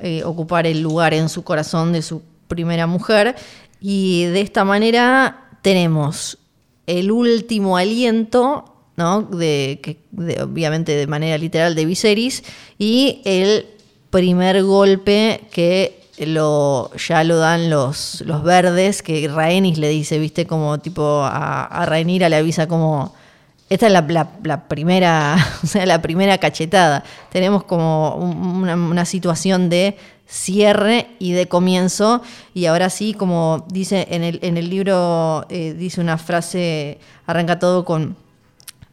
eh, 0.00 0.22
ocupar 0.24 0.66
el 0.66 0.80
lugar 0.80 1.14
en 1.14 1.28
su 1.28 1.42
corazón 1.44 1.92
de 1.92 2.02
su 2.02 2.22
primera 2.48 2.86
mujer. 2.86 3.36
Y 3.80 4.24
de 4.24 4.40
esta 4.40 4.64
manera 4.64 5.48
tenemos 5.62 6.38
el 6.86 7.10
último 7.12 7.76
aliento, 7.76 8.74
¿no? 8.96 9.22
De, 9.22 9.80
que, 9.82 9.98
de- 10.12 10.42
obviamente 10.42 10.92
de 10.96 11.06
manera 11.06 11.36
literal 11.38 11.74
de 11.74 11.84
Viserys. 11.84 12.42
Y 12.78 13.20
el 13.24 13.66
primer 14.10 14.62
golpe 14.64 15.42
que 15.50 16.00
lo, 16.18 16.90
ya 16.96 17.24
lo 17.24 17.36
dan 17.38 17.68
los, 17.70 18.22
los 18.22 18.42
verdes, 18.42 19.02
que 19.02 19.28
Rhaenys 19.28 19.78
le 19.78 19.88
dice, 19.88 20.18
viste, 20.18 20.46
como 20.46 20.78
tipo 20.78 21.22
a, 21.22 21.64
a 21.64 21.86
le 22.28 22.36
avisa 22.36 22.66
como, 22.68 23.14
esta 23.68 23.86
es 23.86 23.92
la, 23.92 24.02
la- 24.08 24.30
primera, 24.68 25.36
o 25.62 25.66
sea, 25.66 25.84
la 25.86 26.00
primera 26.00 26.38
cachetada. 26.38 27.04
Tenemos 27.30 27.64
como 27.64 28.14
un- 28.16 28.62
una, 28.62 28.74
una 28.74 29.04
situación 29.04 29.68
de 29.68 29.96
cierre 30.26 31.08
y 31.18 31.32
de 31.32 31.46
comienzo, 31.48 32.22
y 32.54 32.66
ahora 32.66 32.90
sí, 32.90 33.14
como 33.14 33.64
dice 33.68 34.08
en 34.10 34.24
el, 34.24 34.38
en 34.42 34.56
el 34.56 34.70
libro, 34.70 35.46
eh, 35.50 35.74
dice 35.78 36.00
una 36.00 36.18
frase, 36.18 36.98
arranca 37.26 37.58
todo 37.58 37.84
con 37.84 38.16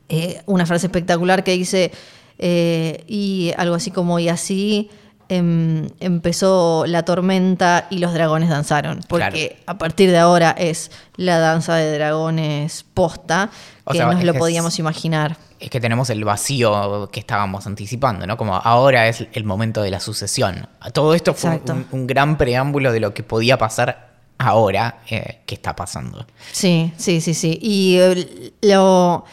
eh, 0.09 0.41
una 0.45 0.65
frase 0.65 0.87
espectacular 0.87 1.43
que 1.43 1.53
dice, 1.53 1.91
eh, 2.37 3.03
y 3.07 3.51
algo 3.57 3.75
así 3.75 3.89
como, 3.91 4.19
y 4.19 4.29
así 4.29 4.89
em, 5.37 5.87
empezó 5.99 6.85
la 6.87 7.03
tormenta 7.03 7.87
y 7.89 7.99
los 7.99 8.13
dragones 8.13 8.49
danzaron, 8.49 9.01
porque 9.07 9.61
a 9.65 9.77
partir 9.77 10.11
de 10.11 10.17
ahora 10.17 10.51
es 10.57 10.91
la 11.15 11.39
danza 11.39 11.75
de 11.75 11.93
dragones 11.97 12.85
posta, 12.93 13.49
O 13.85 13.91
que 13.91 13.97
sea, 13.97 14.07
nos 14.07 14.19
es 14.19 14.25
lo 14.25 14.33
que 14.33 14.37
es- 14.37 14.41
podíamos 14.41 14.79
imaginar. 14.79 15.37
Es 15.59 15.69
que 15.69 15.79
tenemos 15.79 16.09
el 16.09 16.25
vacío 16.25 17.09
que 17.11 17.21
estábamos 17.21 17.65
anticipando, 17.67 18.27
¿no? 18.27 18.35
Como 18.35 18.55
ahora 18.55 19.07
es 19.07 19.25
el 19.31 19.45
momento 19.45 19.81
de 19.81 19.91
la 19.91 20.01
sucesión. 20.01 20.67
Todo 20.91 21.13
esto 21.13 21.33
fue 21.33 21.51
Exacto. 21.51 21.73
un, 21.73 21.87
un 21.91 22.07
gran 22.07 22.37
preámbulo 22.37 22.91
de 22.91 22.99
lo 22.99 23.13
que 23.13 23.23
podía 23.23 23.57
pasar 23.57 24.11
ahora 24.39 24.97
eh, 25.09 25.39
que 25.45 25.55
está 25.55 25.73
pasando. 25.75 26.25
Sí, 26.51 26.91
sí, 26.97 27.21
sí, 27.21 27.33
sí. 27.33 27.57
Y 27.61 27.97
eh, 27.97 28.51
lo, 28.61 29.23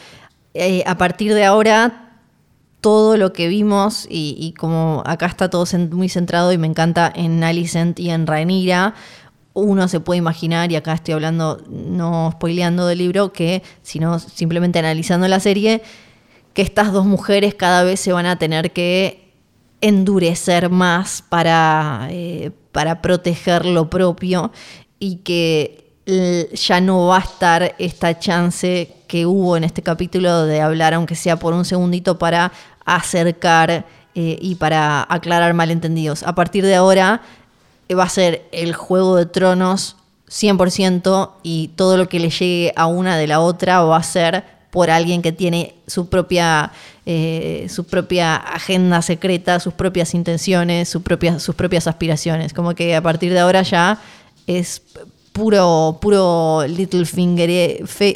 eh, 0.53 0.83
a 0.87 0.95
partir 0.97 1.33
de 1.33 1.43
ahora, 1.43 2.10
todo 2.81 3.15
lo 3.15 3.31
que 3.31 3.47
vimos, 3.47 4.07
y, 4.09 4.53
como 4.57 5.03
acá 5.05 5.27
está 5.27 5.49
todo 5.49 5.65
muy 5.91 6.09
centrado 6.09 6.51
y 6.51 6.57
me 6.57 6.67
encanta 6.67 7.11
en 7.15 7.43
Alicent 7.43 7.99
y 7.99 8.09
en 8.09 8.25
Rhaenyra, 8.27 8.95
uno 9.53 9.87
se 9.87 9.99
puede 9.99 10.17
imaginar, 10.17 10.71
y 10.71 10.75
acá 10.75 10.93
estoy 10.93 11.13
hablando, 11.13 11.61
no 11.69 12.31
spoileando 12.33 12.87
del 12.87 12.97
libro, 12.97 13.31
que 13.33 13.61
sino 13.83 14.17
simplemente 14.17 14.79
analizando 14.79 15.27
la 15.27 15.39
serie, 15.39 15.83
que 16.53 16.63
estas 16.63 16.91
dos 16.91 17.05
mujeres 17.05 17.53
cada 17.53 17.83
vez 17.83 17.99
se 17.99 18.13
van 18.13 18.25
a 18.25 18.39
tener 18.39 18.71
que 18.71 19.31
endurecer 19.81 20.69
más 20.69 21.23
para, 21.27 22.07
eh, 22.09 22.51
para 22.71 23.01
proteger 23.01 23.65
lo 23.65 23.89
propio 23.89 24.51
y 24.99 25.17
que 25.17 25.81
ya 26.53 26.81
no 26.81 27.07
va 27.07 27.17
a 27.17 27.21
estar 27.21 27.75
esta 27.77 28.17
chance 28.19 28.93
que 29.07 29.25
hubo 29.25 29.55
en 29.55 29.63
este 29.63 29.81
capítulo 29.81 30.45
de 30.45 30.61
hablar, 30.61 30.93
aunque 30.93 31.15
sea 31.15 31.37
por 31.37 31.53
un 31.53 31.63
segundito, 31.63 32.17
para 32.17 32.51
acercar 32.85 33.85
eh, 34.15 34.37
y 34.41 34.55
para 34.55 35.05
aclarar 35.09 35.53
malentendidos. 35.53 36.23
A 36.23 36.35
partir 36.35 36.65
de 36.65 36.75
ahora 36.75 37.21
eh, 37.89 37.95
va 37.95 38.03
a 38.03 38.09
ser 38.09 38.43
el 38.51 38.73
juego 38.73 39.15
de 39.15 39.25
tronos 39.25 39.95
100% 40.29 41.31
y 41.43 41.69
todo 41.75 41.97
lo 41.97 42.07
que 42.09 42.19
le 42.19 42.29
llegue 42.29 42.73
a 42.75 42.87
una 42.87 43.17
de 43.17 43.27
la 43.27 43.39
otra 43.39 43.81
va 43.83 43.97
a 43.97 44.03
ser 44.03 44.43
por 44.71 44.89
alguien 44.89 45.21
que 45.21 45.33
tiene 45.33 45.75
su 45.87 46.07
propia, 46.07 46.71
eh, 47.05 47.67
su 47.69 47.83
propia 47.85 48.37
agenda 48.37 49.01
secreta, 49.01 49.59
sus 49.59 49.73
propias 49.73 50.13
intenciones, 50.13 50.87
su 50.87 51.03
propia- 51.03 51.39
sus 51.39 51.55
propias 51.55 51.87
aspiraciones. 51.87 52.53
Como 52.53 52.73
que 52.73 52.95
a 52.95 53.01
partir 53.01 53.33
de 53.33 53.39
ahora 53.39 53.63
ya 53.63 53.99
es 54.47 54.81
puro, 55.33 55.97
puro 56.01 56.65
little, 56.67 57.05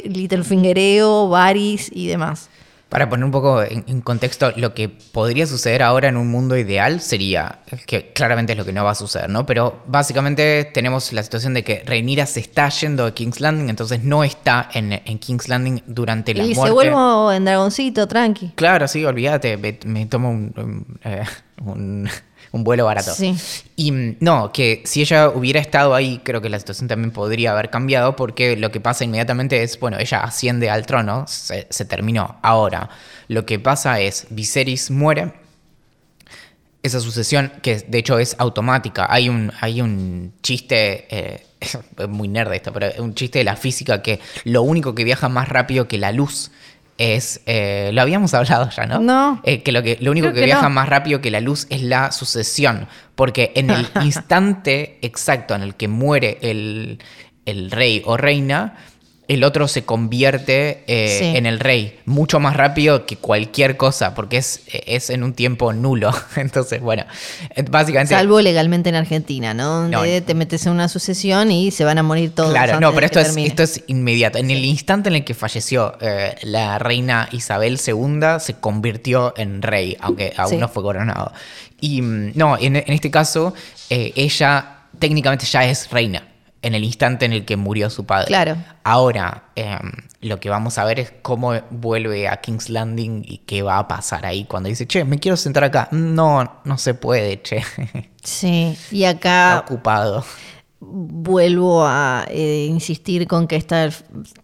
little 0.04 0.44
fingereo, 0.44 1.28
Varys 1.28 1.90
y 1.94 2.06
demás. 2.06 2.48
Para 2.96 3.10
poner 3.10 3.26
un 3.26 3.30
poco 3.30 3.62
en, 3.62 3.84
en 3.88 4.00
contexto, 4.00 4.54
lo 4.56 4.72
que 4.72 4.88
podría 4.88 5.46
suceder 5.46 5.82
ahora 5.82 6.08
en 6.08 6.16
un 6.16 6.28
mundo 6.28 6.56
ideal 6.56 7.02
sería, 7.02 7.58
que 7.86 8.10
claramente 8.14 8.52
es 8.52 8.58
lo 8.58 8.64
que 8.64 8.72
no 8.72 8.84
va 8.84 8.92
a 8.92 8.94
suceder, 8.94 9.28
¿no? 9.28 9.44
Pero 9.44 9.82
básicamente 9.86 10.64
tenemos 10.72 11.12
la 11.12 11.22
situación 11.22 11.52
de 11.52 11.62
que 11.62 11.82
Rhaenyra 11.84 12.24
se 12.24 12.40
está 12.40 12.70
yendo 12.70 13.04
de 13.04 13.12
King's 13.12 13.38
Landing, 13.40 13.68
entonces 13.68 14.02
no 14.02 14.24
está 14.24 14.70
en, 14.72 14.94
en 14.94 15.18
King's 15.18 15.46
Landing 15.50 15.82
durante 15.86 16.32
la 16.32 16.44
y 16.44 16.54
muerte. 16.54 16.68
se 16.68 16.72
vuelvo 16.72 17.30
en 17.32 17.44
dragoncito, 17.44 18.08
tranqui. 18.08 18.52
Claro, 18.54 18.88
sí, 18.88 19.04
olvídate, 19.04 19.58
me, 19.58 19.78
me 19.84 20.06
tomo 20.06 20.30
un, 20.30 20.54
un, 20.56 20.98
eh, 21.04 21.22
un- 21.66 22.08
un 22.52 22.64
vuelo 22.64 22.84
barato. 22.84 23.14
Sí. 23.14 23.34
Y 23.76 23.92
mm, 23.92 24.16
no, 24.20 24.52
que 24.52 24.82
si 24.84 25.00
ella 25.00 25.28
hubiera 25.28 25.60
estado 25.60 25.94
ahí, 25.94 26.20
creo 26.24 26.40
que 26.40 26.48
la 26.48 26.58
situación 26.58 26.88
también 26.88 27.10
podría 27.10 27.52
haber 27.52 27.70
cambiado, 27.70 28.16
porque 28.16 28.56
lo 28.56 28.70
que 28.70 28.80
pasa 28.80 29.04
inmediatamente 29.04 29.62
es, 29.62 29.78
bueno, 29.78 29.98
ella 29.98 30.20
asciende 30.20 30.70
al 30.70 30.86
trono, 30.86 31.26
se, 31.26 31.66
se 31.70 31.84
terminó. 31.84 32.38
Ahora, 32.42 32.88
lo 33.28 33.46
que 33.46 33.58
pasa 33.58 34.00
es, 34.00 34.26
Viserys 34.30 34.90
muere, 34.90 35.32
esa 36.86 37.00
sucesión, 37.00 37.52
que 37.62 37.76
de 37.76 37.98
hecho 37.98 38.18
es 38.18 38.36
automática. 38.38 39.06
Hay 39.10 39.28
un, 39.28 39.52
hay 39.60 39.80
un 39.80 40.32
chiste, 40.42 41.06
eh, 41.10 41.46
es 41.60 41.78
muy 42.08 42.28
nerd 42.28 42.52
esto, 42.52 42.72
pero 42.72 42.90
un 43.02 43.14
chiste 43.14 43.40
de 43.40 43.44
la 43.44 43.56
física 43.56 44.02
que 44.02 44.20
lo 44.44 44.62
único 44.62 44.94
que 44.94 45.04
viaja 45.04 45.28
más 45.28 45.48
rápido 45.48 45.88
que 45.88 45.98
la 45.98 46.12
luz 46.12 46.50
es. 46.98 47.40
eh, 47.46 47.90
lo 47.92 48.02
habíamos 48.02 48.34
hablado 48.34 48.68
ya, 48.70 48.86
¿no? 48.86 49.00
No. 49.00 49.40
Eh, 49.44 49.62
que 49.62 49.72
lo 49.72 49.82
que 49.82 49.98
lo 50.00 50.10
único 50.10 50.26
Creo 50.26 50.34
que, 50.34 50.40
que 50.40 50.46
viaja 50.46 50.68
no. 50.68 50.70
más 50.70 50.88
rápido 50.88 51.20
que 51.20 51.30
la 51.30 51.40
luz 51.40 51.66
es 51.70 51.82
la 51.82 52.12
sucesión. 52.12 52.88
Porque 53.14 53.52
en 53.54 53.70
el 53.70 53.86
instante 54.02 54.98
exacto 55.02 55.54
en 55.54 55.62
el 55.62 55.74
que 55.74 55.88
muere 55.88 56.38
el, 56.42 56.98
el 57.44 57.70
rey 57.70 58.02
o 58.04 58.16
reina, 58.16 58.74
el 59.28 59.42
otro 59.42 59.66
se 59.66 59.84
convierte 59.84 60.84
eh, 60.86 61.16
Sí. 61.18 61.36
en 61.36 61.46
el 61.46 61.58
rey 61.58 61.98
mucho 62.04 62.38
más 62.38 62.56
rápido 62.56 63.06
que 63.06 63.16
cualquier 63.16 63.76
cosa, 63.76 64.14
porque 64.14 64.36
es, 64.36 64.60
es 64.68 65.10
en 65.10 65.24
un 65.24 65.34
tiempo 65.34 65.72
nulo. 65.72 66.12
Entonces, 66.36 66.80
bueno, 66.80 67.04
eh, 67.56 67.64
básicamente. 67.68 68.14
Salvo 68.14 68.40
legalmente 68.40 68.88
en 68.88 68.94
Argentina, 68.94 69.52
¿no? 69.52 69.88
Donde 69.90 70.20
No. 70.20 70.26
te 70.26 70.34
metes 70.34 70.64
en 70.66 70.72
una 70.72 70.88
sucesión 70.88 71.50
y 71.50 71.70
se 71.72 71.84
van 71.84 71.98
a 71.98 72.02
morir 72.04 72.34
todos. 72.34 72.50
Claro, 72.50 72.74
antes 72.74 72.80
no, 72.80 72.90
de 72.90 72.94
pero 72.94 73.06
esto 73.06 73.20
es, 73.20 73.36
esto 73.36 73.62
es 73.64 73.82
inmediato. 73.88 74.38
En 74.38 74.50
el 74.50 74.64
instante 74.64 75.08
en 75.08 75.16
el 75.16 75.24
que 75.24 75.34
falleció 75.34 75.96
eh, 76.00 76.36
la 76.42 76.78
reina 76.78 77.28
Isabel 77.32 77.80
II, 77.84 78.38
se 78.38 78.54
convirtió 78.54 79.34
en 79.36 79.60
rey, 79.62 79.96
aunque 80.00 80.32
aún 80.36 80.50
Sí. 80.50 80.56
no 80.56 80.68
fue 80.68 80.82
coronado. 80.84 81.32
Y 81.80 82.00
mm, 82.00 82.32
no, 82.36 82.56
en, 82.58 82.76
en 82.76 82.84
este 82.92 83.10
caso, 83.10 83.54
eh, 83.90 84.12
ella 84.14 84.72
técnicamente 84.98 85.44
ya 85.46 85.64
es 85.64 85.90
reina 85.90 86.25
en 86.66 86.74
el 86.74 86.84
instante 86.84 87.24
en 87.26 87.32
el 87.32 87.44
que 87.44 87.56
murió 87.56 87.88
su 87.90 88.04
padre. 88.04 88.26
Claro. 88.26 88.56
Ahora, 88.82 89.44
eh, 89.54 89.78
lo 90.20 90.40
que 90.40 90.50
vamos 90.50 90.78
a 90.78 90.84
ver 90.84 90.98
es 90.98 91.12
cómo 91.22 91.52
vuelve 91.70 92.28
a 92.28 92.38
King's 92.38 92.68
Landing 92.68 93.22
y 93.26 93.38
qué 93.38 93.62
va 93.62 93.78
a 93.78 93.86
pasar 93.86 94.26
ahí 94.26 94.44
cuando 94.44 94.68
dice, 94.68 94.86
che, 94.86 95.04
me 95.04 95.18
quiero 95.18 95.36
sentar 95.36 95.62
acá. 95.64 95.88
No, 95.92 96.60
no 96.64 96.78
se 96.78 96.94
puede, 96.94 97.40
che. 97.42 97.62
Sí, 98.22 98.76
y 98.90 99.04
Está 99.04 99.54
acá 99.54 99.64
ocupado. 99.64 100.24
vuelvo 100.80 101.84
a 101.86 102.26
eh, 102.28 102.66
insistir 102.68 103.28
con 103.28 103.46
que 103.46 103.54
esta 103.54 103.88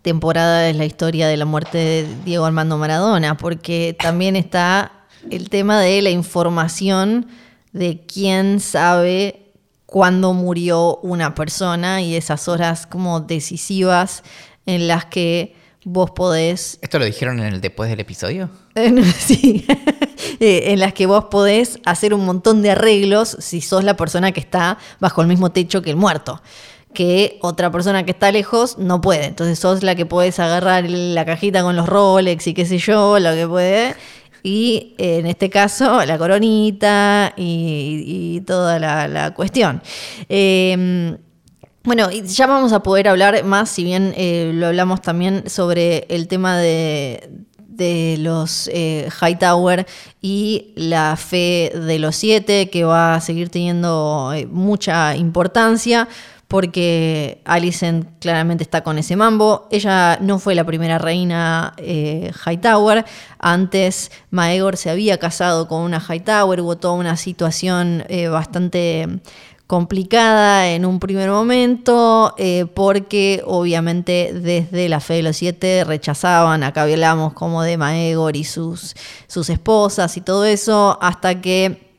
temporada 0.02 0.68
es 0.68 0.76
la 0.76 0.84
historia 0.84 1.26
de 1.26 1.36
la 1.36 1.46
muerte 1.46 1.78
de 1.78 2.06
Diego 2.24 2.44
Armando 2.44 2.78
Maradona, 2.78 3.36
porque 3.36 3.96
también 3.98 4.36
está 4.36 4.92
el 5.30 5.50
tema 5.50 5.80
de 5.80 6.00
la 6.00 6.10
información 6.10 7.26
de 7.72 8.04
quién 8.06 8.60
sabe 8.60 9.41
cuándo 9.92 10.32
murió 10.32 10.96
una 11.02 11.34
persona 11.34 12.00
y 12.00 12.16
esas 12.16 12.48
horas 12.48 12.86
como 12.86 13.20
decisivas 13.20 14.22
en 14.64 14.88
las 14.88 15.04
que 15.04 15.54
vos 15.84 16.10
podés... 16.12 16.78
¿Esto 16.80 16.98
lo 16.98 17.04
dijeron 17.04 17.40
en 17.40 17.52
el 17.52 17.60
después 17.60 17.90
del 17.90 18.00
episodio? 18.00 18.48
sí, 19.18 19.66
eh, 20.40 20.62
en 20.68 20.80
las 20.80 20.94
que 20.94 21.04
vos 21.04 21.26
podés 21.26 21.78
hacer 21.84 22.14
un 22.14 22.24
montón 22.24 22.62
de 22.62 22.70
arreglos 22.70 23.36
si 23.38 23.60
sos 23.60 23.84
la 23.84 23.94
persona 23.94 24.32
que 24.32 24.40
está 24.40 24.78
bajo 24.98 25.20
el 25.20 25.28
mismo 25.28 25.52
techo 25.52 25.82
que 25.82 25.90
el 25.90 25.96
muerto 25.96 26.40
que 26.94 27.38
otra 27.42 27.70
persona 27.70 28.04
que 28.04 28.10
está 28.10 28.30
lejos 28.32 28.76
no 28.76 29.00
puede. 29.00 29.24
Entonces 29.24 29.58
sos 29.58 29.82
la 29.82 29.94
que 29.94 30.04
podés 30.04 30.38
agarrar 30.38 30.84
la 30.88 31.24
cajita 31.24 31.62
con 31.62 31.74
los 31.74 31.88
Rolex 31.88 32.46
y 32.46 32.54
qué 32.54 32.66
sé 32.66 32.76
yo, 32.76 33.18
lo 33.18 33.32
que 33.32 33.46
puede. 33.46 33.94
Y 34.42 34.94
eh, 34.98 35.18
en 35.18 35.26
este 35.26 35.50
caso, 35.50 36.04
la 36.04 36.18
coronita 36.18 37.32
y, 37.36 38.42
toda 38.46 38.78
la, 38.78 39.32
cuestión. 39.34 39.82
Em, 40.28 41.16
bueno, 41.84 42.10
ya 42.10 42.46
vamos 42.46 42.72
a 42.72 42.80
poder 42.80 43.08
hablar 43.08 43.42
más, 43.44 43.68
si 43.68 43.82
bien 43.82 44.14
eh, 44.16 44.52
lo 44.54 44.68
hablamos 44.68 45.02
también 45.02 45.50
sobre 45.50 46.06
el 46.08 46.28
tema 46.28 46.56
de, 46.58 47.28
los 48.20 48.70
eh, 48.72 49.08
Hightower 49.20 49.84
y 50.20 50.72
la 50.76 51.16
fe 51.16 51.72
de 51.74 51.98
los 51.98 52.14
siete, 52.14 52.70
que 52.70 52.84
va 52.84 53.16
a 53.16 53.20
seguir 53.20 53.48
teniendo 53.48 54.32
eh, 54.32 54.46
mucha 54.46 55.16
importancia 55.16 56.08
porque 56.52 57.40
Alicent 57.46 58.06
claramente 58.20 58.62
está 58.62 58.84
con 58.84 58.98
ese 58.98 59.16
mambo. 59.16 59.66
Ella 59.70 60.18
no 60.20 60.38
fue 60.38 60.54
la 60.54 60.64
primera 60.64 60.98
reina 60.98 61.74
Hightower. 61.78 63.06
Antes 63.38 64.12
Maegor 64.30 64.76
se 64.76 64.90
había 64.90 65.16
casado 65.18 65.66
con 65.66 65.80
una 65.80 65.98
Hightower. 65.98 66.60
Hubo 66.60 66.76
toda 66.76 66.92
una 66.92 67.16
situación 67.16 68.04
bastante 68.30 69.08
complicada 69.72 70.68
en 70.68 70.84
un 70.84 71.00
primer 71.00 71.30
momento, 71.30 72.34
eh, 72.36 72.66
porque 72.74 73.42
obviamente 73.46 74.34
desde 74.34 74.86
la 74.90 75.00
fe 75.00 75.14
de 75.14 75.22
los 75.22 75.38
siete 75.38 75.84
rechazaban, 75.84 76.62
acá 76.62 76.82
hablamos 76.82 77.32
como 77.32 77.62
de 77.62 77.78
Maegor 77.78 78.36
y 78.36 78.44
sus 78.44 78.94
esposas 79.48 80.14
y 80.18 80.20
todo 80.20 80.44
eso, 80.44 80.98
hasta 81.00 81.40
que, 81.40 81.91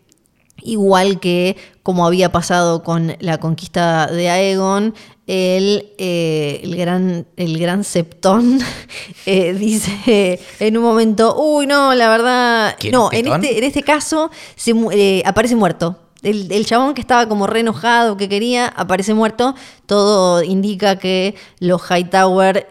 igual 0.63 1.19
que 1.19 1.57
como 1.83 2.05
había 2.05 2.31
pasado 2.31 2.83
con 2.83 3.15
la 3.19 3.39
conquista 3.39 4.07
de 4.07 4.29
Aegon, 4.29 4.93
el, 5.27 5.93
eh, 5.97 6.59
el, 6.63 6.75
gran, 6.75 7.27
el 7.37 7.57
gran 7.57 7.83
Septón 7.83 8.59
eh, 9.25 9.53
dice 9.53 10.39
en 10.59 10.77
un 10.77 10.83
momento, 10.83 11.35
uy, 11.37 11.67
no, 11.67 11.93
la 11.93 12.09
verdad, 12.09 12.75
no, 12.91 13.09
en 13.11 13.27
este, 13.27 13.57
en 13.57 13.63
este 13.63 13.83
caso 13.83 14.31
se, 14.55 15.23
aparece 15.25 15.55
muerto. 15.55 15.99
El, 16.23 16.65
chabón 16.65 16.93
que 16.93 17.01
estaba 17.01 17.27
como 17.27 17.47
re 17.47 17.59
enojado, 17.59 18.15
que 18.15 18.29
quería, 18.29 18.67
aparece 18.67 19.13
muerto. 19.13 19.55
Todo 19.85 20.41
indica 20.41 20.97
que 20.97 21.35
los 21.59 21.81
Hightower, 21.81 22.65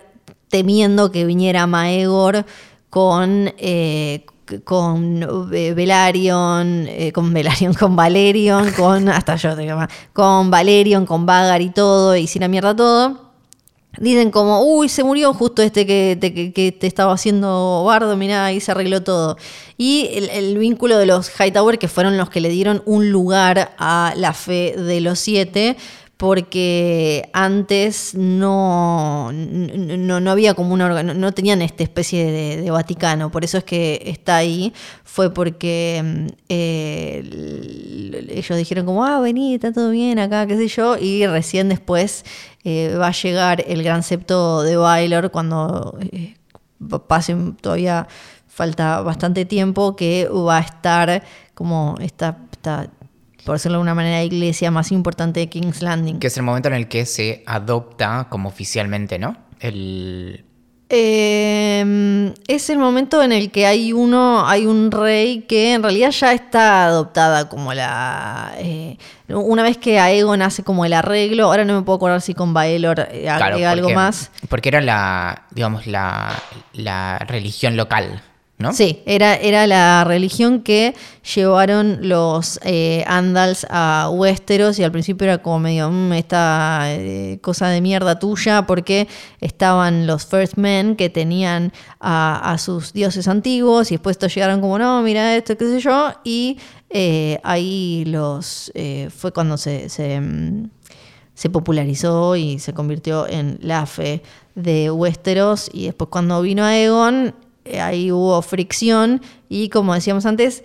temiendo 0.48 1.12
que 1.12 1.26
viniera 1.26 1.66
Maegor 1.66 2.46
con, 2.88 3.52
eh, 3.58 4.24
con 4.64 5.22
eh, 5.52 5.74
Velaryon, 5.74 6.86
eh, 6.88 7.12
con 7.12 7.32
Velaryon, 7.32 7.74
con 7.78 7.96
Valerion, 7.96 8.70
con. 8.72 9.08
hasta 9.08 9.36
yo 9.36 9.56
te 9.56 9.68
con 10.12 10.50
Valerion, 10.50 11.06
con 11.06 11.26
Vagar 11.26 11.62
y 11.62 11.70
todo, 11.70 12.16
y 12.16 12.26
sin 12.26 12.42
la 12.42 12.48
mierda 12.48 12.74
todo 12.74 13.32
Dicen 13.98 14.30
como, 14.30 14.62
uy, 14.62 14.88
se 14.88 15.04
murió 15.04 15.34
justo 15.34 15.60
este 15.60 15.86
que 15.86 16.16
te, 16.16 16.86
estaba 16.86 17.12
haciendo 17.12 17.84
bardo, 17.84 18.16
mirá, 18.16 18.46
ahí 18.46 18.58
se 18.58 18.70
arregló 18.70 19.02
todo. 19.02 19.36
Y 19.76 20.08
el, 20.32 20.56
vínculo 20.56 20.96
de 20.96 21.04
los 21.04 21.30
Hightower, 21.38 21.78
que 21.78 21.88
fueron 21.88 22.16
los 22.16 22.30
que 22.30 22.40
le 22.40 22.48
dieron 22.48 22.82
un 22.86 23.10
lugar 23.10 23.74
a 23.76 24.14
la 24.16 24.32
fe 24.32 24.74
de 24.78 25.02
los 25.02 25.18
siete, 25.18 25.76
porque 26.22 27.28
antes 27.32 28.14
no, 28.14 29.32
no, 29.32 30.30
había 30.30 30.54
como 30.54 30.72
una 30.72 31.02
no, 31.02 31.32
tenían 31.32 31.62
esta 31.62 31.82
especie 31.82 32.60
de, 32.62 32.70
Vaticano, 32.70 33.32
por 33.32 33.42
eso 33.42 33.58
es 33.58 33.64
que 33.64 34.00
está 34.06 34.36
ahí, 34.36 34.72
fue 35.02 35.34
porque 35.34 36.32
eh, 36.48 38.28
ellos 38.28 38.56
dijeron 38.56 38.86
como, 38.86 39.04
ah, 39.04 39.18
vení, 39.18 39.54
está 39.54 39.72
todo 39.72 39.90
bien 39.90 40.20
acá, 40.20 40.46
qué 40.46 40.56
sé 40.56 40.68
yo, 40.68 40.96
y 40.96 41.26
recién 41.26 41.68
después 41.68 42.24
eh, 42.62 42.94
va 42.96 43.08
a 43.08 43.12
llegar 43.12 43.64
el 43.66 43.82
gran 43.82 44.04
septo 44.04 44.62
de 44.62 44.76
Baylor 44.76 45.32
cuando 45.32 45.98
eh, 46.12 46.36
todavía 47.60 48.06
falta 48.46 49.00
bastante 49.00 49.44
tiempo 49.44 49.96
que 49.96 50.28
va 50.28 50.58
a 50.58 50.60
estar 50.60 51.24
como 51.54 51.96
esta, 52.00 52.38
por 53.44 53.56
decirlo 53.56 53.78
de 53.78 53.82
una 53.82 53.94
manera, 53.94 54.22
iglesia 54.22 54.70
más 54.70 54.92
importante 54.92 55.40
de 55.40 55.48
King's 55.48 55.82
Landing. 55.82 56.18
Que 56.18 56.28
es 56.28 56.36
el 56.36 56.42
momento 56.42 56.68
en 56.68 56.74
el 56.74 56.88
que 56.88 57.06
se 57.06 57.42
adopta 57.46 58.28
como 58.30 58.48
oficialmente, 58.48 59.18
¿no? 59.18 59.36
El, 59.60 60.44
eh, 60.94 62.34
es 62.48 62.68
el 62.68 62.76
momento 62.76 63.22
en 63.22 63.32
el 63.32 63.50
que 63.50 63.64
hay 63.64 63.94
uno, 63.94 64.46
hay 64.46 64.66
un 64.66 64.90
rey 64.90 65.40
que 65.48 65.72
en 65.72 65.82
realidad 65.82 66.10
ya 66.10 66.34
está 66.34 66.84
adoptada 66.84 67.48
como 67.48 67.72
la. 67.72 68.52
Eh, 68.58 68.98
una 69.28 69.62
vez 69.62 69.78
que 69.78 69.98
Aegon 69.98 70.42
hace 70.42 70.62
como 70.62 70.84
el 70.84 70.92
arreglo, 70.92 71.46
ahora 71.46 71.64
no 71.64 71.76
me 71.76 71.82
puedo 71.82 71.96
acordar 71.96 72.20
si 72.20 72.34
con 72.34 72.52
Baelor 72.52 73.08
eh, 73.10 73.26
algo 73.26 73.88
más. 73.88 74.30
Porque 74.50 74.68
era 74.68 74.82
la, 74.82 75.46
digamos, 75.50 75.86
la, 75.86 76.38
la 76.74 77.18
religión 77.20 77.74
local. 77.78 78.22
Sí, 78.72 79.00
era, 79.06 79.34
era 79.34 79.66
la 79.66 80.04
religión 80.04 80.62
que 80.62 80.94
llevaron 81.34 82.08
los 82.08 82.60
eh, 82.62 83.04
Andals 83.06 83.66
a 83.70 84.08
Westeros 84.12 84.78
y 84.78 84.84
al 84.84 84.92
principio 84.92 85.24
era 85.24 85.38
como 85.38 85.58
medio 85.58 85.90
mm, 85.90 86.12
esta 86.12 86.82
eh, 86.86 87.38
cosa 87.40 87.68
de 87.68 87.80
mierda 87.80 88.18
tuya 88.18 88.66
porque 88.66 89.08
estaban 89.40 90.06
los 90.06 90.26
First 90.26 90.56
Men 90.56 90.96
que 90.96 91.10
tenían 91.10 91.72
a, 92.00 92.56
sus 92.58 92.92
dioses 92.92 93.28
antiguos 93.28 93.90
y 93.90 93.94
después 93.94 94.14
estos 94.14 94.34
llegaron 94.34 94.60
como 94.60 94.78
no, 94.78 95.02
mira 95.02 95.36
esto, 95.36 95.56
qué 95.56 95.66
sé 95.66 95.80
yo, 95.80 96.12
y 96.22 96.58
eh, 96.90 97.38
ahí 97.42 98.04
los 98.06 98.70
fue 99.16 99.32
cuando 99.32 99.56
se, 99.56 99.88
se, 99.88 100.20
mm, 100.20 100.70
se 101.34 101.50
popularizó 101.50 102.36
y 102.36 102.58
se 102.58 102.72
convirtió 102.72 103.26
en 103.28 103.58
la 103.62 103.86
fe 103.86 104.22
de 104.54 104.90
Westeros 104.90 105.70
y 105.72 105.86
después 105.86 106.08
cuando 106.10 106.42
vino 106.42 106.64
Aegon 106.64 107.28
eh, 107.28 107.32
ahí 107.80 108.12
hubo 108.12 108.40
fricción 108.42 109.22
y 109.48 109.68
como 109.68 109.94
decíamos 109.94 110.26
antes, 110.26 110.64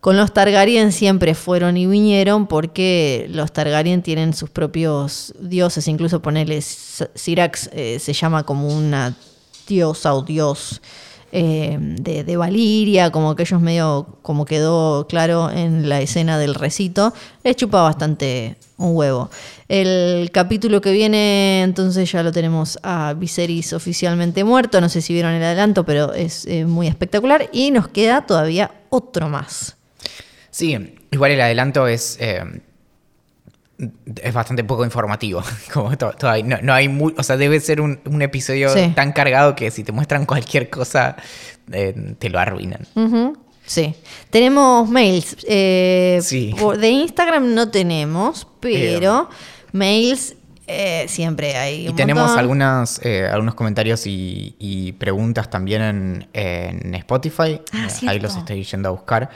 con 0.00 0.16
los 0.16 0.32
Targaryen 0.32 0.92
siempre 0.92 1.34
fueron 1.34 1.76
y 1.76 1.86
vinieron 1.86 2.46
porque 2.46 3.26
los 3.28 3.52
Targaryen 3.52 4.02
tienen 4.02 4.34
sus 4.34 4.50
propios 4.50 5.34
dioses, 5.40 5.88
incluso 5.88 6.22
ponerle 6.22 6.60
Syrax 6.62 7.70
eh, 7.72 7.98
se 7.98 8.12
llama 8.12 8.44
como 8.44 8.68
una 8.68 9.16
diosa 9.66 10.14
o 10.14 10.22
dios 10.22 10.80
eh, 11.32 11.76
de, 11.80 12.24
de, 12.24 12.36
Valiria, 12.36 13.10
como 13.10 13.34
que 13.34 13.42
ellos 13.42 13.60
medio, 13.60 14.18
como 14.22 14.44
quedó 14.44 15.06
claro 15.08 15.50
en 15.50 15.88
la 15.88 16.00
escena 16.00 16.38
del 16.38 16.54
recito, 16.54 17.12
les 17.42 17.56
chupa 17.56 17.82
bastante 17.82 18.56
un 18.76 18.96
huevo. 18.96 19.30
El 19.68 20.30
capítulo 20.32 20.80
que 20.80 20.92
viene, 20.92 21.62
entonces 21.62 22.10
ya 22.10 22.22
lo 22.22 22.32
tenemos 22.32 22.78
a 22.82 23.14
Viserys 23.14 23.72
oficialmente 23.72 24.44
muerto, 24.44 24.80
no 24.80 24.88
sé 24.88 25.00
si 25.00 25.12
vieron 25.12 25.32
el 25.32 25.42
adelanto, 25.42 25.84
pero 25.84 26.12
es 26.12 26.46
eh, 26.46 26.64
muy 26.64 26.86
espectacular 26.86 27.48
y 27.52 27.70
nos 27.70 27.88
queda 27.88 28.26
todavía 28.26 28.70
otro 28.90 29.28
más. 29.28 29.76
Sí, 30.50 30.94
igual 31.10 31.32
el 31.32 31.40
adelanto 31.40 31.86
es... 31.86 32.16
Eh, 32.20 32.42
es 33.78 34.34
bastante 34.34 34.64
poco 34.64 34.84
informativo. 34.84 35.42
Como 35.72 35.92
no, 36.62 36.72
hay 36.72 37.14
o 37.16 37.22
sea, 37.22 37.36
debe 37.36 37.60
ser 37.60 37.80
un, 37.80 38.22
episodio 38.22 38.70
tan 38.94 39.12
cargado 39.12 39.54
que 39.54 39.70
si 39.70 39.84
te 39.84 39.92
muestran 39.92 40.24
cualquier 40.26 40.70
cosa, 40.70 41.16
eh, 41.72 42.14
te 42.18 42.30
lo 42.30 42.38
arruinan. 42.38 42.86
Sí. 43.64 43.94
Tenemos 44.30 44.88
mails. 44.88 45.36
Eh, 45.46 46.20
de 46.78 46.88
Instagram 46.88 47.54
no 47.54 47.70
tenemos, 47.70 48.46
pero 48.60 49.28
mails 49.72 50.36
eh, 50.68 51.06
siempre 51.08 51.56
hay. 51.56 51.88
y 51.88 51.92
tenemos 51.92 52.36
algunas, 52.36 53.00
algunos 53.30 53.54
comentarios 53.54 54.02
y, 54.06 54.94
preguntas 54.98 55.50
también 55.50 56.26
en, 56.32 56.94
Spotify. 56.94 57.60
Ah, 57.72 57.88
ahí 58.08 58.20
los 58.20 58.36
estoy 58.36 58.64
yendo 58.64 58.88
a 58.88 58.92
buscar. 58.92 59.28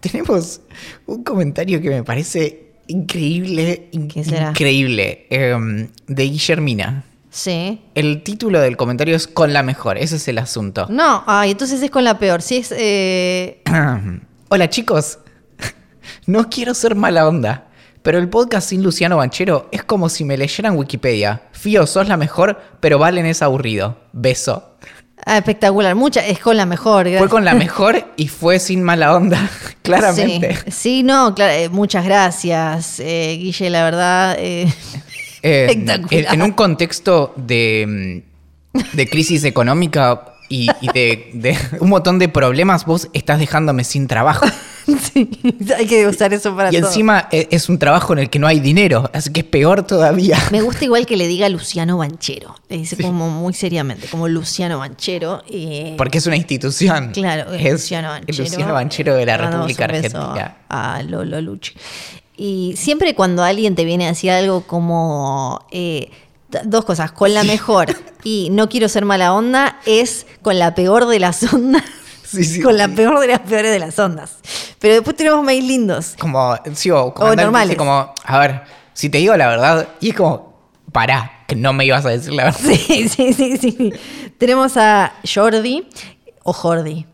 Tenemos 0.00 0.60
un 1.06 1.24
comentario 1.24 1.80
que 1.80 1.88
me 1.88 2.02
parece 2.02 2.63
increíble, 2.88 3.88
increíble, 3.92 5.26
em, 5.30 5.88
de 6.06 6.22
Guillermina. 6.24 7.04
Sí. 7.30 7.80
El 7.94 8.22
título 8.22 8.60
del 8.60 8.76
comentario 8.76 9.16
es 9.16 9.26
con 9.26 9.52
la 9.52 9.62
mejor, 9.62 9.98
ese 9.98 10.16
es 10.16 10.28
el 10.28 10.38
asunto. 10.38 10.86
No, 10.88 11.24
ay, 11.26 11.50
entonces 11.50 11.82
es 11.82 11.90
con 11.90 12.04
la 12.04 12.18
peor. 12.18 12.42
Sí 12.42 12.58
es. 12.58 12.72
Eh, 12.76 13.62
Hola 14.50 14.70
chicos, 14.70 15.18
no 16.26 16.48
quiero 16.48 16.74
ser 16.74 16.94
mala 16.94 17.26
onda, 17.26 17.66
pero 18.02 18.18
el 18.18 18.28
podcast 18.28 18.68
sin 18.68 18.84
Luciano 18.84 19.16
Banchero 19.16 19.68
es 19.72 19.82
como 19.82 20.08
si 20.08 20.24
me 20.24 20.36
leyeran 20.36 20.76
Wikipedia. 20.76 21.42
Fío, 21.50 21.86
sos 21.88 22.06
la 22.06 22.16
mejor, 22.16 22.60
pero 22.78 22.98
Valen 23.00 23.26
es 23.26 23.42
aburrido. 23.42 23.98
Beso. 24.12 24.76
Ah, 25.26 25.38
espectacular, 25.38 25.94
mucha, 25.94 26.26
es 26.26 26.38
con 26.38 26.56
la 26.56 26.66
mejor. 26.66 27.08
Fue 27.18 27.28
con 27.28 27.44
la 27.44 27.54
mejor 27.54 28.12
y 28.16 28.28
fue 28.28 28.58
sin 28.58 28.82
mala 28.82 29.14
onda, 29.16 29.48
claramente. 29.82 30.56
Sí, 30.66 30.70
sí, 30.70 31.02
no, 31.02 31.34
claro, 31.34 31.52
eh, 31.52 31.68
muchas 31.68 32.04
gracias, 32.04 33.00
eh, 33.00 33.36
Guille, 33.40 33.70
la 33.70 33.84
verdad. 33.84 34.36
eh, 34.38 34.66
Eh, 35.46 35.66
espectacular. 35.68 36.08
en, 36.10 36.34
en 36.34 36.42
un 36.42 36.52
contexto 36.52 37.34
de, 37.36 38.22
mm, 38.74 38.78
de 38.96 39.08
crisis 39.10 39.44
económica 39.44 40.33
y, 40.48 40.68
y 40.80 40.88
de, 40.92 41.30
de 41.34 41.58
un 41.80 41.88
montón 41.88 42.18
de 42.18 42.28
problemas, 42.28 42.84
vos 42.84 43.08
estás 43.12 43.38
dejándome 43.38 43.84
sin 43.84 44.06
trabajo. 44.06 44.46
sí, 45.12 45.30
hay 45.76 45.86
que 45.86 46.06
usar 46.06 46.32
eso 46.34 46.54
para 46.54 46.70
Y 46.70 46.78
todo. 46.78 46.88
encima 46.88 47.28
eh, 47.32 47.48
es 47.50 47.68
un 47.68 47.78
trabajo 47.78 48.12
en 48.12 48.18
el 48.20 48.30
que 48.30 48.38
no 48.38 48.46
hay 48.46 48.60
dinero, 48.60 49.10
así 49.14 49.32
que 49.32 49.40
es 49.40 49.46
peor 49.46 49.82
todavía. 49.86 50.38
Me 50.50 50.60
gusta 50.60 50.84
igual 50.84 51.06
que 51.06 51.16
le 51.16 51.26
diga 51.26 51.48
Luciano 51.48 51.96
Banchero. 51.98 52.54
Le 52.68 52.76
dice 52.78 52.96
como 53.02 53.30
muy 53.30 53.54
seriamente, 53.54 54.06
como 54.08 54.28
Luciano 54.28 54.78
Banchero. 54.78 55.42
eh, 55.48 55.94
Porque 55.96 56.18
es 56.18 56.26
una 56.26 56.36
institución. 56.36 57.12
Claro, 57.12 57.52
es, 57.54 57.72
Luciano 57.72 58.08
Banchero. 58.08 58.44
Luciano 58.44 58.74
Banchero 58.74 59.14
de 59.16 59.26
la 59.26 59.36
República 59.38 59.84
Argentina. 59.84 60.56
A 60.68 61.02
Lolo 61.02 61.40
Luchi. 61.40 61.72
Y 62.36 62.74
siempre 62.76 63.14
cuando 63.14 63.44
alguien 63.44 63.76
te 63.76 63.84
viene 63.84 64.06
a 64.06 64.08
decir 64.08 64.32
algo 64.32 64.62
como 64.66 65.64
eh, 65.70 66.10
dos 66.64 66.84
cosas, 66.84 67.12
con 67.12 67.34
la 67.34 67.44
mejor 67.44 67.94
y 68.22 68.48
no 68.50 68.68
quiero 68.68 68.88
ser 68.88 69.04
mala 69.04 69.34
onda, 69.34 69.78
es 69.86 70.26
con 70.42 70.58
la 70.58 70.74
peor 70.74 71.06
de 71.06 71.20
las 71.20 71.42
ondas. 71.52 71.82
Sí, 72.24 72.42
sí, 72.44 72.60
con 72.60 72.76
la 72.76 72.88
peor 72.88 73.20
de 73.20 73.28
las 73.28 73.40
peores 73.40 73.70
de 73.70 73.78
las 73.78 73.98
ondas. 73.98 74.38
Pero 74.80 74.94
después 74.94 75.16
tenemos 75.16 75.44
mails 75.44 75.66
lindos. 75.66 76.14
Como, 76.18 76.56
sí, 76.74 76.90
o 76.90 77.14
como 77.14 77.30
andar, 77.30 77.46
normales. 77.46 77.70
dice 77.70 77.78
como, 77.78 78.12
a 78.24 78.38
ver, 78.38 78.62
si 78.92 79.08
te 79.08 79.18
digo 79.18 79.36
la 79.36 79.48
verdad, 79.48 79.88
y 80.00 80.10
es 80.10 80.16
como, 80.16 80.70
pará, 80.90 81.44
que 81.46 81.54
no 81.54 81.72
me 81.72 81.84
ibas 81.84 82.04
a 82.06 82.10
decir 82.10 82.32
la 82.32 82.44
verdad. 82.44 82.60
Sí, 82.64 83.08
sí, 83.08 83.32
sí, 83.32 83.56
sí. 83.56 83.92
Tenemos 84.38 84.76
a 84.76 85.12
Jordi, 85.32 85.88
o 86.42 86.52
Jordi. 86.52 87.06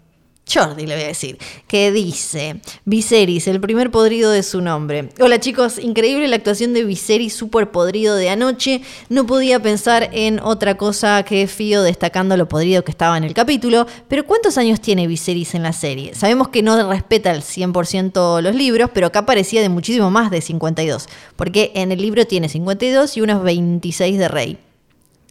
Jordi 0.52 0.86
le 0.86 0.94
voy 0.94 1.04
a 1.04 1.08
decir, 1.08 1.38
que 1.66 1.92
dice, 1.92 2.60
Viserys, 2.84 3.46
el 3.46 3.60
primer 3.60 3.90
podrido 3.90 4.30
de 4.30 4.42
su 4.42 4.60
nombre. 4.60 5.10
Hola 5.20 5.38
chicos, 5.38 5.78
increíble 5.78 6.26
la 6.28 6.36
actuación 6.36 6.72
de 6.72 6.84
Viserys, 6.84 7.34
súper 7.34 7.70
podrido 7.70 8.16
de 8.16 8.30
anoche. 8.30 8.82
No 9.08 9.26
podía 9.26 9.60
pensar 9.60 10.10
en 10.12 10.40
otra 10.40 10.76
cosa 10.76 11.22
que 11.22 11.46
Fío 11.46 11.82
destacando 11.82 12.36
lo 12.36 12.48
podrido 12.48 12.84
que 12.84 12.90
estaba 12.90 13.16
en 13.16 13.24
el 13.24 13.34
capítulo. 13.34 13.86
Pero 14.08 14.26
¿cuántos 14.26 14.58
años 14.58 14.80
tiene 14.80 15.06
Viserys 15.06 15.54
en 15.54 15.62
la 15.62 15.72
serie? 15.72 16.14
Sabemos 16.14 16.48
que 16.48 16.62
no 16.62 16.90
respeta 16.90 17.30
al 17.30 17.42
100% 17.42 18.40
los 18.42 18.54
libros, 18.54 18.90
pero 18.92 19.06
acá 19.08 19.26
parecía 19.26 19.62
de 19.62 19.68
muchísimo 19.68 20.10
más 20.10 20.30
de 20.30 20.40
52. 20.40 21.08
Porque 21.36 21.72
en 21.74 21.92
el 21.92 22.00
libro 22.00 22.26
tiene 22.26 22.48
52 22.48 23.16
y 23.16 23.20
unos 23.20 23.42
26 23.42 24.18
de 24.18 24.28
rey 24.28 24.58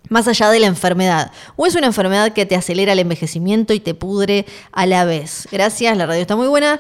más 0.08 0.28
allá 0.28 0.50
de 0.50 0.60
la 0.60 0.68
enfermedad. 0.68 1.32
O 1.56 1.66
es 1.66 1.76
una 1.76 1.88
enfermedad 1.88 2.32
que 2.34 2.46
te 2.46 2.56
acelera 2.56 2.94
el 2.94 3.00
envejecimiento 3.00 3.74
y 3.74 3.80
te 3.80 3.94
pudre 3.94 4.46
a 4.72 4.86
la 4.86 5.06
vez. 5.06 5.48
Gracias, 5.52 5.98
la 5.98 6.06
radio 6.06 6.22
está 6.22 6.36
muy 6.36 6.48
buena. 6.48 6.80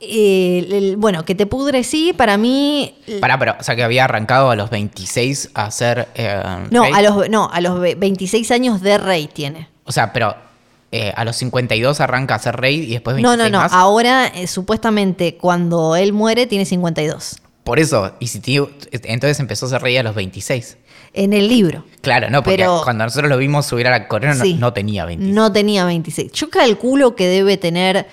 Eh, 0.00 0.66
el- 0.70 0.96
bueno, 0.96 1.24
que 1.24 1.34
te 1.34 1.46
pudre 1.46 1.82
sí, 1.82 2.12
para 2.12 2.36
mí... 2.36 2.98
Pará, 3.20 3.38
pero, 3.38 3.56
o 3.58 3.62
sea, 3.62 3.74
que 3.76 3.82
había 3.82 4.04
arrancado 4.04 4.50
a 4.50 4.56
los 4.56 4.68
26 4.70 5.50
a 5.54 5.70
ser. 5.70 6.08
eh, 6.14 6.38
No, 6.70 6.82
a 6.84 7.00
los, 7.02 7.28
no, 7.30 7.48
a 7.50 7.60
los 7.62 7.80
ve- 7.80 7.94
26 7.94 8.50
años 8.50 8.82
de 8.82 8.98
rey 8.98 9.26
tiene. 9.26 9.68
O 9.84 9.92
sea, 9.92 10.12
pero 10.12 10.36
eh, 10.92 11.12
a 11.16 11.24
los 11.24 11.36
52 11.36 12.00
arranca 12.00 12.34
a 12.34 12.38
ser 12.38 12.56
rey 12.56 12.80
y 12.80 12.92
después 12.92 13.16
No, 13.16 13.30
26 13.30 13.50
no, 13.52 13.58
no. 13.58 13.62
más. 13.64 13.72
Ahora, 13.72 14.30
supuestamente, 14.46 15.36
cuando 15.36 15.96
él 15.96 16.12
muere, 16.12 16.46
tiene 16.46 16.66
52. 16.66 17.38
Por 17.64 17.78
eso, 17.80 18.12
y 18.20 18.26
si 18.28 18.40
tío, 18.40 18.70
entonces 18.92 19.40
empezó 19.40 19.66
a 19.66 19.70
ser 19.70 19.82
rey 19.82 19.96
a 19.96 20.02
los 20.02 20.14
26. 20.14 20.76
En 21.16 21.32
el 21.32 21.48
libro. 21.48 21.82
Claro, 22.02 22.30
no, 22.30 22.42
porque 22.42 22.58
Pero- 22.58 22.82
cuando 22.84 23.04
nosotros 23.04 23.28
lo 23.30 23.38
vimos 23.38 23.66
subir 23.66 23.86
a 23.88 23.90
la 23.90 24.06
corona 24.06 24.34
no- 24.34 24.44
no, 24.58 24.72
tenía 24.72 25.04
26. 25.06 25.34
No 25.34 25.50
tenía 25.50 25.84
26. 25.86 26.30
Yo 26.32 26.50
calculo 26.50 27.16
que 27.16 27.26
debe 27.26 27.56
tener 27.56 28.06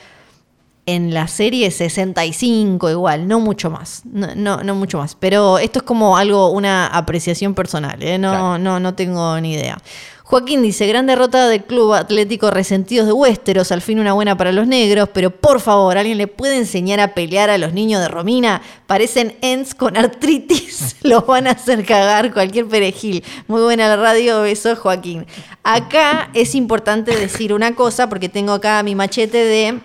en 0.85 1.13
la 1.13 1.27
serie 1.27 1.71
65 1.71 2.89
igual, 2.89 3.27
no 3.27 3.39
mucho 3.39 3.69
más. 3.69 4.01
No, 4.05 4.35
no, 4.35 4.63
no 4.63 4.75
mucho 4.75 4.97
más. 4.97 5.15
Pero 5.15 5.57
esto 5.59 5.79
es 5.79 5.83
como 5.83 6.17
algo, 6.17 6.49
una 6.49 6.87
apreciación 6.87 7.53
personal, 7.53 8.01
¿eh? 8.03 8.17
no, 8.17 8.29
Claro. 8.31 8.57
no, 8.57 8.79
no 8.79 8.93
tengo 8.93 9.39
ni 9.39 9.53
idea. 9.53 9.77
Joaquín 10.25 10.61
dice, 10.61 10.87
gran 10.87 11.05
derrota 11.05 11.47
del 11.47 11.63
Club 11.65 11.93
Atlético 11.93 12.49
Resentidos 12.49 13.05
de 13.05 13.13
Westeros, 13.13 13.71
al 13.71 13.81
fin 13.81 13.99
una 13.99 14.13
buena 14.13 14.35
para 14.37 14.51
los 14.51 14.65
negros, 14.65 15.09
pero 15.13 15.29
por 15.31 15.59
favor, 15.59 15.97
¿alguien 15.97 16.17
le 16.17 16.27
puede 16.27 16.57
enseñar 16.57 16.99
a 17.01 17.13
pelear 17.13 17.49
a 17.49 17.57
los 17.57 17.73
niños 17.73 18.01
de 18.01 18.07
Romina? 18.07 18.61
Parecen 18.87 19.35
Ents 19.41 19.75
con 19.75 19.95
artritis, 19.95 20.95
los 21.03 21.27
van 21.27 21.47
a 21.47 21.51
hacer 21.51 21.85
cagar 21.85 22.33
cualquier 22.33 22.67
perejil. 22.67 23.23
Muy 23.47 23.61
buena 23.61 23.87
la 23.89 23.97
radio, 23.97 24.41
besos 24.41 24.79
Joaquín. 24.79 25.27
Acá 25.61 26.29
es 26.33 26.55
importante 26.55 27.15
decir 27.15 27.53
una 27.53 27.75
cosa, 27.75 28.09
porque 28.09 28.27
tengo 28.29 28.53
acá 28.53 28.81
mi 28.81 28.95
machete 28.95 29.37
de 29.37 29.79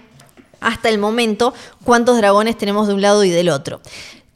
hasta 0.60 0.88
el 0.88 0.98
momento 0.98 1.54
cuántos 1.84 2.16
dragones 2.18 2.56
tenemos 2.58 2.86
de 2.88 2.94
un 2.94 3.00
lado 3.02 3.24
y 3.24 3.30
del 3.30 3.48
otro. 3.48 3.80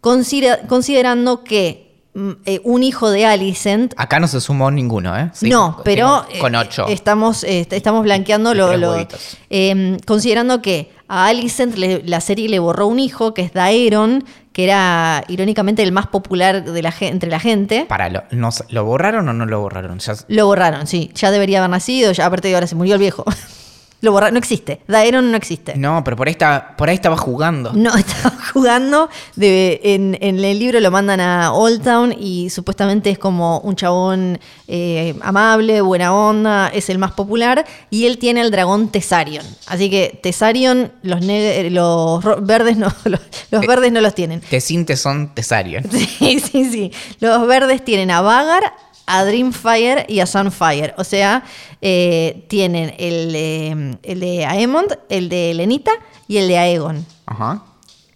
Considera- 0.01 0.61
considerando 0.67 1.45
que 1.45 1.93
mm, 2.15 2.31
eh, 2.45 2.61
un 2.65 2.83
hijo 2.83 3.09
de 3.11 3.25
Alicent 3.25 3.95
Acá 3.97 4.21
no 4.21 4.27
se 4.29 4.41
sumó 4.41 4.71
ninguno, 4.71 5.17
¿eh? 5.17 5.31
Sí, 5.33 5.49
no, 5.49 5.79
pero 5.85 6.25
tengo 6.29 6.41
Con 6.41 6.55
eh, 6.55 6.59
8. 6.59 6.87
estamos, 6.89 7.45
eh, 7.45 7.67
estamos 7.71 8.03
blanqueando 8.03 8.53
lo, 8.55 8.77
lo- 8.77 9.07
eh, 9.51 9.97
considerando 10.07 10.61
que 10.61 10.91
a 11.09 11.27
Alicent 11.27 11.77
le- 11.77 12.03
la 12.05 12.21
serie 12.21 12.49
le 12.49 12.59
borró 12.59 12.87
un 12.87 12.99
hijo 12.99 13.33
que 13.35 13.43
es 13.43 13.53
Daeron, 13.53 14.25
que 14.53 14.65
era 14.65 15.25
irónicamente 15.29 15.83
el 15.83 15.93
más 15.93 16.07
popular 16.09 16.63
de 16.65 16.83
la, 16.83 16.93
entre 17.01 17.31
la 17.31 17.41
gente. 17.41 17.87
Para, 17.89 18.09
¿lo, 18.11 18.25
nos- 18.33 18.65
¿lo 18.69 18.85
borraron 18.85 19.29
o 19.29 19.33
no 19.33 19.47
lo 19.47 19.61
borraron? 19.61 19.99
Ya- 20.01 20.15
Lo 20.29 20.47
borraron, 20.47 20.87
sí. 20.87 21.11
Ya 21.15 21.31
debería 21.31 21.59
haber 21.61 21.71
nacido, 21.71 22.13
ya 22.13 22.27
aparte 22.27 22.49
de 22.49 22.55
ahora 22.55 22.67
se 22.67 22.75
murió 22.75 22.95
el 22.95 23.01
viejo. 23.01 23.25
Lo 24.03 24.13
borraron, 24.13 24.35
no 24.35 24.39
existe. 24.39 24.81
Daeron 24.89 25.31
no 25.31 25.37
existe. 25.37 25.75
no, 25.77 26.03
pero 26.05 26.17
por 26.17 26.27
ahí, 26.27 26.33
está, 26.33 26.75
por 26.77 26.89
ahí 26.91 26.95
estaba 26.97 27.17
jugando. 27.17 27.73
No, 27.73 27.95
estaba 27.97 28.37
jugando. 28.53 29.09
De, 29.37 29.81
en, 29.85 30.19
en 30.21 30.45
el 30.45 30.59
libro 30.59 30.79
lo 30.81 30.91
mandan 30.91 31.21
a 31.21 31.53
Old 31.53 31.83
Town 31.83 32.15
y 32.19 32.51
supuestamente 32.51 33.11
es 33.11 33.19
como 33.19 33.59
un 33.61 33.77
chabón 33.77 34.39
eh, 34.69 35.15
amable, 35.23 35.81
buena 35.81 36.15
onda, 36.15 36.69
es 36.69 36.91
el 36.91 36.99
más 36.99 37.13
popular. 37.13 37.65
Y 37.91 38.07
él 38.07 38.19
tiene 38.19 38.41
el 38.43 38.51
dragón 38.51 38.89
Tesarion. 38.89 39.47
Así 39.67 39.89
que 39.89 40.19
Tesarion, 40.23 40.93
los, 41.03 41.21
neg- 41.21 41.71
los 41.71 42.23
verdes 42.45 42.77
no, 42.77 42.89
los, 43.05 43.21
los 43.51 43.63
Eh, 43.63 43.67
verdes 43.67 43.93
no 43.93 44.01
los 44.01 44.15
tienen. 44.15 44.41
Tesintes 44.41 45.01
son 45.01 45.33
Tesarion. 45.35 45.85
Sí, 45.91 46.41
sí, 46.41 46.71
sí. 46.71 46.93
Los 47.21 47.47
verdes 47.47 47.85
tienen 47.85 48.11
a 48.11 48.21
Vagar, 48.21 48.73
a 49.19 49.25
Dreamfire 49.25 50.07
y 50.09 50.21
a 50.21 50.27
Sunfire. 50.27 50.95
O 50.97 51.05
sea, 51.05 51.45
eh, 51.81 52.45
tienen 52.49 52.95
el, 52.99 53.35
eh, 53.35 53.97
el 54.03 54.21
de 54.21 54.45
Aemond, 54.47 54.99
el 55.09 55.29
de 55.29 55.55
Lenita 55.55 55.93
y 56.29 56.39
el 56.39 56.49
de 56.49 56.59
Aegon. 56.59 57.07
Ajá. 57.27 57.65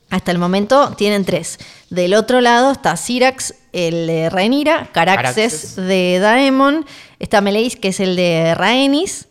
Hasta 0.09 0.31
el 0.31 0.39
momento 0.39 0.93
tienen 0.97 1.24
tres. 1.24 1.59
Del 1.90 2.14
otro 2.14 2.40
lado 2.40 2.70
está 2.70 2.97
Syrax, 2.97 3.55
el 3.73 4.06
de 4.06 4.31
Rhaenyra, 4.31 4.89
Caraxes 4.93 5.35
Caraxes. 5.35 5.77
de 5.77 6.18
Daemon, 6.20 6.86
está 7.18 7.40
Meleis, 7.40 7.77
que 7.77 7.89
es 7.89 8.01
el 8.01 8.14
de 8.14 8.55
Rhaenys, 8.55 9.27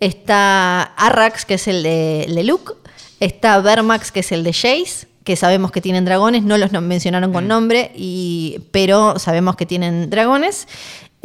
está 0.00 0.82
Arrax, 0.82 1.44
que 1.44 1.54
es 1.54 1.68
el 1.68 1.82
de, 1.82 2.24
el 2.24 2.34
de 2.34 2.44
Luke, 2.44 2.74
está 3.20 3.60
Vermax, 3.60 4.10
que 4.10 4.20
es 4.20 4.32
el 4.32 4.42
de 4.42 4.52
Jace, 4.52 5.06
que 5.24 5.36
sabemos 5.36 5.72
que 5.72 5.80
tienen 5.80 6.04
dragones, 6.04 6.44
no 6.44 6.58
los 6.58 6.70
mencionaron 6.72 7.32
con 7.32 7.48
nombre, 7.48 7.90
y, 7.94 8.60
pero 8.70 9.18
sabemos 9.18 9.56
que 9.56 9.66
tienen 9.66 10.08
dragones. 10.10 10.68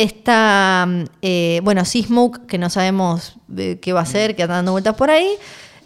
Está, 0.02 0.88
eh, 1.22 1.60
bueno, 1.64 1.86
Seasmoke, 1.86 2.48
que 2.48 2.58
no 2.58 2.70
sabemos 2.70 3.36
qué 3.82 3.94
va 3.94 4.02
a 4.02 4.06
ser, 4.06 4.36
que 4.36 4.44
anda 4.44 4.56
dando 4.56 4.72
vueltas 4.72 4.96
por 4.96 5.12
ahí. 5.12 5.30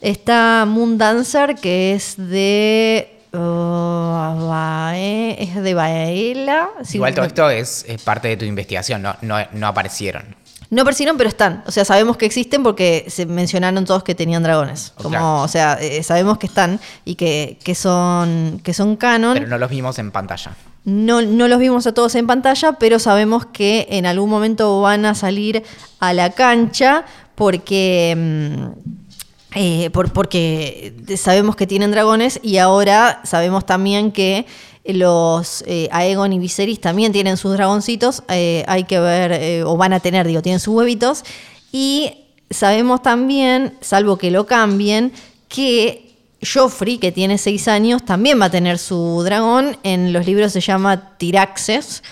Está 0.01 0.65
Moon 0.67 0.97
Dancer, 0.97 1.55
que 1.55 1.93
es 1.93 2.15
de. 2.17 3.19
oh, 3.33 4.47
Bae- 4.49 5.35
es 5.39 5.55
de 5.55 5.73
Baela. 5.73 6.69
Sí, 6.83 6.97
Igual 6.97 7.13
todo 7.13 7.25
esto 7.25 7.49
es, 7.49 7.85
es 7.87 8.01
parte 8.01 8.29
de 8.29 8.37
tu 8.37 8.45
investigación, 8.45 9.01
no, 9.01 9.15
no, 9.21 9.37
no 9.51 9.67
aparecieron. 9.67 10.35
No 10.69 10.81
aparecieron, 10.81 11.17
pero 11.17 11.29
están. 11.29 11.63
O 11.67 11.71
sea, 11.71 11.85
sabemos 11.85 12.17
que 12.17 12.25
existen 12.25 12.63
porque 12.63 13.05
se 13.09 13.25
mencionaron 13.25 13.83
todos 13.85 14.03
que 14.03 14.15
tenían 14.15 14.43
dragones. 14.43 14.93
Como, 14.95 15.09
claro. 15.09 15.41
o 15.41 15.47
sea, 15.47 15.77
eh, 15.81 16.01
sabemos 16.03 16.37
que 16.37 16.47
están 16.47 16.79
y 17.03 17.15
que, 17.15 17.59
que 17.63 17.75
son, 17.75 18.59
que 18.63 18.73
son 18.73 18.95
canon. 18.95 19.33
Pero 19.35 19.47
no 19.47 19.57
los 19.57 19.69
vimos 19.69 19.99
en 19.99 20.11
pantalla. 20.11 20.55
No, 20.85 21.21
no 21.23 21.47
los 21.47 21.59
vimos 21.59 21.87
a 21.87 21.93
todos 21.93 22.13
en 22.15 22.27
pantalla, 22.27 22.73
pero 22.73 22.99
sabemos 22.99 23.45
que 23.47 23.87
en 23.89 24.05
algún 24.05 24.29
momento 24.29 24.81
van 24.81 25.05
a 25.05 25.15
salir 25.15 25.63
a 25.99 26.13
la 26.13 26.29
cancha 26.29 27.05
porque, 27.33 28.13
mm, 28.15 29.55
eh, 29.55 29.89
por- 29.89 30.13
porque 30.13 30.93
sabemos 31.17 31.55
que 31.55 31.65
tienen 31.65 31.89
dragones 31.91 32.39
y 32.43 32.57
ahora 32.57 33.21
sabemos 33.23 33.65
también 33.65 34.11
que 34.11 34.45
los 34.85 35.63
eh, 35.65 35.89
Aegon 35.91 36.33
y 36.33 36.37
Viserys 36.39 36.79
también 36.79 37.11
tienen 37.11 37.37
sus 37.37 37.53
dragoncitos. 37.53 38.21
eh, 38.29 38.63
hay 38.67 38.83
que 38.83 38.99
ver, 38.99 39.63
o 39.65 39.75
van 39.77 39.93
a 39.93 39.99
tener, 39.99 40.27
digo, 40.27 40.43
tienen 40.43 40.59
sus 40.59 40.75
huevitos. 40.75 41.23
Y 41.71 42.11
sabemos 42.51 43.01
también, 43.01 43.73
salvo 43.81 44.17
que 44.19 44.29
lo 44.29 44.45
cambien, 44.45 45.11
que 45.47 46.04
Joffrey, 46.41 46.97
que 46.97 47.11
tiene 47.11 47.37
seis 47.37 47.67
años, 47.67 48.03
también 48.05 48.39
va 48.39 48.45
a 48.45 48.51
tener 48.51 48.77
su 48.77 49.21
dragón. 49.23 49.77
En 49.83 50.13
los 50.13 50.25
libros 50.25 50.51
se 50.51 50.61
llama 50.61 51.17
Tiraxes. 51.17 52.03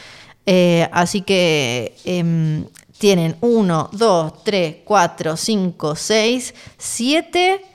Eh, 0.45 0.89
así 0.91 1.21
que 1.21 1.95
em, 2.03 2.65
tienen 2.97 3.35
1, 3.41 3.89
2, 3.91 4.43
3, 4.43 4.75
4, 4.83 5.37
5, 5.37 5.95
6, 5.95 6.53
7, 6.77 7.65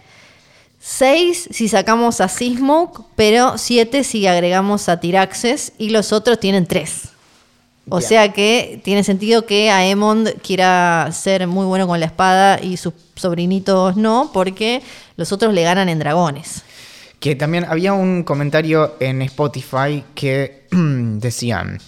6 0.78 1.48
si 1.50 1.68
sacamos 1.68 2.20
a 2.20 2.28
Sismok, 2.28 3.04
pero 3.14 3.58
7 3.58 4.04
si 4.04 4.26
agregamos 4.26 4.88
a 4.88 5.00
Tiraxes 5.00 5.72
y 5.78 5.90
los 5.90 6.12
otros 6.12 6.40
tienen 6.40 6.66
3. 6.66 7.17
O 7.90 8.00
sea 8.00 8.32
que 8.32 8.80
tiene 8.84 9.04
sentido 9.04 9.46
que 9.46 9.70
Aemond 9.70 10.40
quiera 10.42 11.08
ser 11.12 11.46
muy 11.46 11.66
bueno 11.66 11.86
con 11.86 12.00
la 12.00 12.06
espada 12.06 12.60
y 12.62 12.76
sus 12.76 12.92
sobrinitos 13.14 13.96
no, 13.96 14.30
porque 14.32 14.82
los 15.16 15.32
otros 15.32 15.54
le 15.54 15.62
ganan 15.62 15.88
en 15.88 15.98
dragones. 15.98 16.62
Que 17.20 17.34
también 17.34 17.64
había 17.64 17.92
un 17.94 18.22
comentario 18.22 18.96
en 19.00 19.22
Spotify 19.22 20.04
que 20.14 20.66
decían. 20.70 21.78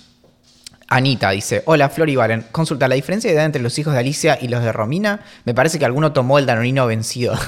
Anita 0.88 1.30
dice, 1.30 1.62
hola 1.66 1.88
Flor 1.88 2.10
y 2.10 2.16
Valen, 2.16 2.46
consulta, 2.50 2.88
la 2.88 2.96
diferencia 2.96 3.30
de 3.30 3.36
edad 3.36 3.46
entre 3.46 3.62
los 3.62 3.78
hijos 3.78 3.92
de 3.92 4.00
Alicia 4.00 4.38
y 4.40 4.48
los 4.48 4.64
de 4.64 4.72
Romina, 4.72 5.20
me 5.44 5.54
parece 5.54 5.78
que 5.78 5.84
alguno 5.84 6.12
tomó 6.12 6.38
el 6.38 6.46
danonino 6.46 6.84
vencido. 6.86 7.38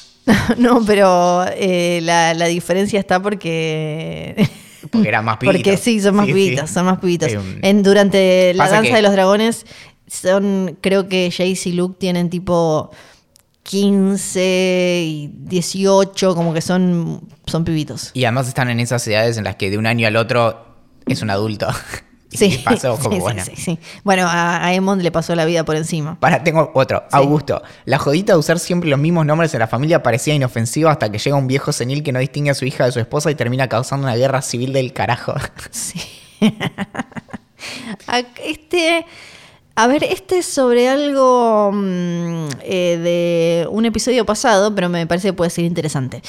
no, 0.58 0.84
pero 0.84 1.46
eh, 1.56 2.00
la, 2.02 2.34
la 2.34 2.46
diferencia 2.46 3.00
está 3.00 3.18
porque... 3.20 4.46
Porque 4.90 5.08
eran 5.08 5.24
más 5.24 5.36
pibitos. 5.38 5.62
Porque 5.62 5.76
sí, 5.76 6.00
son 6.00 6.16
más 6.16 6.26
Sí, 6.26 6.32
pibitos, 6.32 6.68
sí. 6.68 6.74
son 6.74 6.84
más 6.86 6.98
pibitos. 6.98 7.28
Eh, 7.32 7.38
en, 7.62 7.82
durante 7.82 8.52
la 8.54 8.64
pasa 8.64 8.76
danza 8.76 8.90
que- 8.90 8.96
de 8.96 9.02
los 9.02 9.12
dragones, 9.12 9.66
son, 10.06 10.76
creo 10.80 11.08
que 11.08 11.30
Jace 11.30 11.68
y 11.70 11.72
Luke 11.72 11.96
tienen 11.98 12.28
tipo 12.30 12.90
15 13.62 15.04
y 15.06 15.30
18, 15.34 16.34
como 16.34 16.52
que 16.52 16.60
son, 16.60 17.22
son 17.46 17.64
pibitos. 17.64 18.10
Y 18.12 18.24
además 18.24 18.48
están 18.48 18.68
en 18.70 18.80
esas 18.80 19.06
edades 19.08 19.38
en 19.38 19.44
las 19.44 19.56
que 19.56 19.70
de 19.70 19.78
un 19.78 19.86
año 19.86 20.06
al 20.06 20.16
otro 20.16 20.66
es 21.06 21.22
un 21.22 21.30
adulto. 21.30 21.68
Y 22.32 22.36
Sí, 22.38 22.60
pasó 22.64 22.96
como 23.02 23.10
sí, 23.10 23.16
sí, 23.16 23.20
bueno. 23.20 23.42
sí. 23.54 23.78
Bueno, 24.04 24.26
a, 24.26 24.66
a 24.66 24.72
le 24.96 25.12
pasó 25.12 25.34
la 25.34 25.44
vida 25.44 25.64
por 25.64 25.76
encima. 25.76 26.18
Para, 26.18 26.42
tengo 26.42 26.70
otro. 26.74 27.04
Augusto. 27.12 27.62
La 27.84 27.98
jodita 27.98 28.32
de 28.32 28.38
usar 28.38 28.58
siempre 28.58 28.88
los 28.90 28.98
mismos 28.98 29.26
nombres 29.26 29.52
en 29.54 29.60
la 29.60 29.68
familia 29.68 30.02
parecía 30.02 30.34
inofensiva 30.34 30.90
hasta 30.90 31.10
que 31.10 31.18
llega 31.18 31.36
un 31.36 31.46
viejo 31.46 31.72
senil 31.72 32.02
que 32.02 32.12
no 32.12 32.18
distingue 32.18 32.50
a 32.50 32.54
su 32.54 32.64
hija 32.64 32.86
de 32.86 32.92
su 32.92 33.00
esposa 33.00 33.30
y 33.30 33.34
termina 33.34 33.68
causando 33.68 34.06
una 34.06 34.16
guerra 34.16 34.42
civil 34.42 34.72
del 34.72 34.92
carajo. 34.92 35.34
Sí. 35.70 36.00
Este, 38.44 39.06
a 39.76 39.86
ver, 39.86 40.02
este 40.04 40.38
es 40.38 40.46
sobre 40.46 40.88
algo 40.88 41.70
mm, 41.72 42.48
eh, 42.62 42.98
de 42.98 43.68
un 43.70 43.86
episodio 43.86 44.26
pasado, 44.26 44.74
pero 44.74 44.88
me 44.88 45.06
parece 45.06 45.28
que 45.28 45.32
puede 45.32 45.50
ser 45.50 45.64
interesante. 45.64 46.22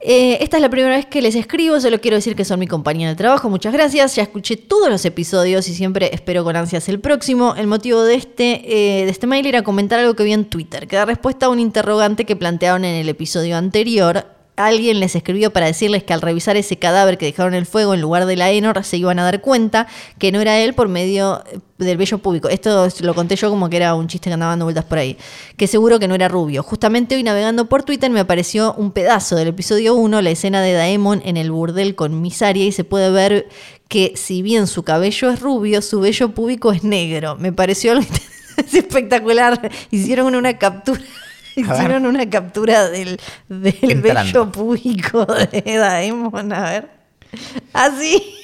Eh, 0.00 0.38
esta 0.40 0.58
es 0.58 0.62
la 0.62 0.70
primera 0.70 0.94
vez 0.94 1.06
que 1.06 1.20
les 1.20 1.34
escribo, 1.34 1.80
solo 1.80 2.00
quiero 2.00 2.16
decir 2.16 2.36
que 2.36 2.44
son 2.44 2.60
mi 2.60 2.68
compañía 2.68 3.08
de 3.08 3.16
trabajo, 3.16 3.50
muchas 3.50 3.72
gracias, 3.72 4.14
ya 4.14 4.22
escuché 4.22 4.56
todos 4.56 4.88
los 4.88 5.04
episodios 5.04 5.68
y 5.68 5.74
siempre 5.74 6.10
espero 6.14 6.44
con 6.44 6.54
ansias 6.54 6.88
el 6.88 7.00
próximo. 7.00 7.54
El 7.56 7.66
motivo 7.66 8.04
de 8.04 8.14
este, 8.14 9.00
eh, 9.00 9.04
de 9.06 9.10
este 9.10 9.26
mail 9.26 9.46
era 9.46 9.62
comentar 9.62 9.98
algo 9.98 10.14
que 10.14 10.22
vi 10.22 10.32
en 10.32 10.44
Twitter, 10.44 10.86
que 10.86 10.96
da 10.96 11.04
respuesta 11.04 11.46
a 11.46 11.48
un 11.48 11.58
interrogante 11.58 12.24
que 12.24 12.36
plantearon 12.36 12.84
en 12.84 12.94
el 12.94 13.08
episodio 13.08 13.56
anterior. 13.56 14.37
Alguien 14.58 14.98
les 15.00 15.14
escribió 15.14 15.52
para 15.52 15.66
decirles 15.66 16.02
que 16.02 16.12
al 16.12 16.20
revisar 16.20 16.56
ese 16.56 16.76
cadáver 16.78 17.16
que 17.16 17.26
dejaron 17.26 17.54
en 17.54 17.60
el 17.60 17.66
fuego 17.66 17.94
en 17.94 18.00
lugar 18.00 18.26
de 18.26 18.36
la 18.36 18.50
Enor 18.50 18.82
se 18.84 18.96
iban 18.96 19.18
a 19.18 19.22
dar 19.24 19.40
cuenta 19.40 19.86
que 20.18 20.32
no 20.32 20.40
era 20.40 20.58
él 20.58 20.74
por 20.74 20.88
medio 20.88 21.44
eh, 21.52 21.60
del 21.78 21.96
vello 21.96 22.18
público. 22.18 22.48
Esto 22.48 22.84
es- 22.86 23.00
lo 23.00 23.14
conté 23.14 23.36
yo 23.36 23.50
como 23.50 23.70
que 23.70 23.76
era 23.76 23.94
un 23.94 24.08
chiste 24.08 24.28
que 24.30 24.34
andaba 24.34 24.50
dando 24.52 24.64
vueltas 24.66 24.84
por 24.84 24.98
ahí. 24.98 25.16
Que 25.56 25.66
seguro 25.68 25.98
que 26.00 26.08
no 26.08 26.14
era 26.16 26.26
rubio. 26.28 26.62
Justamente 26.62 27.14
hoy 27.14 27.22
navegando 27.22 27.68
por 27.68 27.84
Twitter 27.84 28.10
me 28.10 28.20
apareció 28.20 28.74
un 28.74 28.90
pedazo 28.90 29.36
del 29.36 29.48
episodio 29.48 29.94
1, 29.94 30.20
la 30.22 30.30
escena 30.30 30.60
de 30.60 30.72
Daemon 30.72 31.22
en 31.24 31.36
el 31.36 31.50
burdel 31.52 31.94
con 31.94 32.20
Misaria 32.20 32.64
y 32.64 32.72
se 32.72 32.82
puede 32.84 33.10
ver 33.10 33.48
que 33.88 34.12
si 34.16 34.42
bien 34.42 34.66
su 34.66 34.82
cabello 34.82 35.30
es 35.30 35.40
rubio, 35.40 35.80
su 35.82 36.00
vello 36.00 36.30
púbico 36.30 36.72
es 36.72 36.82
negro. 36.84 37.36
Me 37.36 37.52
pareció 37.52 37.92
algo 37.92 38.04
es 38.56 38.74
espectacular. 38.74 39.70
Hicieron 39.92 40.34
una 40.34 40.58
captura. 40.58 41.00
Hicieron 41.60 42.06
una 42.06 42.28
captura 42.28 42.88
del, 42.88 43.20
del 43.48 43.76
Entrando. 43.82 44.24
vello 44.24 44.52
público 44.52 45.24
de 45.26 45.76
Daemon. 45.76 46.52
A 46.52 46.70
ver. 46.70 46.90
Así. 47.72 48.34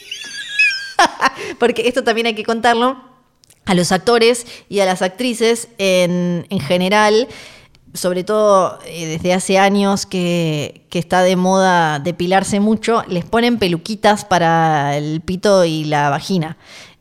Porque 1.58 1.88
esto 1.88 2.04
también 2.04 2.26
hay 2.26 2.34
que 2.34 2.44
contarlo 2.44 3.02
a 3.66 3.74
los 3.74 3.92
actores 3.92 4.46
y 4.68 4.80
a 4.80 4.84
las 4.84 5.02
actrices 5.02 5.68
en, 5.78 6.46
en 6.50 6.60
general, 6.60 7.28
sobre 7.94 8.24
todo 8.24 8.78
eh, 8.84 9.06
desde 9.06 9.32
hace 9.32 9.58
años 9.58 10.06
que, 10.06 10.86
que 10.90 10.98
está 10.98 11.22
de 11.22 11.36
moda 11.36 11.98
depilarse 11.98 12.60
mucho, 12.60 13.04
les 13.08 13.24
ponen 13.24 13.58
peluquitas 13.58 14.24
para 14.24 14.96
el 14.96 15.20
pito 15.20 15.64
y 15.64 15.84
la 15.84 16.10
vagina. 16.10 16.58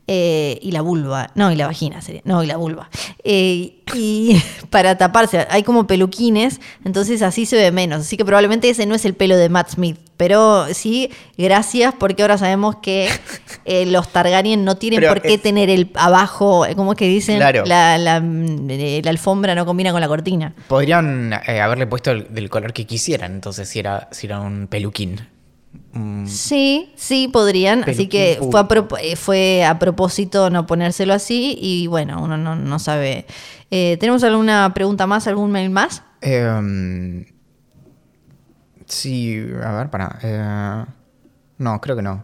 Eh, 0.07 0.59
y 0.61 0.71
la 0.71 0.81
vulva, 0.81 1.31
no, 1.35 1.51
y 1.51 1.55
la 1.55 1.67
vagina 1.67 2.01
sería, 2.01 2.21
no, 2.25 2.43
y 2.43 2.47
la 2.47 2.57
vulva. 2.57 2.89
Eh, 3.23 3.81
y 3.93 4.41
para 4.69 4.97
taparse, 4.97 5.45
hay 5.49 5.63
como 5.63 5.87
peluquines, 5.87 6.59
entonces 6.83 7.21
así 7.21 7.45
se 7.45 7.55
ve 7.55 7.71
menos. 7.71 8.01
Así 8.01 8.17
que 8.17 8.25
probablemente 8.25 8.69
ese 8.69 8.85
no 8.85 8.95
es 8.95 9.05
el 9.05 9.13
pelo 9.13 9.37
de 9.37 9.47
Matt 9.49 9.69
Smith, 9.71 9.97
pero 10.17 10.65
sí, 10.73 11.09
gracias, 11.37 11.93
porque 11.97 12.21
ahora 12.21 12.37
sabemos 12.37 12.77
que 12.77 13.09
eh, 13.65 13.85
los 13.85 14.09
Targaryen 14.09 14.63
no 14.65 14.75
tienen 14.77 14.99
Pero 14.99 15.13
por 15.13 15.21
qué 15.21 15.35
es- 15.35 15.41
tener 15.41 15.69
el 15.69 15.89
abajo, 15.95 16.65
¿cómo 16.75 16.91
es 16.93 16.97
que 16.97 17.07
dicen? 17.07 17.37
Claro. 17.37 17.63
La, 17.65 17.97
la, 17.97 18.19
la 18.19 19.09
alfombra 19.09 19.55
no 19.55 19.65
combina 19.65 19.91
con 19.91 20.01
la 20.01 20.07
cortina. 20.07 20.53
Podrían 20.67 21.33
haberle 21.33 21.87
puesto 21.87 22.11
el, 22.11 22.33
del 22.33 22.49
color 22.49 22.73
que 22.73 22.85
quisieran, 22.85 23.33
entonces, 23.33 23.69
si 23.69 23.79
era, 23.79 24.09
si 24.11 24.27
era 24.27 24.39
un 24.41 24.67
peluquín. 24.67 25.27
Mm, 25.93 26.25
Sí, 26.25 26.91
sí 26.95 27.27
podrían, 27.27 27.83
así 27.83 28.07
que 28.07 28.39
fue 28.49 28.59
a, 28.59 28.67
eh, 29.01 29.15
fue 29.15 29.63
a 29.63 29.77
propósito 29.77 30.49
no 30.49 30.65
ponérselo 30.65 31.13
así 31.13 31.55
y 31.61 31.87
bueno, 31.87 32.21
uno 32.23 32.35
no, 32.37 32.55
no 32.55 32.79
sabe. 32.79 33.25
Eh, 33.69 33.97
¿Tenemos 33.99 34.23
alguna 34.23 34.73
pregunta 34.73 35.07
más, 35.07 35.27
algún 35.27 35.51
mail 35.51 35.69
más? 35.69 36.03
em, 36.21 37.25
sí, 38.87 39.39
a 39.63 39.71
ver, 39.73 39.89
para. 39.89 40.87
no, 41.57 41.81
creo 41.81 41.95
que 41.95 42.01
no. 42.01 42.23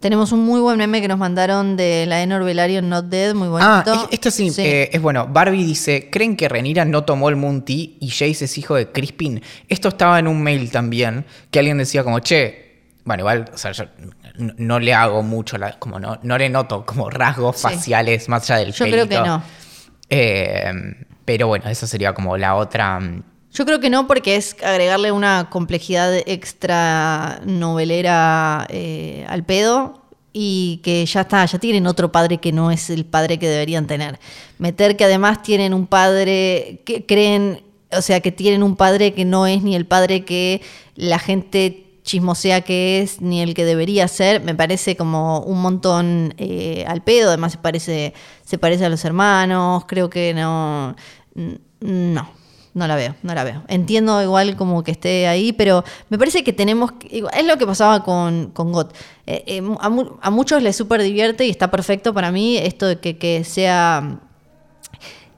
Em, 0.00 0.10
Tenemos 0.10 0.32
un 0.32 0.40
muy 0.46 0.60
buen 0.60 0.78
meme 0.78 1.00
que 1.02 1.08
nos 1.08 1.18
mandaron 1.18 1.76
de 1.76 2.06
la 2.06 2.22
Enor 2.22 2.42
Velaryon 2.44 2.88
Not 2.88 3.06
Dead, 3.06 3.34
muy 3.34 3.48
Ah, 3.60 3.82
bonito. 3.84 4.04
es- 4.06 4.14
esto 4.14 4.30
sí, 4.30 4.50
eh, 4.58 4.88
es 4.92 5.00
bueno. 5.02 5.26
Barbie 5.28 5.62
dice, 5.64 6.08
¿creen 6.10 6.36
que 6.36 6.48
Renira 6.48 6.84
no 6.86 7.04
tomó 7.04 7.28
el 7.28 7.36
Moon 7.36 7.64
Tea 7.64 7.76
y 8.00 8.08
Jace 8.08 8.46
es 8.46 8.56
hijo 8.58 8.74
de 8.76 8.90
Crispin? 8.90 9.42
Esto 9.68 9.88
estaba 9.88 10.18
en 10.18 10.26
un 10.26 10.42
mail 10.42 10.70
también, 10.70 11.26
que 11.50 11.58
alguien 11.58 11.76
decía 11.78 12.02
como, 12.02 12.18
che, 12.20 12.70
bueno, 13.04 13.20
igual, 13.22 13.50
o 13.52 13.58
sea, 13.58 13.72
yo 13.72 13.84
no, 14.38 14.54
no 14.56 14.78
le 14.78 14.94
hago 14.94 15.22
mucho, 15.22 15.58
la- 15.58 15.78
como 15.78 15.98
no, 16.00 16.18
no 16.22 16.38
le 16.38 16.48
noto 16.48 16.86
como 16.86 17.10
rasgos 17.10 17.56
Sí. 17.56 17.62
faciales 17.64 18.28
más 18.28 18.50
allá 18.50 18.60
del 18.60 18.72
Yo 18.72 18.86
creo 18.86 19.06
que 19.08 19.18
no. 19.18 19.42
Eh, 20.08 20.72
pero 21.26 21.46
bueno, 21.48 21.68
esa 21.68 21.86
sería 21.86 22.14
como 22.14 22.36
la 22.38 22.54
otra... 22.56 22.98
Yo 23.52 23.66
creo 23.66 23.80
que 23.80 23.90
no, 23.90 24.06
porque 24.06 24.36
es 24.36 24.56
agregarle 24.62 25.10
una 25.10 25.48
complejidad 25.50 26.14
extra 26.26 27.40
novelera 27.44 28.66
eh, 28.70 29.26
al 29.28 29.44
pedo 29.44 30.02
y 30.32 30.80
que 30.84 31.04
ya 31.04 31.22
está, 31.22 31.44
ya 31.44 31.58
tienen 31.58 31.88
otro 31.88 32.12
padre 32.12 32.38
que 32.38 32.52
no 32.52 32.70
es 32.70 32.90
el 32.90 33.04
padre 33.04 33.38
que 33.38 33.48
deberían 33.48 33.88
tener. 33.88 34.20
Meter 34.58 34.96
que 34.96 35.04
además 35.04 35.42
tienen 35.42 35.74
un 35.74 35.88
padre 35.88 36.82
que 36.84 37.04
creen, 37.06 37.62
o 37.90 38.02
sea, 38.02 38.20
que 38.20 38.30
tienen 38.30 38.62
un 38.62 38.76
padre 38.76 39.14
que 39.14 39.24
no 39.24 39.48
es 39.48 39.62
ni 39.62 39.74
el 39.74 39.86
padre 39.86 40.24
que 40.24 40.62
la 40.94 41.18
gente 41.18 41.86
chismosea 42.04 42.60
que 42.62 43.00
es, 43.00 43.20
ni 43.20 43.42
el 43.42 43.54
que 43.54 43.64
debería 43.64 44.06
ser, 44.08 44.42
me 44.42 44.54
parece 44.54 44.96
como 44.96 45.40
un 45.40 45.60
montón 45.60 46.34
eh, 46.38 46.84
al 46.86 47.02
pedo, 47.02 47.28
además 47.28 47.52
se 47.52 47.58
parece, 47.58 48.14
se 48.44 48.58
parece 48.58 48.84
a 48.84 48.88
los 48.88 49.04
hermanos, 49.04 49.84
creo 49.86 50.08
que 50.08 50.32
no, 50.34 50.96
no, 51.80 52.30
no 52.72 52.86
la 52.86 52.96
veo, 52.96 53.16
no 53.22 53.34
la 53.34 53.44
veo. 53.44 53.62
Entiendo 53.68 54.22
igual 54.22 54.56
como 54.56 54.84
que 54.84 54.92
esté 54.92 55.26
ahí, 55.26 55.52
pero 55.52 55.84
me 56.08 56.18
parece 56.18 56.44
que 56.44 56.52
tenemos, 56.52 56.92
es 57.10 57.44
lo 57.44 57.56
que 57.58 57.66
pasaba 57.66 58.04
con, 58.04 58.50
con 58.50 58.72
GOT. 58.72 58.94
Eh, 59.26 59.44
eh, 59.46 59.62
a 59.80 60.30
muchos 60.30 60.62
les 60.62 60.76
súper 60.76 61.02
divierte 61.02 61.46
y 61.46 61.50
está 61.50 61.70
perfecto 61.70 62.14
para 62.14 62.30
mí 62.30 62.56
esto 62.56 62.86
de 62.86 62.98
que, 62.98 63.18
que 63.18 63.44
sea 63.44 64.20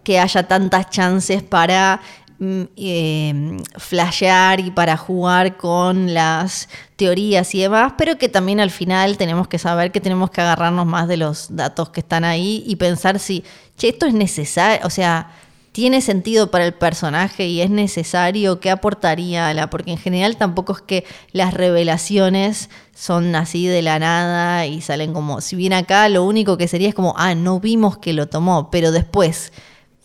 que 0.04 0.18
haya 0.18 0.46
tantas 0.48 0.90
chances 0.90 1.42
para 1.42 2.00
mm, 2.38 2.62
eh, 2.76 3.56
flashear 3.76 4.60
y 4.60 4.70
para 4.70 4.96
jugar 4.96 5.56
con 5.56 6.12
las 6.12 6.68
teorías 6.96 7.54
y 7.54 7.60
demás, 7.60 7.94
pero 7.96 8.18
que 8.18 8.28
también 8.28 8.60
al 8.60 8.70
final 8.70 9.16
tenemos 9.16 9.48
que 9.48 9.58
saber 9.58 9.92
que 9.92 10.00
tenemos 10.00 10.30
que 10.30 10.40
agarrarnos 10.40 10.86
más 10.86 11.08
de 11.08 11.16
los 11.16 11.54
datos 11.54 11.90
que 11.90 12.00
están 12.00 12.24
ahí 12.24 12.62
y 12.66 12.76
pensar 12.76 13.18
si, 13.18 13.44
che, 13.76 13.88
esto 13.88 14.06
es 14.06 14.14
necesario, 14.14 14.86
o 14.86 14.90
sea, 14.90 15.30
tiene 15.72 16.02
sentido 16.02 16.50
para 16.50 16.66
el 16.66 16.74
personaje 16.74 17.46
y 17.46 17.62
es 17.62 17.70
necesario, 17.70 18.60
¿qué 18.60 18.70
aportaría 18.70 19.52
la? 19.54 19.70
Porque 19.70 19.90
en 19.92 19.98
general 19.98 20.36
tampoco 20.36 20.74
es 20.74 20.82
que 20.82 21.04
las 21.32 21.54
revelaciones 21.54 22.68
son 22.94 23.34
así 23.34 23.66
de 23.66 23.82
la 23.82 23.98
nada 23.98 24.66
y 24.66 24.82
salen 24.82 25.14
como, 25.14 25.40
si 25.40 25.56
bien 25.56 25.72
acá 25.72 26.08
lo 26.10 26.24
único 26.24 26.58
que 26.58 26.68
sería 26.68 26.90
es 26.90 26.94
como, 26.94 27.14
ah, 27.16 27.34
no 27.34 27.58
vimos 27.58 27.96
que 27.96 28.12
lo 28.12 28.28
tomó, 28.28 28.70
pero 28.70 28.92
después 28.92 29.52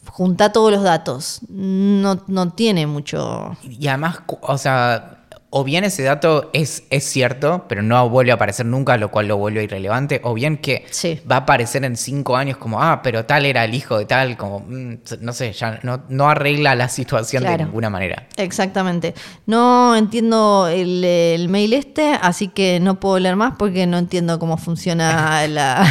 junta 0.09 0.51
todos 0.51 0.71
los 0.71 0.83
datos. 0.83 1.41
No, 1.49 2.23
no 2.27 2.49
tiene 2.51 2.87
mucho. 2.87 3.55
Y 3.63 3.87
además, 3.87 4.19
o 4.41 4.57
sea, 4.57 5.16
o 5.49 5.63
bien 5.63 5.83
ese 5.85 6.03
dato 6.03 6.49
es, 6.53 6.83
es 6.89 7.05
cierto, 7.05 7.65
pero 7.69 7.81
no 7.81 8.09
vuelve 8.09 8.31
a 8.31 8.35
aparecer 8.35 8.65
nunca, 8.65 8.97
lo 8.97 9.09
cual 9.09 9.27
lo 9.27 9.37
vuelve 9.37 9.63
irrelevante, 9.63 10.19
o 10.23 10.33
bien 10.33 10.57
que 10.57 10.85
Sí. 10.91 11.21
va 11.29 11.35
a 11.35 11.39
aparecer 11.39 11.85
en 11.85 11.95
cinco 11.95 12.35
años 12.35 12.57
como, 12.57 12.81
ah, 12.83 13.01
pero 13.01 13.25
tal 13.25 13.45
era 13.45 13.63
el 13.63 13.73
hijo 13.73 13.97
de 13.97 14.05
tal, 14.05 14.35
como, 14.35 14.59
mm, 14.59 14.95
no 15.21 15.31
sé, 15.33 15.53
ya 15.53 15.79
no, 15.83 16.03
no 16.09 16.29
arregla 16.29 16.75
la 16.75 16.89
situación 16.89 17.43
de 17.43 17.57
ninguna 17.59 17.89
manera. 17.89 18.27
Exactamente. 18.35 19.13
No 19.45 19.95
entiendo 19.95 20.67
el, 20.67 21.03
el 21.03 21.47
mail 21.49 21.73
este, 21.73 22.17
así 22.21 22.49
que 22.49 22.79
no 22.81 22.99
puedo 22.99 23.17
leer 23.19 23.37
más 23.37 23.53
porque 23.57 23.87
no 23.87 23.97
entiendo 23.97 24.39
cómo 24.39 24.57
funciona 24.57 25.47
la. 25.47 25.87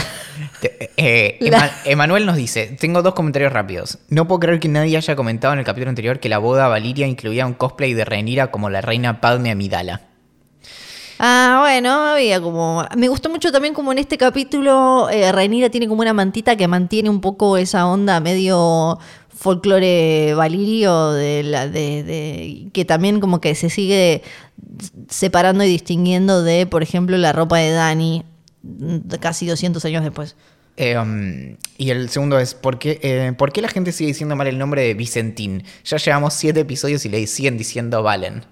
Eh, 0.96 1.38
La- 1.40 1.58
Ema- 1.58 1.70
Emanuel 1.84 2.26
nos 2.26 2.36
dice, 2.36 2.76
tengo 2.78 3.02
dos 3.02 3.14
comentarios 3.14 3.52
rápidos. 3.52 3.98
No 4.08 4.26
puedo 4.28 4.40
creer 4.40 4.60
que 4.60 4.68
nadie 4.68 4.96
haya 4.96 5.16
comentado 5.16 5.54
en 5.54 5.60
el 5.60 5.64
capítulo 5.64 5.88
anterior 5.90 6.20
que 6.20 6.28
la 6.28 6.38
boda 6.38 6.68
Valiria 6.68 7.06
incluía 7.06 7.46
un 7.46 7.54
cosplay 7.54 7.94
de 7.94 8.04
Rhaenyra 8.04 8.50
como 8.50 8.68
la 8.70 8.80
reina 8.80 9.20
Padme 9.20 9.45
Amidala. 9.50 10.00
Ah, 11.18 11.58
bueno, 11.62 11.90
había 11.92 12.40
como. 12.40 12.84
Me 12.96 13.08
gustó 13.08 13.30
mucho 13.30 13.50
también 13.50 13.72
como 13.72 13.90
en 13.92 13.98
este 13.98 14.18
capítulo, 14.18 15.08
eh, 15.10 15.32
Rhaenyra 15.32 15.70
tiene 15.70 15.88
como 15.88 16.02
una 16.02 16.12
mantita 16.12 16.56
que 16.56 16.68
mantiene 16.68 17.08
un 17.08 17.20
poco 17.22 17.56
esa 17.56 17.86
onda 17.86 18.20
medio 18.20 18.98
folclore 19.34 20.34
valirio 20.34 21.12
de 21.12 21.42
la 21.42 21.68
de, 21.68 22.02
de- 22.02 22.68
que 22.72 22.84
también 22.84 23.20
como 23.20 23.40
que 23.40 23.54
se 23.54 23.70
sigue 23.70 24.22
separando 25.08 25.64
y 25.64 25.68
distinguiendo 25.68 26.42
de, 26.42 26.66
por 26.66 26.82
ejemplo, 26.82 27.16
la 27.16 27.32
ropa 27.32 27.58
de 27.58 27.70
Dani 27.70 28.24
mm, 28.62 28.96
casi 29.20 29.46
200 29.46 29.82
años 29.86 30.02
después. 30.04 30.36
Eh, 30.78 30.98
um, 30.98 31.56
y 31.78 31.88
el 31.90 32.10
segundo 32.10 32.38
es, 32.38 32.54
¿por 32.54 32.78
qué, 32.78 32.98
eh, 33.02 33.32
¿por 33.38 33.50
qué 33.52 33.62
la 33.62 33.68
gente 33.68 33.92
sigue 33.92 34.08
diciendo 34.08 34.36
mal 34.36 34.46
el 34.48 34.58
nombre 34.58 34.82
de 34.82 34.92
Vicentín? 34.92 35.62
Ya 35.84 35.96
llevamos 35.96 36.34
siete 36.34 36.60
episodios 36.60 37.06
y 37.06 37.08
le 37.08 37.26
siguen 37.26 37.56
diciendo 37.56 38.02
Valen. 38.02 38.44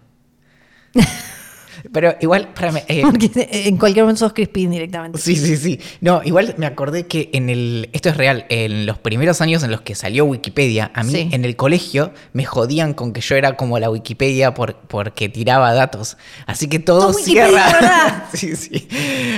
Pero 1.93 2.17
igual, 2.23 2.49
espérame, 2.55 2.83
eh, 2.89 3.03
Porque 3.05 3.31
en 3.35 3.77
cualquier 3.77 4.05
momento 4.05 4.21
sos 4.21 4.33
Crispin 4.33 4.71
directamente. 4.71 5.19
Sí, 5.19 5.37
sí, 5.37 5.57
sí. 5.59 5.79
No, 6.01 6.23
igual 6.25 6.55
me 6.57 6.65
acordé 6.65 7.07
que 7.07 7.29
en 7.35 7.51
el. 7.51 7.91
Esto 7.93 8.09
es 8.09 8.17
real. 8.17 8.47
En 8.49 8.87
los 8.87 8.97
primeros 8.99 9.43
años 9.43 9.63
en 9.65 9.71
los 9.71 9.83
que 9.83 9.95
salió 9.95 10.25
Wikipedia, 10.25 10.91
a 10.95 11.03
mí 11.03 11.13
Sí. 11.13 11.29
en 11.31 11.45
el 11.45 11.57
colegio 11.57 12.13
me 12.33 12.47
jodían 12.47 12.95
con 12.95 13.13
que 13.13 13.21
yo 13.21 13.37
era 13.37 13.57
como 13.57 13.79
la 13.79 13.91
Wikipedia 13.91 14.55
por, 14.55 14.77
porque 14.77 15.29
tiraba 15.29 15.75
datos. 15.75 16.17
Así 16.47 16.69
que 16.69 16.79
todo 16.79 17.13
cierra. 17.13 18.29
sí, 18.33 18.57
sí. 18.57 18.89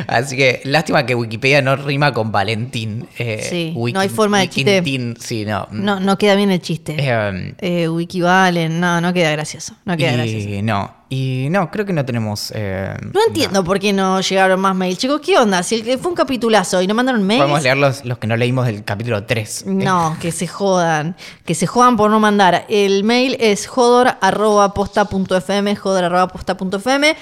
Así 0.06 0.36
que 0.36 0.60
lástima 0.64 1.04
que 1.04 1.16
Wikipedia 1.16 1.62
no 1.62 1.74
rima 1.74 2.12
con 2.12 2.30
Valentín. 2.30 3.08
Eh, 3.18 3.44
Sí, 3.50 3.74
no 3.92 3.98
hay 4.00 4.08
forma 4.08 4.38
de 4.40 4.48
chiste. 4.50 4.82
Sí, 5.18 5.44
no. 5.44 5.66
No, 5.72 5.98
no 5.98 6.16
queda 6.16 6.36
bien 6.36 6.52
el 6.52 6.60
chiste. 6.60 6.94
Eh, 6.98 7.54
Eh, 7.58 7.88
Wikivalen, 7.88 8.78
no, 8.78 9.00
no 9.00 9.12
queda 9.12 9.32
gracioso. 9.32 9.74
No 9.84 9.96
queda 9.96 10.12
gracioso. 10.12 10.48
y 10.48 10.62
no. 10.62 10.94
Y 11.08 11.46
no, 11.50 11.70
creo 11.70 11.86
que 11.86 11.92
no 11.92 12.04
tenemos. 12.04 12.50
eh, 12.52 12.92
No 13.14 13.20
entiendo 13.28 13.62
por 13.62 13.78
qué 13.78 13.92
no 13.92 14.20
llegaron 14.20 14.58
más 14.58 14.74
mails. 14.74 14.98
Chicos, 14.98 15.20
¿qué 15.24 15.38
onda? 15.38 15.62
Si 15.62 15.80
fue 15.98 16.08
un 16.10 16.16
capitulazo 16.16 16.82
y 16.82 16.88
no 16.88 16.94
mandaron 16.94 17.22
mails. 17.24 17.42
Podemos 17.42 17.62
leer 17.62 17.76
los, 17.76 18.04
los 18.04 18.18
que 18.18 18.26
no 18.26 18.36
leímos 18.36 18.66
del 18.66 18.82
capítulo 18.82 19.22
3. 19.24 19.66
No, 19.66 20.16
que 20.20 20.32
se 20.32 20.48
jodan. 20.48 21.14
Que 21.44 21.54
se 21.54 21.68
jodan 21.68 21.96
por 21.96 22.10
no 22.10 22.18
mandar. 22.18 22.66
El 22.68 23.04
mail 23.04 23.36
es 23.38 23.68
jodor.posta.fm, 23.68 25.76
jodor.posta.fm. 25.76 27.16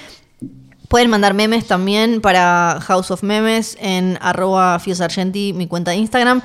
Pueden 0.87 1.09
mandar 1.09 1.33
memes 1.33 1.65
también 1.67 2.21
para 2.21 2.79
House 2.81 3.11
of 3.11 3.23
Memes 3.23 3.77
en 3.81 4.17
arroba 4.21 4.79
fiosargenti, 4.79 5.51
mi 5.53 5.67
cuenta 5.67 5.91
de 5.91 5.97
Instagram, 5.97 6.41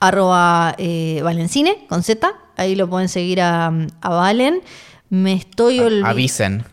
arroba 0.00 0.74
eh, 0.78 1.20
valencine, 1.22 1.84
con 1.88 2.02
Z. 2.02 2.32
Ahí 2.56 2.74
lo 2.76 2.88
pueden 2.88 3.08
seguir 3.08 3.40
a, 3.40 3.72
a 4.00 4.08
Valen. 4.08 4.60
Me 5.10 5.34
estoy 5.34 5.80
olvidando. 5.80 6.08
Avisen. 6.08 6.64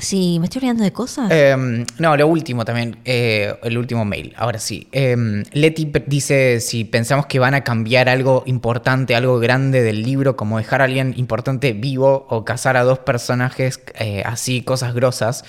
Sí, 0.00 0.38
me 0.38 0.46
estoy 0.46 0.60
olvidando 0.60 0.84
de 0.84 0.92
cosas. 0.92 1.30
Eh, 1.30 1.84
no, 1.98 2.16
lo 2.16 2.26
último 2.26 2.64
también, 2.64 2.98
eh, 3.04 3.54
el 3.62 3.78
último 3.78 4.04
mail, 4.04 4.34
ahora 4.36 4.58
sí. 4.58 4.88
Eh, 4.92 5.16
Leti 5.52 5.92
dice 6.06 6.60
si 6.60 6.84
pensamos 6.84 7.26
que 7.26 7.38
van 7.38 7.54
a 7.54 7.62
cambiar 7.62 8.08
algo 8.08 8.42
importante, 8.46 9.14
algo 9.14 9.38
grande 9.38 9.82
del 9.82 10.02
libro, 10.02 10.36
como 10.36 10.58
dejar 10.58 10.80
a 10.80 10.84
alguien 10.84 11.14
importante 11.16 11.72
vivo 11.72 12.26
o 12.28 12.44
casar 12.44 12.76
a 12.76 12.82
dos 12.82 12.98
personajes 12.98 13.80
eh, 13.98 14.22
así, 14.24 14.62
cosas 14.62 14.94
grosas. 14.94 15.44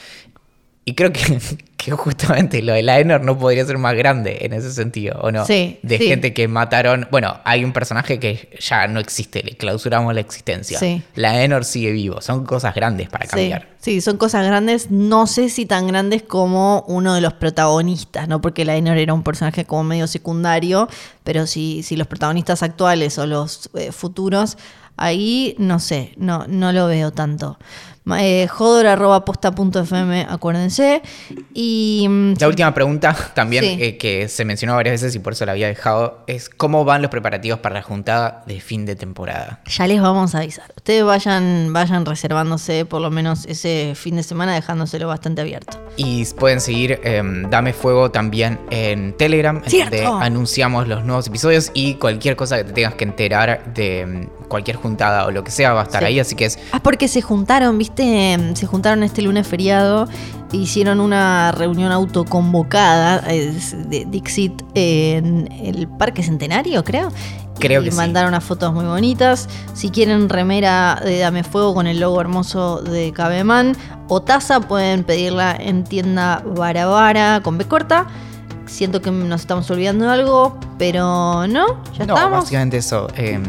Y 0.84 0.96
creo 0.96 1.12
que, 1.14 1.40
que 1.84 1.92
justamente 1.98 2.62
lo 2.62 2.74
de 2.74 2.84
Laenor 2.84 3.22
no 3.22 3.38
podría 3.38 3.66
ser 3.66 3.78
más 3.78 3.96
grande 3.96 4.40
en 4.42 4.54
ese 4.54 4.72
sentido, 4.72 5.20
¿o 5.22 5.32
no? 5.32 5.46
Sí, 5.46 5.80
De 5.82 5.98
sí. 5.98 6.08
gente 6.08 6.34
que 6.34 6.48
mataron. 6.48 7.08
Bueno, 7.12 7.40
hay 7.44 7.64
un 7.64 7.74
personaje 7.74 8.20
que 8.20 8.50
ya 8.60 8.88
no 8.88 9.00
existe, 9.00 9.44
le 9.44 9.56
clausuramos 9.58 10.14
la 10.14 10.22
existencia. 10.22 10.78
Sí. 10.78 11.02
Laenor 11.16 11.66
sigue 11.66 11.92
vivo, 11.92 12.22
son 12.22 12.46
cosas 12.46 12.76
grandes 12.76 13.10
para 13.10 13.26
cambiar. 13.26 13.70
Sí, 13.80 13.94
sí, 13.94 14.02
son 14.02 14.18
cosas 14.18 14.46
grandes. 14.46 14.92
No 14.92 15.26
sé 15.28 15.50
si 15.50 15.66
tan 15.66 15.88
grandes 15.88 16.24
como 16.24 16.84
uno 16.88 17.16
de 17.16 17.22
los 17.22 17.34
protagonistas, 17.34 18.28
¿no? 18.28 18.42
Porque 18.42 18.66
Laenor 18.66 18.98
era 18.98 19.14
un 19.14 19.24
personaje 19.24 19.66
como 19.66 19.84
medio 19.84 20.08
secundario, 20.08 20.88
pero 21.24 21.48
si, 21.48 21.82
si 21.84 21.96
los 21.96 22.08
protagonistas 22.08 22.62
actuales 22.64 23.18
o 23.18 23.26
los 23.26 23.70
eh, 23.74 23.92
futuros, 23.92 24.58
ahí 24.98 25.56
no 25.58 25.80
sé, 25.80 26.14
no, 26.18 26.46
no 26.48 26.72
lo 26.72 26.88
veo 26.88 27.12
tanto. 27.12 27.58
Eh, 28.18 28.48
jodor.posta.fm, 28.48 30.26
acuérdense. 30.28 31.02
Y. 31.54 32.08
mm, 32.10 32.34
La 32.40 32.48
última 32.48 32.74
pregunta 32.74 33.16
también 33.36 33.64
Sí. 33.64 33.78
eh, 33.80 33.98
que 33.98 34.28
se 34.28 34.44
mencionó 34.44 34.76
varias 34.76 34.94
veces 35.02 35.16
y 35.16 35.20
por 35.20 35.34
eso 35.34 35.46
la 35.46 35.52
había 35.52 35.68
dejado 35.68 36.24
es 36.28 36.50
cómo 36.50 36.84
van 36.84 37.02
los 37.04 37.12
preparativos 37.12 37.60
para 37.60 37.76
la 37.76 37.82
juntada 37.84 38.44
de 38.48 38.60
fin 38.60 38.86
de 38.86 38.96
temporada. 38.96 39.60
Ya 39.70 39.86
les 39.88 40.02
vamos 40.02 40.34
a 40.34 40.40
avisar. 40.40 40.74
Ustedes 40.76 41.04
vayan, 41.04 41.72
vayan 41.74 42.06
reservándose 42.06 42.86
por 42.86 43.02
lo 43.02 43.12
menos 43.12 43.46
ese 43.46 43.94
fin 43.96 44.16
de 44.16 44.24
semana, 44.24 44.56
dejándoselo 44.56 45.08
bastante 45.08 45.42
abierto. 45.42 45.80
Y 45.96 46.26
pueden 46.40 46.60
seguir 46.60 47.00
eh, 47.04 47.22
Dame 47.50 47.74
Fuego 47.74 48.10
también 48.10 48.60
en 48.72 49.16
Telegram, 49.16 49.62
¡Cierto! 49.68 49.96
donde 50.02 50.26
anunciamos 50.26 50.88
los 50.88 51.04
nuevos 51.06 51.28
episodios 51.28 51.70
y 51.76 51.96
cualquier 51.96 52.36
cosa 52.36 52.58
que 52.58 52.64
te 52.64 52.74
tengas 52.74 52.96
que 52.96 53.04
enterar 53.04 53.74
de 53.76 54.06
mm, 54.42 54.48
cualquier 54.48 54.78
juntada 54.78 55.26
o 55.28 55.32
lo 55.32 55.44
que 55.44 55.52
sea 55.52 55.74
va 55.74 55.82
a 55.82 55.84
estar 55.84 56.02
Sí. 56.02 56.06
ahí. 56.08 56.20
Así 56.20 56.36
que 56.36 56.46
es 56.46 56.58
Ah, 56.72 56.80
porque 56.82 57.08
se 57.08 57.22
juntaron, 57.22 57.78
¿viste? 57.78 57.91
Se 57.96 58.66
juntaron 58.68 59.04
este 59.04 59.22
lunes 59.22 59.48
feriado, 59.48 60.08
hicieron 60.52 61.00
una 61.00 61.52
reunión 61.52 61.92
autoconvocada 61.92 63.20
de 63.22 64.08
Dixit 64.10 64.62
en 64.74 65.52
el 65.52 65.88
Parque 65.88 66.24
Centenario, 66.24 66.84
creo. 66.84 67.12
Creo 67.60 67.82
y 67.82 67.86
que 67.86 67.92
sí. 67.92 67.98
mandaron 67.98 68.30
unas 68.30 68.44
fotos 68.44 68.74
muy 68.74 68.86
bonitas. 68.86 69.48
Si 69.74 69.90
quieren 69.90 70.30
remera 70.30 71.00
de 71.04 71.20
Dame 71.20 71.44
Fuego 71.44 71.76
con 71.76 71.86
el 71.86 72.00
logo 72.00 72.20
hermoso 72.20 72.82
de 72.82 73.12
Cabeman 73.12 73.76
o 74.08 74.22
taza, 74.22 74.62
pueden 74.62 75.04
pedirla 75.04 75.56
en 75.60 75.84
tienda 75.84 76.42
Barabara 76.56 77.42
con 77.44 77.58
B 77.60 77.66
corta. 77.66 78.08
Siento 78.66 79.02
que 79.02 79.12
nos 79.12 79.42
estamos 79.42 79.70
olvidando 79.70 80.06
de 80.06 80.12
algo, 80.12 80.58
pero 80.80 81.46
no, 81.48 81.84
ya 81.94 82.06
no, 82.06 82.16
estamos. 82.16 82.40
básicamente 82.40 82.78
eso. 82.78 83.08
eh, 83.16 83.40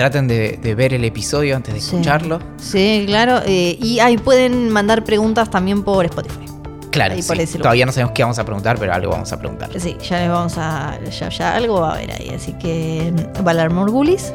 traten 0.00 0.26
de, 0.28 0.58
de 0.62 0.74
ver 0.74 0.94
el 0.94 1.04
episodio 1.04 1.54
antes 1.56 1.74
de 1.74 1.80
Sí. 1.80 1.88
escucharlo. 1.88 2.38
Sí, 2.56 3.04
claro. 3.06 3.40
eh, 3.44 3.76
y 3.78 3.98
ahí 3.98 4.16
pueden 4.16 4.70
mandar 4.70 5.04
preguntas 5.04 5.50
también 5.50 5.82
por 5.82 6.06
Spotify. 6.06 6.46
Claro, 6.90 7.14
Ahí 7.14 7.20
sí. 7.22 7.28
por 7.28 7.62
todavía 7.62 7.84
no 7.84 7.92
sabemos 7.92 8.12
qué 8.14 8.22
vamos 8.22 8.38
a 8.38 8.44
preguntar, 8.44 8.78
pero 8.78 8.94
algo 8.94 9.10
vamos 9.12 9.30
a 9.30 9.38
preguntar. 9.38 9.68
Sí, 9.78 9.96
ya 10.08 10.20
les 10.20 10.30
vamos 10.30 10.54
a. 10.56 10.98
Ya, 11.10 11.28
ya 11.28 11.54
algo 11.54 11.82
va 11.82 11.90
a 11.92 11.94
haber 11.96 12.12
ahí. 12.12 12.30
Así 12.34 12.52
que. 12.54 13.12
mm, 13.38 13.44
Valar 13.44 13.70
Morgulis. 13.70 14.32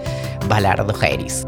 Balardo 0.47 0.93
Jairis. 0.93 1.43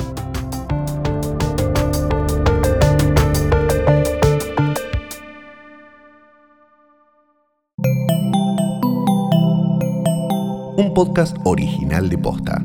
Un 10.77 10.91
podcast 10.93 11.35
original 11.43 12.09
de 12.09 12.17
Posta. 12.17 12.61